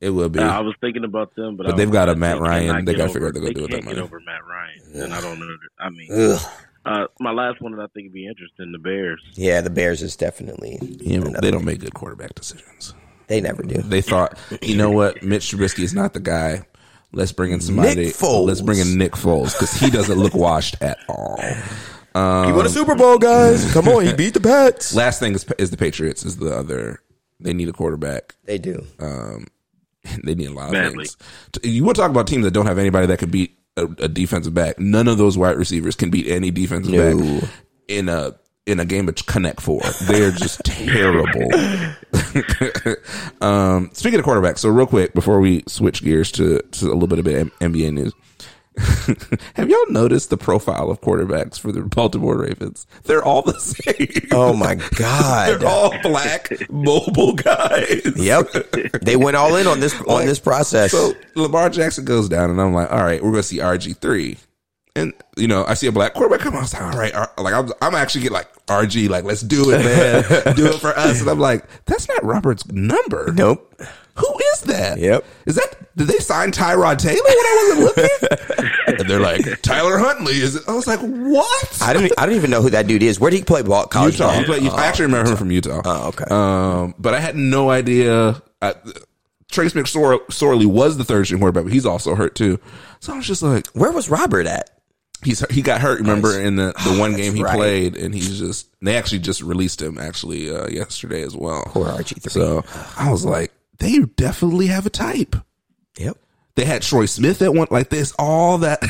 It 0.00 0.10
will 0.10 0.28
be. 0.28 0.40
Uh, 0.40 0.48
I 0.48 0.60
was 0.60 0.74
thinking 0.80 1.04
about 1.04 1.34
them, 1.34 1.56
but, 1.56 1.66
but 1.66 1.76
they've 1.76 1.90
got 1.90 2.08
a 2.08 2.14
Matt 2.14 2.38
Ryan. 2.38 2.84
They 2.84 2.94
got 2.94 3.06
to 3.06 3.12
figure 3.12 3.28
out 3.28 3.34
what 3.34 3.42
they're 3.42 3.42
going 3.42 3.54
to 3.54 3.60
do 3.60 3.62
with 3.62 3.70
that 3.72 3.84
money. 3.84 4.00
over 4.00 4.20
Matt 4.20 4.44
Ryan, 4.46 5.04
and 5.04 5.14
I 5.14 5.20
don't 5.20 5.38
know. 5.40 5.56
I 5.78 5.88
mean, 5.90 6.38
uh, 6.84 7.06
my 7.18 7.32
last 7.32 7.60
one 7.62 7.72
that 7.72 7.82
I 7.82 7.86
think 7.94 8.06
would 8.06 8.12
be 8.12 8.26
interesting: 8.26 8.72
the 8.72 8.78
Bears. 8.78 9.22
Yeah, 9.34 9.60
the 9.62 9.70
Bears 9.70 10.02
is 10.02 10.16
definitely. 10.16 10.78
You 11.00 11.20
know, 11.20 11.40
they 11.40 11.50
don't 11.50 11.64
make 11.64 11.80
good 11.80 11.94
quarterback 11.94 12.34
decisions. 12.34 12.94
They 13.28 13.40
never 13.40 13.62
do. 13.62 13.82
They 13.82 14.02
thought, 14.02 14.38
you 14.62 14.76
know 14.76 14.90
what, 14.90 15.22
Mitch 15.22 15.50
Trubisky 15.50 15.82
is 15.82 15.94
not 15.94 16.12
the 16.12 16.20
guy. 16.20 16.62
Let's 17.12 17.32
bring 17.32 17.50
in 17.52 17.60
somebody. 17.60 17.94
Nick 18.06 18.14
Foles. 18.14 18.46
Let's 18.46 18.60
bring 18.60 18.78
in 18.78 18.98
Nick 18.98 19.12
Foles 19.12 19.52
because 19.52 19.72
he 19.72 19.90
doesn't 19.90 20.18
look 20.18 20.34
washed 20.34 20.76
at 20.80 20.98
all. 21.08 21.40
Um, 22.14 22.46
he 22.46 22.52
won 22.52 22.66
a 22.66 22.68
Super 22.68 22.94
Bowl, 22.94 23.18
guys. 23.18 23.72
Come 23.72 23.88
on, 23.88 24.04
he 24.04 24.12
beat 24.12 24.34
the 24.34 24.40
Pats. 24.40 24.94
Last 24.94 25.20
thing 25.20 25.34
is, 25.34 25.44
is 25.58 25.70
the 25.70 25.76
Patriots. 25.76 26.24
Is 26.24 26.36
the 26.36 26.54
other? 26.56 27.00
They 27.40 27.52
need 27.52 27.68
a 27.68 27.72
quarterback. 27.72 28.34
They 28.44 28.58
do. 28.58 28.86
Um, 28.98 29.46
they 30.24 30.34
need 30.34 30.48
a 30.48 30.52
lot 30.52 30.66
of 30.66 30.72
Badly. 30.72 31.06
things. 31.06 31.16
You 31.62 31.84
want 31.84 31.96
to 31.96 32.02
talk 32.02 32.10
about 32.10 32.26
teams 32.26 32.44
that 32.44 32.52
don't 32.52 32.66
have 32.66 32.78
anybody 32.78 33.06
that 33.06 33.18
can 33.18 33.30
beat 33.30 33.58
a, 33.76 33.84
a 33.84 34.08
defensive 34.08 34.54
back? 34.54 34.78
None 34.78 35.08
of 35.08 35.18
those 35.18 35.36
wide 35.38 35.56
receivers 35.56 35.96
can 35.96 36.10
beat 36.10 36.26
any 36.28 36.50
defensive 36.50 36.92
no. 36.92 37.40
back 37.40 37.50
in 37.88 38.08
a 38.08 38.34
in 38.66 38.80
a 38.80 38.84
game 38.84 39.08
of 39.08 39.14
Connect 39.26 39.60
Four. 39.60 39.80
They're 40.02 40.32
just 40.32 40.60
terrible. 40.64 41.48
um, 43.40 43.90
speaking 43.92 44.18
of 44.18 44.26
quarterbacks, 44.26 44.58
so 44.58 44.68
real 44.68 44.86
quick 44.86 45.14
before 45.14 45.40
we 45.40 45.62
switch 45.68 46.02
gears 46.02 46.32
to, 46.32 46.60
to 46.60 46.92
a 46.92 46.94
little 46.94 47.06
bit 47.06 47.20
of 47.20 47.24
NBA 47.60 47.92
news. 47.92 48.12
Have 49.54 49.70
y'all 49.70 49.90
noticed 49.90 50.30
the 50.30 50.36
profile 50.36 50.90
of 50.90 51.00
quarterbacks 51.00 51.58
for 51.58 51.72
the 51.72 51.82
Baltimore 51.82 52.36
Ravens? 52.36 52.86
They're 53.04 53.24
all 53.24 53.42
the 53.42 53.58
same. 53.60 54.28
Oh 54.32 54.52
my 54.52 54.74
god! 54.96 55.60
They're 55.60 55.68
all 55.68 55.94
black, 56.02 56.50
mobile 56.70 57.34
guys. 57.34 58.12
Yep, 58.16 59.00
they 59.02 59.16
went 59.16 59.36
all 59.36 59.56
in 59.56 59.66
on 59.66 59.80
this 59.80 59.98
like, 60.00 60.20
on 60.20 60.26
this 60.26 60.38
process. 60.38 60.90
So 60.90 61.12
Lamar 61.34 61.70
Jackson 61.70 62.04
goes 62.04 62.28
down, 62.28 62.50
and 62.50 62.60
I'm 62.60 62.74
like, 62.74 62.90
all 62.90 63.02
right, 63.02 63.22
we're 63.22 63.30
gonna 63.30 63.42
see 63.42 63.58
RG 63.58 63.98
three 63.98 64.36
and 64.96 65.12
you 65.36 65.46
know, 65.46 65.64
I 65.66 65.74
see 65.74 65.86
a 65.86 65.92
black 65.92 66.14
quarterback 66.14 66.40
come. 66.40 66.56
I 66.56 66.60
was 66.60 66.72
like, 66.72 66.82
all 66.82 66.98
right, 66.98 67.38
like 67.38 67.54
I'm, 67.54 67.70
I'm 67.82 67.94
actually 67.94 68.22
get 68.22 68.32
like 68.32 68.52
RG, 68.66 69.08
like 69.08 69.24
let's 69.24 69.42
do 69.42 69.70
it, 69.70 69.84
man, 69.84 70.22
do 70.56 70.66
it 70.66 70.80
for 70.80 70.96
us. 70.96 71.20
And 71.20 71.28
I'm 71.28 71.38
like, 71.38 71.64
that's 71.84 72.08
not 72.08 72.24
Robert's 72.24 72.66
number. 72.68 73.32
Nope. 73.32 73.80
Who 74.16 74.38
is 74.52 74.60
that? 74.62 74.98
Yep. 74.98 75.24
Is 75.46 75.54
that 75.56 75.94
did 75.96 76.08
they 76.08 76.18
sign 76.18 76.50
Tyrod 76.52 76.98
Taylor 76.98 77.16
when 77.16 77.26
I 77.26 77.74
wasn't 77.76 77.96
looking? 77.96 78.68
and 78.98 79.08
they're 79.08 79.20
like 79.20 79.62
Tyler 79.62 79.98
Huntley. 79.98 80.34
Is 80.34 80.56
it? 80.56 80.62
I 80.68 80.74
was 80.74 80.86
like, 80.86 81.00
what? 81.00 81.78
I 81.82 81.92
don't. 81.92 82.10
I 82.18 82.26
don't 82.26 82.34
even 82.34 82.50
know 82.50 82.62
who 82.62 82.70
that 82.70 82.86
dude 82.86 83.02
is. 83.02 83.18
Where 83.20 83.30
did 83.30 83.38
he 83.38 83.44
play 83.44 83.62
ball? 83.62 83.86
College 83.86 84.14
Utah. 84.14 84.32
He 84.32 84.44
played, 84.44 84.62
oh, 84.66 84.74
I 84.74 84.86
actually 84.86 85.06
remember 85.06 85.30
him 85.30 85.36
from 85.36 85.50
Utah. 85.50 85.82
Oh, 85.84 86.08
okay. 86.08 86.24
Um, 86.30 86.94
but 86.98 87.14
I 87.14 87.20
had 87.20 87.36
no 87.36 87.70
idea. 87.70 88.42
I, 88.60 88.74
Trace 89.50 89.74
McSorley 89.74 90.66
was 90.66 90.96
the 90.96 91.04
third 91.04 91.26
string 91.26 91.40
quarterback, 91.40 91.64
but 91.64 91.72
he's 91.72 91.86
also 91.86 92.14
hurt 92.14 92.34
too. 92.34 92.58
So 93.00 93.12
I 93.12 93.16
was 93.16 93.26
just 93.26 93.42
like, 93.42 93.66
Where 93.68 93.92
was 93.92 94.10
Robert 94.10 94.46
at? 94.46 94.70
he's 95.22 95.40
he 95.50 95.62
got 95.62 95.80
hurt. 95.80 96.00
Remember 96.00 96.28
Nice. 96.28 96.46
in 96.46 96.56
the 96.56 96.74
the 96.84 96.98
one 96.98 97.14
game 97.16 97.34
he 97.34 97.42
right. 97.42 97.56
played, 97.56 97.96
and 97.96 98.14
he's 98.14 98.38
just 98.38 98.68
they 98.80 98.96
actually 98.96 99.20
just 99.20 99.42
released 99.42 99.80
him 99.80 99.98
actually 99.98 100.54
uh, 100.54 100.68
yesterday 100.68 101.22
as 101.22 101.36
well. 101.36 101.62
Poor 101.66 101.86
RG3. 101.86 102.30
So 102.30 102.64
I 102.96 103.10
was 103.10 103.24
like, 103.24 103.52
they 103.78 103.98
definitely 104.00 104.66
have 104.68 104.86
a 104.86 104.90
type. 104.90 105.36
Yep. 105.98 106.16
They 106.54 106.64
had 106.64 106.82
Troy 106.82 107.06
Smith 107.06 107.42
at 107.42 107.52
one 107.54 107.68
like 107.70 107.90
this, 107.90 108.12
all 108.18 108.58
that. 108.58 108.82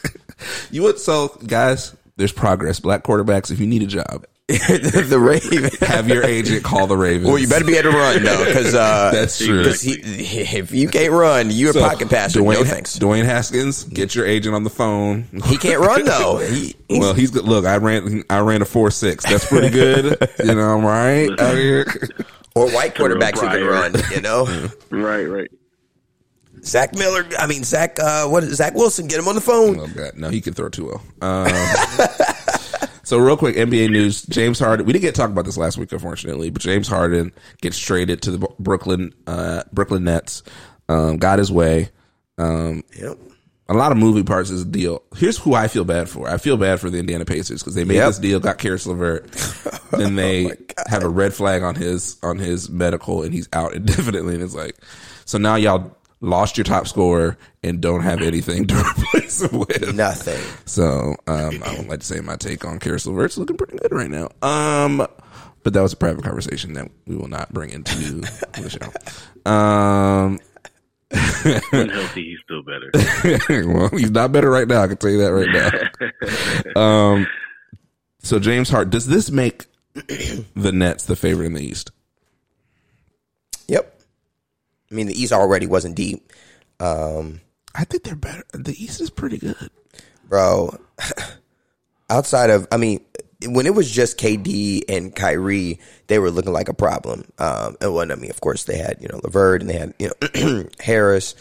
you 0.70 0.82
would 0.82 0.98
so 0.98 1.28
guys. 1.46 1.94
There's 2.16 2.32
progress. 2.32 2.78
Black 2.80 3.02
quarterbacks. 3.02 3.50
If 3.50 3.58
you 3.60 3.66
need 3.66 3.82
a 3.82 3.86
job, 3.86 4.24
the 4.46 5.18
Raven. 5.20 5.70
have 5.88 6.08
your 6.08 6.22
agent 6.24 6.62
call 6.62 6.86
the 6.86 6.96
Ravens. 6.96 7.26
Well, 7.26 7.38
you 7.38 7.48
better 7.48 7.64
be 7.64 7.76
able 7.76 7.90
to 7.92 7.96
run 7.96 8.22
though, 8.22 8.44
because 8.44 8.72
uh, 8.74 9.10
That's 9.14 9.38
true. 9.44 9.62
if 9.66 10.72
you 10.72 10.88
can't 10.88 11.12
run, 11.12 11.50
you're 11.50 11.72
So, 11.72 11.84
a 11.84 11.88
pocket 11.88 12.08
passer. 12.10 12.40
Dwayne, 12.40 12.54
no 12.54 12.64
thanks. 12.64 12.98
Dwayne 12.98 13.24
Haskins, 13.24 13.82
get 13.84 14.14
your 14.14 14.26
agent 14.26 14.54
on 14.54 14.62
the 14.62 14.70
phone. 14.70 15.24
He 15.46 15.56
can't 15.56 15.80
run 15.80 16.04
though. 16.04 16.38
He, 16.38 16.74
he's- 16.88 17.00
Well, 17.00 17.14
he's 17.14 17.30
good. 17.32 17.44
Look, 17.44 17.64
I 17.64 17.76
ran. 17.78 18.22
I 18.30 18.38
ran 18.40 18.62
a 18.62 18.64
four 18.66 18.90
six. 18.92 19.24
That's 19.24 19.46
pretty 19.46 19.70
good. 19.70 20.16
you 20.38 20.54
know, 20.54 20.76
I'm 20.76 20.84
right 20.84 21.30
out 21.40 21.56
here. 21.56 21.86
Or 22.54 22.70
white 22.70 22.94
quarterbacks 22.94 23.40
who 23.40 23.48
can 23.48 23.64
run. 23.66 23.94
You 24.12 24.20
know, 24.20 24.44
Right, 24.90 25.24
right. 25.24 25.50
Zach 26.62 26.94
Miller. 26.96 27.26
I 27.38 27.46
mean 27.46 27.62
Zach. 27.64 27.98
Uh, 27.98 28.26
what 28.26 28.42
is 28.44 28.56
Zach 28.56 28.74
Wilson? 28.74 29.06
Get 29.06 29.18
him 29.18 29.28
on 29.28 29.34
the 29.34 29.40
phone. 29.40 29.78
Oh 29.80 29.86
God, 29.88 30.12
no, 30.16 30.30
he 30.30 30.40
can 30.40 30.54
throw 30.54 30.68
too 30.70 30.86
well. 30.86 31.02
Um, 31.20 31.52
so 33.02 33.18
real 33.18 33.36
quick, 33.36 33.56
NBA 33.56 33.90
news: 33.90 34.22
James 34.22 34.58
Harden. 34.58 34.86
We 34.86 34.92
didn't 34.94 35.02
get 35.02 35.14
to 35.14 35.20
talk 35.20 35.30
about 35.30 35.44
this 35.44 35.58
last 35.58 35.76
week, 35.76 35.92
unfortunately, 35.92 36.48
but 36.50 36.62
James 36.62 36.88
Harden 36.88 37.32
gets 37.60 37.78
traded 37.78 38.22
to 38.22 38.30
the 38.30 38.48
Brooklyn 38.58 39.12
uh, 39.26 39.64
Brooklyn 39.72 40.04
Nets. 40.04 40.42
Um, 40.88 41.18
got 41.18 41.38
his 41.38 41.52
way. 41.52 41.90
Um, 42.38 42.82
Yep. 42.98 43.18
A 43.68 43.72
lot 43.74 43.92
of 43.92 43.98
moving 43.98 44.24
parts 44.24 44.50
is 44.50 44.62
a 44.62 44.66
deal. 44.66 45.02
Here's 45.16 45.38
who 45.38 45.54
I 45.54 45.68
feel 45.68 45.84
bad 45.84 46.08
for. 46.10 46.28
I 46.28 46.36
feel 46.36 46.58
bad 46.58 46.80
for 46.80 46.90
the 46.90 46.98
Indiana 46.98 47.24
Pacers 47.24 47.62
because 47.62 47.74
they 47.74 47.84
made 47.84 47.94
Yep. 47.94 48.06
this 48.08 48.18
deal, 48.18 48.38
got 48.40 48.58
Caris 48.58 48.86
LeVert, 48.86 49.30
then 49.92 50.16
they 50.16 50.50
have 50.86 51.02
a 51.02 51.08
red 51.08 51.32
flag 51.32 51.62
on 51.62 51.74
his 51.74 52.18
on 52.22 52.38
his 52.38 52.68
medical, 52.68 53.22
and 53.22 53.32
he's 53.32 53.48
out 53.54 53.72
indefinitely. 53.76 54.34
And 54.34 54.42
it's 54.42 54.54
like, 54.54 54.76
so 55.24 55.38
now 55.38 55.54
y'all 55.54 55.96
lost 56.20 56.56
your 56.58 56.64
top 56.64 56.86
scorer 56.88 57.36
and 57.62 57.80
don't 57.80 58.02
have 58.02 58.20
anything 58.22 58.66
to 58.66 58.74
replace 58.98 59.40
him 59.42 59.58
with. 59.60 59.94
Nothing. 59.94 60.40
So 60.66 61.14
um, 61.26 61.62
I 61.64 61.76
would 61.78 61.88
like 61.88 62.00
to 62.00 62.06
say 62.06 62.20
my 62.20 62.36
take 62.36 62.64
on 62.66 62.78
Caris 62.78 63.06
LeVert. 63.06 63.26
It's 63.26 63.38
looking 63.38 63.56
pretty 63.56 63.78
good 63.78 63.92
right 63.92 64.10
now. 64.10 64.28
Um, 64.42 65.06
but 65.62 65.72
that 65.72 65.80
was 65.80 65.94
a 65.94 65.96
private 65.96 66.22
conversation 66.22 66.74
that 66.74 66.90
we 67.06 67.16
will 67.16 67.28
not 67.28 67.50
bring 67.52 67.70
into 67.70 67.96
the 68.60 68.68
show. 68.68 69.50
Um, 69.50 70.13
When 71.70 71.88
healthy, 71.90 72.24
he's 72.24 72.38
still 72.44 72.62
better. 72.62 72.90
well, 73.68 73.88
he's 73.88 74.10
not 74.10 74.32
better 74.32 74.50
right 74.50 74.66
now. 74.66 74.82
I 74.82 74.86
can 74.88 74.96
tell 74.96 75.10
you 75.10 75.18
that 75.18 75.32
right 75.32 75.92
now. 76.74 76.80
um, 76.80 77.26
so 78.20 78.38
James 78.38 78.70
Hart, 78.70 78.90
does 78.90 79.06
this 79.06 79.30
make 79.30 79.66
the 79.94 80.72
Nets 80.72 81.04
the 81.04 81.16
favorite 81.16 81.46
in 81.46 81.54
the 81.54 81.64
East? 81.64 81.90
Yep. 83.68 84.00
I 84.90 84.94
mean, 84.94 85.06
the 85.06 85.20
East 85.20 85.32
already 85.32 85.66
wasn't 85.66 85.96
deep, 85.96 86.32
um, 86.80 87.40
I 87.74 87.84
think 87.84 88.04
they're 88.04 88.14
better. 88.14 88.44
The 88.52 88.72
East 88.72 89.00
is 89.00 89.10
pretty 89.10 89.38
good. 89.38 89.70
bro. 90.28 90.78
Outside 92.10 92.50
of, 92.50 92.68
I 92.70 92.76
mean, 92.76 93.04
when 93.46 93.66
it 93.66 93.74
was 93.74 93.90
just 93.90 94.18
KD 94.18 94.82
and 94.88 95.14
Kyrie, 95.14 95.80
they 96.06 96.18
were 96.18 96.30
looking 96.30 96.52
like 96.52 96.68
a 96.68 96.74
problem. 96.74 97.24
Um, 97.38 97.76
and 97.80 97.94
when 97.94 98.10
I 98.12 98.16
mean, 98.16 98.30
of 98.30 98.40
course, 98.40 98.64
they 98.64 98.76
had 98.76 98.98
you 99.00 99.08
know 99.08 99.20
Levert 99.22 99.60
and 99.60 99.70
they 99.70 99.78
had 99.78 99.94
you 99.98 100.10
know 100.10 100.64
Harris, 100.80 101.34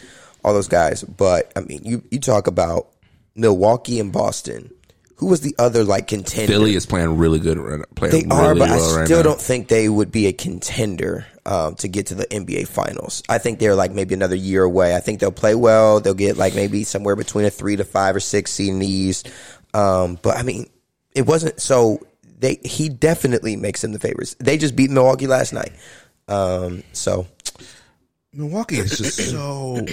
all 0.44 0.54
those 0.54 0.68
guys. 0.68 1.04
But 1.04 1.52
I 1.56 1.62
mean, 1.62 1.82
you 1.84 2.04
you 2.12 2.20
talk 2.20 2.48
about 2.48 2.88
Milwaukee 3.36 4.00
and 4.00 4.12
Boston. 4.12 4.74
Who 5.18 5.28
was 5.28 5.42
the 5.42 5.56
other 5.58 5.84
like 5.84 6.08
contender? 6.08 6.52
Philly 6.52 6.76
is 6.76 6.86
playing 6.86 7.18
really 7.18 7.40
good. 7.40 7.58
Playing 7.96 8.28
They 8.28 8.36
really 8.36 8.48
are, 8.48 8.56
but 8.56 8.70
well 8.70 9.00
I 9.00 9.06
still 9.06 9.20
now. 9.20 9.24
don't 9.24 9.40
think 9.40 9.70
they 9.70 9.88
would 9.88 10.12
be 10.12 10.28
a 10.28 10.34
contender 10.34 11.26
um, 11.46 11.76
to 11.76 11.88
get 11.88 12.08
to 12.08 12.16
the 12.16 12.26
NBA 12.26 12.68
Finals. 12.68 13.24
I 13.30 13.38
think 13.38 13.60
they're 13.60 13.76
like 13.76 13.92
maybe 13.92 14.16
another 14.16 14.36
year 14.36 14.64
away. 14.64 14.96
I 14.96 15.00
think 15.00 15.20
they'll 15.20 15.32
play 15.32 15.56
well. 15.56 16.02
They'll 16.02 16.14
get 16.14 16.36
like 16.36 16.56
maybe 16.56 16.84
somewhere 16.84 17.16
between 17.16 17.46
a 17.46 17.50
three 17.50 17.76
to 17.78 17.86
five 17.86 18.16
or 18.16 18.20
six 18.20 18.52
seed 18.52 18.70
in 18.70 18.80
the 18.80 18.88
East. 18.88 19.30
Um, 19.74 20.18
but 20.22 20.36
I 20.36 20.44
mean, 20.44 20.68
it 21.16 21.26
wasn't 21.26 21.62
so. 21.62 22.00
They 22.40 22.60
he 22.64 22.90
definitely 22.90 23.56
makes 23.56 23.82
them 23.82 23.94
the 23.94 24.00
favorites. 24.00 24.36
They 24.40 24.58
just 24.58 24.76
beat 24.76 24.90
Milwaukee 24.92 25.28
last 25.28 25.54
night. 25.54 25.72
Um, 26.28 26.84
so 26.92 27.28
Milwaukee 28.34 28.80
is 28.80 28.98
just 28.98 29.32
so 29.32 29.86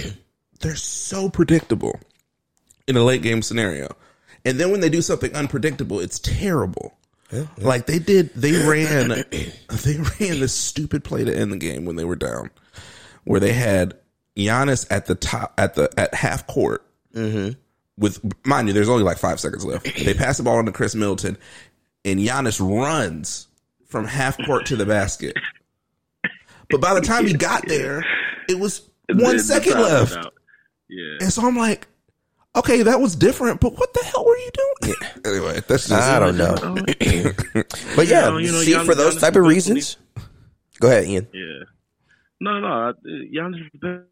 they're 0.59 0.75
so 0.75 1.29
predictable 1.29 1.99
in 2.87 2.97
a 2.97 3.03
late 3.03 3.21
game 3.21 3.41
scenario. 3.41 3.95
And 4.43 4.59
then 4.59 4.71
when 4.71 4.81
they 4.81 4.89
do 4.89 5.01
something 5.01 5.35
unpredictable, 5.35 5.99
it's 5.99 6.19
terrible. 6.19 6.97
Like 7.57 7.85
they 7.85 7.99
did 7.99 8.33
they 8.33 8.51
ran 8.67 9.09
they 9.83 9.97
ran 9.97 10.39
this 10.39 10.53
stupid 10.53 11.03
play 11.03 11.23
to 11.23 11.33
end 11.35 11.51
the 11.53 11.57
game 11.57 11.85
when 11.85 11.95
they 11.95 12.03
were 12.05 12.15
down. 12.15 12.49
Where 13.23 13.39
they 13.39 13.53
had 13.53 13.93
Giannis 14.35 14.87
at 14.89 15.05
the 15.05 15.15
top 15.15 15.53
at 15.57 15.75
the 15.75 15.89
at 15.97 16.13
half 16.13 16.47
court 16.47 16.85
with 18.01 18.19
mind 18.45 18.67
you, 18.67 18.73
there's 18.73 18.89
only 18.89 19.03
like 19.03 19.17
five 19.17 19.39
seconds 19.39 19.63
left. 19.63 19.85
They 20.03 20.13
pass 20.13 20.35
the 20.37 20.43
ball 20.43 20.57
on 20.57 20.65
to 20.65 20.71
Khris 20.73 20.95
Middleton 20.95 21.37
and 22.03 22.19
Giannis 22.19 22.59
runs 22.59 23.47
from 23.87 24.05
half 24.05 24.37
court 24.45 24.65
to 24.67 24.75
the 24.75 24.85
basket. 24.85 25.37
But 26.69 26.81
by 26.81 26.93
the 26.93 27.01
time 27.01 27.25
he 27.27 27.33
got 27.33 27.67
there, 27.67 28.03
it 28.49 28.57
was 28.59 28.81
one 29.09 29.17
The- 29.17 29.33
the 29.33 29.39
second 29.39 29.73
time 29.73 29.81
was 29.83 30.15
left. 30.15 30.27
Yeah. 30.89 31.17
And 31.21 31.31
so 31.33 31.45
I'm 31.47 31.55
like, 31.55 31.87
okay, 32.55 32.81
that 32.83 32.99
was 32.99 33.15
different, 33.15 33.59
but 33.61 33.77
what 33.77 33.93
the 33.93 34.03
hell 34.03 34.25
were 34.25 34.37
you 34.37 34.49
doing? 34.53 34.95
Anyway, 35.25 35.61
that's 35.67 35.87
just 35.87 35.91
I 35.91 36.19
don't 36.19 36.35
know. 36.37 36.55
Oh, 36.63 36.73
but 37.95 38.07
yeah, 38.07 38.21
know, 38.29 38.37
you 38.37 38.51
know, 38.51 38.61
see 38.61 38.71
Gian- 38.71 38.85
for 38.85 38.95
those 38.95 39.15
Giannis 39.15 39.19
type 39.21 39.35
of 39.35 39.45
reasons. 39.45 39.97
Go 40.79 40.87
ahead, 40.87 41.05
Ian. 41.05 41.27
Yeah. 41.31 41.63
No, 42.39 42.59
no, 42.59 42.67
I- 42.67 42.91
Giannis 43.05 43.61
is 43.65 43.71
the 43.73 43.77
best 43.79 44.07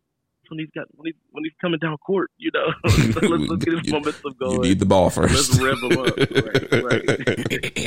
when 0.50 0.60
he's 0.60 0.70
got 0.76 0.88
when 0.95 1.06
he's 1.08 1.16
when 1.32 1.43
he's 1.43 1.54
coming 1.62 1.80
down 1.80 1.97
court. 1.97 2.32
You 2.38 2.52
know, 2.54 2.68
so 2.89 3.20
let's, 3.28 3.50
let's 3.50 3.66
get 3.66 3.74
his 3.78 3.88
You- 3.88 3.93
momentum 3.93 4.34
going. 4.39 4.54
You 4.56 4.62
need 4.70 4.80
the 4.80 4.86
ball 4.86 5.10
first. 5.10 5.34
let's 5.34 5.47
first. 5.58 5.62
rev 5.62 5.78
him 5.91 5.97
up. 6.00 6.18
Right, 6.84 7.18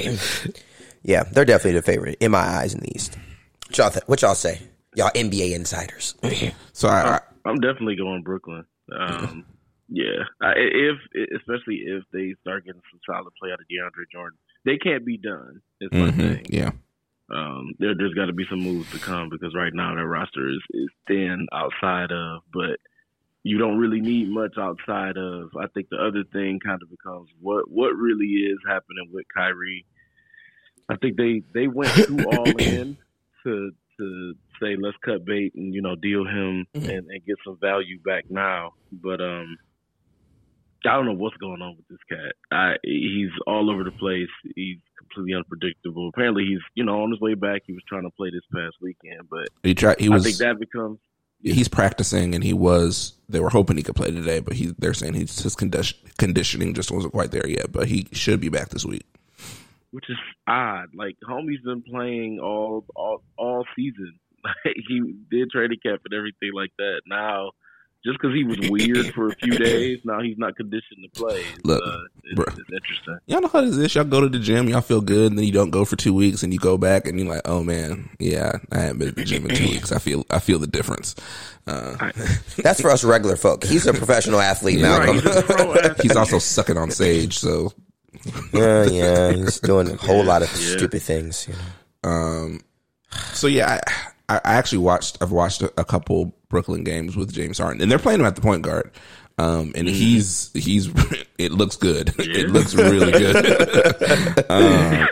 right. 0.04 0.62
Yeah, 1.04 1.24
they're 1.24 1.44
definitely 1.44 1.80
the 1.80 1.82
favorite 1.82 2.16
in 2.20 2.30
my 2.30 2.38
eyes 2.38 2.74
in 2.74 2.80
the 2.80 2.94
East. 2.94 3.18
What 3.66 3.76
y'all, 3.78 3.90
th- 3.90 4.04
what 4.06 4.22
y'all 4.22 4.36
say? 4.36 4.60
Y'all 4.94 5.10
NBA 5.16 5.52
insiders. 5.52 6.14
So 6.72 6.86
I, 6.88 7.16
I 7.16 7.20
I'm 7.44 7.56
definitely 7.58 7.96
going 7.96 8.22
Brooklyn. 8.22 8.64
Um, 8.96 9.44
yeah, 9.88 10.22
I, 10.40 10.52
if 10.56 10.96
especially 11.40 11.82
if 11.86 12.04
they 12.12 12.34
start 12.42 12.64
getting 12.66 12.82
some 12.92 13.00
solid 13.04 13.32
play 13.40 13.50
out 13.50 13.58
of 13.58 13.66
DeAndre 13.66 14.04
Jordan, 14.12 14.38
they 14.64 14.76
can't 14.76 15.04
be 15.04 15.16
done. 15.16 15.60
Is 15.80 15.90
my 15.92 16.10
mhm, 16.12 16.16
thing. 16.36 16.46
yeah. 16.50 16.70
Um, 17.32 17.72
there, 17.78 17.94
there's 17.96 18.14
got 18.14 18.26
to 18.26 18.32
be 18.32 18.44
some 18.50 18.60
moves 18.60 18.90
to 18.92 18.98
come 18.98 19.30
because 19.30 19.54
right 19.54 19.72
now 19.72 19.94
their 19.94 20.06
roster 20.06 20.48
is, 20.50 20.60
is 20.70 20.88
thin 21.06 21.46
outside 21.52 22.12
of, 22.12 22.42
but 22.52 22.78
you 23.42 23.58
don't 23.58 23.78
really 23.78 24.00
need 24.00 24.28
much 24.28 24.56
outside 24.58 25.16
of. 25.16 25.50
I 25.58 25.66
think 25.72 25.88
the 25.90 25.96
other 25.96 26.24
thing 26.32 26.60
kind 26.64 26.80
of 26.82 26.90
becomes 26.90 27.28
what 27.40 27.70
what 27.70 27.96
really 27.96 28.26
is 28.26 28.58
happening 28.66 29.08
with 29.12 29.24
Kyrie. 29.34 29.86
I 30.88 30.96
think 30.96 31.16
they 31.16 31.42
they 31.54 31.68
went 31.68 31.90
too 31.92 32.18
all 32.32 32.56
in 32.58 32.98
to 33.44 33.70
to 33.98 34.34
say 34.60 34.76
let's 34.78 34.96
cut 35.04 35.24
bait 35.24 35.54
and 35.54 35.74
you 35.74 35.80
know 35.82 35.96
deal 35.96 36.26
him 36.26 36.66
and, 36.74 36.84
and 36.84 37.26
get 37.26 37.36
some 37.44 37.58
value 37.60 37.98
back 38.00 38.24
now, 38.30 38.74
but 38.92 39.20
um. 39.20 39.56
I 40.84 40.96
don't 40.96 41.06
know 41.06 41.12
what's 41.12 41.36
going 41.36 41.62
on 41.62 41.76
with 41.76 41.86
this 41.86 42.00
cat. 42.08 42.34
I, 42.50 42.74
he's 42.82 43.30
all 43.46 43.70
over 43.70 43.84
the 43.84 43.92
place. 43.92 44.26
He's 44.56 44.78
completely 45.14 45.36
unpredictable. 45.36 46.08
Apparently, 46.08 46.44
he's 46.46 46.60
you 46.74 46.84
know 46.84 47.02
on 47.02 47.10
his 47.10 47.20
way 47.20 47.34
back. 47.34 47.62
He 47.66 47.72
was 47.72 47.82
trying 47.88 48.02
to 48.04 48.10
play 48.10 48.30
this 48.30 48.42
past 48.54 48.76
weekend, 48.80 49.28
but 49.30 49.48
He 49.62 49.74
tried. 49.74 50.00
He 50.00 50.08
was. 50.08 50.22
I 50.24 50.30
think 50.30 50.38
that 50.38 50.58
becomes 50.60 50.98
he's 51.42 51.68
practicing, 51.68 52.34
and 52.34 52.44
he 52.44 52.52
was. 52.52 53.14
They 53.28 53.40
were 53.40 53.50
hoping 53.50 53.76
he 53.76 53.82
could 53.82 53.96
play 53.96 54.10
today, 54.10 54.40
but 54.40 54.54
he. 54.54 54.74
They're 54.78 54.94
saying 54.94 55.14
he's 55.14 55.40
his 55.42 55.54
condition, 55.56 55.98
conditioning 56.18 56.74
just 56.74 56.90
wasn't 56.90 57.12
quite 57.12 57.30
there 57.30 57.46
yet. 57.46 57.72
But 57.72 57.88
he 57.88 58.06
should 58.12 58.40
be 58.40 58.48
back 58.48 58.68
this 58.70 58.84
week. 58.84 59.04
which 59.90 60.08
is 60.08 60.16
odd. 60.46 60.88
Like 60.94 61.16
homie's 61.28 61.62
been 61.64 61.82
playing 61.82 62.40
all 62.40 62.84
all 62.94 63.22
all 63.36 63.64
season. 63.76 64.14
Like 64.44 64.74
he 64.88 65.14
did 65.30 65.50
training 65.52 65.78
camp 65.84 66.00
and 66.04 66.12
everything 66.14 66.50
like 66.52 66.72
that. 66.76 67.02
Now, 67.06 67.52
just 68.04 68.18
because 68.20 68.34
he 68.34 68.44
was 68.44 68.58
weird 68.70 69.14
for 69.14 69.28
a 69.28 69.34
few 69.36 69.52
days, 69.58 70.00
now 70.04 70.20
he's 70.20 70.36
not 70.38 70.56
conditioned 70.56 71.04
to 71.04 71.08
play. 71.20 71.40
It's, 71.54 71.64
Look, 71.64 71.82
uh, 71.84 71.96
it's, 72.24 72.40
bruh. 72.40 72.58
it's 72.58 72.70
interesting. 72.72 73.18
Y'all 73.26 73.40
know 73.40 73.48
how 73.48 73.60
this 73.60 73.76
is. 73.76 73.94
Y'all 73.94 74.04
go 74.04 74.20
to 74.20 74.28
the 74.28 74.38
gym, 74.38 74.68
y'all 74.68 74.80
feel 74.80 75.00
good, 75.00 75.30
and 75.32 75.38
then 75.38 75.44
you 75.46 75.52
don't 75.52 75.70
go 75.70 75.84
for 75.84 75.96
two 75.96 76.12
weeks, 76.14 76.42
and 76.42 76.52
you 76.52 76.58
go 76.58 76.76
back, 76.78 77.06
and 77.06 77.18
you're 77.18 77.28
like, 77.28 77.42
"Oh 77.44 77.62
man, 77.62 78.10
yeah, 78.18 78.52
I 78.72 78.78
haven't 78.80 78.98
been 78.98 79.08
to 79.08 79.14
the 79.14 79.24
gym 79.24 79.46
in 79.48 79.54
two 79.56 79.64
weeks. 79.68 79.92
I 79.92 79.98
feel, 79.98 80.24
I 80.30 80.38
feel 80.38 80.58
the 80.58 80.66
difference." 80.66 81.14
Uh, 81.66 82.10
That's 82.58 82.80
for 82.80 82.90
us 82.90 83.04
regular 83.04 83.36
folk. 83.36 83.62
He's 83.64 83.86
a 83.86 83.92
professional 83.92 84.40
athlete, 84.40 84.80
Malcolm. 84.80 85.16
Right, 85.18 85.24
he's 85.24 85.36
athlete. 85.36 86.00
he's 86.02 86.16
also 86.16 86.38
sucking 86.40 86.76
on 86.76 86.90
sage, 86.90 87.38
so 87.38 87.72
yeah, 88.52 88.84
yeah. 88.86 89.32
He's 89.32 89.60
doing 89.60 89.88
a 89.90 89.96
whole 89.96 90.24
lot 90.24 90.42
of 90.42 90.48
Yeah. 90.52 90.76
stupid 90.76 91.02
things. 91.02 91.46
You 91.48 91.54
know. 91.54 92.10
Um, 92.10 92.60
so 93.32 93.46
yeah, 93.46 93.80
I, 94.28 94.36
I 94.36 94.54
actually 94.54 94.78
watched. 94.78 95.18
I've 95.22 95.30
watched 95.32 95.62
a, 95.62 95.72
a 95.78 95.84
couple 95.84 96.32
Brooklyn 96.52 96.84
games 96.84 97.16
with 97.16 97.32
James 97.32 97.58
Harden, 97.58 97.82
and 97.82 97.90
they're 97.90 97.98
playing 97.98 98.20
him 98.20 98.26
at 98.26 98.36
the 98.36 98.42
point 98.42 98.62
guard. 98.62 98.92
Um, 99.38 99.72
and 99.74 99.88
he's 99.88 100.52
he's 100.54 100.88
it 101.38 101.50
looks 101.50 101.74
good. 101.74 102.14
It 102.18 102.50
looks 102.50 102.74
really 102.74 103.10
good. 103.10 103.36
um, 104.50 105.08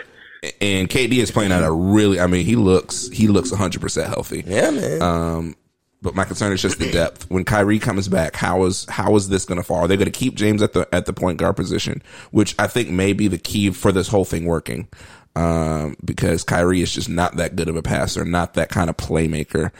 and 0.59 0.89
KD 0.89 1.17
is 1.17 1.31
playing 1.31 1.51
at 1.51 1.63
a 1.63 1.71
really. 1.71 2.19
I 2.19 2.27
mean, 2.27 2.45
he 2.45 2.55
looks 2.55 3.09
he 3.09 3.27
looks 3.27 3.51
100 3.51 3.81
percent 3.81 4.07
healthy. 4.07 4.43
Yeah, 4.47 4.71
man. 4.71 5.01
Um, 5.01 5.55
but 6.01 6.15
my 6.15 6.23
concern 6.23 6.51
is 6.51 6.61
just 6.61 6.79
the 6.79 6.91
depth. 6.91 7.29
When 7.29 7.43
Kyrie 7.43 7.79
comes 7.79 8.07
back, 8.07 8.35
how 8.35 8.63
is 8.63 8.85
how 8.89 9.15
is 9.15 9.29
this 9.29 9.45
going 9.45 9.59
to 9.59 9.63
fall? 9.63 9.79
Are 9.79 9.87
they 9.87 9.97
going 9.97 10.11
to 10.11 10.17
keep 10.17 10.35
James 10.35 10.61
at 10.61 10.73
the 10.73 10.87
at 10.93 11.05
the 11.05 11.13
point 11.13 11.37
guard 11.37 11.55
position, 11.55 12.01
which 12.31 12.55
I 12.57 12.67
think 12.67 12.89
may 12.89 13.13
be 13.13 13.27
the 13.27 13.37
key 13.37 13.71
for 13.71 13.91
this 13.91 14.07
whole 14.07 14.25
thing 14.25 14.45
working? 14.45 14.87
Um, 15.35 15.95
because 16.03 16.43
Kyrie 16.43 16.81
is 16.81 16.93
just 16.93 17.07
not 17.07 17.37
that 17.37 17.55
good 17.55 17.69
of 17.69 17.75
a 17.75 17.81
passer, 17.81 18.25
not 18.25 18.55
that 18.55 18.69
kind 18.69 18.89
of 18.89 18.97
playmaker. 18.97 19.71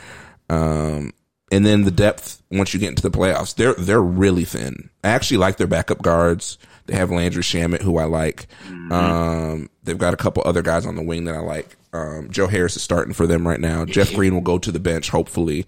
Um, 0.49 1.11
and 1.51 1.65
then 1.65 1.83
the 1.83 1.91
depth 1.91 2.41
once 2.49 2.73
you 2.73 2.79
get 2.79 2.89
into 2.89 3.03
the 3.03 3.11
playoffs, 3.11 3.53
they're 3.53 3.73
they're 3.73 4.01
really 4.01 4.45
thin. 4.45 4.89
I 5.03 5.09
actually 5.09 5.37
like 5.37 5.57
their 5.57 5.67
backup 5.67 6.01
guards. 6.01 6.57
They 6.87 6.95
have 6.95 7.11
Landry 7.11 7.43
Shamet, 7.43 7.81
who 7.81 7.97
I 7.97 8.05
like. 8.05 8.47
Um, 8.91 9.69
they've 9.83 9.97
got 9.97 10.13
a 10.13 10.17
couple 10.17 10.41
other 10.45 10.61
guys 10.61 10.85
on 10.85 10.95
the 10.95 11.03
wing 11.03 11.25
that 11.25 11.35
I 11.35 11.39
like. 11.39 11.77
Um, 11.93 12.29
Joe 12.31 12.47
Harris 12.47 12.75
is 12.75 12.81
starting 12.81 13.13
for 13.13 13.27
them 13.27 13.47
right 13.47 13.59
now. 13.59 13.85
Jeff 13.85 14.13
Green 14.15 14.33
will 14.33 14.41
go 14.41 14.57
to 14.57 14.71
the 14.71 14.79
bench, 14.79 15.09
hopefully. 15.09 15.65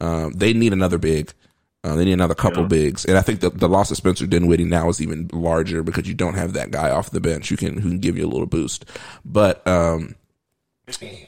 Um, 0.00 0.32
they 0.32 0.52
need 0.52 0.72
another 0.72 0.98
big. 0.98 1.32
Uh, 1.84 1.94
they 1.94 2.04
need 2.04 2.14
another 2.14 2.34
couple 2.34 2.64
bigs, 2.64 3.04
and 3.04 3.16
I 3.16 3.22
think 3.22 3.38
the, 3.38 3.50
the 3.50 3.68
loss 3.68 3.92
of 3.92 3.96
Spencer 3.96 4.26
Dinwiddie 4.26 4.64
now 4.64 4.88
is 4.88 5.00
even 5.00 5.30
larger 5.32 5.84
because 5.84 6.08
you 6.08 6.14
don't 6.14 6.34
have 6.34 6.54
that 6.54 6.72
guy 6.72 6.90
off 6.90 7.10
the 7.10 7.20
bench 7.20 7.48
who 7.48 7.56
can 7.56 7.74
who 7.74 7.90
can 7.90 8.00
give 8.00 8.16
you 8.16 8.26
a 8.26 8.28
little 8.28 8.46
boost. 8.46 8.86
But 9.24 9.64
um, 9.68 10.16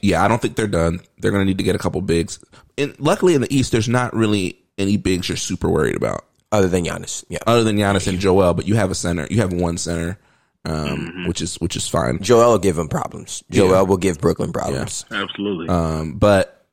yeah, 0.03 0.25
I 0.25 0.27
don't 0.27 0.43
think 0.43 0.57
they're 0.57 0.67
done. 0.67 1.01
They're 1.19 1.31
going 1.31 1.43
to 1.43 1.47
need 1.47 1.59
to 1.59 1.65
get 1.65 1.77
a 1.77 1.79
couple 1.79 2.01
bigs. 2.01 2.41
And 2.79 2.99
luckily 2.99 3.35
in 3.35 3.41
the 3.41 3.55
East, 3.55 3.73
there's 3.73 3.89
not 3.89 4.15
really 4.15 4.59
any 4.79 4.97
bigs 4.97 5.29
you're 5.29 5.37
super 5.37 5.69
worried 5.69 5.97
about 5.97 6.25
Other 6.53 6.69
than 6.69 6.85
Giannis, 6.85 7.25
yeah. 7.29 7.39
other 7.47 7.65
than 7.65 7.77
Giannis 7.77 8.07
and 8.07 8.19
Joel. 8.21 8.55
But 8.55 8.67
you 8.67 8.77
have 8.77 8.91
a 8.91 8.95
center. 8.95 9.27
You 9.29 9.39
have 9.39 9.53
one 9.53 9.77
center, 9.77 10.19
um, 10.65 11.25
which 11.27 11.43
is 11.43 11.57
which 11.57 11.77
is 11.77 11.89
fine. 11.89 12.23
Joel 12.23 12.53
will 12.53 12.59
give 12.59 12.79
him 12.79 12.89
problems. 12.89 13.43
Joel 13.51 13.85
will 13.87 13.97
give 13.97 14.19
Brooklyn 14.19 14.53
problems. 14.53 15.05
Absolutely. 15.11 15.69
Um, 15.69 16.15
but 16.15 16.67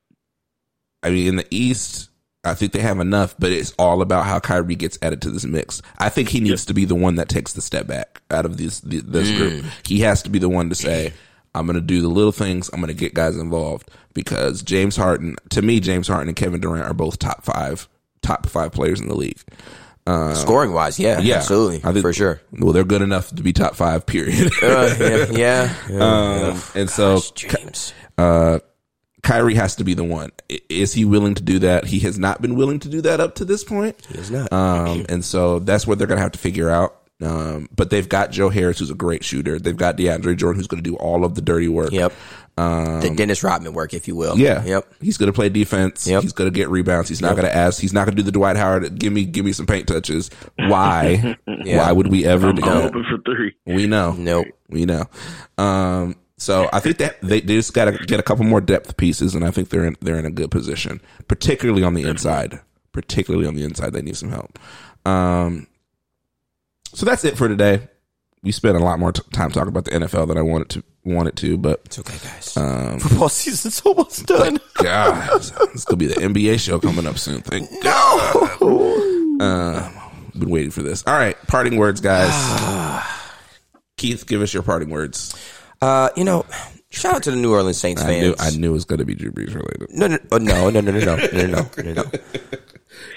I 1.01 1.10
mean, 1.10 1.28
in 1.28 1.36
the 1.38 1.47
East, 1.49 2.10
I 2.43 2.53
think 2.53 2.72
they 2.72 2.80
have 2.80 2.99
enough. 2.99 3.36
But 3.39 3.51
it's 3.51 3.74
all 3.80 4.01
about 4.01 4.26
how 4.26 4.39
Kyrie 4.39 4.76
gets 4.76 4.99
added 5.01 5.24
to 5.24 5.32
this 5.32 5.45
mix. 5.45 5.82
I 5.97 6.10
think 6.10 6.30
he 6.30 6.39
needs 6.39 6.66
to 6.68 6.74
be 6.74 6.86
the 6.86 6.95
one 6.95 7.16
that 7.16 7.28
takes 7.28 7.53
the 7.53 7.62
step 7.62 7.88
back 7.88 8.22
out 8.30 8.45
of 8.45 8.58
this 8.58 8.80
this 8.82 9.32
group. 9.32 9.66
He 9.86 10.01
has 10.01 10.22
to 10.24 10.30
be 10.30 10.39
the 10.39 10.49
one 10.49 10.70
to 10.70 10.76
say, 10.76 11.14
"I'm 11.56 11.66
going 11.66 11.76
to 11.76 11.82
do 11.82 12.01
the 12.01 12.08
little 12.10 12.32
things. 12.32 12.70
I'm 12.74 12.80
going 12.82 12.88
to 12.93 12.99
get 12.99 13.14
guys 13.14 13.36
involved." 13.38 13.89
Because 14.14 14.62
James 14.62 14.95
Harden, 14.95 15.36
to 15.49 15.62
me, 15.62 15.80
James 15.80 16.08
Harden 16.08 16.30
and 16.30 16.36
Kevin 16.38 16.62
Durant 16.62 16.86
are 16.86 16.93
both 16.93 17.20
top 17.20 17.43
five 17.43 17.88
top 18.22 18.45
five 18.47 18.72
players 18.72 18.99
in 19.01 19.08
the 19.08 19.16
league. 19.16 19.39
Scoring 20.36 20.72
wise, 20.72 20.99
yeah, 20.99 21.20
Yeah, 21.20 21.38
absolutely, 21.38 21.78
I 21.84 21.91
think- 21.91 22.03
for 22.03 22.14
sure. 22.14 22.39
Well, 22.51 22.74
they're 22.74 22.84
good 22.84 23.01
enough 23.01 23.30
to 23.30 23.41
be 23.41 23.53
top 23.53 23.76
five. 23.76 24.06
Period. 24.06 24.51
Uh, 24.62 24.95
yeah, 24.99 25.26
yeah, 25.32 25.76
yeah. 25.89 26.47
um, 26.51 26.62
and 26.76 26.89
so 26.89 27.22
James. 27.34 27.91
uh, 28.18 28.60
Kyrie 29.24 29.56
has 29.56 29.78
to 29.78 29.84
be 29.84 29.95
the 29.95 30.03
one. 30.03 30.32
Is 30.70 30.93
he 30.93 31.06
willing 31.06 31.34
to 31.34 31.41
do 31.41 31.58
that? 31.60 31.86
He 31.86 31.99
has 32.01 32.20
not 32.20 32.39
been 32.41 32.56
willing 32.56 32.80
to 32.82 32.89
do 32.89 33.01
that 33.01 33.20
up 33.20 33.36
to 33.36 33.45
this 33.45 33.64
point. 33.64 33.95
He 34.08 34.20
is 34.20 34.30
not. 34.30 34.53
Um, 34.53 35.06
and 35.10 35.26
so 35.26 35.58
that's 35.58 35.88
what 35.88 35.97
they're 35.97 36.06
going 36.08 36.20
to 36.20 36.22
have 36.24 36.34
to 36.34 36.39
figure 36.39 36.70
out. 36.70 37.01
Um, 37.22 37.70
but 37.74 37.89
they've 37.91 38.07
got 38.09 38.32
Joe 38.32 38.49
Harris, 38.49 38.80
who's 38.80 38.89
a 38.91 38.95
great 38.95 39.24
shooter. 39.24 39.57
They've 39.57 39.76
got 39.78 39.95
DeAndre 39.97 40.36
Jordan, 40.36 40.59
who's 40.59 40.68
going 40.68 40.84
to 40.84 40.89
do 40.89 40.97
all 40.97 41.24
of 41.24 41.36
the 41.36 41.41
dirty 41.41 41.70
work. 41.70 41.91
Yep. 41.93 42.11
the 42.57 43.13
Dennis 43.16 43.41
Rodman 43.41 43.74
work, 43.74 43.93
if 43.93 44.07
you 44.07 44.16
will. 44.18 44.34
um, 44.34 44.39
Yeah. 44.39 44.63
Yep. 44.66 44.93
He's 45.01 45.18
going 45.18 45.28
to 45.28 45.34
play 45.34 45.47
defense. 45.49 46.05
Yep. 46.07 46.24
He's 46.24 46.34
going 46.34 46.51
to 46.51 46.55
get 46.55 46.70
rebounds. 46.70 47.07
He's 47.07 47.22
not 47.22 47.36
going 47.36 47.45
to 47.47 47.55
ask. 47.55 47.80
He's 47.80 47.93
not 47.93 48.05
going 48.05 48.18
to 48.18 48.22
do 48.22 48.26
the 48.26 48.32
Dwight 48.34 48.57
Howard. 48.57 48.99
Give 48.99 49.13
me, 49.13 49.24
give 49.26 49.45
me 49.45 49.53
some 49.53 49.66
paint 49.66 49.88
touches. 49.88 50.30
Why? 50.57 51.38
Why 51.45 51.91
would 51.91 52.07
we 52.07 52.26
ever 52.26 52.49
I'm, 52.49 52.55
do 52.55 52.63
I'm 52.63 52.78
that? 52.78 52.86
open 52.88 53.05
for 53.09 53.18
three. 53.24 53.55
We 53.66 53.88
know. 53.88 54.11
Nope. 54.13 54.47
We 54.68 54.86
know. 54.86 55.05
Um, 55.57 56.16
so 56.38 56.70
I 56.74 56.82
think 56.82 56.97
that 56.97 57.22
they, 57.22 57.39
they 57.39 57.55
just 57.55 57.74
got 57.74 57.86
to 57.86 57.93
get 57.93 58.20
a 58.20 58.24
couple 58.24 58.43
more 58.43 58.59
depth 58.59 58.97
pieces, 58.97 59.36
and 59.36 59.45
I 59.45 59.51
think 59.51 59.70
they're 59.70 59.86
in 59.86 59.95
they're 60.01 60.18
in 60.20 60.26
a 60.26 60.32
good 60.32 60.51
position, 60.51 60.99
particularly 61.30 61.82
on 61.84 61.93
the 61.93 62.03
inside. 62.03 62.59
Particularly 62.91 63.47
on 63.47 63.55
the 63.55 63.63
inside, 63.63 63.93
they 63.93 64.01
need 64.01 64.18
some 64.18 64.30
help. 64.32 64.59
Um, 65.05 65.68
so 66.96 67.06
that's 67.06 67.24
it 67.26 67.38
for 67.38 67.48
today. 67.48 67.88
We 68.43 68.52
spent 68.52 68.78
a 68.78 68.80
lot 68.80 69.00
more 69.00 69.12
t- 69.12 69.22
time 69.34 69.50
talking 69.52 69.70
about 69.70 69.86
the 69.86 69.91
NFL 69.91 70.28
than 70.28 70.38
I 70.38 70.41
wanted 70.43 70.70
to 70.70 70.84
wanted 71.04 71.36
to, 71.38 71.58
but 71.58 71.82
It's 71.86 71.98
okay, 72.00 72.16
guys. 72.24 72.56
um, 72.58 73.00
Football 73.00 73.30
season's 73.30 73.82
almost 73.82 74.26
done. 74.28 74.60
God, 74.76 75.30
it's 75.74 75.86
gonna 75.86 75.98
be 75.98 76.08
the 76.08 76.16
NBA 76.16 76.60
show 76.60 76.80
coming 76.80 77.08
up 77.08 77.18
soon. 77.18 77.41
Thank 77.41 77.70
God. 77.84 78.62
Uh, 79.41 79.89
been 80.38 80.50
waiting 80.50 80.72
for 80.72 80.82
this. 80.84 81.04
All 81.08 81.14
right, 81.14 81.36
parting 81.48 81.78
words, 81.78 82.02
guys. 82.02 82.32
Keith, 83.98 84.26
give 84.28 84.41
us 84.41 84.54
your 84.54 84.64
parting 84.64 84.89
words. 84.89 85.34
Uh, 85.82 86.10
you 86.16 86.24
know, 86.24 86.46
shout 86.89 87.16
out 87.16 87.24
to 87.24 87.32
the 87.32 87.38
New 87.38 87.52
Orleans 87.54 87.78
Saints 87.78 88.02
I 88.02 88.08
fans. 88.08 88.22
knew 88.24 88.36
I 88.39 88.50
knew 88.52 88.70
it 88.70 88.74
was 88.74 88.86
going 88.86 89.00
to 89.00 89.06
be 89.06 89.16
Drew 89.16 89.32
Brees 89.32 89.54
related. 89.56 89.88
No, 89.91 90.08
no, 90.08 90.18
oh, 90.32 90.38
no, 90.38 90.70
no, 90.70 90.82
no, 90.82 90.91
no, 90.91 91.00
no, 91.00 91.16
no, 91.16 91.48
no, 91.48 91.70
no, 91.84 91.93
no. 91.93 92.04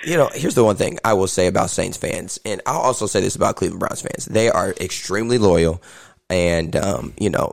You 0.08 0.16
know, 0.16 0.30
here's 0.32 0.54
the 0.54 0.64
one 0.64 0.76
thing 0.76 0.98
I 1.04 1.12
will 1.12 1.26
say 1.26 1.48
about 1.48 1.68
Saints 1.68 1.98
fans, 1.98 2.40
and 2.46 2.62
I'll 2.64 2.80
also 2.80 3.06
say 3.06 3.20
this 3.20 3.36
about 3.36 3.56
Cleveland 3.56 3.80
Browns 3.80 4.00
fans: 4.00 4.24
they 4.24 4.48
are 4.48 4.70
extremely 4.80 5.36
loyal, 5.36 5.82
and 6.30 6.74
um, 6.76 7.12
you 7.20 7.28
know, 7.28 7.52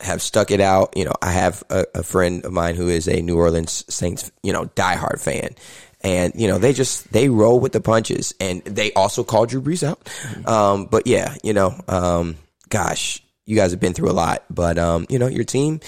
have 0.00 0.22
stuck 0.22 0.52
it 0.52 0.60
out. 0.60 0.96
You 0.96 1.06
know, 1.06 1.14
I 1.20 1.32
have 1.32 1.64
a, 1.68 1.84
a 1.96 2.02
friend 2.04 2.44
of 2.44 2.52
mine 2.52 2.76
who 2.76 2.88
is 2.88 3.08
a 3.08 3.20
New 3.22 3.36
Orleans 3.36 3.84
Saints, 3.92 4.30
you 4.44 4.52
know, 4.52 4.66
diehard 4.66 5.20
fan. 5.20 5.56
And 6.02 6.32
you 6.36 6.46
know 6.46 6.58
they 6.58 6.72
just 6.72 7.12
they 7.12 7.28
roll 7.28 7.58
with 7.58 7.72
the 7.72 7.80
punches, 7.80 8.32
and 8.38 8.62
they 8.62 8.92
also 8.92 9.24
called 9.24 9.48
Drew 9.48 9.60
Brees 9.60 9.82
out. 9.82 10.08
Um, 10.48 10.86
but 10.86 11.08
yeah, 11.08 11.34
you 11.42 11.54
know, 11.54 11.74
um, 11.88 12.36
gosh, 12.68 13.20
you 13.46 13.56
guys 13.56 13.72
have 13.72 13.80
been 13.80 13.94
through 13.94 14.10
a 14.10 14.12
lot, 14.12 14.44
but 14.48 14.78
um, 14.78 15.06
you 15.08 15.18
know 15.18 15.26
your 15.26 15.42
team, 15.42 15.80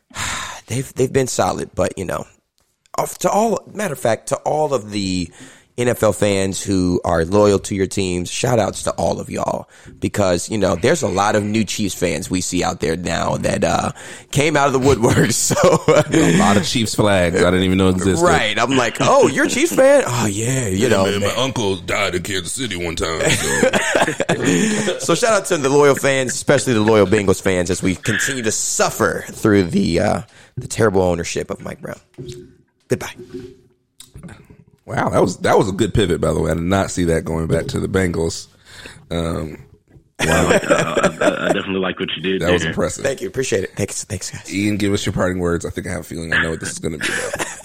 they've 0.66 0.92
they've 0.94 1.12
been 1.12 1.28
solid, 1.28 1.70
but 1.76 1.96
you 1.96 2.04
know, 2.06 2.26
to 3.18 3.30
all 3.30 3.62
matter 3.72 3.92
of 3.94 4.00
fact, 4.00 4.28
to 4.28 4.36
all 4.38 4.74
of 4.74 4.90
the 4.90 5.30
NFL 5.76 6.14
fans 6.16 6.62
who 6.62 7.00
are 7.04 7.24
loyal 7.24 7.58
to 7.58 7.74
your 7.74 7.88
teams, 7.88 8.30
shout 8.30 8.60
outs 8.60 8.84
to 8.84 8.92
all 8.92 9.18
of 9.18 9.28
y'all 9.28 9.68
because 9.98 10.48
you 10.48 10.56
know 10.56 10.76
there's 10.76 11.02
a 11.02 11.08
lot 11.08 11.34
of 11.34 11.42
new 11.42 11.64
Chiefs 11.64 11.96
fans 11.96 12.30
we 12.30 12.40
see 12.40 12.62
out 12.62 12.78
there 12.78 12.96
now 12.96 13.36
that 13.38 13.64
uh, 13.64 13.90
came 14.30 14.56
out 14.56 14.68
of 14.68 14.72
the 14.72 14.78
woodwork. 14.78 15.14
So 15.32 15.56
A 15.88 16.38
lot 16.38 16.56
of 16.56 16.64
Chiefs 16.64 16.94
flags 16.94 17.42
I 17.42 17.50
didn't 17.50 17.64
even 17.64 17.78
know 17.78 17.88
existed. 17.88 18.24
right, 18.24 18.56
I'm 18.56 18.76
like, 18.76 18.98
oh, 19.00 19.26
you're 19.26 19.46
a 19.46 19.48
Chiefs 19.48 19.74
fan? 19.74 20.04
Oh 20.06 20.26
yeah, 20.26 20.68
you 20.68 20.88
know. 20.88 21.04
Man, 21.04 21.20
my 21.20 21.34
uncle 21.34 21.76
died 21.76 22.14
in 22.14 22.22
Kansas 22.22 22.52
City 22.52 22.76
one 22.76 22.94
time. 22.96 23.20
So. 23.28 23.70
So 25.00 25.14
shout 25.14 25.32
out 25.32 25.46
to 25.46 25.56
the 25.56 25.68
loyal 25.68 25.94
fans, 25.94 26.32
especially 26.32 26.72
the 26.74 26.80
loyal 26.80 27.06
Bengals 27.06 27.42
fans, 27.42 27.70
as 27.70 27.82
we 27.82 27.94
continue 27.94 28.42
to 28.42 28.52
suffer 28.52 29.24
through 29.28 29.64
the 29.64 30.00
uh, 30.00 30.22
the 30.56 30.68
terrible 30.68 31.02
ownership 31.02 31.50
of 31.50 31.60
Mike 31.60 31.80
Brown. 31.80 31.98
Goodbye. 32.98 34.34
wow, 34.86 35.08
that 35.10 35.20
was 35.20 35.38
that 35.38 35.56
was 35.58 35.68
a 35.68 35.72
good 35.72 35.94
pivot, 35.94 36.20
by 36.20 36.32
the 36.32 36.40
way. 36.40 36.50
I 36.50 36.54
did 36.54 36.62
not 36.64 36.90
see 36.90 37.04
that 37.04 37.24
going 37.24 37.46
back 37.46 37.66
to 37.68 37.80
the 37.80 37.88
Bengals. 37.88 38.48
Um, 39.10 39.58
wow, 40.20 40.48
Uh, 40.48 40.58
I, 41.20 41.44
I 41.48 41.52
definitely 41.52 41.80
like 41.80 41.98
what 41.98 42.08
you 42.16 42.22
did 42.22 42.40
that 42.42 42.46
there. 42.46 42.52
was 42.54 42.64
impressive. 42.64 43.04
Thank 43.04 43.20
you, 43.20 43.28
appreciate 43.28 43.64
it. 43.64 43.70
Thanks, 43.76 44.04
thanks, 44.04 44.30
guys. 44.30 44.52
Ian, 44.54 44.76
give 44.76 44.92
us 44.92 45.04
your 45.04 45.12
parting 45.12 45.38
words. 45.40 45.64
I 45.66 45.70
think 45.70 45.86
I 45.86 45.90
have 45.90 46.00
a 46.00 46.04
feeling 46.04 46.32
I 46.32 46.42
know 46.42 46.50
what 46.50 46.60
this 46.60 46.70
is 46.70 46.78
going 46.78 46.98
to 46.98 47.06
be. 47.06 47.12
About. 47.12 47.46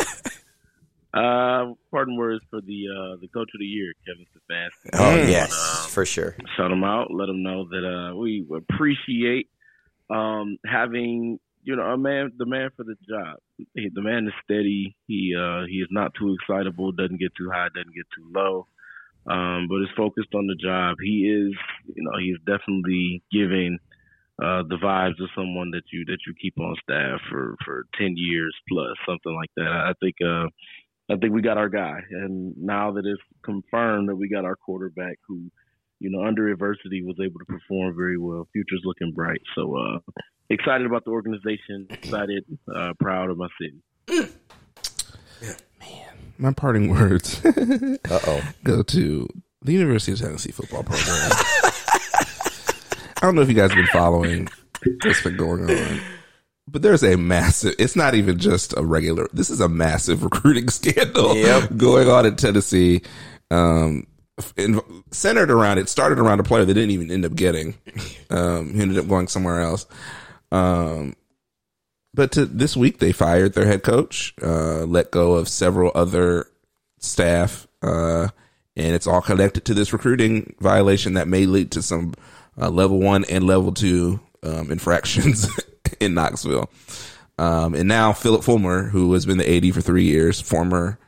Uh, 1.11 1.73
pardon 1.89 2.15
words 2.17 2.39
for 2.51 2.61
the 2.61 2.85
uh, 2.87 3.17
the 3.19 3.27
coach 3.33 3.49
of 3.55 3.59
the 3.59 3.65
year, 3.65 3.91
Kevin 4.05 4.27
Stefanski. 4.31 4.89
Oh 4.93 5.17
Mm. 5.25 5.27
yes, 5.27 5.87
for 5.89 6.05
sure. 6.05 6.35
shout 6.55 6.71
him 6.71 6.83
out. 6.83 7.07
Let 7.11 7.27
him 7.29 7.41
know 7.41 7.65
that 7.67 7.83
uh, 7.83 8.15
we 8.15 8.45
appreciate 8.55 9.49
um, 10.11 10.57
having 10.67 11.39
you 11.69 11.75
know 11.75 11.83
a 11.83 11.97
man, 11.97 12.31
the 12.35 12.47
man 12.47 12.71
for 12.75 12.83
the 12.83 12.95
job. 13.07 13.37
He, 13.75 13.89
the 13.93 14.01
man 14.01 14.25
is 14.25 14.33
steady. 14.43 14.95
He 15.05 15.35
uh, 15.37 15.65
he 15.69 15.77
is 15.77 15.87
not 15.91 16.13
too 16.17 16.33
excitable. 16.33 16.91
Doesn't 16.91 17.19
get 17.19 17.35
too 17.37 17.51
high. 17.53 17.67
Doesn't 17.75 17.93
get 17.93 18.07
too 18.17 18.25
low. 18.33 18.65
Um, 19.27 19.67
but 19.69 19.83
is 19.83 19.95
focused 19.95 20.33
on 20.33 20.47
the 20.47 20.55
job. 20.55 20.97
He 20.99 21.29
is 21.29 21.53
you 21.93 22.03
know 22.03 22.17
he's 22.19 22.39
definitely 22.39 23.21
giving 23.31 23.77
uh, 24.41 24.63
the 24.67 24.79
vibes 24.81 25.21
of 25.21 25.29
someone 25.35 25.69
that 25.71 25.83
you 25.93 26.05
that 26.05 26.17
you 26.25 26.33
keep 26.41 26.57
on 26.59 26.75
staff 26.81 27.19
for 27.29 27.55
for 27.63 27.85
ten 27.99 28.15
years 28.17 28.55
plus 28.67 28.97
something 29.07 29.35
like 29.35 29.51
that. 29.57 29.69
I 29.69 29.93
think. 30.01 30.15
Uh, 30.25 30.47
I 31.11 31.17
think 31.17 31.33
we 31.33 31.41
got 31.41 31.57
our 31.57 31.69
guy, 31.69 32.01
and 32.11 32.55
now 32.55 32.91
that 32.91 33.03
it's 33.03 33.19
confirmed 33.43 34.09
that 34.09 34.15
we 34.15 34.29
got 34.29 34.45
our 34.45 34.55
quarterback, 34.55 35.17
who, 35.27 35.49
you 35.99 36.11
know, 36.11 36.23
under 36.23 36.49
adversity 36.49 37.01
was 37.01 37.15
able 37.19 37.39
to 37.39 37.45
perform 37.45 37.95
very 37.95 38.19
well. 38.19 38.47
Future's 38.53 38.83
looking 38.85 39.11
bright. 39.15 39.41
So 39.55 39.75
uh, 39.75 39.99
excited 40.49 40.85
about 40.85 41.05
the 41.05 41.11
organization. 41.11 41.87
Excited, 41.89 42.45
uh, 42.73 42.93
proud 42.99 43.29
of 43.29 43.37
my 43.37 43.47
city. 43.61 43.81
Man. 45.79 46.15
My 46.37 46.53
parting 46.53 46.89
words 46.89 47.41
Uh 47.45 48.19
oh. 48.27 48.41
go 48.63 48.81
to 48.83 49.27
the 49.61 49.73
University 49.73 50.13
of 50.13 50.19
Tennessee 50.19 50.51
football 50.51 50.83
program. 50.83 51.05
I 53.21 53.21
don't 53.21 53.35
know 53.35 53.41
if 53.41 53.49
you 53.49 53.53
guys 53.55 53.71
have 53.71 53.77
been 53.77 53.87
following 53.87 54.47
what's 55.03 55.21
been 55.21 55.35
going 55.35 55.69
on, 55.69 55.99
but 56.67 56.81
there's 56.81 57.03
a 57.03 57.17
massive. 57.17 57.75
It's 57.77 57.95
not 57.97 58.15
even 58.15 58.37
just 58.39 58.73
a 58.77 58.83
regular. 58.85 59.27
This 59.33 59.49
is 59.49 59.59
a 59.59 59.67
massive 59.67 60.23
recruiting 60.31 60.69
scandal 60.69 61.35
Yep. 61.35 61.75
going 61.75 62.07
on 62.09 62.25
in 62.25 62.35
Tennessee. 62.37 63.01
Um, 63.51 64.07
in, 64.55 64.79
centered 65.11 65.51
around 65.51 65.79
it 65.79 65.89
started 65.89 66.17
around 66.19 66.39
a 66.39 66.43
player 66.43 66.63
they 66.63 66.73
didn't 66.73 66.91
even 66.91 67.11
end 67.11 67.25
up 67.25 67.35
getting. 67.35 67.75
Um, 68.29 68.73
he 68.73 68.81
ended 68.81 68.97
up 68.97 69.07
going 69.09 69.27
somewhere 69.27 69.59
else. 69.59 69.85
Um, 70.51 71.15
but 72.13 72.31
to, 72.33 72.45
this 72.45 72.75
week 72.75 72.99
they 72.99 73.11
fired 73.11 73.53
their 73.53 73.65
head 73.65 73.83
coach, 73.83 74.33
uh, 74.41 74.83
let 74.85 75.11
go 75.11 75.33
of 75.33 75.47
several 75.47 75.91
other 75.93 76.47
staff, 76.99 77.67
uh, 77.81 78.29
and 78.75 78.95
it's 78.95 79.07
all 79.07 79.21
connected 79.21 79.65
to 79.65 79.73
this 79.73 79.93
recruiting 79.93 80.55
violation 80.59 81.13
that 81.13 81.27
may 81.27 81.45
lead 81.45 81.71
to 81.71 81.81
some 81.81 82.13
uh, 82.59 82.69
level 82.69 82.99
one 82.99 83.25
and 83.25 83.43
level 83.45 83.71
two 83.71 84.19
um, 84.43 84.71
infractions 84.71 85.47
in 85.99 86.13
Knoxville. 86.13 86.69
Um, 87.37 87.73
and 87.73 87.87
now 87.87 88.11
Phillip 88.11 88.43
Fulmer, 88.43 88.89
who 88.89 89.13
has 89.13 89.25
been 89.25 89.37
the 89.37 89.55
AD 89.57 89.73
for 89.73 89.81
three 89.81 90.03
years, 90.03 90.41
former 90.41 90.99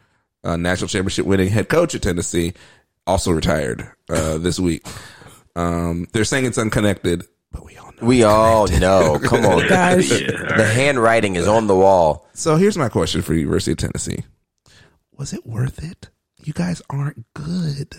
uh, 0.44 0.56
national 0.56 0.88
championship 0.88 1.26
winning 1.26 1.50
head 1.50 1.68
coach 1.68 1.94
at 1.94 2.02
Tennessee, 2.02 2.54
also 3.06 3.32
retired 3.32 3.92
uh, 4.10 4.38
this 4.38 4.60
week. 4.60 4.86
Um, 5.56 6.08
they're 6.14 6.24
saying 6.24 6.46
it's 6.46 6.58
unconnected, 6.58 7.26
we 8.02 8.24
all 8.24 8.68
know. 8.68 8.78
We 8.78 8.84
all 8.84 9.20
know. 9.20 9.20
Come 9.20 9.46
on, 9.46 9.68
guys. 9.68 10.10
Yeah, 10.22 10.28
all 10.32 10.38
the 10.58 10.64
right. 10.64 10.74
handwriting 10.74 11.36
is 11.36 11.48
on 11.48 11.68
the 11.68 11.76
wall. 11.76 12.28
So 12.34 12.56
here's 12.58 12.78
my 12.78 12.90
question 12.90 13.22
for 13.22 13.34
University 13.34 13.72
of 13.72 13.78
Tennessee: 13.78 14.24
Was 15.18 15.34
it 15.34 15.46
worth 15.46 15.84
it? 15.84 16.10
You 16.44 16.54
guys 16.54 16.82
aren't 16.90 17.26
good, 17.34 17.96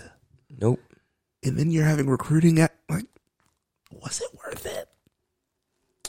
Nope. 0.60 0.80
and 1.44 1.56
then 1.58 1.70
you're 1.70 1.84
having 1.84 2.08
recruiting 2.08 2.58
at 2.58 2.74
like. 2.88 3.06
Was 3.92 4.20
it 4.20 4.28
worth 4.44 4.64
it? 4.66 4.88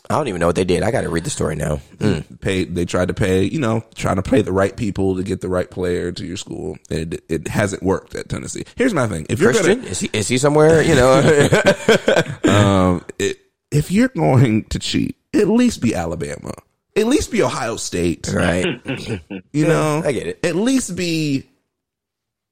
I 0.09 0.15
don't 0.15 0.27
even 0.27 0.39
know 0.41 0.47
what 0.47 0.55
they 0.55 0.63
did. 0.65 0.83
I 0.83 0.91
got 0.91 1.01
to 1.01 1.09
read 1.09 1.23
the 1.23 1.29
story 1.29 1.55
now. 1.55 1.77
Mm. 1.97 2.39
Pay. 2.41 2.65
They 2.65 2.85
tried 2.85 3.07
to 3.07 3.13
pay. 3.13 3.43
You 3.43 3.59
know, 3.59 3.83
trying 3.95 4.17
to 4.17 4.21
pay 4.21 4.41
the 4.41 4.51
right 4.51 4.75
people 4.75 5.15
to 5.15 5.23
get 5.23 5.41
the 5.41 5.47
right 5.49 5.69
player 5.69 6.11
to 6.11 6.25
your 6.25 6.37
school. 6.37 6.77
It 6.89 7.23
it 7.29 7.47
hasn't 7.47 7.83
worked 7.83 8.15
at 8.15 8.29
Tennessee. 8.29 8.63
Here's 8.75 8.93
my 8.93 9.07
thing: 9.07 9.25
if 9.29 9.39
you're 9.39 9.53
gonna, 9.53 9.63
Christian, 9.75 9.85
is 9.85 9.99
he 9.99 10.09
is 10.13 10.27
he 10.27 10.37
somewhere? 10.37 10.81
You 10.81 10.95
know, 10.95 11.19
um, 12.45 13.05
it, 13.19 13.39
if 13.73 13.91
you're 13.91 14.07
going 14.09 14.63
to 14.65 14.79
cheat, 14.79 15.17
at 15.33 15.47
least 15.49 15.81
be 15.81 15.93
Alabama. 15.95 16.51
At 16.95 17.07
least 17.07 17.31
be 17.31 17.41
Ohio 17.41 17.75
State. 17.75 18.27
right? 18.31 18.65
You 19.51 19.67
know, 19.67 20.01
I 20.05 20.11
get 20.11 20.27
it. 20.27 20.45
At 20.45 20.55
least 20.55 20.95
be 20.95 21.47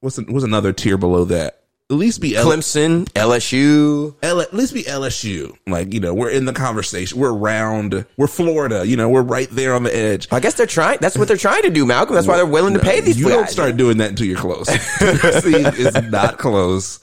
what's 0.02 0.18
what's 0.19 0.43
another 0.45 0.73
tier 0.73 0.98
below 0.98 1.26
that? 1.26 1.57
At 1.89 1.98
least 1.98 2.22
be 2.22 2.35
L- 2.38 2.45
Clemson, 2.48 3.03
LSU. 3.14 4.15
L- 4.23 4.39
at 4.39 4.53
least 4.53 4.73
be 4.73 4.84
LSU. 4.84 5.57
Like 5.68 5.93
you 5.93 5.99
know, 5.99 6.14
we're 6.14 6.30
in 6.30 6.45
the 6.45 6.53
conversation. 6.53 7.19
We're 7.19 7.34
around. 7.34 8.06
We're 8.18 8.27
Florida. 8.27 8.85
You 8.88 8.95
know, 8.98 9.10
we're 9.10 9.23
right 9.23 9.49
there 9.52 9.73
on 9.73 9.84
the 9.84 9.95
edge. 9.95 10.27
I 10.31 10.39
guess 10.39 10.53
they're 10.53 10.65
trying. 10.68 10.99
That's 11.02 11.18
what 11.18 11.27
they're 11.27 11.38
trying 11.38 11.64
to 11.64 11.69
do, 11.69 11.85
Malcolm. 11.85 12.15
That's 12.15 12.27
why 12.27 12.38
they're 12.38 12.45
willing 12.45 12.76
to 12.76 12.80
pay 12.80 13.02
these 13.02 13.19
You 13.19 13.26
guys. 13.27 13.34
don't 13.35 13.49
start 13.49 13.77
doing 13.77 13.98
that 13.98 14.11
until 14.11 14.26
you're 14.27 14.38
close. 14.38 14.68
Tennessee 14.99 15.65
is 15.81 15.93
not 16.10 16.38
close. 16.38 16.99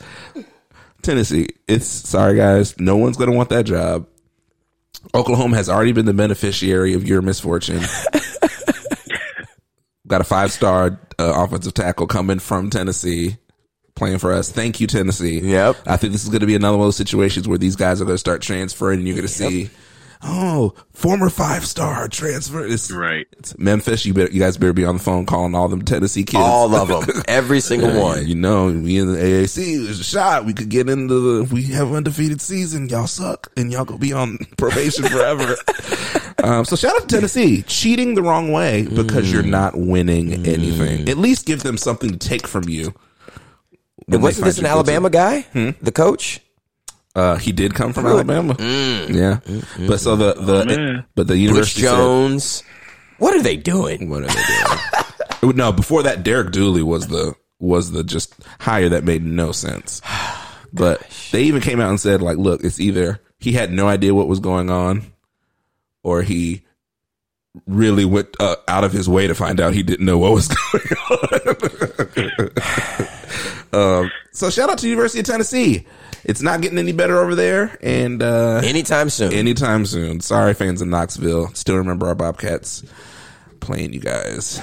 Tennessee, 1.08 1.48
it's 1.66 1.86
sorry 1.86 2.36
guys, 2.36 2.78
no 2.78 2.98
one's 2.98 3.16
going 3.16 3.30
to 3.30 3.36
want 3.36 3.48
that 3.48 3.64
job. 3.64 4.06
Oklahoma 5.14 5.56
has 5.56 5.70
already 5.70 5.92
been 5.92 6.04
the 6.04 6.12
beneficiary 6.12 6.92
of 6.92 7.08
your 7.08 7.22
misfortune. 7.22 7.80
Got 10.06 10.20
a 10.20 10.24
five 10.24 10.52
star 10.52 11.00
uh, 11.18 11.32
offensive 11.34 11.72
tackle 11.72 12.08
coming 12.08 12.40
from 12.40 12.68
Tennessee, 12.68 13.38
playing 13.94 14.18
for 14.18 14.34
us. 14.34 14.52
Thank 14.52 14.80
you, 14.80 14.86
Tennessee. 14.86 15.40
Yep. 15.40 15.76
I 15.86 15.96
think 15.96 16.12
this 16.12 16.24
is 16.24 16.28
going 16.28 16.40
to 16.40 16.46
be 16.46 16.56
another 16.56 16.76
one 16.76 16.84
of 16.84 16.88
those 16.88 16.96
situations 16.96 17.48
where 17.48 17.56
these 17.56 17.76
guys 17.76 18.02
are 18.02 18.04
going 18.04 18.16
to 18.16 18.18
start 18.18 18.42
transferring, 18.42 18.98
and 18.98 19.08
you're 19.08 19.16
going 19.16 19.26
to 19.26 19.32
see, 19.32 19.70
oh, 20.22 20.74
former 20.92 21.30
five 21.30 21.64
star 21.64 22.08
transfer. 22.08 22.66
It's, 22.66 22.90
Right. 22.90 23.26
it's 23.32 23.56
Memphis. 23.58 24.04
You 24.04 24.14
better, 24.14 24.32
you 24.32 24.40
guys 24.40 24.56
better 24.56 24.72
be 24.72 24.84
on 24.84 24.96
the 24.96 25.02
phone 25.02 25.26
calling 25.26 25.54
all 25.54 25.68
them 25.68 25.82
Tennessee 25.82 26.24
kids. 26.24 26.42
All 26.42 26.74
of 26.74 26.88
them, 27.06 27.22
every 27.26 27.60
single 27.60 27.90
Yeah, 27.90 28.00
one. 28.02 28.26
You 28.26 28.34
know, 28.34 28.66
we 28.66 28.98
in 28.98 29.12
the 29.12 29.18
AAC. 29.18 29.84
There's 29.84 30.00
a 30.00 30.04
shot. 30.04 30.44
We 30.44 30.52
could 30.52 30.68
get 30.68 30.88
into 30.88 31.14
the. 31.14 31.42
If 31.42 31.52
we 31.52 31.64
have 31.64 31.92
undefeated 31.92 32.40
season, 32.40 32.88
y'all 32.88 33.06
suck, 33.06 33.50
and 33.56 33.72
y'all 33.72 33.84
gonna 33.84 33.98
be 33.98 34.12
on 34.12 34.38
probation 34.56 35.04
forever. 35.04 35.56
um, 36.42 36.64
so 36.64 36.76
shout 36.76 36.94
out 36.96 37.08
to 37.08 37.16
Tennessee, 37.16 37.62
cheating 37.62 38.14
the 38.14 38.22
wrong 38.22 38.52
way 38.52 38.86
because 38.86 39.32
you're 39.32 39.42
mm. 39.42 39.50
not 39.50 39.76
winning 39.76 40.28
mm. 40.28 40.46
anything. 40.46 41.08
At 41.08 41.18
least 41.18 41.46
give 41.46 41.62
them 41.62 41.76
something 41.76 42.10
to 42.10 42.18
take 42.18 42.46
from 42.46 42.68
you. 42.68 42.84
when 42.84 42.94
And 44.06 44.14
they 44.14 44.18
wasn't 44.18 44.46
this 44.46 44.58
an. 44.58 44.66
Alabama 44.66 45.10
guy? 45.10 45.42
Hmm? 45.42 45.70
The 45.80 45.92
coach? 45.92 46.40
Uh, 47.18 47.36
he 47.36 47.50
did 47.50 47.74
come 47.74 47.92
from 47.92 48.06
Alabama. 48.06 48.54
Yeah, 48.60 49.40
but 49.88 49.98
so 49.98 50.14
the 50.14 50.34
the 50.34 50.64
man. 50.64 51.04
but 51.16 51.26
the 51.26 51.34
Butch 51.34 51.40
university 51.40 51.82
said, 51.82 51.96
Jones. 51.96 52.62
What 53.18 53.34
are 53.34 53.42
they 53.42 53.56
doing? 53.56 54.08
What 54.08 54.22
are 54.22 54.28
they 54.28 55.42
doing? 55.42 55.56
no, 55.56 55.72
before 55.72 56.04
that, 56.04 56.22
Derek 56.22 56.52
Dooley 56.52 56.84
was 56.84 57.08
the 57.08 57.34
was 57.58 57.90
the 57.90 58.04
just 58.04 58.34
hire 58.60 58.90
that 58.90 59.02
made 59.02 59.24
no 59.24 59.52
sense. 59.52 60.00
But 60.70 61.00
they 61.32 61.44
even 61.44 61.62
came 61.62 61.80
out 61.80 61.88
and 61.88 61.98
said, 61.98 62.20
like, 62.20 62.36
look, 62.36 62.62
it's 62.62 62.78
either 62.78 63.22
he 63.38 63.52
had 63.52 63.72
no 63.72 63.88
idea 63.88 64.14
what 64.14 64.28
was 64.28 64.38
going 64.38 64.68
on, 64.68 65.14
or 66.02 66.20
he 66.20 66.66
really 67.66 68.04
went 68.04 68.36
uh, 68.38 68.56
out 68.68 68.84
of 68.84 68.92
his 68.92 69.08
way 69.08 69.26
to 69.26 69.34
find 69.34 69.60
out 69.60 69.72
he 69.72 69.82
didn't 69.82 70.04
know 70.04 70.18
what 70.18 70.32
was 70.32 70.48
going 70.72 72.30
on. 73.72 74.02
um, 74.04 74.10
so 74.32 74.50
shout 74.50 74.68
out 74.68 74.76
to 74.78 74.88
University 74.90 75.20
of 75.20 75.26
Tennessee. 75.26 75.86
It's 76.28 76.42
not 76.42 76.60
getting 76.60 76.78
any 76.78 76.92
better 76.92 77.18
over 77.18 77.34
there, 77.34 77.76
and 77.82 78.22
uh, 78.22 78.60
Anytime 78.62 79.08
soon. 79.10 79.32
anytime 79.32 79.86
soon. 79.86 80.20
Sorry, 80.20 80.52
fans 80.54 80.82
in 80.82 80.90
Knoxville. 80.90 81.48
Still 81.54 81.76
remember 81.76 82.06
our 82.06 82.14
Bobcats 82.14 82.84
playing 83.60 83.94
you 83.94 84.00
guys. 84.00 84.60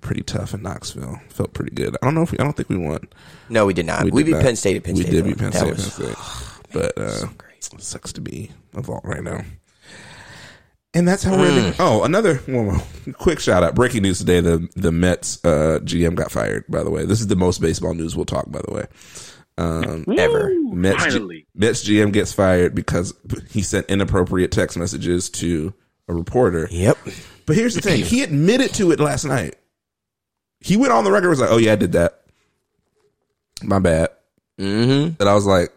Pretty 0.00 0.22
tough 0.22 0.54
in 0.54 0.62
Knoxville. 0.62 1.20
Felt 1.28 1.52
pretty 1.52 1.74
good. 1.74 1.96
I 2.00 2.06
don't 2.06 2.14
know 2.14 2.22
if 2.22 2.30
we, 2.32 2.38
I 2.38 2.44
don't 2.44 2.56
think 2.56 2.68
we 2.68 2.76
won. 2.78 3.08
no, 3.48 3.66
we 3.66 3.74
did 3.74 3.84
not. 3.84 4.04
We, 4.04 4.12
did 4.12 4.26
beat 4.26 4.32
not. 4.36 4.42
Penn 4.42 4.56
State 4.56 4.76
at 4.76 4.84
Penn 4.84 4.94
we 4.94 5.02
State. 5.02 5.10
We 5.12 5.16
did 5.16 5.24
beat 5.26 5.38
Penn 5.38 5.50
That 5.50 5.58
State. 5.58 5.70
was- 5.74 5.96
Penn 5.98 6.14
State. 6.14 6.44
But 6.72 6.98
uh, 6.98 7.26
great. 7.38 7.56
it 7.72 7.82
sucks 7.82 8.12
to 8.12 8.20
be 8.20 8.50
a 8.74 8.80
vault 8.82 9.00
right 9.04 9.22
now. 9.24 9.40
And 10.94 11.06
that's 11.08 11.22
how 11.22 11.36
we're. 11.36 11.46
ending- 11.48 11.74
Oh, 11.78 12.04
another 12.04 12.36
one 12.46 12.66
more 12.66 12.82
quick 13.14 13.40
shout 13.40 13.62
out. 13.62 13.74
Breaking 13.74 14.02
news 14.02 14.18
today: 14.18 14.40
the 14.40 14.68
the 14.76 14.92
Mets 14.92 15.44
uh, 15.44 15.80
GM 15.82 16.14
got 16.14 16.30
fired. 16.30 16.64
By 16.68 16.82
the 16.82 16.90
way, 16.90 17.04
this 17.04 17.20
is 17.20 17.26
the 17.26 17.36
most 17.36 17.60
baseball 17.60 17.94
news 17.94 18.14
we'll 18.16 18.24
talk. 18.24 18.50
By 18.50 18.60
the 18.66 18.72
way, 18.74 18.86
um, 19.58 20.04
Ever. 20.16 20.48
Woo, 20.50 20.72
Mets, 20.72 21.12
G- 21.12 21.46
Mets 21.54 21.84
GM 21.84 22.12
gets 22.12 22.32
fired 22.32 22.74
because 22.74 23.12
he 23.50 23.62
sent 23.62 23.90
inappropriate 23.90 24.52
text 24.52 24.76
messages 24.76 25.28
to 25.30 25.74
a 26.06 26.14
reporter. 26.14 26.68
Yep. 26.70 26.96
But 27.44 27.56
here's 27.56 27.74
the 27.74 27.80
thing: 27.80 28.04
he 28.04 28.22
admitted 28.22 28.72
to 28.74 28.92
it 28.92 29.00
last 29.00 29.24
night. 29.24 29.56
He 30.60 30.76
went 30.76 30.92
on 30.92 31.04
the 31.04 31.10
record 31.10 31.30
was 31.30 31.40
like, 31.40 31.50
"Oh 31.50 31.56
yeah, 31.56 31.72
I 31.72 31.76
did 31.76 31.92
that. 31.92 32.20
My 33.62 33.78
bad." 33.80 34.10
Mm-hmm. 34.58 35.20
And 35.20 35.28
I 35.28 35.34
was 35.34 35.46
like, 35.46 35.72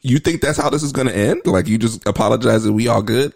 "You 0.00 0.18
think 0.18 0.42
that's 0.42 0.58
how 0.58 0.68
this 0.68 0.82
is 0.82 0.92
going 0.92 1.06
to 1.06 1.16
end? 1.16 1.42
Like 1.46 1.68
you 1.68 1.78
just 1.78 2.06
apologize 2.06 2.64
and 2.66 2.74
we 2.74 2.88
all 2.88 3.02
good?" 3.02 3.32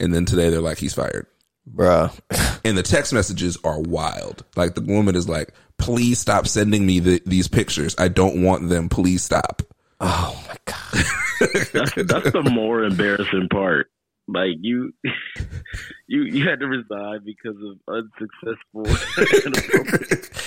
And 0.00 0.12
then 0.12 0.24
today 0.24 0.50
they're 0.50 0.60
like, 0.60 0.78
"He's 0.78 0.94
fired." 0.94 1.26
Bruh. 1.74 2.16
And 2.64 2.76
the 2.76 2.82
text 2.82 3.12
messages 3.12 3.58
are 3.64 3.80
wild. 3.80 4.44
Like 4.56 4.74
the 4.74 4.80
woman 4.80 5.16
is 5.16 5.28
like, 5.28 5.52
"Please 5.78 6.18
stop 6.18 6.46
sending 6.46 6.86
me 6.86 7.00
the, 7.00 7.22
these 7.26 7.48
pictures. 7.48 7.94
I 7.98 8.08
don't 8.08 8.42
want 8.42 8.68
them. 8.68 8.88
Please 8.88 9.22
stop." 9.22 9.62
Oh 10.00 10.42
my 10.48 10.56
God. 10.64 11.04
That's 11.72 11.94
that's 11.94 12.32
the 12.32 12.48
more 12.50 12.84
embarrassing 12.84 13.48
part. 13.50 13.90
Like 14.28 14.56
you, 14.60 14.92
you 16.06 16.22
you 16.22 16.48
had 16.48 16.60
to 16.60 16.66
resign 16.66 17.20
because 17.24 17.56
of 17.62 17.78
unsuccessful. 17.88 18.86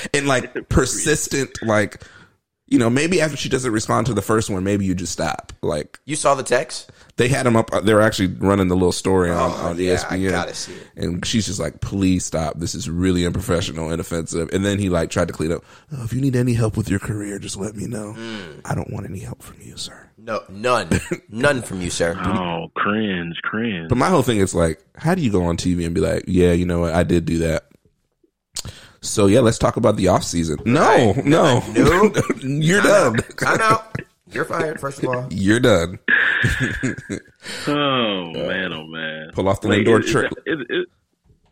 and 0.13 0.27
like 0.27 0.67
persistent, 0.69 1.57
like 1.63 2.03
you 2.69 2.77
know, 2.77 2.89
maybe 2.89 3.21
after 3.21 3.35
she 3.37 3.49
doesn't 3.49 3.71
respond 3.71 4.07
to 4.07 4.13
the 4.13 4.21
first 4.21 4.49
one, 4.49 4.63
maybe 4.63 4.85
you 4.85 4.95
just 4.95 5.11
stop. 5.11 5.51
Like 5.61 5.99
You 6.05 6.15
saw 6.15 6.35
the 6.35 6.43
text? 6.43 6.91
they 7.19 7.27
had 7.27 7.45
him 7.45 7.57
up. 7.57 7.69
They 7.83 7.93
were 7.93 8.01
actually 8.01 8.27
running 8.27 8.69
the 8.69 8.75
little 8.75 8.93
story 8.93 9.29
on, 9.29 9.51
on 9.51 9.79
E 9.79 9.87
yeah, 9.87 9.97
ESPN. 9.97 10.27
I 10.27 10.31
gotta 10.31 10.53
see 10.53 10.71
it. 10.73 10.87
And 10.95 11.25
she's 11.25 11.45
just 11.47 11.59
like, 11.59 11.81
"Please 11.81 12.23
stop. 12.23 12.57
This 12.59 12.73
is 12.73 12.89
really 12.89 13.25
unprofessional 13.25 13.91
and 13.91 13.99
offensive." 13.99 14.49
And 14.53 14.65
then 14.65 14.79
he 14.79 14.89
like 14.89 15.09
tried 15.09 15.27
to 15.27 15.33
clean 15.33 15.51
up. 15.51 15.63
Oh, 15.91 16.03
if 16.05 16.13
you 16.13 16.21
need 16.21 16.37
any 16.37 16.53
help 16.53 16.77
with 16.77 16.89
your 16.89 16.99
career, 16.99 17.37
just 17.37 17.57
let 17.57 17.75
me 17.75 17.87
know. 17.87 18.13
Hmm. 18.13 18.59
I 18.63 18.73
don't 18.73 18.89
want 18.91 19.05
any 19.05 19.19
help 19.19 19.43
from 19.43 19.57
you, 19.61 19.75
sir. 19.75 20.09
No, 20.17 20.43
none. 20.49 20.87
none 21.29 21.61
from 21.61 21.81
you, 21.81 21.89
sir. 21.89 22.17
oh, 22.23 22.71
cringe, 22.75 23.35
cringe. 23.43 23.89
But 23.89 23.97
my 23.97 24.07
whole 24.09 24.21
thing 24.21 24.37
is 24.39 24.55
like, 24.55 24.81
how 24.95 25.13
do 25.13 25.21
you 25.21 25.31
go 25.31 25.43
on 25.43 25.57
TV 25.57 25.85
and 25.85 25.93
be 25.93 26.01
like, 26.01 26.23
"Yeah, 26.25 26.53
you 26.53 26.65
know 26.65 26.79
what? 26.79 26.93
I 26.93 27.03
did 27.03 27.25
do 27.25 27.39
that." 27.39 27.65
So 29.01 29.27
yeah, 29.27 29.39
let's 29.39 29.57
talk 29.57 29.77
about 29.77 29.95
the 29.95 30.07
off 30.09 30.23
season. 30.23 30.57
No, 30.65 31.13
no, 31.25 31.59
No. 31.73 32.11
you're 32.41 32.81
done. 32.83 33.17
I'm 33.45 33.61
out. 33.61 33.95
You're 34.31 34.45
fired, 34.45 34.79
first 34.79 35.01
of 35.01 35.09
all. 35.09 35.27
You're 35.31 35.59
done. 35.59 35.97
Oh 37.67 38.31
man, 38.33 38.73
oh 38.73 38.85
man. 38.87 39.31
Pull 39.33 39.47
off 39.49 39.61
the 39.61 39.69
Wait, 39.69 39.85
Lindor 39.87 40.03
is, 40.03 40.11
trade. 40.11 40.29
Is, 40.45 40.59
is, 40.69 40.85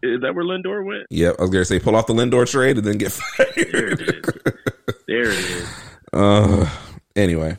is 0.03 0.21
that 0.21 0.35
where 0.35 0.43
Lindor 0.45 0.85
went? 0.85 1.07
Yep, 1.09 1.35
I 1.39 1.41
was 1.41 1.49
gonna 1.51 1.65
say 1.65 1.79
pull 1.79 1.95
off 1.95 2.07
the 2.07 2.13
Lindor 2.13 2.49
trade 2.49 2.77
and 2.77 2.85
then 2.85 2.97
get 2.97 3.11
fired. 3.13 3.55
There 3.55 3.87
it 3.93 4.01
is. 4.01 4.21
There 5.07 5.21
it 5.23 5.27
is. 5.39 5.69
uh, 6.13 6.69
anyway, 7.15 7.57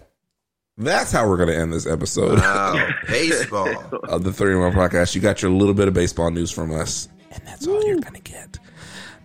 That's 0.77 1.11
how 1.11 1.29
we're 1.29 1.37
going 1.39 1.49
to 1.49 1.57
end 1.57 1.73
this 1.73 1.87
episode 1.87 2.39
Wow, 2.39 2.89
baseball. 3.09 3.69
of 4.05 4.23
the 4.25 4.33
3 4.33 4.53
in 4.53 4.61
1 4.61 4.73
podcast. 4.73 5.15
You 5.15 5.21
got 5.21 5.43
your 5.43 5.51
little 5.51 5.75
bit 5.75 5.89
of 5.89 5.95
baseball 5.95 6.31
news 6.31 6.51
from 6.51 6.73
us, 6.73 7.09
and 7.33 7.43
that's 7.47 7.67
all 7.67 7.83
you're 7.87 7.99
going 8.01 8.15
to 8.15 8.21
get. 8.21 8.59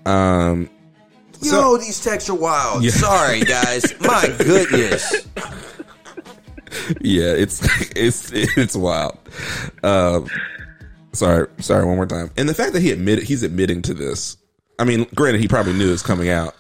Um, 0.06 0.70
Yo, 1.42 1.78
these 1.78 2.02
texts 2.04 2.30
are 2.30 2.36
wild. 2.36 2.84
Yeah. 2.84 2.92
Sorry, 2.92 3.42
guys. 3.42 3.94
My 4.02 4.34
goodness. 4.38 5.28
yeah, 7.02 7.34
it's 7.34 7.62
it's 7.96 8.32
it's 8.32 8.76
wild. 8.76 9.18
Um, 9.84 10.28
sorry, 11.12 11.48
sorry, 11.60 11.86
one 11.86 11.96
more 11.96 12.06
time. 12.06 12.32
And 12.38 12.48
the 12.48 12.54
fact 12.54 12.74
that 12.74 12.82
he 12.82 12.92
admitted 12.92 13.26
he's 13.26 13.44
admitting 13.44 13.82
to 13.84 13.94
this. 13.94 14.38
I 14.80 14.86
mean, 14.86 15.06
granted, 15.14 15.40
he 15.42 15.48
probably 15.48 15.74
knew 15.74 15.90
it 15.90 15.92
was 15.92 16.02
coming 16.02 16.30
out, 16.30 16.56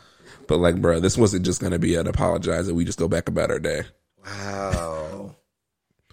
but 0.47 0.57
like, 0.57 0.79
bro, 0.79 0.99
this 0.99 1.17
wasn't 1.17 1.45
just 1.45 1.59
going 1.61 1.73
to 1.73 1.79
be 1.79 1.95
an 1.95 2.07
apologize 2.07 2.67
and 2.67 2.77
we 2.77 2.85
just 2.85 2.99
go 2.99 3.07
back 3.07 3.27
about 3.27 3.49
our 3.49 3.59
day. 3.59 3.83
Wow. 4.25 5.35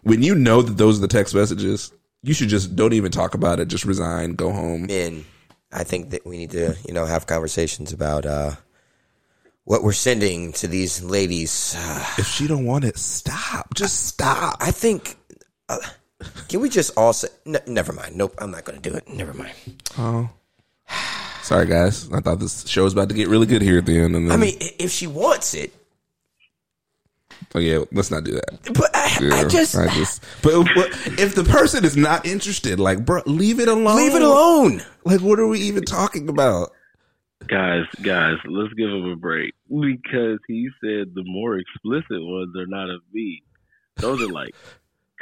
When 0.02 0.23
you 0.23 0.35
know 0.35 0.62
that 0.62 0.78
those 0.78 0.98
are 0.98 1.02
the 1.02 1.09
text 1.09 1.35
messages, 1.35 1.93
you 2.23 2.32
should 2.32 2.48
just 2.48 2.74
don't 2.74 2.94
even 2.94 3.12
talk 3.12 3.35
about 3.35 3.61
it. 3.61 3.69
Just 3.69 3.85
resign, 3.85 4.32
go 4.32 4.51
home. 4.51 4.86
Men, 4.86 5.24
I 5.72 5.84
think 5.84 6.10
that 6.10 6.26
we 6.26 6.36
need 6.36 6.51
to, 6.51 6.76
you 6.86 6.92
know, 6.94 7.06
have 7.06 7.26
conversations 7.26 7.92
about 7.92 8.26
uh, 8.26 8.52
what 9.64 9.82
we're 9.82 9.92
sending 9.92 10.52
to 10.55 10.66
these 10.66 11.02
ladies. 11.02 11.76
If 12.18 12.26
she 12.26 12.47
don't 12.48 12.66
want 12.66 12.84
it, 12.84 12.98
stop. 12.98 13.74
Just 13.74 14.06
stop. 14.06 14.56
I 14.60 14.70
think. 14.72 15.16
Uh, 15.68 15.78
can 16.48 16.60
we 16.60 16.68
just 16.68 16.97
all 16.97 17.12
say? 17.12 17.28
N- 17.47 17.62
never 17.66 17.92
mind. 17.92 18.16
Nope. 18.16 18.34
I'm 18.38 18.51
not 18.51 18.64
going 18.64 18.80
to 18.80 18.90
do 18.90 18.97
it. 18.97 19.09
Never 19.09 19.32
mind. 19.32 19.52
Oh, 19.97 20.28
sorry, 21.42 21.66
guys. 21.66 22.10
I 22.12 22.20
thought 22.20 22.40
this 22.40 22.66
show 22.66 22.84
was 22.84 22.92
about 22.92 23.09
to 23.10 23.14
get 23.14 23.28
really 23.28 23.47
good 23.47 23.62
here 23.62 23.78
at 23.78 23.86
the 23.86 23.97
end, 23.98 24.16
and 24.16 24.26
then 24.28 24.32
I 24.32 24.36
mean, 24.36 24.56
if 24.78 24.90
she 24.90 25.06
wants 25.06 25.55
it, 25.55 25.72
oh 27.55 27.59
yeah, 27.59 27.85
let's 27.93 28.10
not 28.10 28.24
do 28.24 28.32
that. 28.32 28.72
but 28.74 28.90
I, 28.94 29.40
I 29.40 29.44
just 29.48 29.77
I 29.77 29.89
just, 29.94 30.22
but, 30.43 30.66
but 30.74 30.89
if 31.18 31.35
the 31.35 31.44
person 31.44 31.85
is 31.85 31.97
not 31.97 32.27
interested, 32.27 32.81
like, 32.81 33.05
bro, 33.05 33.22
leave 33.27 33.60
it 33.60 33.68
alone. 33.68 33.97
leave 33.97 34.14
it 34.14 34.22
alone. 34.22 34.82
Like, 35.05 35.20
what 35.20 35.39
are 35.39 35.47
we 35.47 35.60
even 35.60 35.85
talking 35.85 36.28
about? 36.28 36.72
Guys, 37.48 37.85
guys, 38.02 38.36
let's 38.47 38.72
give 38.74 38.90
him 38.90 39.06
a 39.06 39.16
break 39.16 39.55
because 39.68 40.39
he 40.47 40.68
said 40.81 41.14
the 41.14 41.24
more 41.24 41.56
explicit 41.56 42.05
ones 42.10 42.55
are 42.56 42.66
not 42.66 42.90
of 42.90 43.01
me. 43.12 43.43
Those 43.97 44.22
are 44.22 44.28
like 44.28 44.55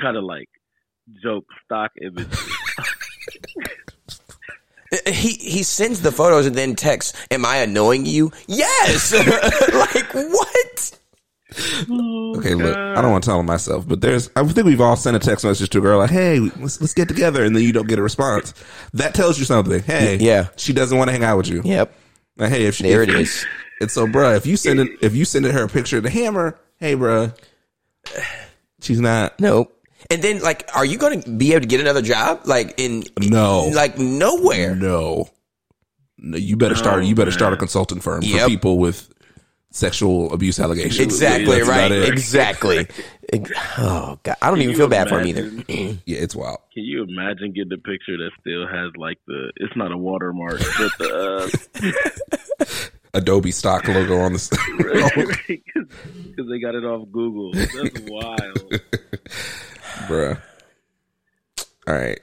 kind 0.00 0.16
of 0.16 0.24
like 0.24 0.48
joke 1.22 1.46
stock 1.64 1.92
images. 2.00 2.56
He 5.06 5.32
he 5.32 5.62
sends 5.64 6.00
the 6.00 6.10
photos 6.10 6.46
and 6.46 6.54
then 6.54 6.74
texts, 6.74 7.12
"Am 7.30 7.44
I 7.44 7.56
annoying 7.56 8.06
you?" 8.06 8.32
Yes. 8.46 9.12
like 9.74 10.14
what? 10.14 10.98
Oh, 11.90 12.34
okay, 12.38 12.54
look, 12.54 12.76
I 12.76 13.00
don't 13.00 13.10
want 13.10 13.24
to 13.24 13.30
tell 13.30 13.40
him 13.40 13.46
myself, 13.46 13.88
but 13.88 14.00
there's, 14.02 14.28
I 14.36 14.44
think 14.44 14.66
we've 14.66 14.80
all 14.82 14.96
sent 14.96 15.16
a 15.16 15.18
text 15.18 15.44
message 15.44 15.70
to 15.70 15.78
a 15.78 15.80
girl 15.80 15.98
like, 15.98 16.10
"Hey, 16.10 16.40
let's 16.40 16.80
let's 16.80 16.92
get 16.92 17.08
together," 17.08 17.42
and 17.44 17.56
then 17.56 17.62
you 17.62 17.72
don't 17.72 17.88
get 17.88 17.98
a 17.98 18.02
response. 18.02 18.52
That 18.92 19.14
tells 19.14 19.38
you 19.38 19.44
something. 19.46 19.82
Hey, 19.82 20.16
Yeah. 20.20 20.48
she 20.56 20.72
doesn't 20.74 20.96
want 20.98 21.08
to 21.08 21.12
hang 21.12 21.24
out 21.24 21.38
with 21.38 21.48
you. 21.48 21.62
Yep. 21.64 21.94
Like, 22.36 22.50
hey, 22.50 22.64
if 22.66 22.74
she, 22.76 22.82
There 22.84 23.02
if- 23.02 23.08
it 23.08 23.14
is. 23.14 23.46
And 23.80 23.88
so, 23.88 24.08
bruh, 24.08 24.36
if 24.36 24.44
you 24.44 24.56
send 24.56 24.80
it, 24.80 24.90
if 25.02 25.14
you 25.14 25.24
send 25.24 25.46
her 25.46 25.62
a 25.62 25.68
picture 25.68 25.98
of 25.98 26.02
the 26.02 26.10
hammer, 26.10 26.58
hey, 26.78 26.96
bruh, 26.96 27.32
she's 28.80 29.00
not. 29.00 29.38
Nope. 29.40 29.72
And 30.10 30.20
then, 30.20 30.40
like, 30.40 30.68
are 30.74 30.84
you 30.84 30.98
going 30.98 31.22
to 31.22 31.30
be 31.30 31.52
able 31.52 31.60
to 31.60 31.66
get 31.68 31.80
another 31.80 32.02
job? 32.02 32.40
Like 32.44 32.74
in 32.78 33.04
No. 33.22 33.66
like 33.68 33.96
nowhere. 33.96 34.74
No, 34.74 35.28
no, 36.18 36.36
you 36.36 36.56
better 36.56 36.74
start. 36.74 37.04
you 37.04 37.14
better 37.14 37.30
start 37.30 37.52
a 37.52 37.56
consulting 37.56 38.00
firm 38.00 38.22
for 38.22 38.46
people 38.48 38.78
with 38.78 39.08
sexual 39.70 40.32
abuse 40.32 40.58
allegations. 40.60 40.98
Exactly 40.98 41.56
That's 41.56 41.68
right. 41.68 41.92
Exactly. 41.92 42.86
Oh 43.78 44.18
god, 44.22 44.36
I 44.40 44.48
don't 44.48 44.58
even 44.58 44.70
you 44.70 44.76
feel 44.76 44.88
bad 44.88 45.08
for 45.08 45.20
him 45.20 45.26
either. 45.26 45.42
Yeah, 46.06 46.18
it's 46.18 46.34
wild. 46.34 46.58
Can 46.72 46.84
you 46.84 47.02
imagine 47.04 47.52
getting 47.52 47.72
a 47.72 47.76
picture 47.76 48.16
that 48.16 48.30
still 48.40 48.66
has 48.66 48.90
like 48.96 49.18
the? 49.26 49.52
It's 49.56 49.76
not 49.76 49.92
a 49.92 49.96
watermark, 49.98 50.58
but 50.78 50.98
the 50.98 51.50
uh, 52.62 52.64
Adobe 53.14 53.50
stock 53.50 53.86
logo 53.88 54.18
on 54.20 54.32
the, 54.32 55.38
because 55.46 56.48
they 56.50 56.58
got 56.58 56.74
it 56.74 56.84
off 56.84 57.06
Google. 57.12 57.52
That's 57.52 58.00
wild. 58.08 58.80
bruh. 60.06 60.40
All 61.86 61.94
right. 61.94 62.20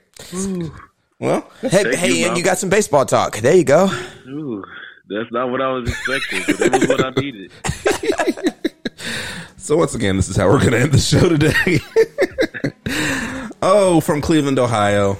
Well, 1.18 1.50
Hey, 1.60 1.68
Thank 1.68 1.94
hey, 1.94 2.12
you, 2.20 2.28
and 2.28 2.36
you 2.36 2.44
got 2.44 2.58
some 2.58 2.68
baseball 2.68 3.04
talk. 3.06 3.38
There 3.38 3.54
you 3.56 3.64
go. 3.64 3.90
Ooh, 4.28 4.62
that's 5.08 5.30
not 5.32 5.50
what 5.50 5.60
I 5.60 5.68
was 5.72 5.88
expecting, 5.88 6.42
but 6.46 6.60
it 6.60 6.72
was 6.72 6.88
what 6.88 7.04
I 7.04 7.10
needed. 7.20 7.52
So 9.66 9.76
once 9.76 9.96
again, 9.96 10.16
this 10.16 10.28
is 10.28 10.36
how 10.36 10.48
we're 10.48 10.60
going 10.60 10.70
to 10.70 10.78
end 10.78 10.92
the 10.92 10.98
show 10.98 11.28
today. 11.28 11.80
oh, 13.62 14.00
from 14.00 14.20
Cleveland, 14.20 14.60
Ohio, 14.60 15.18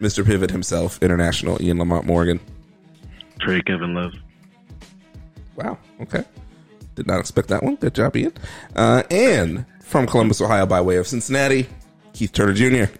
Mr. 0.00 0.24
Pivot 0.24 0.52
himself, 0.52 1.02
international 1.02 1.60
Ian 1.60 1.80
Lamont 1.80 2.06
Morgan. 2.06 2.38
Trey 3.40 3.60
Kevin 3.62 3.92
Love. 3.92 4.12
Wow. 5.56 5.78
Okay. 6.00 6.22
Did 6.94 7.08
not 7.08 7.18
expect 7.18 7.48
that 7.48 7.64
one. 7.64 7.74
Good 7.74 7.92
job, 7.92 8.14
Ian. 8.14 8.34
Uh, 8.76 9.02
and 9.10 9.66
from 9.82 10.06
Columbus, 10.06 10.40
Ohio, 10.40 10.64
by 10.64 10.80
way 10.80 10.98
of 10.98 11.08
Cincinnati, 11.08 11.66
Keith 12.12 12.32
Turner 12.32 12.52
Jr. 12.52 12.92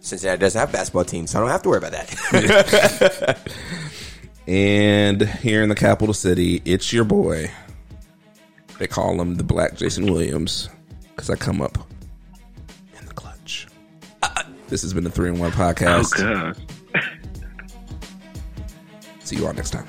Cincinnati 0.00 0.38
doesn't 0.38 0.60
have 0.60 0.68
a 0.68 0.72
basketball 0.72 1.06
team, 1.06 1.26
so 1.26 1.38
I 1.38 1.40
don't 1.40 1.50
have 1.50 1.62
to 1.62 1.70
worry 1.70 1.78
about 1.78 1.92
that. 1.92 3.50
And 4.46 5.22
here 5.22 5.62
in 5.62 5.68
the 5.68 5.74
capital 5.74 6.12
city, 6.14 6.60
it's 6.64 6.92
your 6.92 7.04
boy. 7.04 7.50
They 8.78 8.86
call 8.86 9.20
him 9.20 9.36
the 9.36 9.44
Black 9.44 9.76
Jason 9.76 10.06
Williams 10.12 10.68
because 11.14 11.30
I 11.30 11.36
come 11.36 11.62
up 11.62 11.78
in 12.98 13.06
the 13.06 13.14
clutch. 13.14 13.68
This 14.68 14.82
has 14.82 14.92
been 14.92 15.04
the 15.04 15.10
Three 15.10 15.28
and 15.28 15.38
One 15.38 15.52
podcast. 15.52 16.16
gosh. 16.16 16.56
See 19.20 19.36
you 19.36 19.46
all 19.46 19.52
next 19.54 19.70
time. 19.70 19.86